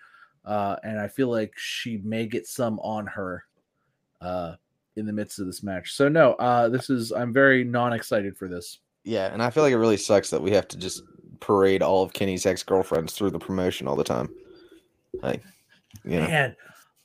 Uh, 0.44 0.78
and 0.84 1.00
I 1.00 1.08
feel 1.08 1.28
like 1.30 1.54
she 1.58 1.98
may 1.98 2.26
get 2.26 2.48
some 2.48 2.80
on 2.80 3.06
her. 3.08 3.44
Uh, 4.22 4.56
in 4.96 5.06
the 5.06 5.14
midst 5.14 5.40
of 5.40 5.46
this 5.46 5.64
match. 5.64 5.94
So 5.94 6.10
no, 6.10 6.34
uh, 6.34 6.68
this 6.68 6.90
is 6.90 7.12
I'm 7.14 7.32
very 7.32 7.64
non-excited 7.64 8.36
for 8.36 8.50
this. 8.50 8.80
Yeah, 9.06 9.32
and 9.32 9.42
I 9.42 9.50
feel 9.50 9.64
like 9.64 9.72
it 9.72 9.78
really 9.78 9.96
sucks 9.96 10.30
that 10.32 10.42
we 10.42 10.52
have 10.52 10.68
to 10.70 10.78
just 10.78 11.04
parade 11.40 11.82
all 11.82 12.04
of 12.04 12.14
Kenny's 12.14 12.46
ex 12.46 12.64
girlfriends 12.64 13.14
through 13.14 13.32
the 13.32 13.40
promotion 13.40 13.88
all 13.88 13.96
the 13.96 14.04
time. 14.04 14.30
Like, 15.22 15.44
you 16.06 16.20
know, 16.20 16.28
Man, 16.28 16.50
Hey, 16.52 16.56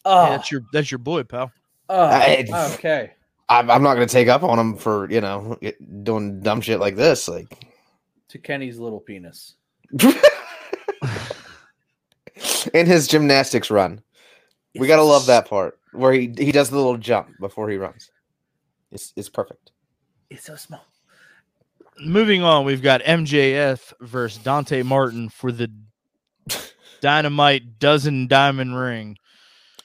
oh, 0.04 0.30
that's 0.30 0.50
your 0.50 0.62
that's 0.72 0.90
your 0.90 0.98
boy, 0.98 1.22
pal. 1.24 1.50
oh, 1.88 2.04
I- 2.06 2.44
okay. 2.74 3.12
I'm, 3.48 3.70
I'm 3.70 3.82
not 3.82 3.94
going 3.94 4.06
to 4.08 4.12
take 4.12 4.28
up 4.28 4.42
on 4.42 4.58
him 4.58 4.76
for 4.76 5.10
you 5.10 5.20
know 5.20 5.58
doing 6.02 6.40
dumb 6.40 6.60
shit 6.62 6.80
like 6.80 6.96
this. 6.96 7.28
Like, 7.28 7.66
To 8.28 8.38
Kenny's 8.38 8.78
little 8.78 9.00
penis. 9.00 9.54
in 12.72 12.86
his 12.86 13.06
gymnastics 13.06 13.70
run, 13.70 14.02
we 14.74 14.86
gotta 14.86 15.02
love 15.02 15.26
that 15.26 15.46
part 15.48 15.78
where 15.92 16.12
he 16.12 16.32
he 16.38 16.50
does 16.52 16.70
the 16.70 16.76
little 16.76 16.96
jump 16.96 17.28
before 17.38 17.68
he 17.68 17.76
runs. 17.76 18.10
It's 18.90 19.12
it's 19.16 19.28
perfect. 19.28 19.70
It's 20.30 20.44
so 20.44 20.56
small. 20.56 20.84
Moving 22.00 22.42
on, 22.42 22.64
we've 22.64 22.82
got 22.82 23.02
MJF 23.02 23.92
versus 24.00 24.42
Dante 24.42 24.82
Martin 24.82 25.28
for 25.28 25.52
the 25.52 25.70
Dynamite 27.00 27.78
Dozen 27.78 28.26
Diamond 28.26 28.76
Ring. 28.76 29.16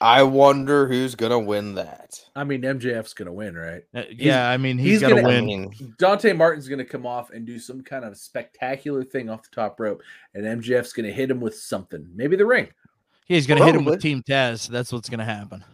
I 0.02 0.22
wonder 0.22 0.88
who's 0.88 1.14
gonna 1.14 1.38
win 1.38 1.74
that. 1.74 2.18
I 2.34 2.44
mean, 2.44 2.62
MJF's 2.62 3.12
gonna 3.12 3.32
win, 3.34 3.54
right? 3.54 3.82
Uh, 3.94 4.04
yeah, 4.10 4.48
I 4.48 4.56
mean 4.56 4.78
he's, 4.78 4.92
he's 4.92 5.00
got 5.02 5.10
to 5.10 5.14
gonna- 5.16 5.28
win. 5.28 5.44
I 5.44 5.46
mean, 5.46 5.94
Dante 5.98 6.32
Martin's 6.32 6.68
gonna 6.68 6.86
come 6.86 7.04
off 7.04 7.30
and 7.30 7.46
do 7.46 7.58
some 7.58 7.82
kind 7.82 8.04
of 8.06 8.16
spectacular 8.16 9.04
thing 9.04 9.28
off 9.28 9.42
the 9.42 9.54
top 9.54 9.78
rope, 9.78 10.02
and 10.34 10.44
MJF's 10.44 10.94
gonna 10.94 11.12
hit 11.12 11.30
him 11.30 11.38
with 11.40 11.54
something, 11.54 12.08
maybe 12.14 12.34
the 12.36 12.46
ring. 12.46 12.68
He's 13.26 13.46
going 13.46 13.60
to 13.60 13.64
hit 13.64 13.76
him 13.76 13.84
with 13.84 14.02
Team 14.02 14.24
Taz. 14.24 14.66
That's 14.66 14.92
what's 14.92 15.08
going 15.08 15.20
to 15.20 15.24
happen. 15.24 15.64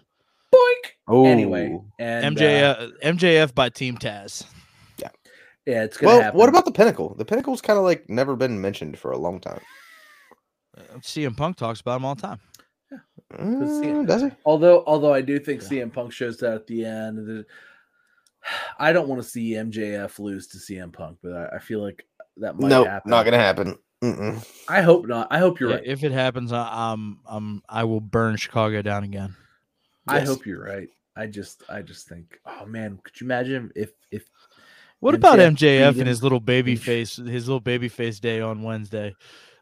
Boink. 0.55 0.91
oh, 1.09 1.25
Anyway, 1.25 1.81
and 1.99 2.37
MJF 2.37 2.79
uh, 2.79 2.89
MJF 3.03 3.55
by 3.55 3.71
Team 3.71 3.97
Taz. 3.97 4.45
Yeah, 5.67 5.83
it's 5.85 5.97
gonna 5.97 6.13
Well, 6.15 6.23
happen. 6.23 6.39
what 6.39 6.49
about 6.49 6.65
the 6.65 6.73
pinnacle? 6.73 7.15
The 7.15 7.25
pinnacle's 7.25 7.61
kind 7.61 7.79
of 7.79 7.85
like 7.85 8.09
never 8.09 8.37
been 8.37 8.61
mentioned 8.61 8.99
for 8.99 9.11
a 9.13 9.19
long 9.19 9.41
time. 9.41 9.61
Uh, 10.77 10.83
CM 11.01 11.37
Punk 11.37 11.57
talks 11.57 11.81
about 11.81 11.97
him 11.97 12.05
all 12.05 12.15
the 12.15 12.23
time. 12.23 12.41
Mm, 13.35 14.07
does 14.07 14.23
he? 14.23 14.31
Although, 14.45 14.85
although 14.87 15.13
I 15.13 15.21
do 15.21 15.39
think 15.39 15.63
Yeah. 15.63 15.69
CM 15.69 15.93
Punk 15.93 16.13
shows 16.13 16.39
that 16.39 16.55
at 16.55 16.67
the 16.67 16.85
end. 16.85 17.19
the- 17.27 17.47
I 18.79 18.93
don't 18.93 19.09
want 19.09 19.21
to 19.21 19.29
see 19.29 19.55
MJF 19.55 20.19
lose 20.21 20.47
to 20.49 20.59
CM 20.59 20.93
Punk, 20.93 21.19
but 21.23 21.33
I, 21.33 21.57
I 21.57 21.59
feel 21.59 21.83
like 21.83 22.07
that 22.37 22.57
might 22.57 22.69
Nope, 22.69 22.87
happen. 22.87 23.11
not 23.11 23.25
gonna 23.25 23.39
happen. 23.39 23.77
Mm-mm. 24.05 24.47
I 24.69 24.83
hope 24.83 25.07
not. 25.07 25.27
I 25.33 25.39
hope 25.39 25.59
you're 25.59 25.71
Yeah, 25.71 25.77
right. 25.77 25.87
If 25.87 26.05
it 26.05 26.13
happens, 26.13 26.53
I, 26.53 26.93
um, 26.93 27.19
um, 27.27 27.63
I 27.69 27.83
will 27.85 28.01
burn 28.01 28.37
Chicago 28.37 28.83
down 28.83 29.03
again. 29.05 29.35
I 30.07 30.21
hope 30.21 30.47
you're 30.47 30.63
right. 30.63 30.89
I 31.17 31.27
just, 31.27 31.63
I 31.69 31.83
just 31.83 32.07
think, 32.09 32.39
oh 32.47 32.67
man, 32.67 33.01
could 33.03 33.19
you 33.21 33.27
imagine 33.27 33.73
if, 33.75 33.91
if 34.13 34.29
What 35.01 35.15
about 35.15 35.39
MJF 35.39 35.57
MJF 35.93 35.99
and 35.99 36.09
his 36.09 36.23
little 36.23 36.41
baby 36.41 36.73
in- 36.73 36.79
face, 36.79 37.17
his 37.17 37.47
little 37.47 37.61
baby 37.61 37.89
face 37.89 38.19
day 38.21 38.41
on 38.41 38.63
Wednesday? 38.63 39.15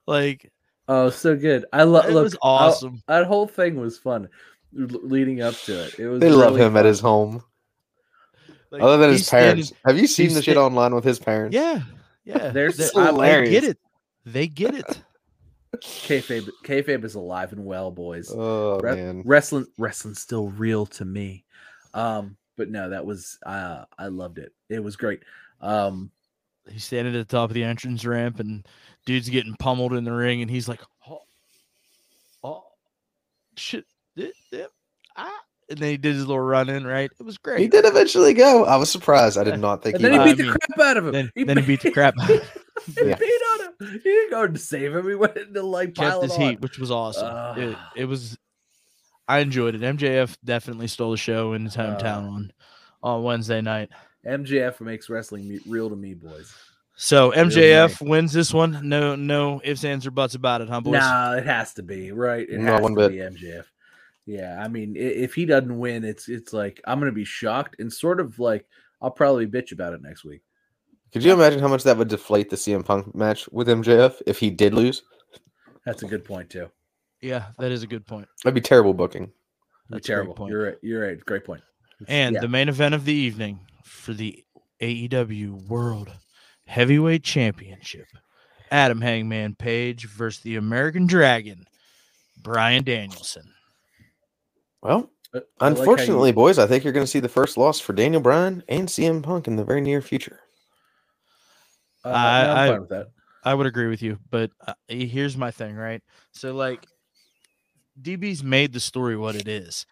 Like 0.06 0.50
Oh, 0.86 1.08
so 1.10 1.34
good. 1.36 1.64
I 1.72 1.84
love. 1.84 2.04
it 2.06 2.12
Look, 2.12 2.24
was 2.24 2.36
I'll- 2.42 2.50
awesome. 2.68 3.02
that 3.08 3.26
whole 3.26 3.46
thing 3.48 3.76
was 3.80 3.98
fun. 3.98 4.28
leading 4.76 5.40
up 5.40 5.54
to 5.54 5.84
it. 5.84 5.98
It 6.00 6.08
was 6.08 6.20
They 6.20 6.30
love 6.30 6.54
really 6.54 6.66
him 6.66 6.76
at 6.76 6.84
his 6.84 6.98
home. 7.00 7.42
Like, 8.72 8.82
Other 8.82 8.96
than 8.98 9.10
his 9.10 9.20
he's 9.20 9.26
standing- 9.28 9.64
parents. 9.66 9.72
Have 9.84 9.98
you 9.98 10.06
seen 10.08 10.34
the 10.34 10.42
shit 10.42 10.56
online 10.56 10.92
with 10.94 11.04
his 11.04 11.18
parents? 11.20 11.54
Yeah, 11.54 11.82
yeah. 12.24 12.48
They're 12.52 12.72
They- 12.72 12.84
so 12.84 13.00
I- 13.00 13.04
they 13.04 13.12
hilarious. 13.12 13.50
get 13.50 13.64
it. 13.64 13.78
They 14.26 14.46
get 14.48 14.74
it. 14.74 15.02
Kayfabe, 15.76 16.48
kayfabe 16.64 17.04
is 17.04 17.14
alive 17.14 17.52
and 17.52 17.64
well, 17.64 17.90
boys. 17.90 18.30
Oh 18.34 18.78
Re- 18.80 18.94
man. 18.96 19.22
wrestling, 19.24 19.66
wrestling's 19.78 20.20
still 20.20 20.48
real 20.48 20.86
to 20.86 21.04
me. 21.04 21.44
Um, 21.94 22.36
but 22.56 22.70
no, 22.70 22.90
that 22.90 23.04
was 23.04 23.38
uh, 23.44 23.84
I 23.98 24.06
loved 24.08 24.38
it. 24.38 24.52
It 24.68 24.82
was 24.82 24.96
great. 24.96 25.20
Um, 25.60 26.10
He's 26.70 26.84
standing 26.84 27.14
at 27.14 27.28
the 27.28 27.36
top 27.36 27.50
of 27.50 27.54
the 27.54 27.62
entrance 27.64 28.04
ramp, 28.06 28.40
and 28.40 28.66
dude's 29.04 29.28
getting 29.28 29.54
pummeled 29.58 29.92
in 29.92 30.04
the 30.04 30.12
ring, 30.12 30.40
and 30.40 30.50
he's 30.50 30.66
like, 30.68 30.80
"Oh, 31.08 31.20
oh 32.42 32.64
shit, 33.56 33.84
ah," 35.16 35.30
and 35.68 35.78
then 35.78 35.90
he 35.90 35.96
did 35.98 36.14
his 36.14 36.26
little 36.26 36.40
run 36.40 36.70
in. 36.70 36.86
Right, 36.86 37.10
it 37.18 37.22
was 37.22 37.36
great. 37.36 37.60
He 37.60 37.68
did 37.68 37.84
eventually 37.84 38.32
go. 38.32 38.64
I 38.64 38.76
was 38.76 38.90
surprised. 38.90 39.36
I 39.36 39.44
did 39.44 39.60
not 39.60 39.82
think 39.82 39.96
and 39.96 40.04
he 40.04 40.10
then 40.10 40.20
he 40.26 40.32
beat 40.34 40.38
the 40.38 40.44
mean, 40.44 40.56
crap 40.74 40.80
out 40.80 40.96
of 40.96 41.06
him. 41.06 41.12
Then, 41.12 41.46
then 41.46 41.56
he 41.58 41.66
beat 41.66 41.80
the 41.82 41.90
crap. 41.90 42.14
out 42.18 42.30
of 42.30 42.36
him, 42.36 42.48
he 42.98 43.08
Yeah. 43.10 43.16
beat 43.16 43.42
on 43.52 43.60
him. 43.66 43.90
He 43.92 43.98
didn't 43.98 44.30
go 44.30 44.46
to 44.46 44.58
save 44.58 44.94
him. 44.96 45.06
He 45.06 45.14
went 45.16 45.36
into 45.36 45.62
like 45.62 45.88
Kept 45.94 45.98
pile 45.98 46.22
his 46.22 46.32
it 46.34 46.40
heat, 46.40 46.60
which 46.62 46.78
was 46.78 46.90
awesome. 46.90 47.26
it, 47.58 47.76
Ah. 47.76 47.92
it 47.94 48.04
was. 48.06 48.38
I 49.28 49.38
enjoyed 49.40 49.74
it. 49.74 49.80
MJF 49.82 50.36
definitely 50.44 50.86
stole 50.86 51.12
the 51.12 51.16
show 51.16 51.52
in 51.54 51.64
his 51.64 51.76
hometown 51.76 52.24
Ah. 52.24 52.34
on 52.34 52.52
on 53.02 53.22
Wednesday 53.22 53.60
night. 53.60 53.90
MJF 54.26 54.80
makes 54.80 55.08
wrestling 55.10 55.60
real 55.66 55.90
to 55.90 55.96
me, 55.96 56.14
boys. 56.14 56.54
So 56.96 57.32
Real 57.32 57.46
MJF 57.46 58.00
wins 58.06 58.32
this 58.32 58.54
one. 58.54 58.88
No, 58.88 59.14
no 59.16 59.60
ifs, 59.64 59.84
ands, 59.84 60.06
or 60.06 60.10
buts 60.10 60.34
about 60.34 60.60
it, 60.60 60.68
huh, 60.68 60.80
boys? 60.80 60.92
Nah, 60.94 61.32
it 61.34 61.44
has 61.44 61.74
to 61.74 61.82
be 61.82 62.12
right. 62.12 62.48
It 62.48 62.58
Not 62.60 62.74
has 62.74 62.82
one 62.82 62.94
to 62.94 63.08
bit. 63.08 63.12
be 63.12 63.18
MJF. 63.18 63.64
Yeah, 64.26 64.62
I 64.62 64.68
mean, 64.68 64.94
if 64.96 65.34
he 65.34 65.44
doesn't 65.44 65.78
win, 65.78 66.04
it's 66.04 66.28
it's 66.28 66.52
like 66.52 66.80
I'm 66.86 66.98
gonna 67.00 67.12
be 67.12 67.24
shocked 67.26 67.76
and 67.78 67.92
sort 67.92 68.20
of 68.20 68.38
like 68.38 68.66
I'll 69.02 69.10
probably 69.10 69.46
bitch 69.46 69.72
about 69.72 69.92
it 69.92 70.00
next 70.02 70.24
week. 70.24 70.42
Could 71.12 71.22
you 71.24 71.32
imagine 71.34 71.60
how 71.60 71.68
much 71.68 71.82
that 71.82 71.96
would 71.98 72.08
deflate 72.08 72.48
the 72.50 72.56
CM 72.56 72.84
Punk 72.84 73.14
match 73.14 73.48
with 73.52 73.68
MJF 73.68 74.22
if 74.26 74.38
he 74.38 74.48
did 74.50 74.72
lose? 74.74 75.02
That's 75.84 76.02
a 76.02 76.06
good 76.06 76.24
point 76.24 76.48
too. 76.50 76.70
Yeah, 77.20 77.46
that 77.58 77.72
is 77.72 77.82
a 77.82 77.86
good 77.86 78.06
point. 78.06 78.28
That'd 78.42 78.54
be 78.54 78.60
terrible 78.60 78.94
booking. 78.94 79.26
Be 79.26 79.32
That's 79.90 80.06
a 80.06 80.12
terrible. 80.12 80.34
point. 80.34 80.50
You're 80.52 80.64
right. 80.64 80.76
You're 80.82 81.06
right. 81.06 81.20
Great 81.24 81.44
point. 81.44 81.62
And 82.08 82.34
yeah. 82.34 82.40
the 82.40 82.48
main 82.48 82.68
event 82.68 82.94
of 82.94 83.04
the 83.04 83.12
evening 83.14 83.60
for 83.84 84.12
the 84.12 84.44
AEW 84.80 85.68
World 85.68 86.10
Heavyweight 86.66 87.22
Championship 87.22 88.06
Adam 88.70 89.00
Hangman 89.00 89.54
Page 89.54 90.06
versus 90.08 90.42
the 90.42 90.56
American 90.56 91.06
Dragon, 91.06 91.66
Bryan 92.42 92.82
Danielson. 92.84 93.44
Well, 94.82 95.10
I- 95.34 95.38
I 95.38 95.40
like 95.40 95.44
you- 95.76 95.80
unfortunately, 95.82 96.32
boys, 96.32 96.58
I 96.58 96.66
think 96.66 96.84
you're 96.84 96.92
going 96.92 97.04
to 97.06 97.10
see 97.10 97.20
the 97.20 97.28
first 97.28 97.56
loss 97.56 97.80
for 97.80 97.92
Daniel 97.92 98.20
Bryan 98.20 98.62
and 98.68 98.88
CM 98.88 99.22
Punk 99.22 99.46
in 99.46 99.56
the 99.56 99.64
very 99.64 99.80
near 99.80 100.00
future. 100.02 100.40
uh, 102.04 102.08
I- 102.08 102.42
I'm 102.42 102.56
I- 102.56 102.68
fine 102.72 102.80
with 102.80 102.90
that. 102.90 103.06
I 103.46 103.52
would 103.54 103.66
agree 103.66 103.88
with 103.88 104.00
you, 104.02 104.18
but 104.30 104.50
uh, 104.66 104.72
here's 104.88 105.36
my 105.36 105.50
thing, 105.50 105.74
right? 105.76 106.02
So 106.32 106.54
like 106.54 106.86
DB's 108.00 108.42
made 108.42 108.72
the 108.72 108.80
story 108.80 109.16
what 109.16 109.34
it 109.36 109.48
is. 109.48 109.86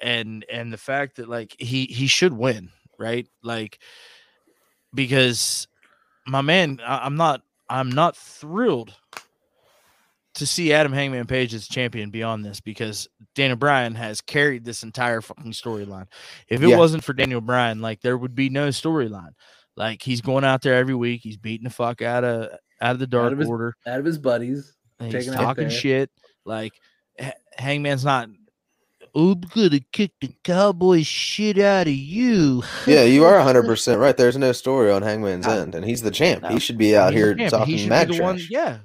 And 0.00 0.44
and 0.50 0.72
the 0.72 0.78
fact 0.78 1.16
that 1.16 1.28
like 1.28 1.56
he 1.58 1.86
he 1.86 2.06
should 2.06 2.32
win, 2.32 2.70
right? 2.98 3.26
Like 3.42 3.78
because 4.94 5.66
my 6.26 6.40
man, 6.40 6.80
I, 6.84 6.98
I'm 6.98 7.16
not 7.16 7.42
I'm 7.68 7.90
not 7.90 8.16
thrilled 8.16 8.94
to 10.34 10.46
see 10.46 10.72
Adam 10.72 10.92
Hangman 10.92 11.26
Page 11.26 11.52
as 11.52 11.66
champion 11.66 12.10
beyond 12.10 12.44
this 12.44 12.60
because 12.60 13.08
Daniel 13.34 13.56
Bryan 13.56 13.94
has 13.96 14.20
carried 14.20 14.64
this 14.64 14.84
entire 14.84 15.20
fucking 15.20 15.50
storyline. 15.52 16.06
If 16.48 16.62
it 16.62 16.68
Yeah. 16.68 16.76
wasn't 16.76 17.02
for 17.02 17.12
Daniel 17.12 17.40
Bryan, 17.40 17.80
like 17.80 18.00
there 18.00 18.16
would 18.16 18.34
be 18.36 18.48
no 18.48 18.68
storyline. 18.68 19.32
Like 19.76 20.02
he's 20.02 20.20
going 20.20 20.44
out 20.44 20.62
there 20.62 20.74
every 20.74 20.94
week, 20.94 21.22
he's 21.22 21.36
beating 21.36 21.64
the 21.64 21.70
fuck 21.70 22.02
out 22.02 22.22
of 22.24 22.50
out 22.80 22.92
of 22.92 22.98
the 23.00 23.06
Dark 23.08 23.32
of 23.32 23.38
his- 23.38 23.48
Order. 23.48 23.74
Out 23.86 23.98
of 23.98 24.04
his 24.04 24.18
buddies. 24.18 24.74
he's 25.00 25.26
talking 25.26 25.68
shit. 25.68 26.10
Like 26.44 26.72
H- 27.18 27.32
Hangman's 27.58 28.04
not. 28.04 28.28
"Oh, 29.14 29.32
I'm 29.32 29.40
gonna 29.40 29.80
kick 29.92 30.12
the 30.20 30.30
cowboy 30.44 31.02
shit 31.02 31.58
out 31.58 31.86
of 31.86 31.92
you. 31.92 32.62
Yeah, 32.86 33.02
you 33.02 33.24
are 33.24 33.38
100% 33.38 33.98
right. 33.98 34.16
There's 34.16 34.36
no 34.36 34.52
story 34.52 34.90
on 34.90 35.02
Hangman's 35.02 35.46
No. 35.46 35.52
end, 35.52 35.74
and 35.74 35.84
he's 35.84 36.02
the 36.02 36.10
champ. 36.10 36.42
No. 36.42 36.48
He 36.48 36.58
should 36.58 36.78
be 36.78 36.96
out 36.96 37.12
here 37.12 37.34
talking 37.34 37.88
mad 37.88 38.08
the 38.08 38.22
one- 38.22 38.40
yeah. 38.48 38.78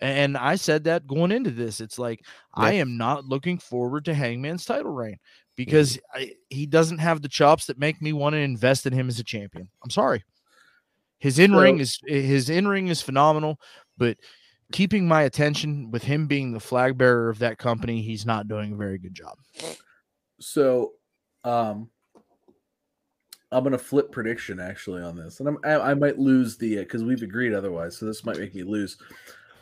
And 0.00 0.36
I 0.36 0.56
said 0.56 0.84
that 0.84 1.06
going 1.06 1.30
into 1.30 1.50
this. 1.50 1.80
It's 1.80 1.96
like 1.96 2.24
I 2.54 2.72
am 2.72 2.96
not 2.96 3.24
looking 3.24 3.58
forward 3.58 4.04
to 4.06 4.14
Hangman's 4.14 4.64
title 4.64 4.90
reign 4.90 5.12
mm-hmm. 5.12 5.18
because 5.56 5.98
I, 6.12 6.32
he 6.50 6.66
doesn't 6.66 6.98
have 6.98 7.22
the 7.22 7.28
chops 7.28 7.66
that 7.66 7.78
make 7.78 8.02
me 8.02 8.12
want 8.12 8.32
to 8.32 8.38
invest 8.38 8.84
in 8.84 8.92
him 8.92 9.08
as 9.08 9.20
a 9.20 9.24
champion. 9.24 9.68
I'm 9.82 9.90
sorry. 9.90 10.24
His 11.18 11.38
in 11.38 11.54
ring 11.54 11.78
is 11.78 12.00
his 12.04 12.50
in 12.50 12.66
ring 12.66 12.88
is 12.88 13.00
phenomenal, 13.00 13.60
but 13.96 14.16
keeping 14.72 15.06
my 15.06 15.22
attention 15.22 15.90
with 15.90 16.02
him 16.02 16.26
being 16.26 16.52
the 16.52 16.60
flag 16.60 16.98
bearer 16.98 17.28
of 17.28 17.38
that 17.40 17.58
company, 17.58 18.02
he's 18.02 18.26
not 18.26 18.48
doing 18.48 18.72
a 18.72 18.76
very 18.76 18.98
good 18.98 19.14
job. 19.14 19.36
So, 20.40 20.92
um, 21.44 21.88
I'm 23.52 23.62
gonna 23.62 23.78
flip 23.78 24.10
prediction 24.10 24.58
actually 24.58 25.02
on 25.02 25.14
this, 25.14 25.38
and 25.38 25.48
I'm, 25.48 25.58
I, 25.62 25.90
I 25.90 25.94
might 25.94 26.18
lose 26.18 26.56
the 26.56 26.76
because 26.76 27.04
we've 27.04 27.22
agreed 27.22 27.52
otherwise. 27.52 27.98
So 27.98 28.06
this 28.06 28.24
might 28.24 28.38
make 28.38 28.54
me 28.54 28.62
lose. 28.62 28.96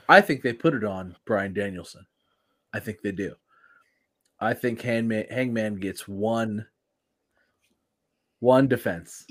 I 0.09 0.21
think 0.21 0.43
they 0.43 0.53
put 0.53 0.75
it 0.75 0.85
on 0.85 1.17
Bryan 1.25 1.53
Danielson. 1.53 2.07
I 2.73 2.79
think 2.79 3.03
they 3.03 3.13
do. 3.13 3.35
I 4.39 4.55
think 4.55 4.81
Hangman 4.81 5.27
Hangman 5.29 5.77
gets 5.81 6.07
one 6.07 6.67
one 8.39 8.69
defense, 8.69 9.27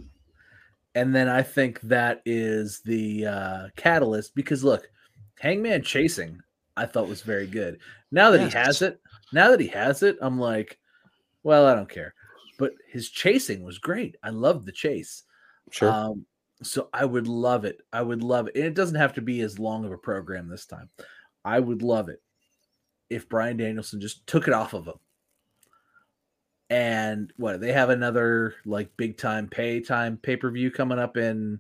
and 0.94 1.16
then 1.16 1.30
I 1.30 1.42
think 1.42 1.80
that 1.82 2.22
is 2.26 2.82
the 2.84 3.26
uh, 3.28 3.68
catalyst 3.78 4.36
because 4.36 4.62
look, 4.64 4.90
Hangman 5.40 5.82
chasing 5.84 6.42
I 6.80 6.86
thought 6.86 7.10
was 7.10 7.22
very 7.22 7.46
good. 7.46 7.80
Now 8.12 8.32
that 8.32 8.40
he 8.40 8.50
has 8.58 8.82
it, 8.82 9.02
now 9.34 9.52
that 9.52 9.60
he 9.60 9.68
has 9.68 10.02
it, 10.02 10.18
I'm 10.22 10.40
like, 10.40 10.80
well, 11.44 11.66
I 11.66 11.76
don't 11.76 11.90
care. 11.90 12.14
But 12.58 12.72
his 12.88 13.10
chasing 13.10 13.64
was 13.64 13.78
great. 13.78 14.16
I 14.24 14.30
loved 14.30 14.66
the 14.66 14.72
chase. 14.72 15.24
Sure. 15.72 15.92
Um, 15.92 16.26
so 16.64 16.90
I 16.94 17.04
would 17.04 17.28
love 17.28 17.66
it. 17.66 17.82
I 17.92 18.02
would 18.02 18.24
love 18.24 18.48
it. 18.48 18.56
And 18.56 18.64
it 18.64 18.76
doesn't 18.76 18.96
have 18.96 19.14
to 19.16 19.22
be 19.22 19.42
as 19.42 19.60
long 19.60 19.84
of 19.84 19.92
a 19.92 19.98
program 19.98 20.48
this 20.48 20.66
time. 20.66 20.90
I 21.44 21.60
would 21.60 21.82
love 21.82 22.08
it 22.08 22.22
if 23.10 23.28
Bryan 23.28 23.58
Danielson 23.58 24.00
just 24.00 24.26
took 24.26 24.48
it 24.48 24.54
off 24.54 24.74
of 24.74 24.88
him. 24.88 25.00
And 26.70 27.34
what 27.36 27.60
they 27.60 27.74
have 27.74 27.90
another 27.90 28.56
like 28.66 28.96
big 28.96 29.18
time 29.18 29.48
pay 29.48 29.82
time 29.82 30.18
pay 30.18 30.38
per 30.38 30.52
view 30.52 30.72
coming 30.72 31.00
up 31.00 31.18
in 31.18 31.60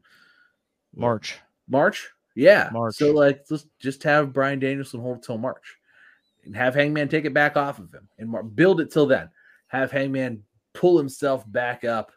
March. 0.95 1.39
March. 1.67 2.09
Yeah, 2.40 2.70
March. 2.72 2.96
So 2.96 3.12
like, 3.12 3.44
let's 3.50 3.66
just 3.80 4.02
have 4.04 4.32
Bryan 4.34 4.60
Danielson 4.60 5.02
hold 5.02 5.18
it 5.18 5.24
till 5.24 5.38
March, 5.38 5.76
and 6.46 6.56
have 6.56 6.74
Hangman 6.74 7.10
take 7.10 7.26
it 7.26 7.34
back 7.34 7.58
off 7.58 7.80
of 7.80 7.94
him, 7.94 8.08
and 8.18 8.30
Mar- 8.30 8.44
build 8.44 8.80
it 8.80 8.92
till 8.92 9.06
then. 9.06 9.30
Have 9.68 9.92
Hangman 9.92 10.44
pull 10.74 10.98
himself 10.98 11.50
back 11.52 11.84
up. 11.84 12.12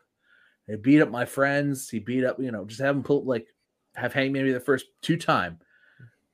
He 0.68 0.77
beat 0.77 1.03
up 1.03 1.11
my 1.11 1.25
friends. 1.25 1.91
He 1.91 1.99
beat 1.99 2.25
up, 2.25 2.39
you 2.39 2.53
know, 2.53 2.64
just 2.64 2.81
have 2.81 2.95
him 2.95 3.03
pull 3.03 3.25
like 3.25 3.49
have 3.95 4.12
Hangman 4.12 4.45
be 4.45 4.53
the 4.53 4.61
first 4.61 4.87
two 5.03 5.16
time, 5.16 5.59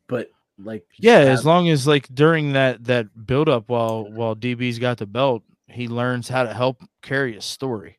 but 0.06 0.30
like 0.58 0.84
Yeah, 0.98 1.20
have- 1.20 1.28
as 1.28 1.46
long 1.46 1.68
as 1.70 1.86
like 1.86 2.06
during 2.14 2.52
that 2.52 2.84
that 2.84 3.26
build 3.26 3.48
up 3.48 3.68
while 3.68 4.10
while 4.12 4.36
DB's 4.36 4.78
got 4.78 4.98
the 4.98 5.06
belt, 5.06 5.42
he 5.66 5.88
learns 5.88 6.28
how 6.28 6.42
to 6.42 6.52
help 6.52 6.82
carry 7.00 7.36
a 7.36 7.40
story. 7.40 7.98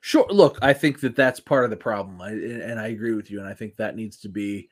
Sure. 0.00 0.26
Look, 0.30 0.58
I 0.62 0.72
think 0.72 1.00
that 1.00 1.16
that's 1.16 1.40
part 1.40 1.64
of 1.64 1.70
the 1.70 1.76
problem, 1.76 2.20
I, 2.22 2.30
and 2.30 2.62
and 2.62 2.80
I 2.80 2.88
agree 2.88 3.14
with 3.14 3.28
you, 3.30 3.40
and 3.40 3.48
I 3.48 3.54
think 3.54 3.76
that 3.76 3.96
needs 3.96 4.18
to 4.18 4.28
be 4.28 4.68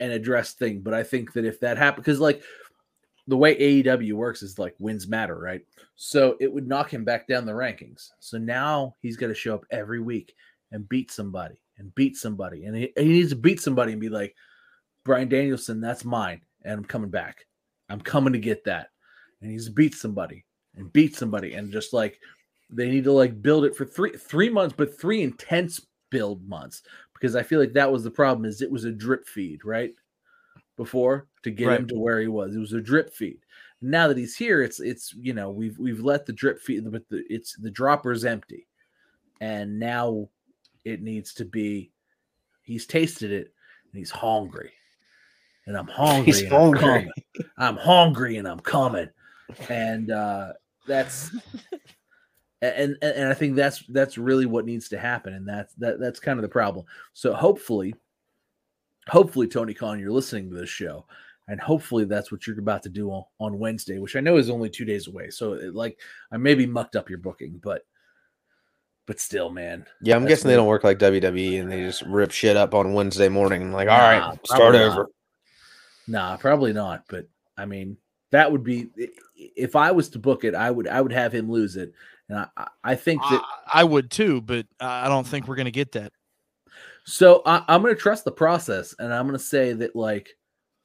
an 0.00 0.10
addressed 0.10 0.58
thing. 0.58 0.80
But 0.80 0.94
I 0.94 1.02
think 1.02 1.32
that 1.34 1.44
if 1.44 1.60
that 1.60 1.78
happened, 1.78 2.04
because 2.04 2.20
like 2.20 2.42
the 3.28 3.36
way 3.36 3.56
AEW 3.56 4.12
works 4.14 4.42
is 4.42 4.58
like 4.58 4.74
wins 4.78 5.06
matter, 5.06 5.38
right? 5.38 5.62
So 5.94 6.36
it 6.40 6.52
would 6.52 6.66
knock 6.66 6.92
him 6.92 7.04
back 7.04 7.28
down 7.28 7.46
the 7.46 7.52
rankings. 7.52 8.10
So 8.18 8.38
now 8.38 8.96
he's 9.00 9.16
got 9.16 9.28
to 9.28 9.34
show 9.34 9.54
up 9.54 9.64
every 9.70 10.00
week 10.00 10.34
and 10.72 10.88
beat 10.88 11.10
somebody 11.10 11.56
and 11.78 11.94
beat 11.94 12.16
somebody, 12.16 12.66
and 12.66 12.76
he, 12.76 12.92
he 12.96 13.04
needs 13.04 13.30
to 13.30 13.36
beat 13.36 13.60
somebody 13.60 13.92
and 13.92 14.00
be 14.00 14.08
like, 14.08 14.34
Bryan 15.04 15.28
Danielson, 15.28 15.80
that's 15.80 16.04
mine, 16.04 16.42
and 16.64 16.78
I'm 16.78 16.84
coming 16.84 17.10
back. 17.10 17.46
I'm 17.88 18.00
coming 18.00 18.32
to 18.34 18.38
get 18.38 18.64
that, 18.64 18.90
and 19.40 19.50
he's 19.50 19.68
beat 19.68 19.94
somebody 19.94 20.44
and 20.76 20.92
beat 20.92 21.16
somebody, 21.16 21.54
and 21.54 21.72
just 21.72 21.92
like 21.92 22.18
they 22.70 22.88
need 22.88 23.04
to 23.04 23.12
like 23.12 23.42
build 23.42 23.64
it 23.64 23.76
for 23.76 23.84
three 23.84 24.16
three 24.16 24.48
months, 24.48 24.74
but 24.76 24.98
three 24.98 25.22
intense 25.22 25.80
build 26.10 26.46
months 26.46 26.82
because 27.22 27.36
I 27.36 27.44
feel 27.44 27.60
like 27.60 27.74
that 27.74 27.92
was 27.92 28.02
the 28.02 28.10
problem 28.10 28.44
is 28.44 28.60
it 28.60 28.70
was 28.70 28.82
a 28.84 28.90
drip 28.90 29.28
feed, 29.28 29.64
right? 29.64 29.94
Before 30.76 31.28
to 31.44 31.52
get 31.52 31.70
him 31.78 31.86
to 31.88 31.98
where 31.98 32.20
he 32.20 32.26
was, 32.26 32.56
it 32.56 32.58
was 32.58 32.72
a 32.72 32.80
drip 32.80 33.14
feed. 33.14 33.38
Now 33.80 34.08
that 34.08 34.16
he's 34.16 34.36
here, 34.36 34.60
it's 34.60 34.80
it's 34.80 35.14
you 35.14 35.32
know 35.32 35.50
we've 35.50 35.78
we've 35.78 36.00
let 36.00 36.26
the 36.26 36.32
drip 36.32 36.60
feed, 36.60 36.90
but 36.90 37.08
the 37.10 37.22
it's 37.28 37.54
the 37.56 37.70
dropper's 37.70 38.24
empty, 38.24 38.66
and 39.40 39.78
now 39.78 40.28
it 40.84 41.00
needs 41.00 41.32
to 41.34 41.44
be. 41.44 41.92
He's 42.62 42.86
tasted 42.86 43.30
it 43.30 43.52
and 43.92 43.98
he's 43.98 44.10
hungry, 44.10 44.72
and 45.66 45.76
I'm 45.76 45.88
hungry. 45.88 46.24
He's 46.24 46.42
and 46.42 46.52
I'm 46.52 46.72
hungry. 46.72 47.12
I'm 47.56 47.76
hungry 47.76 48.36
and 48.38 48.48
I'm 48.48 48.60
coming, 48.60 49.10
and 49.68 50.10
uh 50.10 50.54
that's 50.88 51.30
and, 52.62 52.96
and 53.02 53.14
and 53.16 53.28
I 53.28 53.34
think 53.34 53.56
that's 53.56 53.84
that's 53.88 54.16
really 54.16 54.46
what 54.46 54.64
needs 54.64 54.88
to 54.90 54.98
happen, 54.98 55.34
and 55.34 55.46
that's 55.46 55.74
that 55.74 55.98
that's 55.98 56.20
kind 56.20 56.38
of 56.38 56.42
the 56.42 56.48
problem. 56.48 56.86
So 57.12 57.34
hopefully, 57.34 57.94
hopefully 59.08 59.48
Tony 59.48 59.74
Khan, 59.74 59.98
you're 59.98 60.12
listening 60.12 60.48
to 60.50 60.56
this 60.56 60.70
show, 60.70 61.04
and 61.48 61.60
hopefully 61.60 62.04
that's 62.04 62.30
what 62.30 62.46
you're 62.46 62.58
about 62.58 62.84
to 62.84 62.88
do 62.88 63.10
on, 63.10 63.24
on 63.40 63.58
Wednesday, 63.58 63.98
which 63.98 64.16
I 64.16 64.20
know 64.20 64.36
is 64.36 64.48
only 64.48 64.70
two 64.70 64.84
days 64.84 65.08
away. 65.08 65.30
So 65.30 65.54
it, 65.54 65.74
like 65.74 65.98
I 66.30 66.36
maybe 66.36 66.66
mucked 66.66 66.96
up 66.96 67.10
your 67.10 67.18
booking, 67.18 67.60
but 67.62 67.82
but 69.06 69.18
still, 69.18 69.50
man. 69.50 69.84
Yeah, 70.00 70.14
I'm 70.16 70.26
guessing 70.26 70.48
they 70.48 70.54
don't 70.54 70.68
work 70.68 70.84
like 70.84 70.98
WWE 70.98 71.60
and 71.60 71.70
they 71.70 71.80
just 71.80 72.02
rip 72.02 72.30
shit 72.30 72.56
up 72.56 72.74
on 72.74 72.92
Wednesday 72.94 73.28
morning. 73.28 73.72
Like, 73.72 73.88
all 73.88 73.98
Nah, 73.98 74.28
right, 74.28 74.46
start 74.46 74.74
not. 74.74 74.82
over. 74.82 75.10
Nah, 76.06 76.36
probably 76.36 76.72
not. 76.72 77.04
But 77.08 77.26
I 77.56 77.66
mean, 77.66 77.96
that 78.30 78.50
would 78.50 78.62
be 78.62 78.88
if 79.36 79.76
I 79.76 79.90
was 79.90 80.08
to 80.10 80.18
book 80.18 80.44
it, 80.44 80.54
I 80.54 80.70
would 80.70 80.86
I 80.86 81.00
would 81.00 81.12
have 81.12 81.32
him 81.34 81.50
lose 81.50 81.76
it, 81.76 81.92
and 82.32 82.46
I 82.56 82.68
I- 82.84 82.94
think 82.94 83.22
that 83.22 83.42
I, 83.72 83.80
I 83.80 83.84
would 83.84 84.10
too, 84.10 84.40
but 84.40 84.66
I 84.80 85.08
don't 85.08 85.26
think 85.26 85.48
we're 85.48 85.56
gonna 85.56 85.70
get 85.70 85.92
that. 85.92 86.12
So 87.04 87.42
I, 87.46 87.64
I'm 87.68 87.82
going 87.82 87.94
to 87.94 88.00
trust 88.00 88.24
the 88.24 88.32
process, 88.32 88.94
and 88.98 89.12
I'm 89.12 89.26
going 89.26 89.38
to 89.38 89.44
say 89.44 89.72
that 89.72 89.96
like 89.96 90.30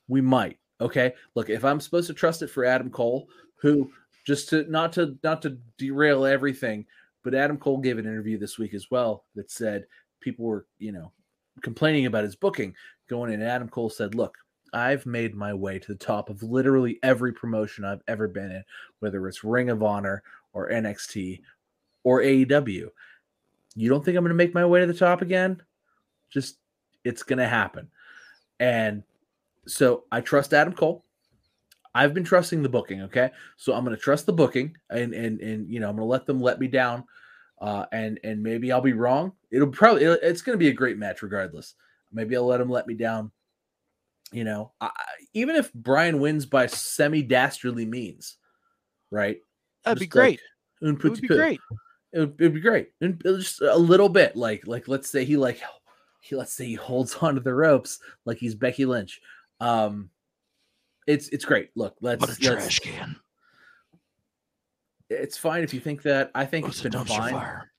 we 0.08 0.22
might. 0.22 0.58
Okay, 0.80 1.14
look, 1.36 1.50
if 1.50 1.64
I'm 1.66 1.80
supposed 1.80 2.08
to 2.08 2.14
trust 2.14 2.42
it 2.42 2.50
for 2.50 2.66
Adam 2.66 2.90
Cole, 2.90 3.30
who 3.62 3.92
just 4.26 4.50
to 4.50 4.70
not 4.70 4.94
to 4.94 5.18
not 5.24 5.42
to 5.44 5.58
derail 5.78 6.26
everything, 6.26 6.86
but 7.24 7.36
Adam 7.36 7.58
Cole 7.58 7.78
gave 7.80 7.98
an 7.98 8.06
interview 8.06 8.38
this 8.38 8.58
week 8.58 8.74
as 8.74 8.90
well 8.92 9.26
that 9.36 9.52
said 9.52 9.86
people 10.20 10.46
were 10.46 10.66
you 10.80 10.92
know 10.92 11.12
complaining 11.62 12.06
about 12.06 12.24
his 12.24 12.36
booking 12.36 12.74
going 13.10 13.32
in. 13.32 13.42
And 13.42 13.50
Adam 13.50 13.70
Cole 13.70 13.90
said, 13.90 14.16
"Look, 14.16 14.38
I've 14.74 15.06
made 15.06 15.36
my 15.36 15.54
way 15.54 15.80
to 15.80 15.88
the 15.88 15.98
top 15.98 16.30
of 16.30 16.44
literally 16.44 17.00
every 17.04 17.32
promotion 17.34 17.86
I've 17.86 18.04
ever 18.08 18.28
been 18.28 18.52
in, 18.52 18.64
whether 19.00 19.28
it's 19.28 19.44
Ring 19.44 19.70
of 19.70 19.84
Honor 19.84 20.24
or 20.54 20.70
NXT 20.70 21.42
or 22.04 22.22
AEW. 22.22 22.90
You 23.76 23.90
don't 23.90 24.04
think 24.04 24.18
I'm 24.18 24.24
going 24.24 24.30
to 24.30 24.36
make 24.36 24.54
my 24.54 24.66
way 24.66 24.80
to 24.80 24.88
the 24.88 24.94
top 24.94 25.22
again? 25.22 25.62
Just 26.30 26.58
it's 27.04 27.24
going 27.24 27.40
to 27.40 27.48
happen. 27.48 27.90
And 28.60 29.04
so 29.68 30.06
I 30.12 30.22
trust 30.22 30.54
Adam 30.54 30.74
Cole. 30.74 31.04
I've 31.94 32.14
been 32.14 32.24
trusting 32.24 32.62
the 32.62 32.70
booking, 32.70 33.02
okay? 33.04 33.32
So 33.56 33.74
I'm 33.74 33.84
going 33.84 33.96
to 33.96 34.02
trust 34.02 34.26
the 34.26 34.34
booking 34.34 34.76
and 34.90 35.14
and 35.14 35.40
and 35.42 35.72
you 35.72 35.80
know, 35.80 35.90
I'm 35.90 35.96
going 35.96 36.08
to 36.08 36.12
let 36.12 36.26
them 36.26 36.42
let 36.42 36.60
me 36.60 36.68
down. 36.68 37.04
Uh 37.60 37.86
and 37.92 38.20
and 38.24 38.42
maybe 38.42 38.72
I'll 38.72 38.82
be 38.82 38.94
wrong. 38.94 39.32
It'll 39.52 39.68
probably 39.68 40.04
it'll, 40.04 40.18
it's 40.22 40.42
going 40.42 40.54
to 40.54 40.64
be 40.64 40.70
a 40.70 40.74
great 40.74 40.98
match 40.98 41.22
regardless. 41.22 41.74
Maybe 42.12 42.36
I'll 42.36 42.46
let 42.46 42.58
them 42.58 42.70
let 42.70 42.88
me 42.88 42.94
down. 42.94 43.32
You 44.32 44.44
know, 44.44 44.74
I, 44.82 44.92
even 45.34 45.56
if 45.56 45.74
Bryan 45.74 46.20
wins 46.20 46.46
by 46.46 46.68
semi 46.68 47.22
dastardly 47.22 47.86
means, 47.86 48.38
right? 49.10 49.40
That'd 49.88 50.00
be 50.00 50.06
Just 50.06 50.16
like 50.16 50.24
great. 50.24 50.40
It 50.82 50.86
would 51.04 51.22
be 51.22 51.28
great. 51.28 51.60
it 52.14 52.20
would, 52.20 52.36
it'd 52.40 52.54
be 52.54 52.62
great 52.62 52.90
and 53.02 53.22
just 53.24 53.62
a 53.62 53.76
little 53.76 54.10
bit 54.10 54.36
like 54.36 54.66
like 54.68 54.88
let's 54.88 55.10
say 55.10 55.26
he 55.26 55.36
like 55.38 55.60
he 56.22 56.36
let's 56.36 56.54
say 56.54 56.66
he 56.66 56.76
holds 56.76 57.16
onto 57.22 57.42
the 57.42 57.54
ropes 57.54 58.00
like 58.26 58.38
he's 58.38 58.56
becky 58.56 58.86
lynch 58.86 59.20
um 59.60 60.10
it's 61.08 61.30
it's 61.30 61.46
great 61.46 61.70
look 61.76 61.96
let's, 62.02 62.20
What 62.22 62.30
a 62.30 62.34
let's 62.34 62.40
trash 62.40 62.80
can. 62.80 63.16
it's 65.10 65.38
fine 65.38 65.64
if 65.64 65.74
you 65.74 65.80
think 65.80 66.02
that 66.04 66.32
i 66.36 66.46
think 66.46 66.66
What's 66.66 66.78
it's 66.78 66.86
a 66.86 66.90
been 66.90 67.00
dumpster 67.06 67.18
fine 67.18 67.32
fire? 67.34 67.72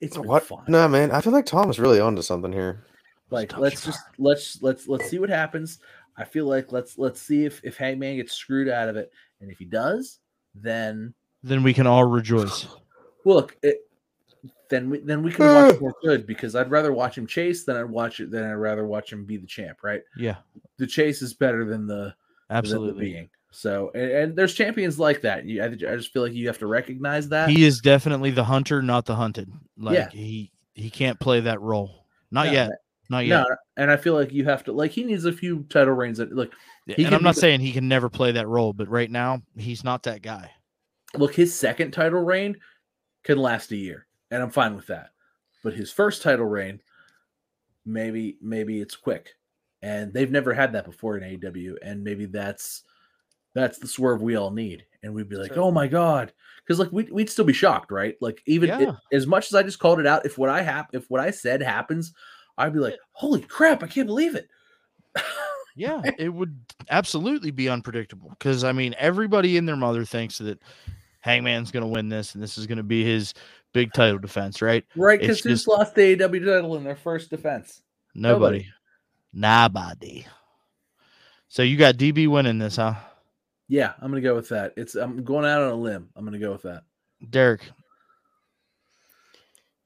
it's 0.00 0.16
been 0.16 0.26
What? 0.26 0.42
fine 0.42 0.64
No, 0.68 0.88
man. 0.88 1.10
I 1.12 1.20
feel 1.20 1.32
like 1.32 1.46
Tom 1.46 1.70
is 1.70 1.78
really 1.78 2.00
onto 2.00 2.22
something 2.22 2.52
here. 2.52 2.84
like 3.30 3.56
let's 3.56 3.84
just 3.84 4.00
fire. 4.00 4.14
let's 4.18 4.60
let's 4.62 4.88
let's 4.88 5.08
see 5.08 5.18
what 5.18 5.30
happens 5.30 5.78
i 6.16 6.24
feel 6.24 6.46
like 6.46 6.70
let's 6.72 6.98
let's 6.98 7.20
see 7.22 7.44
if 7.44 7.60
if 7.64 7.76
hangman 7.76 8.16
gets 8.16 8.32
screwed 8.34 8.68
out 8.68 8.88
of 8.88 8.96
it 8.96 9.10
and 9.40 9.50
if 9.50 9.58
he 9.58 9.64
does 9.64 10.18
then 10.54 11.14
Then 11.42 11.62
we 11.62 11.74
can 11.74 11.86
all 11.86 12.04
rejoice. 12.04 12.66
Look, 13.24 13.56
it, 13.62 13.78
then 14.70 14.90
we 14.90 14.98
then 15.00 15.22
we 15.22 15.32
can 15.32 15.46
watch 15.46 15.80
more 15.80 15.94
good 16.02 16.26
because 16.26 16.54
I'd 16.56 16.70
rather 16.70 16.92
watch 16.92 17.16
him 17.16 17.26
chase 17.26 17.64
than 17.64 17.76
I'd 17.76 17.84
watch 17.84 18.20
it 18.20 18.30
than 18.30 18.44
I'd 18.44 18.54
rather 18.54 18.86
watch 18.86 19.12
him 19.12 19.24
be 19.24 19.36
the 19.36 19.46
champ, 19.46 19.78
right? 19.82 20.02
Yeah, 20.16 20.36
The 20.78 20.86
chase 20.86 21.22
is 21.22 21.34
better 21.34 21.64
than 21.64 21.86
the 21.86 21.94
than 21.94 22.04
the 22.48 22.54
absolutely. 22.56 23.04
being. 23.12 23.28
So 23.50 23.90
and, 23.94 24.10
and 24.10 24.36
there's 24.36 24.54
champions 24.54 24.98
like 24.98 25.20
that. 25.22 25.44
You, 25.44 25.62
I, 25.62 25.66
I 25.66 25.96
just 25.96 26.12
feel 26.12 26.22
like 26.22 26.32
you 26.32 26.46
have 26.46 26.58
to 26.58 26.66
recognize 26.66 27.28
that. 27.28 27.50
He 27.50 27.64
is 27.64 27.80
definitely 27.80 28.30
the 28.30 28.44
hunter, 28.44 28.80
not 28.82 29.04
the 29.04 29.14
hunted. 29.14 29.52
Like 29.76 29.94
Yeah. 29.96 30.08
he 30.10 30.52
he 30.74 30.88
can't 30.90 31.20
play 31.20 31.40
that 31.40 31.60
role. 31.60 32.06
Not 32.30 32.46
No, 32.46 32.52
yet. 32.52 32.70
Not 33.10 33.26
yet. 33.26 33.46
No, 33.46 33.56
and 33.76 33.90
I 33.90 33.98
feel 33.98 34.14
like 34.14 34.32
you 34.32 34.44
have 34.46 34.64
to 34.64 34.72
like 34.72 34.90
he 34.90 35.04
needs 35.04 35.26
a 35.26 35.32
few 35.32 35.64
title 35.68 35.92
reigns. 35.92 36.16
That 36.16 36.32
look, 36.32 36.52
Yeah, 36.86 36.94
and 37.06 37.14
I'm 37.14 37.22
not 37.22 37.34
the- 37.34 37.42
saying 37.42 37.60
he 37.60 37.72
can 37.72 37.88
never 37.88 38.08
play 38.08 38.32
that 38.32 38.48
role, 38.48 38.72
but 38.72 38.88
right 38.88 39.10
now 39.10 39.42
he's 39.56 39.84
not 39.84 40.04
that 40.04 40.22
guy. 40.22 40.50
Look, 41.16 41.34
his 41.34 41.54
second 41.58 41.90
title 41.92 42.20
reign 42.22 42.56
can 43.24 43.38
last 43.38 43.70
a 43.72 43.76
year, 43.76 44.06
and 44.30 44.42
I'm 44.42 44.50
fine 44.50 44.74
with 44.76 44.86
that. 44.88 45.10
But 45.62 45.74
his 45.74 45.90
first 45.92 46.22
title 46.22 46.46
reign, 46.46 46.80
maybe 47.84 48.36
maybe 48.40 48.80
it's 48.80 48.96
quick, 48.96 49.34
and 49.82 50.12
they've 50.12 50.30
never 50.30 50.52
had 50.54 50.72
that 50.72 50.84
before 50.86 51.16
in 51.18 51.38
AEW, 51.38 51.76
and 51.82 52.02
maybe 52.02 52.26
that's 52.26 52.82
that's 53.54 53.78
the 53.78 53.86
swerve 53.88 54.22
we 54.22 54.36
all 54.36 54.50
need, 54.50 54.84
and 55.02 55.14
we'd 55.14 55.28
be 55.28 55.36
like, 55.36 55.54
So- 55.54 55.64
oh 55.64 55.70
my 55.70 55.86
god, 55.86 56.32
because 56.64 56.78
like 56.78 56.90
we'd, 56.92 57.10
we'd 57.12 57.30
still 57.30 57.44
be 57.44 57.52
shocked, 57.52 57.92
right? 57.92 58.16
Like 58.20 58.42
even 58.46 58.68
Yeah. 58.70 58.92
as 59.12 59.26
much 59.26 59.46
as 59.48 59.54
I 59.54 59.62
just 59.62 59.78
called 59.78 60.00
it 60.00 60.06
out, 60.06 60.24
if 60.26 60.38
what 60.38 60.48
I 60.48 60.62
hap- 60.62 60.94
if 60.94 61.08
what 61.10 61.20
I 61.20 61.30
said 61.30 61.62
happens, 61.62 62.12
I'd 62.58 62.72
be 62.72 62.78
like, 62.80 62.98
holy 63.12 63.42
crap, 63.42 63.82
I 63.82 63.86
can't 63.88 64.06
believe 64.06 64.34
it. 64.34 64.48
Yeah, 65.76 66.02
it 66.18 66.28
would 66.30 66.58
absolutely 66.90 67.50
be 67.50 67.68
unpredictable 67.68 68.30
because 68.30 68.64
I 68.64 68.72
mean 68.72 68.94
everybody 68.98 69.56
and 69.56 69.68
their 69.68 69.76
mother 69.76 70.04
thinks 70.04 70.38
that 70.38 70.60
Hangman's 71.22 71.70
going 71.70 71.84
to 71.84 71.88
win 71.88 72.08
this 72.08 72.34
and 72.34 72.42
this 72.42 72.58
is 72.58 72.66
going 72.66 72.78
to 72.78 72.82
be 72.82 73.04
his 73.04 73.32
big 73.72 73.92
title 73.92 74.18
defense, 74.18 74.60
right? 74.60 74.84
right? 74.96 75.20
Because 75.20 75.40
who's 75.40 75.66
lost 75.66 75.94
the 75.94 76.16
AEW 76.16 76.44
title 76.44 76.76
in 76.76 76.84
their 76.84 76.96
first 76.96 77.30
defense? 77.30 77.80
Nobody. 78.14 78.68
Nobody. 79.32 80.26
So 81.48 81.62
you 81.62 81.76
got 81.76 81.96
DB 81.96 82.28
winning 82.28 82.58
this, 82.58 82.76
huh? 82.76 82.94
Yeah, 83.68 83.92
I'm 84.00 84.10
gonna 84.10 84.20
go 84.20 84.34
with 84.34 84.50
that. 84.50 84.74
It's 84.76 84.96
I'm 84.96 85.24
going 85.24 85.46
out 85.46 85.62
on 85.62 85.70
a 85.70 85.76
limb. 85.76 86.10
I'm 86.14 86.24
gonna 86.24 86.38
go 86.38 86.52
with 86.52 86.62
that. 86.62 86.82
Derek. 87.30 87.62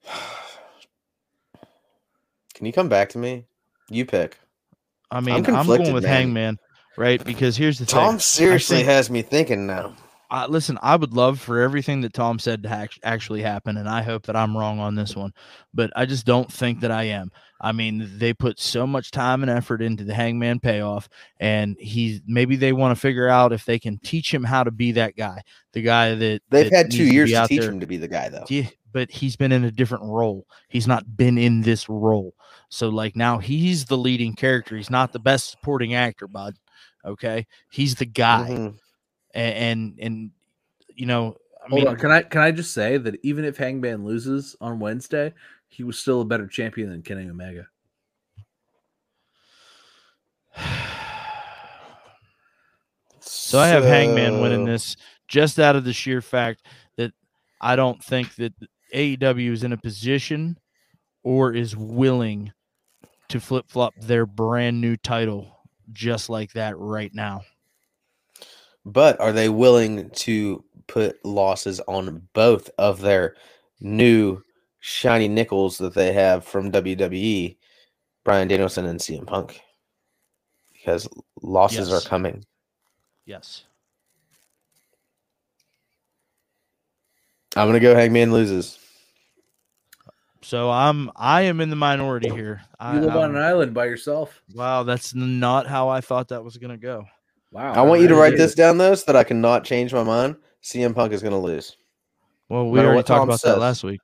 Can 2.53 2.65
you 2.65 2.73
come 2.73 2.89
back 2.89 3.09
to 3.09 3.17
me? 3.17 3.45
You 3.89 4.05
pick. 4.05 4.37
I 5.11 5.21
mean, 5.21 5.35
I'm, 5.35 5.43
conflicted, 5.43 5.85
going 5.85 5.93
with 5.93 6.03
man. 6.03 6.13
Hangman, 6.13 6.57
right? 6.97 7.23
Because 7.23 7.55
here's 7.55 7.79
the 7.79 7.85
Tom 7.85 7.99
thing. 7.99 8.11
Tom 8.11 8.19
seriously 8.19 8.77
think- 8.77 8.87
has 8.87 9.09
me 9.09 9.21
thinking 9.21 9.67
now. 9.67 9.95
I, 10.29 10.45
listen, 10.47 10.77
I 10.81 10.95
would 10.95 11.13
love 11.13 11.39
for 11.39 11.61
everything 11.61 12.01
that 12.01 12.13
Tom 12.13 12.37
said 12.39 12.63
to 12.63 12.69
act- 12.69 12.99
actually 13.03 13.41
happen, 13.41 13.77
and 13.77 13.87
I 13.87 14.01
hope 14.01 14.25
that 14.25 14.35
I'm 14.35 14.57
wrong 14.57 14.79
on 14.79 14.95
this 14.95 15.15
one, 15.15 15.33
but 15.73 15.91
I 15.95 16.05
just 16.05 16.25
don't 16.25 16.51
think 16.51 16.81
that 16.81 16.91
I 16.91 17.03
am. 17.03 17.31
I 17.61 17.71
mean, 17.71 18.09
they 18.17 18.33
put 18.33 18.59
so 18.59 18.85
much 18.85 19.09
time 19.11 19.41
and 19.41 19.49
effort 19.49 19.81
into 19.81 20.03
the 20.03 20.13
Hangman 20.13 20.59
payoff, 20.59 21.07
and 21.39 21.75
he's 21.79 22.21
maybe 22.27 22.55
they 22.55 22.73
want 22.73 22.95
to 22.95 22.99
figure 23.01 23.27
out 23.29 23.53
if 23.53 23.65
they 23.65 23.79
can 23.79 23.97
teach 23.99 24.33
him 24.33 24.43
how 24.43 24.63
to 24.63 24.71
be 24.71 24.91
that 24.93 25.15
guy, 25.15 25.41
the 25.73 25.81
guy 25.81 26.13
that 26.15 26.41
They've 26.49 26.69
that 26.69 26.75
had 26.75 26.91
two 26.91 27.05
years 27.05 27.29
be 27.31 27.35
to 27.35 27.47
teach 27.47 27.61
there. 27.61 27.71
him 27.71 27.79
to 27.79 27.87
be 27.87 27.97
the 27.97 28.07
guy, 28.07 28.29
though. 28.29 28.45
Yeah, 28.49 28.67
but 28.91 29.09
he's 29.09 29.35
been 29.35 29.51
in 29.51 29.63
a 29.63 29.71
different 29.71 30.03
role. 30.03 30.45
He's 30.67 30.87
not 30.87 31.17
been 31.17 31.37
in 31.37 31.61
this 31.61 31.87
role. 31.89 32.33
So 32.69 32.89
like 32.89 33.15
now 33.15 33.37
he's 33.37 33.85
the 33.85 33.97
leading 33.97 34.35
character. 34.35 34.75
He's 34.75 34.89
not 34.89 35.13
the 35.13 35.19
best 35.19 35.49
supporting 35.51 35.93
actor, 35.95 36.27
bud. 36.27 36.55
Okay, 37.05 37.47
he's 37.71 37.95
the 37.95 38.05
guy, 38.05 38.49
Mhm. 38.49 38.77
And, 39.37 39.55
and 39.55 39.99
and 39.99 40.31
you 40.95 41.05
know, 41.05 41.37
I 41.63 41.69
Hold 41.69 41.81
mean, 41.81 41.87
on, 41.89 41.97
can 41.97 42.11
I 42.11 42.23
can 42.23 42.41
I 42.41 42.51
just 42.51 42.73
say 42.73 42.97
that 42.97 43.19
even 43.23 43.45
if 43.45 43.57
Hangman 43.57 44.03
loses 44.03 44.55
on 44.59 44.79
Wednesday, 44.79 45.33
he 45.67 45.83
was 45.83 45.99
still 45.99 46.21
a 46.21 46.25
better 46.25 46.47
champion 46.47 46.89
than 46.89 47.03
Kenny 47.03 47.29
Omega. 47.29 47.67
so 53.19 53.59
I 53.59 53.67
have 53.67 53.83
Hangman 53.83 54.41
winning 54.41 54.65
this 54.65 54.97
just 55.27 55.59
out 55.59 55.75
of 55.75 55.83
the 55.83 55.93
sheer 55.93 56.21
fact 56.21 56.65
that 56.95 57.11
I 57.61 57.75
don't 57.75 58.03
think 58.03 58.33
that 58.35 58.53
AEW 58.93 59.51
is 59.51 59.63
in 59.63 59.73
a 59.73 59.77
position 59.77 60.57
or 61.23 61.53
is 61.53 61.75
willing 61.75 62.53
to 63.29 63.39
flip 63.39 63.65
flop 63.67 63.93
their 64.01 64.25
brand 64.25 64.79
new 64.81 64.95
title 64.95 65.59
just 65.91 66.29
like 66.29 66.53
that 66.53 66.77
right 66.77 67.13
now. 67.13 67.41
But 68.87 69.19
are 69.19 69.33
they 69.33 69.49
willing 69.49 70.09
to 70.11 70.63
put 70.87 71.23
losses 71.25 71.81
on 71.89 72.25
both 72.31 72.69
of 72.77 73.01
their 73.01 73.35
new 73.81 74.41
shiny 74.79 75.27
nickels 75.27 75.77
that 75.79 75.93
they 75.93 76.13
have 76.13 76.45
from 76.45 76.71
WWE, 76.71 77.57
Bryan 78.23 78.47
Danielson 78.47 78.85
and 78.85 78.97
CM 78.97 79.27
Punk? 79.27 79.59
Because 80.71 81.05
losses 81.43 81.89
Yes. 81.89 82.05
are 82.05 82.07
coming. 82.07 82.45
Yes. 83.25 83.65
I'm 87.57 87.67
gonna 87.67 87.81
go 87.81 87.93
Hangman 87.93 88.31
loses. 88.31 88.79
So 90.43 90.69
I'm 90.69 91.11
I 91.17 91.41
am 91.41 91.59
in 91.59 91.69
the 91.69 91.75
minority 91.75 92.29
here. 92.29 92.61
I, 92.79 92.95
You 92.95 93.01
live 93.01 93.15
on 93.17 93.21
I'm- 93.23 93.31
an 93.31 93.37
um, 93.37 93.43
island 93.43 93.73
by 93.73 93.85
yourself. 93.85 94.41
wow, 94.53 94.83
that's 94.83 95.13
not 95.13 95.67
how 95.67 95.89
I 95.89 95.99
thought 95.99 96.29
that 96.29 96.41
was 96.43 96.57
gonna 96.57 96.77
go. 96.77 97.05
Wow. 97.51 97.73
I 97.73 97.81
want 97.81 98.01
you 98.01 98.07
to 98.09 98.15
write 98.15 98.33
is. 98.33 98.39
this 98.39 98.55
down 98.55 98.77
though, 98.77 98.95
so 98.95 99.03
that 99.07 99.15
I 99.15 99.23
cannot 99.23 99.63
change 99.63 99.93
my 99.93 100.03
mind. 100.03 100.35
CM 100.63 100.93
Punk 100.93 101.13
is 101.13 101.21
going 101.21 101.31
to 101.33 101.37
lose. 101.39 101.77
Well, 102.49 102.69
we 102.69 102.75
matter 102.77 102.89
already 102.89 103.03
talked 103.03 103.19
Tom 103.19 103.29
about 103.29 103.39
says. 103.39 103.55
that 103.55 103.59
last 103.61 103.83
week. 103.83 104.01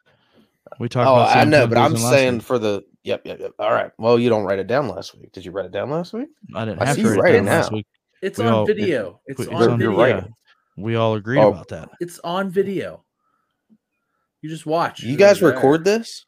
We 0.79 0.89
talked 0.89 1.07
Oh, 1.07 1.15
about 1.15 1.35
I 1.37 1.43
know, 1.43 1.61
Punk 1.61 1.69
but 1.73 1.77
I'm 1.79 1.97
saying 1.97 2.33
week. 2.35 2.43
for 2.43 2.57
the 2.59 2.83
yep, 3.03 3.21
yep, 3.25 3.39
yep. 3.39 3.51
All 3.59 3.71
right. 3.71 3.91
Well, 3.97 4.17
you 4.17 4.29
don't 4.29 4.43
write 4.45 4.59
it 4.59 4.67
down 4.67 4.87
last 4.87 5.17
week. 5.17 5.31
Did 5.33 5.45
you 5.45 5.51
write 5.51 5.65
it 5.65 5.71
down 5.71 5.89
last 5.89 6.13
week? 6.13 6.29
I 6.55 6.65
didn't 6.65 6.81
I 6.81 6.85
have 6.85 6.95
see 6.95 7.03
to 7.03 7.09
you 7.09 7.13
write 7.15 7.19
it 7.19 7.21
writing 7.23 7.45
down 7.45 7.55
last 7.57 7.71
now. 7.71 7.75
week. 7.77 7.87
It's 8.21 8.39
We 8.39 8.45
on 8.45 8.53
all- 8.53 8.65
video. 8.65 9.19
It's 9.27 9.39
It's 9.41 9.49
on 9.49 9.55
on 9.55 9.77
video. 9.77 9.91
your 9.91 9.99
writing. 9.99 10.33
We 10.77 10.95
all 10.95 11.15
agreed 11.15 11.39
Oh. 11.39 11.49
about 11.51 11.67
that. 11.69 11.89
It's 11.99 12.19
on 12.23 12.49
video. 12.49 13.03
You 14.41 14.49
just 14.49 14.65
watch. 14.65 15.03
You 15.03 15.15
guys 15.17 15.41
record 15.41 15.83
this? 15.85 16.25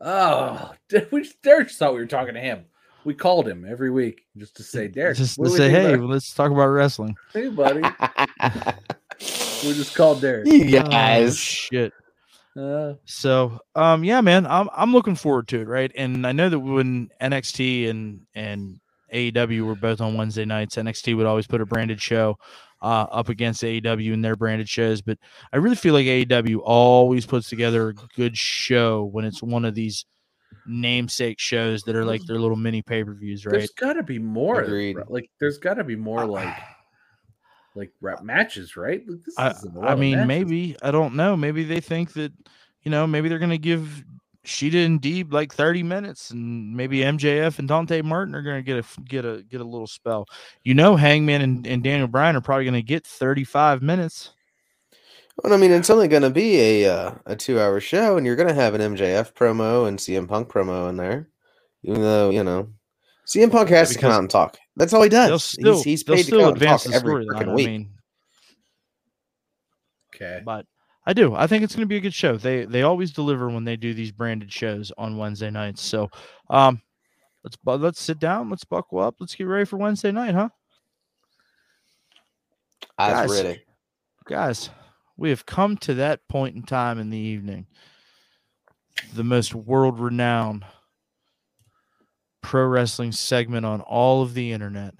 Oh, 0.00 0.72
we 1.12 1.22
just, 1.22 1.40
Derek 1.42 1.68
just 1.68 1.78
thought 1.78 1.94
we 1.94 2.00
were 2.00 2.06
talking 2.06 2.34
to 2.34 2.40
him. 2.40 2.64
We 3.04 3.14
called 3.14 3.48
him 3.48 3.66
every 3.68 3.90
week 3.90 4.22
just 4.36 4.56
to 4.56 4.62
say, 4.62 4.88
Derek, 4.88 5.16
Just 5.16 5.36
to 5.42 5.48
say, 5.50 5.70
hey, 5.70 5.94
about- 5.94 6.08
let's 6.08 6.32
talk 6.34 6.50
about 6.52 6.66
wrestling. 6.66 7.16
hey, 7.32 7.48
buddy. 7.48 7.80
we 9.64 9.72
just 9.74 9.94
called 9.94 10.20
Derek. 10.20 10.46
you 10.46 10.78
Oh, 10.78 10.82
guys. 10.82 11.36
shit. 11.38 11.92
Uh, 12.56 12.94
So, 13.06 13.58
um, 13.74 14.04
yeah, 14.04 14.20
man, 14.20 14.46
I'm 14.46 14.68
I'm 14.74 14.92
looking 14.92 15.14
forward 15.16 15.48
to 15.48 15.60
it, 15.60 15.68
right? 15.68 15.90
And 15.96 16.26
I 16.26 16.32
know 16.32 16.48
that 16.48 16.58
when 16.58 17.08
NXT 17.20 17.88
and 17.88 18.20
and 18.34 18.78
AEW 19.12 19.66
were 19.66 19.74
both 19.74 20.00
on 20.00 20.16
Wednesday 20.16 20.44
nights, 20.44 20.76
NXT 20.76 21.16
would 21.16 21.26
always 21.26 21.46
put 21.46 21.60
a 21.62 21.66
branded 21.66 22.00
show 22.00 22.36
uh, 22.82 23.06
up 23.10 23.28
against 23.30 23.62
AEW 23.62 24.12
and 24.12 24.24
their 24.24 24.36
branded 24.36 24.68
shows. 24.68 25.00
But 25.02 25.18
I 25.52 25.56
really 25.58 25.76
feel 25.76 25.94
like 25.94 26.06
AEW 26.06 26.60
always 26.62 27.24
puts 27.26 27.48
together 27.48 27.88
a 27.90 27.94
good 28.16 28.36
show 28.36 29.04
when 29.04 29.24
it's 29.24 29.42
one 29.42 29.64
of 29.64 29.74
these 29.74 30.04
namesake 30.66 31.38
shows 31.38 31.82
that 31.82 31.96
are 31.96 32.04
like 32.04 32.22
their 32.26 32.38
little 32.38 32.56
mini 32.56 32.82
pay 32.82 33.04
per 33.04 33.14
views, 33.14 33.44
right? 33.46 33.52
There's 33.52 33.70
got 33.70 33.94
to 33.94 34.02
be 34.02 34.18
more. 34.18 34.62
Agreed. 34.62 34.96
Like, 35.08 35.30
there's 35.40 35.58
got 35.58 35.74
to 35.74 35.84
be 35.84 35.96
more 35.96 36.22
ah. 36.22 36.26
like 36.26 36.56
like 37.74 37.92
rap 38.00 38.22
matches, 38.22 38.76
right? 38.76 39.02
Like, 39.06 39.24
this 39.24 39.38
I, 39.38 39.50
isn't 39.50 39.76
a 39.76 39.80
lot 39.80 39.90
I 39.90 39.94
mean, 39.94 40.26
maybe 40.26 40.76
I 40.82 40.90
don't 40.90 41.14
know. 41.14 41.36
Maybe 41.36 41.64
they 41.64 41.80
think 41.80 42.12
that 42.14 42.32
you 42.82 42.90
know, 42.90 43.06
maybe 43.06 43.28
they're 43.28 43.38
gonna 43.38 43.58
give 43.58 44.04
Shida 44.44 44.84
and 44.84 45.00
Deeb 45.00 45.32
like 45.32 45.54
30 45.54 45.82
minutes, 45.82 46.30
and 46.30 46.76
maybe 46.76 46.98
MJF 46.98 47.58
and 47.58 47.68
Dante 47.68 48.02
Martin 48.02 48.34
are 48.34 48.42
gonna 48.42 48.62
get 48.62 48.78
a 48.78 49.00
get 49.02 49.24
a 49.24 49.42
get 49.48 49.60
a 49.60 49.64
little 49.64 49.86
spell. 49.86 50.26
You 50.64 50.74
know, 50.74 50.96
Hangman 50.96 51.42
and, 51.42 51.66
and 51.66 51.82
Daniel 51.82 52.08
Bryan 52.08 52.36
are 52.36 52.40
probably 52.40 52.64
gonna 52.64 52.82
get 52.82 53.06
35 53.06 53.82
minutes. 53.82 54.32
Well, 55.42 55.52
I 55.52 55.56
mean, 55.56 55.72
it's 55.72 55.90
only 55.90 56.06
going 56.08 56.22
to 56.22 56.30
be 56.30 56.56
a 56.84 56.94
uh, 56.94 57.14
a 57.26 57.34
two 57.36 57.60
hour 57.60 57.80
show, 57.80 58.16
and 58.16 58.24
you're 58.24 58.36
going 58.36 58.48
to 58.48 58.54
have 58.54 58.74
an 58.74 58.80
MJF 58.94 59.32
promo 59.32 59.88
and 59.88 59.98
CM 59.98 60.28
Punk 60.28 60.48
promo 60.48 60.88
in 60.88 60.96
there. 60.96 61.28
Even 61.82 62.00
though 62.00 62.30
you 62.30 62.44
know, 62.44 62.68
CM 63.26 63.50
Punk 63.50 63.68
has 63.70 63.92
to 63.92 63.98
come 63.98 64.12
out 64.12 64.20
and 64.20 64.30
talk. 64.30 64.56
That's 64.76 64.92
all 64.92 65.02
he 65.02 65.08
does. 65.08 65.42
still 65.44 65.74
he's 65.74 65.84
he's 65.84 66.04
they'll 66.04 66.16
paid 66.16 66.26
to 66.26 66.30
come 66.30 66.40
out 66.42 66.52
and 66.52 66.62
talk 66.62 66.86
every 66.92 67.24
storyline. 67.24 67.26
freaking 67.26 67.48
I 67.50 67.54
week. 67.54 67.66
mean, 67.66 67.90
Okay. 70.14 70.42
but 70.44 70.64
I 71.06 71.12
do. 71.12 71.34
I 71.34 71.48
think 71.48 71.64
it's 71.64 71.74
gonna 71.74 71.86
be 71.86 71.96
a 71.96 72.00
good 72.00 72.14
show. 72.14 72.36
They 72.36 72.64
they 72.64 72.82
always 72.82 73.10
deliver 73.10 73.48
when 73.48 73.64
they 73.64 73.76
do 73.76 73.92
these 73.94 74.12
branded 74.12 74.52
shows 74.52 74.92
on 74.96 75.16
Wednesday 75.16 75.50
nights. 75.50 75.82
So, 75.82 76.08
um, 76.50 76.80
let's 77.42 77.56
let's 77.64 78.00
sit 78.00 78.20
down. 78.20 78.48
Let's 78.48 78.64
buckle 78.64 79.00
up. 79.00 79.16
Let's 79.18 79.34
get 79.34 79.44
ready 79.48 79.64
for 79.64 79.76
Wednesday 79.76 80.12
night, 80.12 80.34
huh? 80.34 80.50
I 82.96 83.24
was 83.24 83.32
Guys. 83.32 83.44
ready. 83.44 83.62
guys, 84.26 84.70
we 85.16 85.30
have 85.30 85.46
come 85.46 85.76
to 85.78 85.94
that 85.94 86.26
point 86.28 86.56
in 86.56 86.62
time 86.62 86.98
in 86.98 87.10
the 87.10 87.18
evening. 87.18 87.66
The 89.14 89.24
most 89.24 89.54
world 89.54 89.98
renowned 89.98 90.64
pro 92.42 92.64
wrestling 92.66 93.12
segment 93.12 93.64
on 93.64 93.80
all 93.82 94.22
of 94.22 94.34
the 94.34 94.52
internet. 94.52 94.94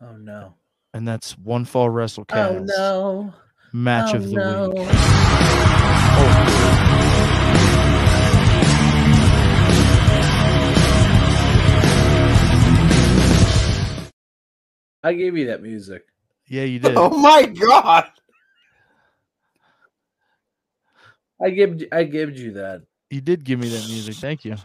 Oh 0.00 0.16
no. 0.16 0.54
And 0.94 1.06
that's 1.08 1.38
One 1.38 1.64
Fall 1.64 1.88
WrestleCast 1.88 2.34
Oh 2.34 2.64
no. 2.64 3.34
match 3.72 4.10
oh, 4.12 4.16
of 4.18 4.28
the 4.28 4.34
no. 4.34 4.68
week. 4.70 4.88
Oh, 6.14 6.48
I 15.02 15.12
gave 15.14 15.36
you 15.36 15.46
that 15.46 15.62
music. 15.62 16.04
yeah, 16.48 16.64
you 16.64 16.78
did. 16.80 16.94
Oh 16.96 17.10
my 17.10 17.46
god! 17.46 18.10
I 21.42 21.50
gave 21.50 21.84
I 21.92 22.04
gave 22.04 22.38
you 22.38 22.52
that. 22.52 22.82
You 23.10 23.20
did 23.20 23.44
give 23.44 23.58
me 23.58 23.68
that 23.68 23.88
music. 23.88 24.14
Thank 24.16 24.44
you. 24.44 24.56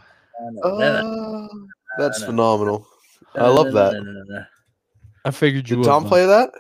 Oh, 0.63 1.49
that's 1.97 2.23
phenomenal. 2.23 2.87
I 3.35 3.47
love 3.47 3.73
that. 3.73 4.47
I 5.25 5.31
figured 5.31 5.69
you 5.69 5.75
Did 5.75 5.81
would. 5.81 5.87
Tom 5.87 6.03
Mike. 6.03 6.09
play 6.09 6.25
that? 6.25 6.51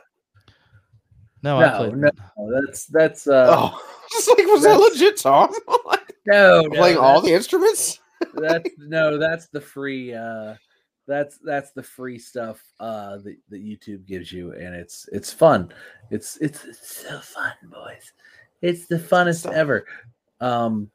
No, 1.43 1.59
I 1.59 1.69
No, 1.69 1.77
played. 1.77 1.93
no, 1.93 2.09
no, 2.37 2.61
that's 2.61 2.85
that's 2.87 3.27
uh 3.27 3.45
oh, 3.49 4.07
just 4.11 4.27
like 4.29 4.45
was 4.47 4.63
that 4.63 4.79
legit, 4.79 5.17
Tom? 5.17 5.53
no, 6.25 6.61
no 6.61 6.69
Playing 6.69 6.97
all 6.97 7.21
the 7.21 7.31
instruments? 7.33 7.99
that's 8.33 8.69
no, 8.77 9.17
that's 9.17 9.47
the 9.47 9.61
free 9.61 10.13
uh 10.13 10.55
that's 11.07 11.37
that's 11.37 11.71
the 11.71 11.83
free 11.83 12.19
stuff 12.19 12.61
uh 12.79 13.17
that, 13.17 13.37
that 13.49 13.63
YouTube 13.63 14.05
gives 14.05 14.31
you 14.31 14.51
and 14.53 14.75
it's 14.75 15.07
it's 15.11 15.31
fun. 15.31 15.71
It's 16.11 16.37
it's, 16.37 16.65
it's 16.65 17.05
so 17.05 17.19
fun, 17.19 17.53
boys. 17.63 18.11
It's 18.61 18.87
the 18.87 18.97
funnest 18.97 19.51
ever. 19.51 19.85
Um 20.39 20.89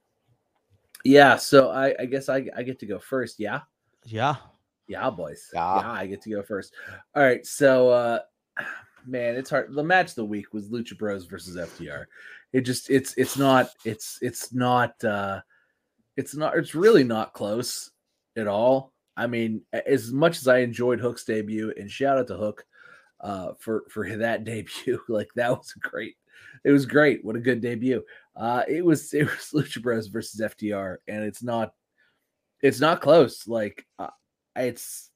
yeah, 1.05 1.37
so 1.37 1.71
I 1.71 1.95
I 1.99 2.07
guess 2.07 2.29
I 2.29 2.47
I 2.57 2.63
get 2.63 2.79
to 2.81 2.87
go 2.87 2.99
first, 2.99 3.41
yeah. 3.41 3.61
Yeah. 4.05 4.37
Yeah, 4.89 5.11
boys. 5.11 5.49
Yeah. 5.53 5.81
Yeah. 5.81 5.91
I 5.93 6.07
get 6.07 6.23
to 6.23 6.31
go 6.31 6.43
first. 6.43 6.75
All 7.15 7.23
right. 7.23 7.45
So, 7.47 7.89
uh, 7.91 8.19
man, 9.07 9.37
it's 9.37 9.51
hard. 9.51 9.75
The 9.75 9.83
match 9.83 10.11
of 10.11 10.15
the 10.17 10.25
week 10.25 10.53
was 10.53 10.69
Lucha 10.69 10.97
Bros 10.99 11.25
versus 11.27 11.57
FTR. 11.57 12.05
It 12.53 12.63
just, 12.63 12.91
it's, 12.91 13.15
it's 13.17 13.39
not, 13.39 13.71
it's, 13.85 14.19
it's 14.21 14.53
not, 14.53 15.03
uh, 15.05 15.41
it's 16.17 16.37
not, 16.37 16.57
it's 16.59 16.75
really 16.75 17.05
not 17.05 17.33
close 17.33 17.91
at 18.37 18.47
all. 18.47 18.93
I 19.17 19.27
mean, 19.27 19.63
as 19.87 20.13
much 20.13 20.39
as 20.39 20.49
I 20.49 20.59
enjoyed 20.59 21.01
Hook's 21.01 21.25
debut, 21.25 21.73
and 21.77 21.91
shout 21.91 22.19
out 22.19 22.27
to 22.29 22.37
Hook, 22.37 22.65
uh, 23.21 23.53
for 23.59 23.85
for 23.89 24.09
that 24.17 24.45
debut, 24.45 25.01
like 25.09 25.29
that 25.37 25.51
was 25.51 25.73
great. 25.81 26.17
It 26.65 26.71
was 26.71 26.87
great. 26.87 27.25
What 27.25 27.37
a 27.37 27.41
good 27.41 27.61
debut. 27.61 28.03
Uh, 28.37 28.63
it 28.69 28.85
was 28.85 29.13
it 29.15 29.25
was 29.25 29.51
Lucha 29.55 29.83
Bros 29.83 30.09
versus 30.09 30.41
FTR, 30.41 30.97
and 31.09 31.25
it's 31.25 31.43
not, 31.43 31.75
it's 32.61 32.81
not 32.81 33.01
close. 33.01 33.47
Like, 33.47 33.87
uh, 33.99 34.09
it's 34.57 35.11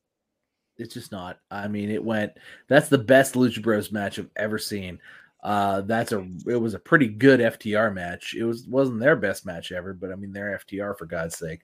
it's 0.79 0.95
just 0.95 1.13
not. 1.13 1.39
I 1.51 1.69
mean, 1.69 1.91
it 1.91 2.05
went. 2.05 2.33
That's 2.69 2.89
the 2.89 2.99
best 2.99 3.35
Lucha 3.35 3.63
Bros 3.63 3.93
match 3.93 4.19
I've 4.19 4.31
ever 4.37 4.59
seen. 4.59 4.99
Uh, 5.43 5.83
that's 5.83 6.13
a. 6.13 6.27
It 6.47 6.57
was 6.57 6.75
a 6.75 6.79
pretty 6.79 7.09
good 7.09 7.41
FTR 7.41 7.95
match. 7.95 8.35
It 8.35 8.45
was 8.45 8.67
wasn't 8.67 9.01
their 9.01 9.17
best 9.17 9.47
match 9.47 9.73
ever, 9.73 9.95
but 9.95 10.13
I 10.13 10.17
mean, 10.17 10.33
they're 10.33 10.61
FTR 10.67 10.97
for 10.99 11.07
God's 11.07 11.39
sake. 11.39 11.61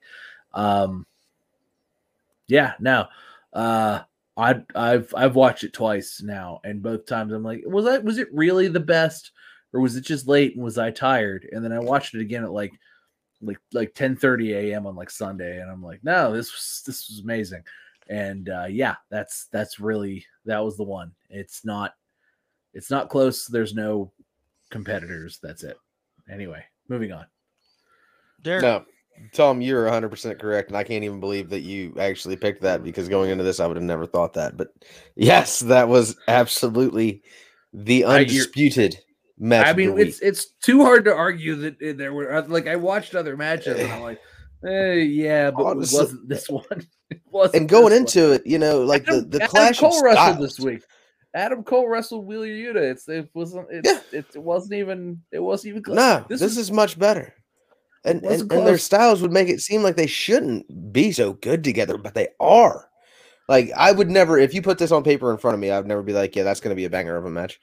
Um, 0.53 1.05
yeah, 2.47 2.73
no. 2.79 3.07
Uh, 3.51 4.01
I 4.35 4.61
I've 4.75 5.13
I've 5.15 5.35
watched 5.35 5.63
it 5.63 5.73
twice 5.73 6.21
now, 6.21 6.59
and 6.63 6.81
both 6.81 7.05
times 7.05 7.31
I'm 7.33 7.43
like, 7.43 7.63
was 7.65 7.85
that 7.85 8.03
was 8.03 8.17
it 8.17 8.33
really 8.33 8.67
the 8.67 8.79
best, 8.79 9.31
or 9.73 9.79
was 9.81 9.95
it 9.95 10.05
just 10.05 10.27
late 10.27 10.55
and 10.55 10.63
was 10.63 10.77
I 10.77 10.91
tired? 10.91 11.47
And 11.51 11.63
then 11.63 11.71
I 11.73 11.79
watched 11.79 12.13
it 12.15 12.21
again 12.21 12.43
at 12.43 12.51
like 12.51 12.71
like 13.41 13.57
like 13.73 13.93
10 13.93 14.15
30 14.15 14.53
a.m 14.53 14.85
on 14.87 14.95
like 14.95 15.09
sunday 15.09 15.59
and 15.59 15.69
i'm 15.69 15.83
like 15.83 16.01
no 16.01 16.31
this 16.31 16.53
was 16.53 16.81
this 16.85 17.09
was 17.09 17.19
amazing 17.19 17.61
and 18.07 18.47
uh 18.47 18.67
yeah 18.69 18.95
that's 19.09 19.47
that's 19.51 19.81
really 19.81 20.25
that 20.45 20.63
was 20.63 20.77
the 20.77 20.83
one 20.83 21.11
it's 21.29 21.65
not 21.65 21.93
it's 22.73 22.89
not 22.89 23.09
close 23.09 23.45
there's 23.47 23.73
no 23.73 24.13
competitors 24.69 25.39
that's 25.43 25.63
it 25.63 25.75
anyway 26.31 26.63
moving 26.87 27.11
on 27.11 27.25
Derek. 28.43 28.61
No, 28.61 28.85
Tom, 29.33 29.59
you're 29.61 29.83
100 29.85 30.07
percent 30.09 30.39
correct, 30.39 30.69
and 30.69 30.77
I 30.77 30.83
can't 30.83 31.03
even 31.03 31.19
believe 31.19 31.49
that 31.49 31.61
you 31.61 31.93
actually 31.99 32.35
picked 32.37 32.61
that 32.61 32.83
because 32.83 33.09
going 33.09 33.29
into 33.29 33.43
this, 33.43 33.59
I 33.59 33.67
would 33.67 33.77
have 33.77 33.83
never 33.83 34.05
thought 34.05 34.33
that. 34.33 34.55
But 34.57 34.69
yes, 35.15 35.59
that 35.61 35.87
was 35.87 36.15
absolutely 36.27 37.23
the 37.73 38.05
I- 38.05 38.19
you're- 38.19 38.21
undisputed 38.21 38.99
match. 39.39 39.65
i 39.67 39.73
the 39.73 39.87
mean 39.87 39.99
it's 39.99 40.19
it's 40.21 40.45
too 40.63 40.83
hard 40.83 41.05
to 41.05 41.13
argue 41.13 41.55
that 41.55 41.97
there 41.97 42.13
were 42.13 42.33
uh, 42.33 42.45
like 42.47 42.67
i 42.67 42.75
watched 42.75 43.15
other 43.15 43.35
matches 43.35 43.79
and 43.79 43.91
i'm 43.91 44.01
like 44.09 44.19
eh, 44.67 44.93
yeah 44.93 45.51
but 45.51 45.65
Honestly- 45.65 45.97
it 45.97 46.01
wasn't 46.03 46.29
this 46.29 46.49
one 46.49 46.87
wasn't 47.31 47.55
and 47.61 47.69
going 47.69 47.89
this 47.89 48.15
one. 48.15 48.23
into 48.23 48.31
it, 48.33 48.47
you 48.47 48.57
know, 48.59 48.81
like 48.83 49.05
the 49.05 49.11
Adam- 49.17 49.29
the 49.29 49.37
Adam 49.37 49.49
clash 49.49 49.79
Cole 49.79 49.97
of 49.97 50.03
wrestled 50.03 50.39
this 50.45 50.59
week. 50.59 50.81
Adam 51.35 51.63
Cole 51.63 51.87
wrestled 51.87 52.25
Wheeler 52.25 52.45
Yuta. 52.47 52.77
It's 52.91 53.07
it 53.09 53.29
wasn't 53.33 53.67
it, 53.71 53.81
Yeah. 53.85 53.99
it, 54.19 54.25
it 54.35 54.41
wasn't 54.41 54.73
even 54.73 55.21
it 55.31 55.39
wasn't 55.39 55.71
even 55.71 55.83
close. 55.83 55.95
No, 55.95 56.25
This 56.29 56.39
this, 56.39 56.51
was- 56.51 56.57
is 56.57 56.71
much 56.71 56.97
better. 56.97 57.33
And, 58.05 58.21
and, 58.23 58.51
and 58.51 58.67
their 58.67 58.77
styles 58.77 59.21
would 59.21 59.31
make 59.31 59.47
it 59.47 59.61
seem 59.61 59.81
like 59.81 59.95
they 59.95 60.07
shouldn't 60.07 60.91
be 60.91 61.11
so 61.13 61.33
good 61.33 61.63
together, 61.63 61.97
but 61.97 62.13
they 62.15 62.27
are. 62.39 62.89
Like 63.47 63.71
I 63.77 63.91
would 63.91 64.09
never, 64.09 64.37
if 64.37 64.53
you 64.53 64.61
put 64.61 64.77
this 64.77 64.91
on 64.91 65.03
paper 65.03 65.31
in 65.31 65.37
front 65.37 65.53
of 65.55 65.59
me, 65.61 65.71
I'd 65.71 65.87
never 65.87 66.03
be 66.03 66.13
like, 66.13 66.35
yeah, 66.35 66.43
that's 66.43 66.59
going 66.59 66.71
to 66.75 66.79
be 66.79 66.85
a 66.85 66.89
banger 66.89 67.15
of 67.15 67.25
a 67.25 67.29
match. 67.29 67.59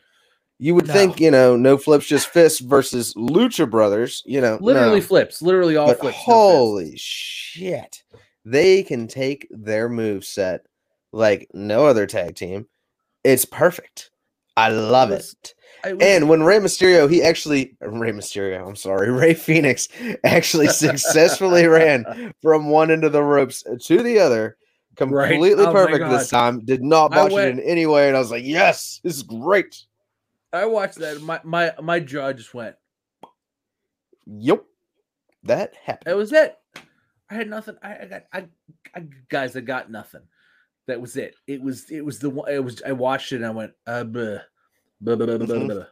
You 0.63 0.75
would 0.75 0.89
No. 0.89 0.93
think, 0.93 1.21
you 1.21 1.31
know, 1.31 1.57
no 1.57 1.79
flips, 1.79 2.07
just 2.07 2.27
fists 2.29 2.61
versus 2.61 3.15
Lucha 3.15 3.69
Brothers. 3.69 4.23
You 4.27 4.43
know, 4.43 4.59
literally 4.61 5.01
no. 5.01 5.07
flips, 5.07 5.41
literally 5.41 5.77
all 5.77 5.87
but 5.87 6.01
flips. 6.01 6.19
no 6.29 6.35
holy 6.35 6.93
shit, 6.97 8.03
they 8.45 8.83
can 8.83 9.09
take 9.09 9.47
their 9.51 9.89
move 9.89 10.23
set 10.25 10.67
like 11.13 11.49
no 11.55 11.87
other 11.87 12.07
tag 12.07 12.35
team. 12.37 12.67
It's 13.25 13.47
perfect. 13.47 14.11
I 14.57 14.69
love 14.69 15.09
was- 15.11 15.35
it. 15.43 15.55
I 15.83 15.95
And 15.99 16.29
when 16.29 16.43
Rey 16.43 16.59
Mysterio, 16.59 17.11
he 17.11 17.23
actually 17.23 17.75
Rey 17.81 18.13
Mysterio, 18.13 18.69
I'm 18.69 18.77
sorry, 18.77 19.11
Rey 19.19 19.33
Fenix 19.33 19.89
actually 20.25 20.67
successfully 20.69 21.67
ran 21.69 22.35
from 22.43 22.69
one 22.69 22.91
end 22.91 23.05
of 23.05 23.13
the 23.13 23.23
ropes 23.23 23.65
to 23.85 24.03
the 24.03 24.19
other, 24.19 24.59
Right. 25.01 25.31
completely 25.31 25.65
Oh 25.65 25.73
perfect 25.73 26.07
this 26.11 26.29
time. 26.29 26.61
Did 26.67 26.83
not 26.83 27.13
botch 27.13 27.33
it 27.33 27.49
in 27.49 27.61
any 27.61 27.87
way, 27.87 28.09
and 28.09 28.17
I 28.17 28.21
was 28.21 28.31
like, 28.31 28.45
"Yes, 28.45 29.01
this 29.03 29.17
is 29.17 29.23
great." 29.23 29.75
I 30.53 30.67
watched 30.67 30.99
that. 30.99 31.21
My 31.23 31.41
my 31.45 31.73
my 31.83 32.01
jaw 32.01 32.33
just 32.33 32.55
went. 32.55 32.77
Yep, 34.27 34.65
that 35.45 35.75
happened. 35.77 36.07
That 36.07 36.17
was 36.17 36.33
it. 36.33 36.57
I 37.31 37.35
had 37.35 37.49
nothing. 37.49 37.77
I, 37.83 37.97
I 37.97 38.05
got. 38.07 38.23
I, 38.33 38.47
I 38.95 39.05
guys. 39.29 39.57
I 39.57 39.61
got 39.61 39.91
nothing. 39.91 40.23
That 40.87 41.01
was 41.01 41.17
it. 41.17 41.37
It 41.47 41.63
was. 41.63 41.91
It 41.91 42.05
was 42.05 42.19
the 42.19 42.31
one. 42.31 42.51
It 42.53 42.63
was. 42.65 42.83
I 42.83 42.93
watched 42.93 43.33
it 43.33 43.37
and 43.37 43.47
I 43.47 43.51
went. 43.51 43.73
Uh, 43.87 44.05
bleh, 44.05 44.41
bleh, 45.03 45.17
bleh, 45.17 45.27
bleh, 45.27 45.39
bleh, 45.39 45.47
Mhm. 45.47 45.71
bleh. 45.71 45.87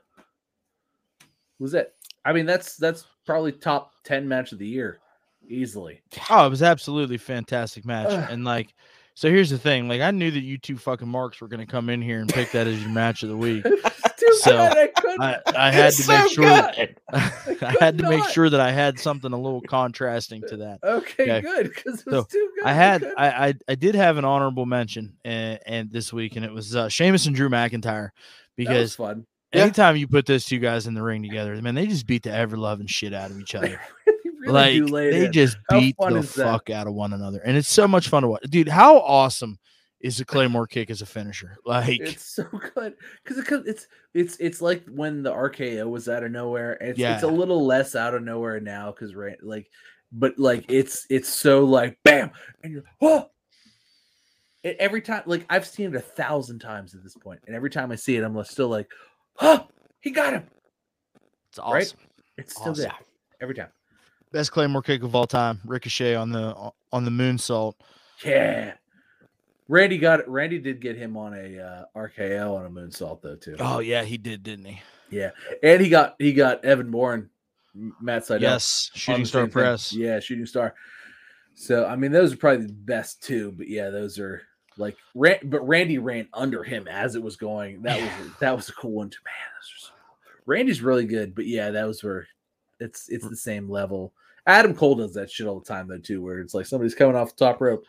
Was 1.60 1.74
it? 1.74 1.94
I 2.24 2.32
mean, 2.32 2.46
that's 2.46 2.76
that's 2.76 3.04
probably 3.26 3.52
top 3.52 3.92
ten 4.04 4.26
match 4.28 4.52
of 4.52 4.58
the 4.58 4.66
year, 4.66 4.98
easily. 5.48 6.02
Oh, 6.30 6.46
it 6.46 6.50
was 6.50 6.62
absolutely 6.62 7.18
fantastic 7.18 7.84
match. 7.86 8.10
And 8.30 8.44
like, 8.44 8.74
so 9.18 9.28
here's 9.28 9.50
the 9.50 9.58
thing. 9.58 9.88
Like, 9.88 10.00
I 10.00 10.12
knew 10.12 10.30
that 10.30 10.42
you 10.42 10.58
two 10.58 10.76
fucking 10.76 11.08
marks 11.08 11.40
were 11.40 11.48
gonna 11.48 11.66
come 11.66 11.90
in 11.90 12.00
here 12.00 12.20
and 12.20 12.32
pick 12.32 12.52
that 12.52 12.68
as 12.68 12.80
your 12.80 12.90
match 12.92 13.24
of 13.24 13.28
the 13.30 13.36
week. 13.36 13.64
Too 14.18 14.34
So, 14.40 14.52
bad 14.52 14.90
I. 14.96 15.12
I, 15.46 15.68
I 15.68 15.70
had 15.72 15.92
to 15.92 15.98
It's 15.98 16.08
make 16.08 16.30
sure 16.30 16.44
that, 16.44 16.76
good. 16.76 16.96
I 17.62 17.74
had 17.80 17.98
to 17.98 18.08
make 18.08 18.24
sure 18.26 18.48
that 18.48 18.60
I 18.60 18.70
had 18.70 18.98
something 19.00 19.32
a 19.32 19.36
little 19.40 19.60
contrasting 19.60 20.42
to 20.48 20.56
that. 20.58 20.78
okay, 20.84 21.24
okay. 21.24 21.40
good 21.40 21.68
because 21.74 22.00
it 22.00 22.06
was 22.06 22.14
So, 22.14 22.22
too 22.30 22.50
good. 22.56 22.64
I 22.64 22.72
had. 22.74 23.04
I, 23.16 23.48
I 23.48 23.54
I 23.68 23.74
did 23.74 23.94
have 23.96 24.16
an 24.18 24.24
honorable 24.24 24.66
mention 24.66 25.16
and, 25.24 25.58
and 25.66 25.90
this 25.90 26.12
week, 26.12 26.36
and 26.36 26.44
it 26.44 26.52
was 26.52 26.76
uh, 26.76 26.88
Sheamus 26.88 27.26
and 27.26 27.34
Drew 27.34 27.48
McIntyre 27.48 28.10
because 28.56 28.94
fun. 28.94 29.26
Yeah. 29.52 29.62
anytime 29.62 29.96
you 29.96 30.06
put 30.06 30.26
those 30.26 30.44
two 30.44 30.58
guys 30.60 30.86
in 30.86 30.94
the 30.94 31.02
ring 31.02 31.22
together, 31.22 31.60
man, 31.62 31.74
they 31.74 31.86
just 31.88 32.06
beat 32.06 32.22
the 32.22 32.32
ever 32.32 32.56
loving 32.56 32.86
shit 32.86 33.12
out 33.14 33.30
of 33.32 33.40
each 33.40 33.54
other. 33.56 33.80
Really 34.38 34.74
do 34.74 34.84
like 34.84 34.92
lay 34.92 35.08
it 35.08 35.12
they 35.12 35.26
in. 35.26 35.32
just 35.32 35.56
How 35.70 35.80
beat 35.80 35.96
the 35.98 36.10
that? 36.20 36.24
fuck 36.26 36.70
out 36.70 36.86
of 36.86 36.94
one 36.94 37.12
another, 37.12 37.40
and 37.44 37.56
it's 37.56 37.68
so 37.68 37.88
much 37.88 38.08
fun 38.08 38.22
to 38.22 38.28
watch, 38.28 38.42
dude. 38.48 38.68
How 38.68 38.98
awesome 38.98 39.58
is 40.00 40.18
the 40.18 40.24
Claymore 40.24 40.66
kick 40.66 40.90
as 40.90 41.02
a 41.02 41.06
finisher? 41.06 41.56
Like, 41.66 42.00
It's 42.00 42.24
so 42.34 42.44
good 42.74 42.94
because 43.24 43.38
it, 43.38 43.66
it's 43.66 43.86
it's 44.14 44.36
it's 44.38 44.62
like 44.62 44.84
when 44.88 45.22
the 45.22 45.32
RKO 45.32 45.88
was 45.90 46.08
out 46.08 46.22
of 46.22 46.30
nowhere. 46.30 46.74
It's 46.80 46.98
it's 47.00 47.22
a 47.24 47.28
little 47.28 47.64
less 47.66 47.94
out 47.96 48.14
of 48.14 48.22
nowhere 48.22 48.60
now 48.60 48.90
because 48.92 49.14
right 49.14 49.36
like, 49.42 49.68
but 50.12 50.38
like 50.38 50.64
it's 50.68 51.06
it's 51.10 51.28
so 51.28 51.64
like 51.64 51.98
bam 52.04 52.30
and 52.62 52.72
you're 52.72 52.84
oh. 53.00 53.30
It, 54.64 54.76
every 54.80 55.00
time, 55.00 55.22
like 55.26 55.46
I've 55.48 55.66
seen 55.66 55.86
it 55.90 55.94
a 55.94 56.00
thousand 56.00 56.58
times 56.58 56.92
at 56.94 57.02
this 57.04 57.14
point, 57.14 57.40
and 57.46 57.54
every 57.54 57.70
time 57.70 57.92
I 57.92 57.94
see 57.94 58.16
it, 58.16 58.24
I'm 58.24 58.42
still 58.44 58.68
like, 58.68 58.90
"Oh, 59.40 59.68
he 60.00 60.10
got 60.10 60.32
him!" 60.32 60.48
it's 61.50 61.60
awesome. 61.60 61.72
Right? 61.72 61.94
It's 62.38 62.54
still 62.54 62.72
Awesome. 62.72 62.82
there 62.82 62.92
every 63.40 63.54
time. 63.54 63.68
Best 64.32 64.52
Claymore 64.52 64.82
kick 64.82 65.02
of 65.02 65.14
all 65.14 65.26
time. 65.26 65.60
Ricochet 65.64 66.14
on 66.14 66.30
the 66.30 66.54
on 66.92 67.04
the 67.04 67.10
moonsault. 67.10 67.74
Yeah, 68.24 68.74
Randy 69.68 69.98
got 69.98 70.20
it. 70.20 70.28
Randy 70.28 70.58
did 70.58 70.80
get 70.80 70.96
him 70.96 71.16
on 71.16 71.34
a 71.34 71.58
uh, 71.58 71.84
RKO 71.96 72.56
on 72.56 72.66
a 72.66 72.70
moonsault 72.70 73.22
though 73.22 73.36
too. 73.36 73.56
Oh 73.58 73.78
yeah, 73.78 74.02
he 74.04 74.18
did, 74.18 74.42
didn't 74.42 74.66
he? 74.66 74.80
Yeah, 75.10 75.30
and 75.62 75.80
he 75.80 75.88
got 75.88 76.16
he 76.18 76.32
got 76.32 76.64
Evan 76.64 76.90
Bourne, 76.90 77.30
Matt 77.74 78.22
Sydal. 78.22 78.40
yes, 78.40 78.90
shooting 78.94 79.24
star 79.24 79.42
same 79.42 79.46
thing. 79.46 79.52
press. 79.52 79.92
Yeah, 79.92 80.20
shooting 80.20 80.46
star. 80.46 80.74
So 81.54 81.86
I 81.86 81.96
mean, 81.96 82.12
those 82.12 82.32
are 82.32 82.36
probably 82.36 82.66
the 82.66 82.72
best 82.72 83.22
two. 83.22 83.52
But 83.52 83.68
yeah, 83.68 83.90
those 83.90 84.18
are 84.18 84.42
like, 84.76 84.96
Ran- 85.14 85.40
but 85.44 85.66
Randy 85.66 85.98
ran 85.98 86.28
under 86.32 86.62
him 86.62 86.86
as 86.86 87.14
it 87.14 87.22
was 87.22 87.36
going. 87.36 87.82
That 87.82 88.00
was 88.00 88.30
that 88.40 88.56
was 88.56 88.68
a 88.68 88.72
cool 88.72 88.92
one 88.92 89.10
too. 89.10 89.18
Man, 89.24 89.34
so. 89.62 89.92
Randy's 90.46 90.82
really 90.82 91.04
good. 91.04 91.34
But 91.34 91.46
yeah, 91.46 91.70
that 91.72 91.86
was 91.86 92.02
where 92.02 92.26
it's 92.80 93.08
it's 93.08 93.28
the 93.28 93.36
same 93.36 93.68
level. 93.68 94.12
Adam 94.46 94.74
Cole 94.74 94.94
does 94.94 95.14
that 95.14 95.30
shit 95.30 95.46
all 95.46 95.60
the 95.60 95.66
time 95.66 95.88
though 95.88 95.98
too, 95.98 96.22
where 96.22 96.38
it's 96.40 96.54
like 96.54 96.66
somebody's 96.66 96.94
coming 96.94 97.16
off 97.16 97.36
the 97.36 97.44
top 97.44 97.60
rope, 97.60 97.84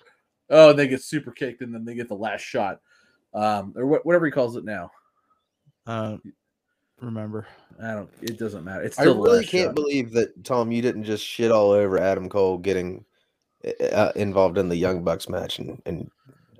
oh, 0.50 0.72
and 0.72 0.80
they 0.80 0.88
get 0.88 1.02
super 1.02 1.32
kicked, 1.32 1.62
and 1.62 1.74
then 1.74 1.86
they 1.86 1.96
get 1.96 2.08
the 2.10 2.16
last 2.16 2.42
shot, 2.42 2.82
um, 3.34 3.74
or 3.76 3.86
wha- 3.86 4.00
whatever 4.04 4.26
he 4.26 4.32
calls 4.32 4.56
it 4.56 4.66
now. 4.66 4.92
Uh, 5.88 6.18
remember? 7.00 7.48
I 7.82 7.94
don't. 7.94 8.10
It 8.22 8.38
doesn't 8.38 8.66
matter. 8.66 8.82
It's 8.82 9.00
I 9.00 9.04
still 9.04 9.16
the 9.16 9.22
really 9.22 9.46
can't 9.46 9.70
shot. 9.70 9.76
believe 9.76 10.12
that 10.12 10.44
Tom, 10.44 10.72
you 10.72 10.82
didn't 10.82 11.06
just 11.06 11.26
shit 11.26 11.52
all 11.52 11.72
over 11.72 11.98
Adam 11.98 12.28
Cole 12.28 12.58
getting 12.58 13.06
uh, 13.92 14.12
involved 14.16 14.58
in 14.58 14.70
the 14.70 14.76
Young 14.76 15.04
Bucks 15.04 15.30
match 15.30 15.60
and, 15.60 15.82
and 15.86 16.10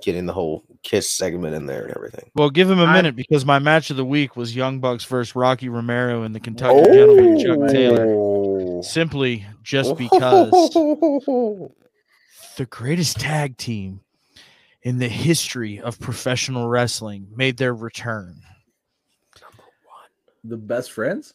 getting 0.02 0.26
the 0.26 0.34
whole 0.34 0.64
kiss 0.84 1.10
segment 1.10 1.56
in 1.56 1.66
there 1.66 1.84
and 1.84 1.96
everything. 1.96 2.30
Well, 2.36 2.50
give 2.50 2.70
him 2.70 2.80
a 2.80 2.92
minute 2.92 3.16
because 3.16 3.46
my 3.46 3.60
match 3.60 3.90
of 3.90 3.98
the 3.98 4.06
week 4.06 4.36
was 4.36 4.56
Young 4.56 4.80
Bucks 4.80 5.06
versus 5.06 5.36
Rocky 5.36 5.70
Romero 5.70 6.24
and 6.24 6.34
the 6.34 6.40
Kentucky 6.40 6.80
oh! 6.80 6.94
Gentleman 6.94 7.40
Chuck 7.40 7.72
Taylor. 7.72 8.06
Oh. 8.08 8.82
Simply 8.82 9.46
just 9.64 9.98
because 9.98 10.52
the 10.52 11.70
greatest 12.70 13.20
tag 13.20 13.58
team 13.58 14.02
in 14.84 14.98
the 14.98 15.10
history 15.10 15.80
of 15.80 16.00
professional 16.00 16.68
wrestling 16.68 17.28
made 17.36 17.58
their 17.58 17.74
return. 17.74 18.42
the 20.44 20.58
best 20.58 20.92
friends. 20.92 21.34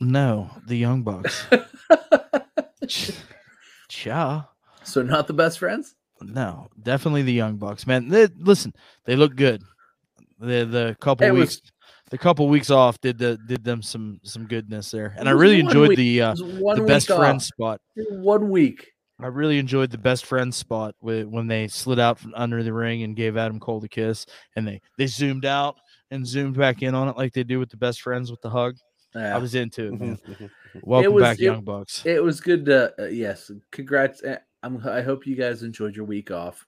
No, 0.00 0.50
the 0.66 0.76
Young 0.76 1.02
Bucks. 1.02 1.46
yeah. 4.04 4.42
so 4.82 5.02
not 5.02 5.28
the 5.28 5.32
best 5.32 5.60
friends. 5.60 5.94
No, 6.22 6.68
definitely 6.82 7.22
the 7.22 7.32
Young 7.32 7.56
Bucks, 7.56 7.86
man. 7.86 8.08
They, 8.08 8.26
listen, 8.38 8.72
they 9.04 9.16
look 9.16 9.34
good. 9.36 9.62
The 10.38 10.64
the 10.64 10.96
couple 11.00 11.26
It 11.26 11.30
was- 11.32 11.40
weeks, 11.60 11.72
the 12.10 12.18
couple 12.18 12.48
weeks 12.48 12.70
off 12.70 13.00
did 13.00 13.18
the 13.18 13.38
did 13.46 13.64
them 13.64 13.80
some 13.82 14.20
some 14.24 14.46
goodness 14.46 14.90
there, 14.90 15.14
and 15.18 15.28
I 15.28 15.32
really 15.32 15.60
enjoyed 15.60 15.90
week. 15.90 15.98
the 15.98 16.22
uh, 16.22 16.34
the 16.34 16.84
best 16.86 17.10
off. 17.10 17.18
friend 17.18 17.40
spot. 17.42 17.80
One 18.10 18.50
week. 18.50 18.88
I 19.20 19.26
really 19.28 19.58
enjoyed 19.58 19.90
the 19.92 19.98
best 19.98 20.26
friend 20.26 20.52
spot 20.52 20.96
with, 21.00 21.26
when 21.28 21.46
they 21.46 21.68
slid 21.68 22.00
out 22.00 22.18
from 22.18 22.34
under 22.34 22.64
the 22.64 22.72
ring 22.72 23.04
and 23.04 23.14
gave 23.14 23.36
Adam 23.36 23.60
Cole 23.60 23.78
the 23.78 23.88
kiss, 23.88 24.26
and 24.56 24.66
they 24.66 24.80
they 24.98 25.06
zoomed 25.06 25.44
out 25.46 25.76
and 26.10 26.26
zoomed 26.26 26.56
back 26.58 26.82
in 26.82 26.94
on 26.96 27.08
it 27.08 27.16
like 27.16 27.32
they 27.32 27.44
do 27.44 27.60
with 27.60 27.70
the 27.70 27.76
best 27.76 28.00
friends 28.02 28.30
with 28.32 28.40
the 28.40 28.50
hug. 28.50 28.74
Yeah. 29.14 29.36
I 29.36 29.38
was 29.38 29.54
into 29.54 29.94
it. 29.94 30.50
Welcome 30.82 31.12
was- 31.12 31.22
back, 31.22 31.38
it- 31.38 31.44
Young 31.44 31.62
Bucks. 31.62 32.04
It 32.04 32.22
was 32.22 32.40
good. 32.40 32.64
To, 32.66 32.92
uh, 32.98 33.06
yes, 33.06 33.50
congrats. 33.70 34.22
I'm, 34.62 34.86
I 34.86 35.02
hope 35.02 35.26
you 35.26 35.36
guys 35.36 35.62
enjoyed 35.62 35.96
your 35.96 36.04
week 36.04 36.30
off. 36.30 36.66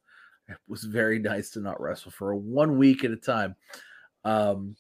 It 0.49 0.57
was 0.69 0.85
very 0.85 1.19
nice 1.19 1.51
to 1.51 1.61
not 1.61 1.81
wrestle 1.81 2.11
for 2.11 2.35
one 2.35 2.77
week 2.77 3.05
at 3.05 3.11
a 3.11 3.17
time. 3.17 3.57
Um, 4.25 4.77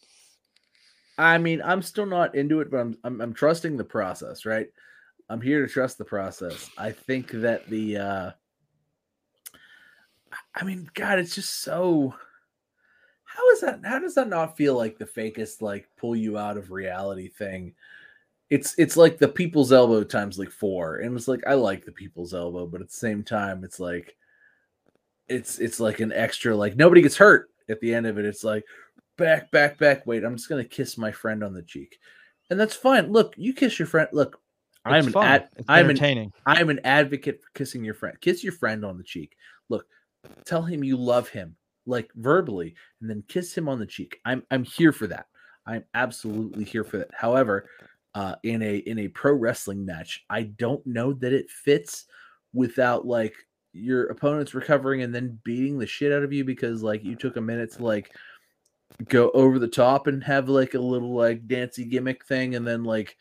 I 1.16 1.38
mean, 1.38 1.62
I'm 1.62 1.82
still 1.82 2.06
not 2.06 2.34
into 2.34 2.60
it, 2.60 2.70
but 2.70 2.78
I'm, 2.78 2.98
I'm 3.04 3.20
I'm 3.20 3.34
trusting 3.34 3.76
the 3.76 3.84
process. 3.84 4.44
Right, 4.44 4.68
I'm 5.28 5.40
here 5.40 5.64
to 5.64 5.72
trust 5.72 5.98
the 5.98 6.04
process. 6.04 6.70
I 6.76 6.92
think 6.92 7.30
that 7.30 7.68
the. 7.68 7.96
uh 7.98 8.30
I 10.56 10.64
mean, 10.64 10.88
God, 10.94 11.18
it's 11.18 11.34
just 11.34 11.62
so. 11.62 12.14
How 13.24 13.50
is 13.50 13.60
that? 13.60 13.80
How 13.84 13.98
does 13.98 14.14
that 14.16 14.28
not 14.28 14.56
feel 14.56 14.76
like 14.76 14.98
the 14.98 15.04
fakest, 15.04 15.62
like 15.62 15.88
pull 15.96 16.16
you 16.16 16.38
out 16.38 16.56
of 16.56 16.70
reality 16.70 17.28
thing? 17.28 17.74
It's 18.50 18.74
it's 18.78 18.96
like 18.96 19.18
the 19.18 19.28
people's 19.28 19.72
elbow 19.72 20.04
times 20.04 20.38
like 20.38 20.50
four 20.50 20.96
and 20.96 21.16
it's 21.16 21.28
like 21.28 21.40
i 21.46 21.54
like 21.54 21.84
the 21.84 21.92
people's 21.92 22.34
elbow 22.34 22.66
but 22.66 22.80
at 22.80 22.88
the 22.88 22.94
same 22.94 23.24
time 23.24 23.64
it's 23.64 23.80
like 23.80 24.16
it's 25.28 25.58
it's 25.58 25.80
like 25.80 26.00
an 26.00 26.12
extra 26.12 26.54
like 26.54 26.76
nobody 26.76 27.02
gets 27.02 27.16
hurt 27.16 27.48
at 27.68 27.80
the 27.80 27.94
end 27.94 28.06
of 28.06 28.18
it. 28.18 28.24
It's 28.24 28.44
like 28.44 28.64
back 29.16 29.50
back 29.50 29.78
back 29.78 30.06
wait 30.06 30.24
i'm 30.24 30.36
just 30.36 30.48
gonna 30.48 30.64
kiss 30.64 30.98
my 30.98 31.12
friend 31.12 31.42
on 31.44 31.54
the 31.54 31.62
cheek. 31.62 31.98
And 32.50 32.60
that's 32.60 32.74
fine. 32.74 33.10
Look 33.10 33.34
you 33.36 33.54
kiss 33.54 33.78
your 33.78 33.86
friend 33.86 34.08
look 34.12 34.40
i'm 34.84 35.06
It's 35.06 35.16
an 35.16 35.22
ad, 35.22 35.48
It's 35.56 35.66
i'm 35.68 35.90
an 35.90 36.32
i'm 36.46 36.68
an 36.68 36.80
advocate 36.84 37.40
for 37.42 37.48
kissing 37.54 37.84
your 37.84 37.94
friend. 37.94 38.20
Kiss 38.20 38.44
your 38.44 38.52
friend 38.52 38.84
on 38.84 38.98
the 38.98 39.04
cheek. 39.04 39.36
Look 39.68 39.86
tell 40.44 40.62
him 40.62 40.84
you 40.84 40.96
love 40.96 41.28
him 41.28 41.56
like 41.86 42.10
verbally 42.16 42.74
and 43.00 43.08
then 43.08 43.22
kiss 43.28 43.56
him 43.56 43.68
on 43.68 43.78
the 43.78 43.86
cheek. 43.86 44.20
I'm 44.24 44.42
i'm 44.50 44.64
here 44.64 44.92
for 44.92 45.06
that. 45.06 45.26
I'm 45.66 45.84
absolutely 45.94 46.64
here 46.64 46.84
for 46.84 46.98
that. 46.98 47.10
However 47.14 47.70
uh, 48.14 48.36
in 48.42 48.62
a 48.62 48.76
in 48.78 48.98
a 49.00 49.08
pro 49.08 49.32
wrestling 49.32 49.84
match. 49.84 50.24
I 50.30 50.42
don't 50.44 50.84
know 50.86 51.12
that 51.14 51.32
it 51.32 51.50
fits 51.50 52.06
without 52.52 53.06
like 53.06 53.34
your 53.72 54.04
opponent's 54.06 54.54
recovering 54.54 55.02
and 55.02 55.12
then 55.14 55.38
beating 55.44 55.78
the 55.78 55.86
shit 55.86 56.12
out 56.12 56.22
of 56.22 56.32
you 56.32 56.44
because 56.44 56.82
like 56.82 57.02
you 57.04 57.16
took 57.16 57.36
a 57.36 57.40
minute 57.40 57.72
to 57.72 57.84
like 57.84 58.12
go 59.08 59.30
over 59.32 59.58
the 59.58 59.66
top 59.66 60.06
and 60.06 60.22
have 60.22 60.48
like 60.48 60.74
a 60.74 60.78
little 60.78 61.12
like 61.14 61.48
dancey 61.48 61.84
gimmick 61.84 62.24
thing 62.26 62.54
and 62.54 62.64
then 62.66 62.84
like 62.84 63.16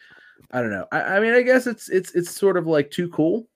I 0.51 0.61
don't 0.61 0.69
know. 0.69 0.85
I, 0.91 1.01
I 1.01 1.19
mean 1.19 1.33
I 1.33 1.41
guess 1.41 1.65
it's 1.65 1.89
it's 1.89 2.13
it's 2.13 2.29
sort 2.29 2.57
of 2.57 2.67
like 2.67 2.91
too 2.91 3.09
cool. 3.09 3.47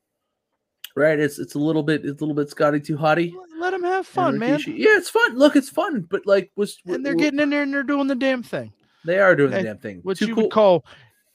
Right? 0.95 1.19
It's 1.19 1.37
it's 1.37 1.53
a 1.53 1.59
little 1.59 1.83
bit 1.83 2.03
it's 2.03 2.21
a 2.21 2.25
little 2.25 2.33
bit 2.33 2.49
Scotty 2.49 2.79
too 2.79 2.97
hotty. 2.97 3.31
Let 3.59 3.71
them 3.71 3.83
have 3.83 4.07
fun, 4.07 4.39
man. 4.39 4.59
Yeah, 4.65 4.97
it's 4.97 5.09
fun. 5.11 5.37
Look, 5.37 5.55
it's 5.55 5.69
fun, 5.69 6.07
but 6.09 6.25
like 6.25 6.51
was 6.55 6.79
And 6.87 7.05
they're 7.05 7.13
getting 7.13 7.39
in 7.39 7.51
there 7.51 7.61
and 7.61 7.71
they're 7.71 7.83
doing 7.83 8.07
the 8.07 8.15
damn 8.15 8.41
thing. 8.41 8.73
they 9.05 9.19
are 9.19 9.35
doing 9.35 9.51
Hey, 9.51 9.59
the 9.59 9.63
damn 9.65 9.77
thing. 9.77 9.99
What 10.01 10.17
Too 10.17 10.27
you 10.27 10.33
cool. 10.33 10.43
would 10.45 10.51
call 10.51 10.85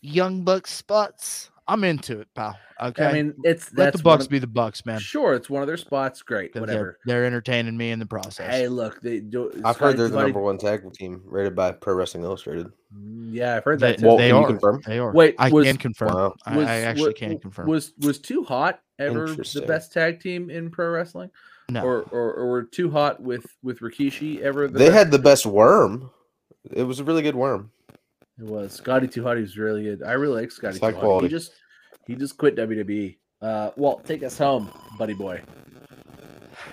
young 0.03 0.43
buck 0.43 0.67
spots 0.67 1.49
I'm 1.69 1.85
into 1.85 2.19
it, 2.21 2.27
pal. 2.35 2.59
Okay. 2.83 3.07
I 3.07 3.13
mean, 3.13 3.35
it's 3.45 3.73
let 3.73 3.85
that's 3.93 3.97
the 3.99 4.03
Bucks 4.03 4.25
of- 4.25 4.31
be 4.31 4.41
the 4.41 4.49
Bucks, 4.49 4.85
man. 4.85 4.99
Sure, 4.99 5.33
it's 5.33 5.49
one 5.49 5.63
of 5.63 5.69
their 5.69 5.77
spots. 5.77 6.21
Great, 6.21 6.53
whatever. 6.57 6.99
They're, 7.07 7.19
they're 7.21 7.25
entertaining 7.25 7.77
me 7.77 7.93
in 7.93 8.01
the 8.01 8.05
process. 8.07 8.51
Hey, 8.53 8.67
look, 8.67 9.01
they 9.01 9.21
do. 9.21 9.49
I've 9.65 9.77
Scotty 9.77 9.79
heard 9.79 9.97
they're 9.97 10.09
the 10.09 10.17
Tuati- 10.19 10.23
number 10.23 10.41
one 10.41 10.59
tag 10.59 10.93
team 10.93 11.23
rated 11.25 11.55
by 11.55 11.71
Pro 11.71 11.95
Wrestling 11.95 12.25
Illustrated. 12.25 12.67
Mm, 12.93 13.29
Yeah, 13.33 13.57
I've 13.57 13.65
heard 13.65 13.79
they, 13.79 13.93
that. 13.93 14.01
too. 14.01 14.07
Walt, 14.07 14.19
they 14.19 14.31
can 14.31 14.37
you 14.39 14.43
are. 14.43 14.47
confirm? 14.49 14.83
They 14.85 14.99
are. 14.99 15.13
Wait, 15.13 15.37
I 15.39 15.51
was- 15.51 15.67
can 15.67 15.77
confirm. 15.77 16.15
Wow. 16.15 16.35
I, 16.45 16.57
Was- 16.57 16.67
I 16.67 16.79
actually 16.81 17.07
wa- 17.11 17.13
can 17.17 17.39
confirm. 17.39 17.69
Was 17.69 17.93
was 18.01 18.19
too 18.19 18.43
hot 18.43 18.81
ever 18.99 19.29
the 19.29 19.65
best 19.67 19.93
tag 19.93 20.21
team 20.21 20.51
in 20.51 20.69
pro 20.69 20.91
wrestling, 20.91 21.31
no. 21.71 21.85
or, 21.85 22.03
or 22.11 22.35
or 22.35 22.47
were 22.49 22.63
too 22.65 22.91
hot 22.91 23.23
with 23.23 23.47
with 23.63 23.79
Rikishi 23.79 24.41
ever? 24.41 24.67
The 24.67 24.79
They 24.81 24.87
best? 24.87 24.99
had 24.99 25.11
the 25.13 25.21
best 25.21 25.47
worm. 25.47 26.11
It 26.73 26.83
was 26.83 26.99
a 26.99 27.05
really 27.05 27.23
good 27.23 27.37
worm. 27.37 27.71
It 28.39 28.45
was 28.45 28.73
Scotty 28.73 29.07
Too 29.09 29.23
Hot. 29.23 29.37
He 29.37 29.43
was 29.43 29.57
really 29.59 29.85
good. 29.85 30.03
I 30.03 30.13
really 30.13 30.41
like 30.43 30.51
Scotty 30.51 30.71
It's 30.71 30.81
Too 30.81 30.87
high 30.87 30.93
Hot. 30.93 31.01
quality. 31.01 31.27
He 31.29 31.31
just 31.31 31.53
he 32.07 32.15
just 32.15 32.37
quit 32.39 32.57
WWE. 32.57 33.17
Uh, 33.41 33.71
Walt, 33.77 34.05
take 34.05 34.23
us 34.23 34.39
home, 34.39 34.71
buddy 34.99 35.15
boy. 35.15 35.41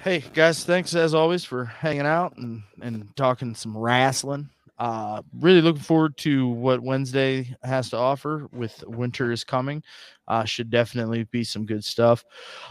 Hey 0.04 0.24
guys, 0.34 0.64
thanks 0.64 0.94
as 0.96 1.14
always 1.14 1.44
for 1.44 1.66
hanging 1.66 2.06
out 2.06 2.38
and 2.38 2.64
and 2.82 3.10
talking 3.16 3.56
some 3.56 3.78
wrestling. 3.78 4.50
Uh, 4.78 5.22
really 5.40 5.62
looking 5.62 5.82
forward 5.82 6.16
to 6.16 6.48
what 6.48 6.80
Wednesday 6.82 7.54
has 7.64 7.90
to 7.90 7.98
offer 7.98 8.48
with 8.54 8.82
winter 8.88 9.30
is 9.32 9.44
coming. 9.44 9.84
Uh, 10.28 10.46
should 10.46 10.70
definitely 10.70 11.26
be 11.26 11.44
some 11.44 11.66
good 11.66 11.84
stuff. 11.84 12.24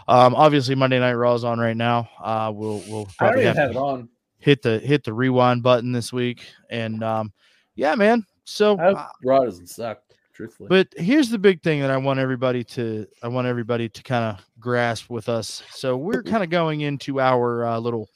Um, 0.07 0.33
obviously 0.33 0.73
Monday 0.73 0.97
Night 0.99 1.13
Raw 1.13 1.35
is 1.35 1.43
on 1.43 1.59
right 1.59 1.77
now. 1.77 2.09
Uh, 2.19 2.51
we'll 2.53 2.81
we'll 2.87 3.07
probably 3.17 3.41
even 3.41 3.55
have 3.55 3.67
have 3.67 3.71
it 3.71 3.77
on. 3.77 4.09
hit 4.39 4.63
the 4.63 4.79
hit 4.79 5.03
the 5.03 5.13
rewind 5.13 5.61
button 5.61 5.91
this 5.91 6.11
week. 6.11 6.47
And 6.71 7.03
um, 7.03 7.31
yeah, 7.75 7.93
man. 7.93 8.25
So 8.49 8.77
I 8.79 8.83
hope 8.85 8.97
Raw 9.23 9.43
doesn't 9.45 9.67
suck. 9.67 10.01
Truthfully, 10.33 10.69
but 10.69 10.87
here's 10.95 11.29
the 11.29 11.37
big 11.37 11.61
thing 11.61 11.81
that 11.81 11.91
I 11.91 11.97
want 11.97 12.19
everybody 12.19 12.63
to 12.63 13.05
I 13.21 13.27
want 13.27 13.45
everybody 13.47 13.89
to 13.89 14.03
kind 14.03 14.23
of 14.23 14.45
grasp 14.59 15.09
with 15.09 15.27
us. 15.27 15.61
So 15.71 15.97
we're 15.97 16.23
kind 16.23 16.43
of 16.43 16.49
going 16.49 16.81
into 16.81 17.19
our 17.19 17.65
uh, 17.65 17.77
little 17.77 18.09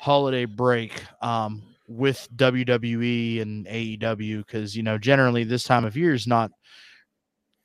holiday 0.00 0.46
break 0.46 1.00
um, 1.22 1.62
with 1.86 2.28
WWE 2.34 3.40
and 3.40 3.66
AEW 3.66 4.38
because 4.38 4.76
you 4.76 4.82
know 4.82 4.98
generally 4.98 5.44
this 5.44 5.62
time 5.62 5.84
of 5.84 5.96
year 5.96 6.12
is 6.12 6.26
not 6.26 6.50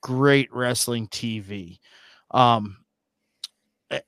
great 0.02 0.48
wrestling 0.52 1.08
TV, 1.08 1.78
um, 2.30 2.76
a- 2.78 2.79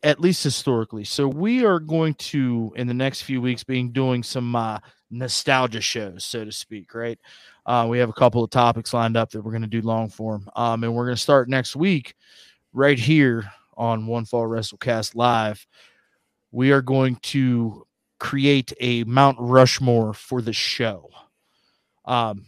at 0.02 0.20
least 0.20 0.44
historically. 0.44 1.04
So 1.04 1.26
we 1.26 1.64
are 1.64 1.80
going 1.80 2.14
to 2.14 2.72
in 2.76 2.86
the 2.86 2.94
next 2.94 3.22
few 3.22 3.40
weeks 3.40 3.64
being 3.64 3.90
doing 3.90 4.22
some 4.22 4.54
uh, 4.54 4.78
nostalgia 5.10 5.80
shows, 5.80 6.24
so 6.24 6.44
to 6.44 6.52
speak, 6.52 6.94
right? 6.94 7.18
Uh, 7.66 7.86
we 7.88 7.98
have 7.98 8.08
a 8.08 8.14
couple 8.14 8.42
of 8.42 8.50
topics 8.50 8.94
lined 8.94 9.16
up 9.16 9.30
that 9.30 9.42
we're 9.42 9.50
going 9.50 9.62
to 9.62 9.68
do 9.68 9.82
long 9.82 10.08
form. 10.08 10.48
Um, 10.56 10.84
and 10.84 10.94
we're 10.94 11.06
going 11.06 11.16
to 11.16 11.22
start 11.22 11.48
next 11.48 11.76
week 11.76 12.14
right 12.72 12.98
here 12.98 13.50
on 13.76 14.06
One 14.06 14.24
Fall 14.24 14.46
WrestleCast 14.46 15.14
Live. 15.14 15.66
We 16.50 16.70
are 16.72 16.82
going 16.82 17.16
to 17.16 17.86
create 18.18 18.72
a 18.80 19.04
Mount 19.04 19.36
Rushmore 19.40 20.14
for 20.14 20.40
the 20.42 20.52
show. 20.52 21.10
Um, 22.04 22.46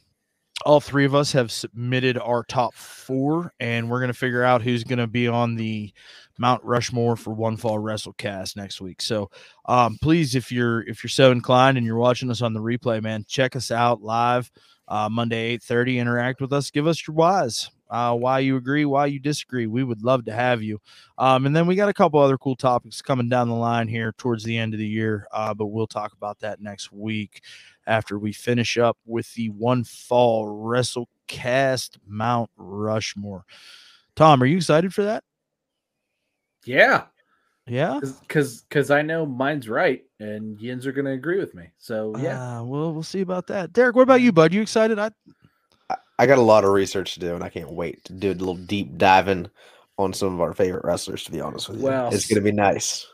all 0.64 0.80
three 0.80 1.04
of 1.04 1.14
us 1.14 1.32
have 1.32 1.52
submitted 1.52 2.18
our 2.18 2.42
top 2.44 2.74
four, 2.74 3.52
and 3.60 3.90
we're 3.90 4.00
going 4.00 4.12
to 4.12 4.18
figure 4.18 4.42
out 4.42 4.62
who's 4.62 4.84
going 4.84 4.98
to 4.98 5.06
be 5.06 5.28
on 5.28 5.56
the 5.56 5.92
Mount 6.38 6.64
Rushmore 6.64 7.16
for 7.16 7.32
One 7.32 7.56
Fall 7.56 7.78
WrestleCast 7.78 8.56
next 8.56 8.80
week. 8.80 9.02
So, 9.02 9.30
um, 9.66 9.98
please, 10.02 10.34
if 10.34 10.50
you're 10.50 10.82
if 10.88 11.04
you're 11.04 11.08
so 11.08 11.30
inclined 11.30 11.78
and 11.78 11.86
you're 11.86 11.96
watching 11.96 12.30
us 12.30 12.42
on 12.42 12.54
the 12.54 12.60
replay, 12.60 13.02
man, 13.02 13.24
check 13.28 13.54
us 13.54 13.70
out 13.70 14.02
live 14.02 14.50
uh, 14.88 15.08
Monday, 15.10 15.56
8.30. 15.58 15.96
Interact 15.96 16.40
with 16.40 16.52
us. 16.52 16.70
Give 16.70 16.86
us 16.86 17.06
your 17.06 17.14
whys, 17.14 17.70
uh, 17.90 18.14
why 18.14 18.40
you 18.40 18.56
agree, 18.56 18.84
why 18.84 19.06
you 19.06 19.18
disagree. 19.18 19.66
We 19.66 19.84
would 19.84 20.02
love 20.02 20.24
to 20.26 20.32
have 20.32 20.62
you. 20.62 20.80
Um, 21.18 21.46
and 21.46 21.54
then 21.54 21.66
we 21.66 21.76
got 21.76 21.88
a 21.88 21.94
couple 21.94 22.20
other 22.20 22.38
cool 22.38 22.56
topics 22.56 23.02
coming 23.02 23.28
down 23.28 23.48
the 23.48 23.54
line 23.54 23.88
here 23.88 24.12
towards 24.18 24.44
the 24.44 24.58
end 24.58 24.74
of 24.74 24.78
the 24.78 24.86
year, 24.86 25.26
uh, 25.32 25.54
but 25.54 25.66
we'll 25.66 25.86
talk 25.86 26.12
about 26.12 26.40
that 26.40 26.60
next 26.60 26.92
week 26.92 27.42
after 27.86 28.18
we 28.18 28.32
finish 28.32 28.78
up 28.78 28.96
with 29.06 29.32
the 29.34 29.50
One 29.50 29.84
Fall 29.84 30.46
WrestleCast 30.46 31.98
Mount 32.06 32.50
Rushmore. 32.56 33.44
Tom, 34.16 34.42
are 34.42 34.46
you 34.46 34.56
excited 34.58 34.94
for 34.94 35.02
that? 35.04 35.24
yeah, 36.64 37.04
Yeah. 37.66 37.98
because 38.00 38.62
because 38.62 38.90
I 38.90 39.02
know 39.02 39.26
mine's 39.26 39.68
right, 39.68 40.02
and 40.20 40.58
Yins 40.58 40.86
are 40.86 40.92
going 40.92 41.04
to 41.04 41.10
agree 41.12 41.38
with 41.38 41.54
me. 41.54 41.68
So 41.78 42.14
yeah, 42.18 42.60
Uh, 42.60 42.64
well, 42.64 42.92
we'll 42.92 43.02
see 43.02 43.20
about 43.20 43.46
that. 43.48 43.72
Derek, 43.72 43.96
what 43.96 44.02
about 44.02 44.20
you, 44.22 44.32
bud? 44.32 44.52
You 44.54 44.62
excited? 44.62 44.98
I 44.98 45.10
I- 45.90 45.96
I 46.18 46.26
got 46.26 46.38
a 46.38 46.42
lot 46.42 46.64
of 46.64 46.70
research 46.70 47.14
to 47.14 47.20
do, 47.20 47.34
and 47.34 47.42
I 47.44 47.48
can't 47.48 47.72
wait 47.72 48.04
to 48.04 48.12
do 48.12 48.30
a 48.30 48.34
little 48.34 48.54
deep 48.56 48.96
diving 48.96 49.50
on 49.98 50.12
some 50.12 50.32
of 50.32 50.40
our 50.40 50.54
favorite 50.54 50.84
wrestlers. 50.84 51.24
To 51.24 51.32
be 51.32 51.40
honest 51.40 51.68
with 51.68 51.78
you, 51.80 51.84
Well, 51.84 52.14
it's 52.14 52.26
going 52.26 52.36
to 52.42 52.50
be 52.50 52.52
nice. 52.56 53.06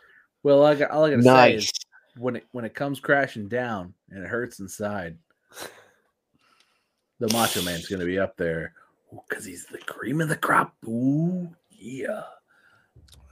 well, 0.42 0.64
I 0.64 0.74
got, 0.74 0.90
all 0.90 1.04
I 1.06 1.10
got 1.10 1.16
to 1.16 1.22
say 1.22 1.28
Nice. 1.28 1.62
is 1.64 1.72
when 2.16 2.36
it 2.36 2.46
when 2.52 2.64
it 2.64 2.74
comes 2.74 3.00
crashing 3.00 3.48
down 3.48 3.94
and 4.10 4.24
it 4.24 4.28
hurts 4.28 4.60
inside, 4.60 5.16
the 7.18 7.32
Macho 7.32 7.62
Man's 7.62 7.86
going 7.86 8.00
to 8.00 8.06
be 8.06 8.18
up 8.18 8.36
there 8.36 8.74
because 9.28 9.44
he's 9.44 9.66
the 9.66 9.78
cream 9.78 10.20
of 10.20 10.28
the 10.28 10.36
crop. 10.36 10.74
Ooh, 10.86 11.48
yeah. 11.70 12.22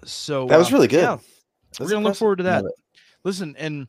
so 0.04 0.46
That 0.46 0.58
was 0.58 0.72
uh, 0.72 0.76
really 0.76 0.88
good. 0.88 1.02
yeah, 1.02 1.18
we're 1.78 1.88
gonna 1.88 2.04
look 2.04 2.16
forward 2.16 2.38
to 2.38 2.44
that. 2.44 2.64
Listen, 3.24 3.54
and 3.58 3.88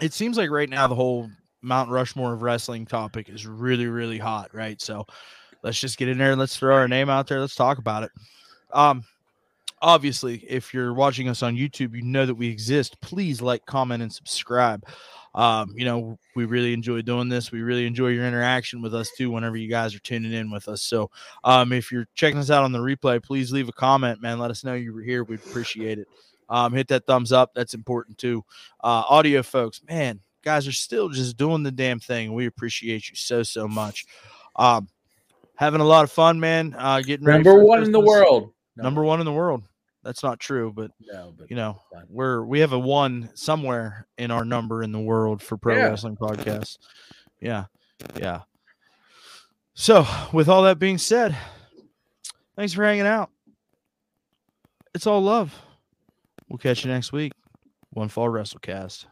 it 0.00 0.12
seems 0.12 0.36
like 0.36 0.50
right 0.50 0.68
now 0.68 0.86
the 0.86 0.94
whole 0.94 1.28
Mount 1.62 1.90
Rushmore 1.90 2.32
of 2.34 2.42
wrestling 2.42 2.86
topic 2.86 3.28
is 3.28 3.46
really, 3.46 3.86
really 3.86 4.18
hot, 4.18 4.54
right? 4.54 4.80
So 4.80 5.06
let's 5.62 5.80
just 5.80 5.98
get 5.98 6.08
in 6.08 6.18
there 6.18 6.30
and 6.30 6.40
let's 6.40 6.56
throw 6.56 6.74
our 6.74 6.88
name 6.88 7.08
out 7.08 7.26
there. 7.26 7.40
Let's 7.40 7.56
talk 7.56 7.78
about 7.78 8.04
it. 8.04 8.10
Um, 8.72 9.02
obviously, 9.82 10.44
if 10.48 10.72
you're 10.72 10.94
watching 10.94 11.28
us 11.28 11.42
on 11.42 11.56
YouTube, 11.56 11.94
you 11.94 12.02
know 12.02 12.26
that 12.26 12.34
we 12.34 12.48
exist. 12.48 13.00
Please 13.00 13.40
like, 13.40 13.64
comment, 13.66 14.02
and 14.02 14.12
subscribe. 14.12 14.84
Um, 15.34 15.72
you 15.76 15.84
know, 15.84 16.18
we 16.34 16.46
really 16.46 16.72
enjoy 16.72 17.02
doing 17.02 17.28
this. 17.28 17.52
We 17.52 17.62
really 17.62 17.86
enjoy 17.86 18.08
your 18.08 18.24
interaction 18.24 18.82
with 18.82 18.94
us 18.94 19.10
too 19.16 19.30
whenever 19.30 19.56
you 19.56 19.68
guys 19.68 19.94
are 19.94 20.00
tuning 20.00 20.32
in 20.32 20.50
with 20.50 20.68
us. 20.68 20.82
So 20.82 21.10
um, 21.44 21.72
if 21.72 21.92
you're 21.92 22.08
checking 22.14 22.38
us 22.38 22.50
out 22.50 22.64
on 22.64 22.72
the 22.72 22.78
replay, 22.78 23.22
please 23.22 23.52
leave 23.52 23.68
a 23.68 23.72
comment, 23.72 24.20
man. 24.20 24.38
Let 24.38 24.50
us 24.50 24.64
know 24.64 24.74
you 24.74 24.92
were 24.92 25.02
here. 25.02 25.24
We'd 25.24 25.40
appreciate 25.40 25.98
it. 25.98 26.08
Um, 26.48 26.72
hit 26.72 26.88
that 26.88 27.06
thumbs 27.06 27.30
up. 27.30 27.52
That's 27.54 27.74
important 27.74 28.18
too. 28.18 28.44
Uh, 28.82 29.04
audio 29.08 29.42
folks, 29.42 29.82
man, 29.88 30.20
guys 30.42 30.66
are 30.66 30.72
still 30.72 31.10
just 31.10 31.36
doing 31.36 31.62
the 31.62 31.70
damn 31.70 32.00
thing. 32.00 32.32
We 32.32 32.46
appreciate 32.46 33.10
you 33.10 33.16
so, 33.16 33.42
so 33.42 33.68
much. 33.68 34.06
Um, 34.56 34.88
having 35.56 35.80
a 35.80 35.84
lot 35.84 36.04
of 36.04 36.10
fun, 36.10 36.40
man. 36.40 36.74
Uh, 36.76 37.00
getting 37.00 37.26
ready 37.26 37.44
Number 37.44 37.62
one 37.62 37.82
in 37.82 37.92
the 37.92 38.00
world. 38.00 38.52
Number 38.76 39.02
one 39.02 39.20
in 39.20 39.26
the 39.26 39.32
world. 39.32 39.64
That's 40.08 40.22
not 40.22 40.40
true, 40.40 40.72
but 40.74 40.90
No, 41.02 41.34
but 41.36 41.50
you 41.50 41.56
know, 41.56 41.82
we're 42.08 42.42
we 42.42 42.60
have 42.60 42.72
a 42.72 42.78
one 42.78 43.28
somewhere 43.34 44.06
in 44.16 44.30
our 44.30 44.42
number 44.42 44.82
in 44.82 44.90
the 44.90 44.98
world 44.98 45.42
for 45.42 45.58
pro 45.58 45.76
Yeah. 45.76 45.88
wrestling 45.88 46.16
podcasts. 46.16 46.78
Yeah, 47.42 47.66
yeah. 48.16 48.40
So, 49.74 50.06
with 50.32 50.48
all 50.48 50.62
that 50.62 50.78
being 50.78 50.96
said, 50.96 51.36
thanks 52.56 52.72
for 52.72 52.84
hanging 52.84 53.04
out. 53.06 53.28
It's 54.94 55.06
all 55.06 55.20
love. 55.20 55.54
We'll 56.48 56.56
catch 56.56 56.86
you 56.86 56.90
next 56.90 57.12
week. 57.12 57.32
One 57.90 58.08
Fall 58.08 58.28
WrestleCast. 58.30 59.04